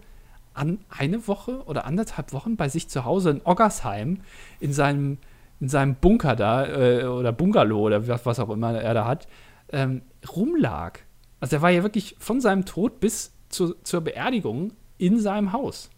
an 0.54 0.80
eine 0.90 1.28
Woche 1.28 1.64
oder 1.66 1.86
anderthalb 1.86 2.34
Wochen 2.34 2.56
bei 2.56 2.70
sich 2.70 2.88
zu 2.88 3.06
Hause 3.06 3.32
in 3.32 3.42
Oggersheim 3.44 4.22
in 4.60 4.74
seinem, 4.74 5.18
in 5.60 5.70
seinem 5.70 5.96
Bunker 5.96 6.36
da 6.36 6.68
äh, 6.68 7.06
oder 7.06 7.32
Bungalow 7.32 7.80
oder 7.80 8.08
was, 8.08 8.26
was, 8.26 8.40
auch 8.40 8.50
immer 8.50 8.80
er 8.80 8.94
da 8.94 9.06
hat, 9.06 9.28
ähm, 9.72 10.04
rumlag. 10.36 11.00
Also 11.40 11.58
er 11.58 11.62
war 11.62 11.72
ja 11.72 11.84
wirklich 11.84 12.16
von 12.20 12.40
seinem 12.40 12.66
Tod 12.66 13.00
bis 13.00 13.34
zu, 13.50 13.74
zur 13.84 14.02
Beerdigung 14.02 14.74
in 14.98 15.20
seinem 15.20 15.52
Haus. 15.52 15.90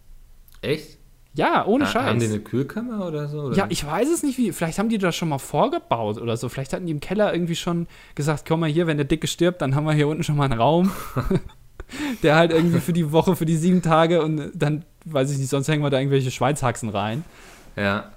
Echt? 0.61 0.97
Ja, 1.35 1.65
ohne 1.65 1.85
ha, 1.85 1.89
Scheiß. 1.89 2.05
Haben 2.07 2.19
die 2.19 2.27
eine 2.27 2.39
Kühlkammer 2.39 3.05
oder 3.05 3.27
so? 3.27 3.41
Oder? 3.41 3.57
Ja, 3.57 3.65
ich 3.69 3.85
weiß 3.85 4.09
es 4.09 4.23
nicht, 4.23 4.37
wie. 4.37 4.53
Vielleicht 4.53 4.79
haben 4.79 4.89
die 4.89 4.97
das 4.97 5.15
schon 5.15 5.29
mal 5.29 5.37
vorgebaut 5.37 6.17
oder 6.17 6.37
so. 6.37 6.47
Vielleicht 6.47 6.71
hatten 6.71 6.85
die 6.85 6.91
im 6.93 7.01
Keller 7.01 7.33
irgendwie 7.33 7.55
schon 7.55 7.87
gesagt: 8.15 8.45
komm 8.47 8.61
mal 8.61 8.69
hier, 8.69 8.87
wenn 8.87 8.97
der 8.97 9.05
Dicke 9.05 9.27
stirbt, 9.27 9.61
dann 9.61 9.75
haben 9.75 9.85
wir 9.85 9.93
hier 9.93 10.07
unten 10.07 10.23
schon 10.23 10.37
mal 10.37 10.45
einen 10.45 10.59
Raum. 10.59 10.91
der 12.23 12.35
halt 12.35 12.51
irgendwie 12.51 12.79
für 12.79 12.93
die 12.93 13.11
Woche, 13.11 13.35
für 13.35 13.45
die 13.45 13.57
sieben 13.57 13.81
Tage 13.81 14.23
und 14.23 14.51
dann, 14.55 14.83
weiß 15.05 15.31
ich 15.31 15.37
nicht, 15.37 15.49
sonst 15.49 15.67
hängen 15.67 15.83
wir 15.83 15.89
da 15.89 15.99
irgendwelche 15.99 16.31
Schweinshaxen 16.31 16.89
rein. 16.89 17.23
Ja. 17.75 18.11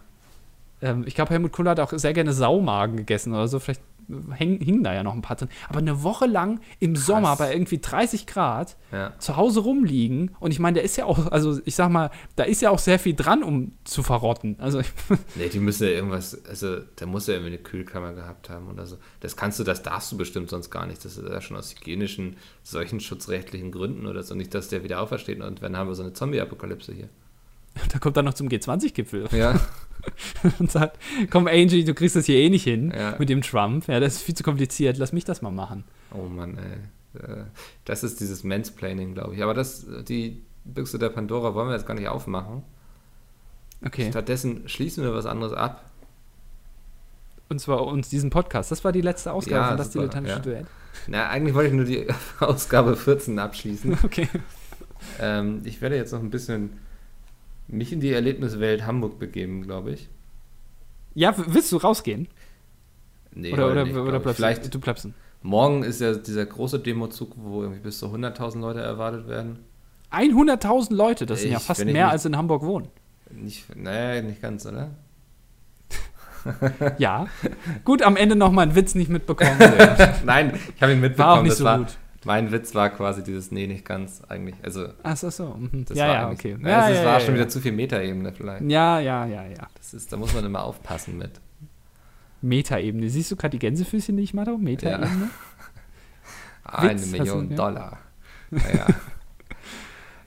Ähm, 0.80 1.04
ich 1.06 1.14
glaube, 1.14 1.30
Helmut 1.30 1.52
Kohl 1.52 1.68
hat 1.68 1.80
auch 1.80 1.92
sehr 1.92 2.12
gerne 2.12 2.32
Saumagen 2.32 2.96
gegessen 2.96 3.34
oder 3.34 3.48
so. 3.48 3.58
Vielleicht 3.58 3.82
hängen, 4.30 4.60
hingen 4.60 4.84
da 4.84 4.94
ja 4.94 5.02
noch 5.02 5.14
ein 5.14 5.22
paar 5.22 5.36
drin. 5.36 5.48
Aber 5.68 5.78
eine 5.78 6.02
Woche 6.02 6.26
lang 6.26 6.60
im 6.78 6.94
Krass. 6.94 7.06
Sommer 7.06 7.36
bei 7.36 7.52
irgendwie 7.52 7.78
30 7.78 8.26
Grad 8.26 8.76
ja. 8.92 9.12
zu 9.18 9.36
Hause 9.36 9.60
rumliegen. 9.60 10.34
Und 10.40 10.50
ich 10.50 10.58
meine, 10.58 10.74
der 10.74 10.84
ist 10.84 10.96
ja 10.96 11.04
auch, 11.04 11.30
also 11.30 11.60
ich 11.64 11.74
sag 11.74 11.90
mal, 11.90 12.10
da 12.36 12.44
ist 12.44 12.62
ja 12.62 12.70
auch 12.70 12.78
sehr 12.78 12.98
viel 12.98 13.14
dran, 13.14 13.42
um 13.42 13.72
zu 13.84 14.02
verrotten. 14.02 14.56
Also 14.58 14.80
nee, 15.34 15.48
die 15.48 15.60
müssen 15.60 15.84
ja 15.84 15.90
irgendwas, 15.90 16.44
also 16.46 16.78
der 16.80 17.06
muss 17.06 17.26
ja 17.26 17.34
irgendwie 17.34 17.54
eine 17.54 17.62
Kühlkammer 17.62 18.14
gehabt 18.14 18.50
haben 18.50 18.68
oder 18.68 18.86
so. 18.86 18.96
Das 19.20 19.36
kannst 19.36 19.58
du, 19.58 19.64
das 19.64 19.82
darfst 19.82 20.10
du 20.12 20.16
bestimmt 20.16 20.50
sonst 20.50 20.70
gar 20.70 20.86
nicht. 20.86 21.04
Das 21.04 21.16
ist 21.16 21.28
ja 21.28 21.40
schon 21.40 21.56
aus 21.56 21.74
hygienischen, 21.74 22.36
solchen 22.62 23.00
schutzrechtlichen 23.00 23.72
Gründen 23.72 24.06
oder 24.06 24.22
so. 24.22 24.34
Nicht, 24.34 24.54
dass 24.54 24.68
der 24.68 24.84
wieder 24.84 25.00
aufersteht 25.00 25.40
und 25.40 25.62
dann 25.62 25.76
haben 25.76 25.88
wir 25.88 25.94
so 25.94 26.02
eine 26.02 26.12
Zombie-Apokalypse 26.12 26.92
hier. 26.92 27.08
Da 27.92 27.98
kommt 27.98 28.16
dann 28.16 28.24
noch 28.24 28.34
zum 28.34 28.48
G20-Gipfel. 28.48 29.28
Ja. 29.32 29.60
und 30.58 30.70
sagt, 30.70 30.98
komm 31.30 31.46
Angie, 31.46 31.84
du 31.84 31.94
kriegst 31.94 32.16
das 32.16 32.26
hier 32.26 32.36
eh 32.36 32.50
nicht 32.50 32.64
hin 32.64 32.92
ja. 32.96 33.16
mit 33.18 33.28
dem 33.28 33.42
Trump. 33.42 33.88
Ja, 33.88 34.00
das 34.00 34.16
ist 34.16 34.22
viel 34.22 34.34
zu 34.34 34.42
kompliziert, 34.42 34.98
lass 34.98 35.12
mich 35.12 35.24
das 35.24 35.42
mal 35.42 35.50
machen. 35.50 35.84
Oh 36.12 36.28
Mann, 36.28 36.56
ey. 36.56 37.20
Äh, 37.20 37.44
das 37.84 38.04
ist 38.04 38.20
dieses 38.20 38.44
Mansplaining, 38.44 39.14
glaube 39.14 39.34
ich. 39.34 39.42
Aber 39.42 39.54
das, 39.54 39.86
die 40.08 40.42
Büchse 40.64 40.98
der 40.98 41.08
Pandora 41.08 41.54
wollen 41.54 41.68
wir 41.68 41.74
jetzt 41.74 41.86
gar 41.86 41.94
nicht 41.94 42.08
aufmachen. 42.08 42.62
Okay. 43.84 44.10
Stattdessen 44.10 44.68
schließen 44.68 45.04
wir 45.04 45.14
was 45.14 45.26
anderes 45.26 45.52
ab. 45.52 45.84
Und 47.48 47.60
zwar 47.60 47.86
uns 47.86 48.08
diesen 48.08 48.30
Podcast. 48.30 48.70
Das 48.70 48.84
war 48.84 48.92
die 48.92 49.00
letzte 49.00 49.32
Ausgabe 49.32 49.60
Ja, 49.60 49.68
von 49.68 49.76
das 49.76 49.92
super, 49.92 50.00
dilettantische 50.00 50.36
ja. 50.36 50.42
Duett. 50.42 50.66
Na, 51.06 51.28
eigentlich 51.28 51.54
wollte 51.54 51.70
ich 51.70 51.74
nur 51.74 51.84
die 51.84 52.06
Ausgabe 52.40 52.96
14 52.96 53.38
abschließen. 53.38 53.98
Okay. 54.04 54.28
ähm, 55.20 55.62
ich 55.64 55.80
werde 55.80 55.96
jetzt 55.96 56.12
noch 56.12 56.20
ein 56.20 56.30
bisschen 56.30 56.70
mich 57.68 57.92
in 57.92 58.00
die 58.00 58.12
Erlebniswelt 58.12 58.84
Hamburg 58.86 59.18
begeben, 59.18 59.62
glaube 59.62 59.92
ich. 59.92 60.08
Ja, 61.14 61.34
willst 61.36 61.70
du 61.72 61.76
rausgehen? 61.76 62.28
Nee, 63.32 63.52
oder 63.52 63.70
oder, 63.70 63.84
nicht, 63.84 63.94
oder 63.94 64.16
ich. 64.16 64.22
bleibst 64.22 64.36
Vielleicht 64.36 64.74
du? 64.74 64.80
Bleibst. 64.80 65.08
morgen 65.42 65.82
ist 65.84 66.00
ja 66.00 66.14
dieser 66.14 66.46
große 66.46 66.78
Demozug, 66.80 67.32
wo 67.36 67.62
irgendwie 67.62 67.80
bis 67.80 67.98
zu 67.98 68.06
100.000 68.06 68.60
Leute 68.60 68.80
erwartet 68.80 69.28
werden. 69.28 69.58
100.000 70.10 70.94
Leute, 70.94 71.26
das 71.26 71.42
sind 71.42 71.52
ja 71.52 71.58
Ich- 71.58 71.64
fast 71.64 71.80
ich 71.80 71.86
mehr 71.86 72.04
nicht- 72.06 72.12
als 72.12 72.24
in 72.24 72.36
Hamburg 72.36 72.62
wohnen. 72.62 72.88
Nicht, 73.30 73.76
naja, 73.76 74.22
nicht 74.22 74.40
ganz, 74.40 74.64
oder? 74.66 74.90
Ja. 76.98 77.26
Gut, 77.84 78.02
am 78.02 78.16
Ende 78.16 78.34
noch 78.36 78.50
mal 78.52 78.62
einen 78.62 78.74
Witz 78.74 78.94
nicht 78.94 79.10
mitbekommen. 79.10 79.58
Nein, 80.24 80.58
ich 80.74 80.80
habe 80.82 80.92
ihn 80.92 81.00
mitbekommen. 81.00 81.28
War 81.28 81.38
auch 81.38 81.42
nicht 81.42 81.52
das 81.52 81.58
so 81.58 81.64
war, 81.64 81.78
gut. 81.78 81.98
Mein 82.28 82.52
Witz 82.52 82.74
war 82.74 82.90
quasi 82.90 83.22
dieses 83.24 83.50
Nee, 83.50 83.66
nicht 83.66 83.84
ganz 83.86 84.22
eigentlich. 84.28 84.54
Also, 84.62 84.88
Ach 85.02 85.16
so, 85.16 85.30
so. 85.30 85.54
Mhm. 85.54 85.84
das 85.86 85.96
Ja, 85.96 86.06
war 86.08 86.14
ja, 86.14 86.30
okay. 86.30 86.56
Ja, 86.60 86.68
Ja, 86.68 86.88
das 86.90 86.98
ja, 86.98 87.04
war 87.06 87.20
schon 87.20 87.34
wieder 87.34 87.48
zu 87.48 87.58
viel 87.60 87.72
Metaebene 87.72 88.32
vielleicht. 88.34 88.62
Ja, 88.70 89.00
ja, 89.00 89.24
ja, 89.24 89.44
ja. 89.46 89.66
Das 89.76 89.94
ist, 89.94 90.12
da 90.12 90.16
muss 90.18 90.34
man 90.34 90.44
immer 90.44 90.62
aufpassen 90.62 91.16
mit. 91.16 91.40
Metaebene. 92.42 93.08
Siehst 93.08 93.30
du 93.30 93.36
gerade 93.36 93.52
die 93.52 93.58
Gänsefüßchen, 93.58 94.16
die 94.16 94.22
ich 94.24 94.34
mache? 94.34 94.56
Metaebene? 94.58 95.30
Eine 96.64 96.90
Witz, 97.00 97.10
du- 97.10 97.16
Million 97.16 97.50
ja. 97.50 97.56
Dollar. 97.56 97.98
Naja. 98.50 98.86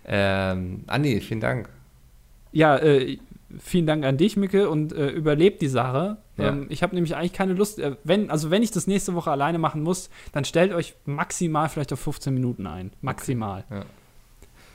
ähm, 0.05 0.83
Andi, 0.87 1.21
vielen 1.21 1.39
Dank. 1.39 1.69
Ja, 2.51 2.77
äh, 2.77 3.17
vielen 3.59 3.85
Dank 3.85 4.03
an 4.05 4.17
dich, 4.17 4.37
Micke, 4.37 4.69
und 4.69 4.93
äh, 4.93 5.09
überlebt 5.09 5.61
die 5.61 5.67
Sache. 5.67 6.17
Ja. 6.37 6.49
Ähm, 6.49 6.67
ich 6.69 6.83
habe 6.83 6.95
nämlich 6.95 7.15
eigentlich 7.15 7.33
keine 7.33 7.53
Lust, 7.53 7.79
äh, 7.79 7.95
wenn, 8.03 8.29
also 8.29 8.49
wenn 8.51 8.63
ich 8.63 8.71
das 8.71 8.87
nächste 8.87 9.13
Woche 9.13 9.31
alleine 9.31 9.57
machen 9.59 9.83
muss, 9.83 10.09
dann 10.31 10.45
stellt 10.45 10.73
euch 10.73 10.95
maximal 11.05 11.69
vielleicht 11.69 11.93
auf 11.93 11.99
15 11.99 12.33
Minuten 12.33 12.67
ein. 12.67 12.91
Maximal. 13.01 13.63
Ja. 13.69 13.85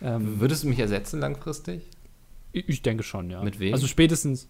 Ähm, 0.03 0.41
Würdest 0.41 0.65
du 0.65 0.69
mich 0.69 0.79
ersetzen 0.79 1.21
langfristig? 1.21 1.83
ich, 2.53 2.69
ich 2.69 2.83
denke 2.83 3.03
schon, 3.03 3.31
ja. 3.31 3.43
Mit 3.43 3.59
wem? 3.61 3.73
Also 3.75 3.87
spätestens, 3.87 4.49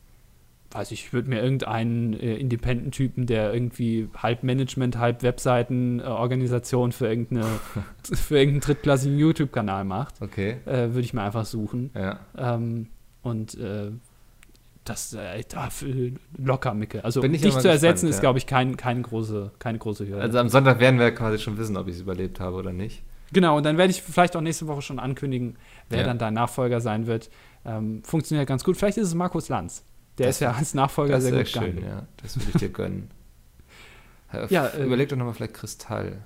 weiß 0.70 0.90
ich, 0.90 1.06
ich 1.06 1.12
würde 1.12 1.28
mir 1.28 1.40
irgendeinen 1.42 2.12
äh, 2.14 2.36
Independent-Typen, 2.36 3.26
der 3.26 3.52
irgendwie 3.54 4.08
halb 4.16 4.42
Management, 4.42 4.98
halb 4.98 5.22
Webseiten-Organisation 5.22 6.92
für, 6.92 7.06
irgendeine, 7.06 7.44
für 8.02 8.38
irgendeinen 8.38 8.60
drittklassigen 8.60 9.18
YouTube-Kanal 9.18 9.84
macht, 9.84 10.20
Okay. 10.20 10.56
äh, 10.66 10.88
würde 10.88 11.00
ich 11.00 11.14
mir 11.14 11.22
einfach 11.22 11.44
suchen. 11.46 11.90
Ja. 11.94 12.20
Ähm, 12.36 12.88
und 13.22 13.54
äh, 13.58 13.90
das 14.88 15.12
äh, 15.14 15.42
dafür 15.48 16.12
locker, 16.38 16.74
Micke. 16.74 17.04
Also 17.04 17.20
dich 17.20 17.40
zu 17.42 17.68
ersetzen 17.68 18.06
gespannt, 18.06 18.10
ist, 18.10 18.16
ja. 18.16 18.20
glaube 18.20 18.38
ich, 18.38 18.46
kein, 18.46 18.76
keine, 18.76 19.02
große, 19.02 19.52
keine 19.58 19.78
große 19.78 20.06
Hürde. 20.06 20.22
Also 20.22 20.38
am 20.38 20.48
Sonntag 20.48 20.80
werden 20.80 20.98
wir 20.98 21.10
quasi 21.12 21.38
schon 21.38 21.58
wissen, 21.58 21.76
ob 21.76 21.88
ich 21.88 21.96
es 21.96 22.00
überlebt 22.00 22.40
habe 22.40 22.56
oder 22.56 22.72
nicht. 22.72 23.02
genau, 23.32 23.56
und 23.56 23.64
dann 23.66 23.76
werde 23.78 23.90
ich 23.90 24.02
vielleicht 24.02 24.36
auch 24.36 24.40
nächste 24.40 24.66
Woche 24.66 24.82
schon 24.82 24.98
ankündigen, 24.98 25.56
wer 25.90 26.00
Ja. 26.00 26.04
dann 26.06 26.18
dein 26.18 26.34
Nachfolger 26.34 26.80
sein 26.80 27.06
wird. 27.06 27.28
Ähm, 27.64 28.02
funktioniert 28.04 28.48
ganz 28.48 28.62
gut. 28.64 28.76
Vielleicht 28.76 28.98
ist 28.98 29.08
es 29.08 29.14
Markus 29.14 29.48
Lanz. 29.48 29.84
Der 30.18 30.26
Das- 30.26 30.36
ist 30.36 30.40
ja 30.40 30.52
als 30.52 30.72
Nachfolger 30.74 31.20
sehr 31.20 31.32
gut 31.32 31.48
schön, 31.48 31.76
gegangen. 31.76 31.84
ja. 31.84 32.06
Das 32.22 32.36
würde 32.38 32.50
ich 32.54 32.58
dir 32.60 32.68
gönnen. 32.70 33.10
Ja, 34.50 34.66
äh, 34.66 34.84
Überleg 34.84 35.08
doch 35.08 35.16
nochmal 35.16 35.34
vielleicht 35.34 35.54
Kristall. 35.54 36.22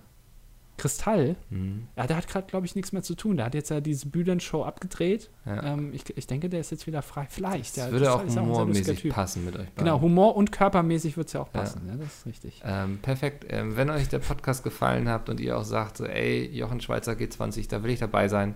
Kristall, 0.81 1.37
Mhm. 1.51 1.87
ja, 1.97 2.07
der 2.07 2.17
hat 2.17 2.27
gerade, 2.27 2.47
glaube 2.47 2.65
ich, 2.67 2.75
nichts 2.75 2.93
mehr 2.93 3.03
zu 3.03 3.15
tun. 3.15 3.37
Der 3.37 3.47
hat 3.47 3.55
jetzt 3.55 3.69
ja 3.71 3.81
diese 3.81 4.07
Bühlen-Show 4.09 4.65
abgedreht. 4.65 5.29
Ja. 5.45 5.75
Ähm, 5.75 5.91
ich, 5.93 6.05
ich 6.17 6.27
denke, 6.27 6.49
der 6.49 6.61
ist 6.61 6.71
jetzt 6.71 6.87
wieder 6.87 7.03
frei. 7.03 7.27
Vielleicht. 7.29 7.77
das 7.77 7.87
ja, 7.87 7.93
würde 7.93 8.13
auch 8.13 8.23
Kristall 8.23 8.45
humormäßig 8.45 9.01
Typ. 9.03 9.13
passen 9.13 9.45
mit 9.45 9.55
euch 9.57 9.67
beiden. 9.69 9.77
Genau, 9.85 10.01
Humor 10.01 10.37
und 10.37 10.53
körpermäßig 10.53 11.17
wird 11.17 11.27
es 11.27 11.35
ja 11.35 11.41
auch 11.43 11.53
passen. 11.53 11.83
Ja. 11.87 11.97
das 11.97 12.19
ist 12.19 12.27
richtig. 12.27 12.63
Ähm, 12.65 12.99
perfekt. 13.03 13.45
Ähm, 13.51 13.77
wenn 13.77 13.91
euch 13.91 14.09
der 14.09 14.21
Podcast 14.21 14.65
gefallen 14.65 15.09
hat 15.09 15.29
und 15.29 15.39
ihr 15.41 15.59
auch 15.59 15.65
sagt, 15.65 15.99
so, 15.99 16.05
ey, 16.07 16.47
Jochen 16.53 16.81
Schweizer 16.81 17.13
G20, 17.13 17.69
da 17.69 17.83
will 17.83 17.91
ich 17.91 17.99
dabei 18.01 18.29
sein, 18.29 18.55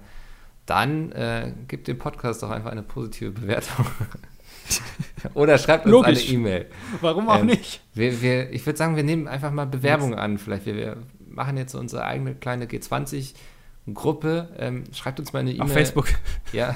dann 0.67 1.13
äh, 1.13 1.53
gebt 1.69 1.89
dem 1.89 1.99
Podcast 1.99 2.43
doch 2.43 2.51
einfach 2.51 2.71
eine 2.73 2.83
positive 2.83 3.33
Bewertung. 3.33 3.85
Oder 5.35 5.59
schreibt 5.59 5.85
uns 5.85 5.93
Logisch. 5.93 6.25
eine 6.27 6.33
E-Mail. 6.35 6.67
Warum 7.01 7.29
auch 7.29 7.41
Ähm, 7.41 7.47
nicht? 7.47 7.83
Wir, 7.93 8.21
wir, 8.23 8.51
ich 8.51 8.65
würde 8.65 8.79
sagen, 8.79 8.97
wir 8.97 9.03
nehmen 9.05 9.29
einfach 9.29 9.51
mal 9.51 9.67
Bewerbungen 9.67 10.15
an. 10.19 10.39
Vielleicht 10.39 10.65
wir, 10.67 10.75
wir 10.77 10.97
machen 11.35 11.57
jetzt 11.57 11.75
unsere 11.75 12.05
eigene 12.05 12.35
kleine 12.35 12.67
G20-Gruppe. 12.67 14.49
Ähm, 14.59 14.85
schreibt 14.93 15.21
uns 15.21 15.33
mal 15.33 15.41
eine 15.41 15.53
E-Mail. 15.53 15.63
Auf 15.63 15.73
Facebook. 15.73 16.09
Ja. 16.53 16.75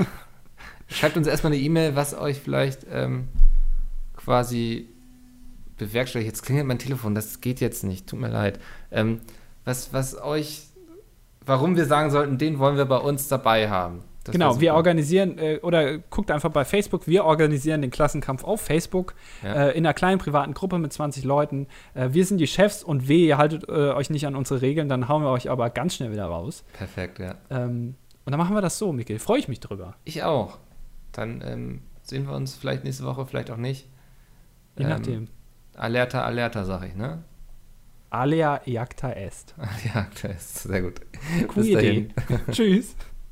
Schreibt 0.88 1.16
uns 1.16 1.26
erstmal 1.26 1.52
eine 1.52 1.60
E-Mail, 1.60 1.96
was 1.96 2.14
euch 2.14 2.40
vielleicht 2.40 2.86
ähm, 2.90 3.28
quasi 4.16 4.88
bewerkstelligt. 5.76 6.28
Jetzt 6.28 6.42
klingelt 6.42 6.66
mein 6.66 6.78
Telefon, 6.78 7.14
das 7.14 7.40
geht 7.40 7.60
jetzt 7.60 7.84
nicht, 7.84 8.08
tut 8.08 8.20
mir 8.20 8.28
leid. 8.28 8.58
Ähm, 8.90 9.20
was, 9.64 9.92
was 9.92 10.20
euch, 10.20 10.62
warum 11.44 11.76
wir 11.76 11.86
sagen 11.86 12.10
sollten, 12.10 12.38
den 12.38 12.58
wollen 12.58 12.76
wir 12.76 12.86
bei 12.86 12.96
uns 12.96 13.28
dabei 13.28 13.68
haben. 13.68 14.02
Das 14.28 14.32
genau, 14.32 14.60
wir 14.60 14.74
organisieren, 14.74 15.38
äh, 15.38 15.58
oder 15.62 15.98
guckt 15.98 16.30
einfach 16.30 16.50
bei 16.50 16.64
Facebook, 16.64 17.06
wir 17.06 17.24
organisieren 17.24 17.82
den 17.82 17.90
Klassenkampf 17.90 18.44
auf 18.44 18.60
Facebook 18.60 19.14
Ja. 19.42 19.68
äh, 19.68 19.70
in 19.70 19.86
einer 19.86 19.94
kleinen 19.94 20.18
privaten 20.18 20.54
Gruppe 20.54 20.78
mit 20.78 20.92
20 20.92 21.24
Leuten. 21.24 21.66
Äh, 21.94 22.10
wir 22.12 22.24
sind 22.24 22.38
die 22.38 22.46
Chefs 22.46 22.82
und 22.82 23.08
weh, 23.08 23.26
ihr 23.26 23.38
haltet 23.38 23.68
äh, 23.68 23.72
euch 23.92 24.10
nicht 24.10 24.26
an 24.26 24.36
unsere 24.36 24.60
Regeln, 24.62 24.88
dann 24.88 25.08
hauen 25.08 25.22
wir 25.22 25.30
euch 25.30 25.50
aber 25.50 25.70
ganz 25.70 25.94
schnell 25.94 26.12
wieder 26.12 26.26
raus. 26.26 26.64
Perfekt, 26.72 27.18
ja. 27.18 27.34
Ähm, 27.50 27.94
und 28.24 28.30
dann 28.32 28.38
machen 28.38 28.54
wir 28.54 28.60
das 28.60 28.78
so, 28.78 28.92
Mikkel. 28.92 29.18
Freue 29.18 29.38
ich 29.38 29.48
mich 29.48 29.60
drüber. 29.60 29.94
Ich 30.04 30.22
auch. 30.22 30.58
Dann 31.12 31.42
ähm, 31.44 31.80
sehen 32.02 32.26
wir 32.26 32.34
uns 32.34 32.54
vielleicht 32.56 32.84
nächste 32.84 33.04
Woche, 33.04 33.24
vielleicht 33.26 33.50
auch 33.50 33.56
nicht. 33.56 33.88
Je 34.76 34.84
Ähm, 34.84 34.90
nachdem. 34.90 35.28
Alerta, 35.76 36.22
alerta, 36.24 36.64
sag 36.64 36.84
ich, 36.84 36.94
ne? 36.94 37.22
Alea 38.10 38.60
jacta 38.64 39.12
est. 39.12 39.54
Ja, 39.94 40.06
das 40.22 40.32
ist 40.32 40.62
sehr 40.62 40.80
gut. 40.82 40.94
Coole. 41.48 41.66
Idee. 41.66 42.08
Tschüss. 42.50 42.96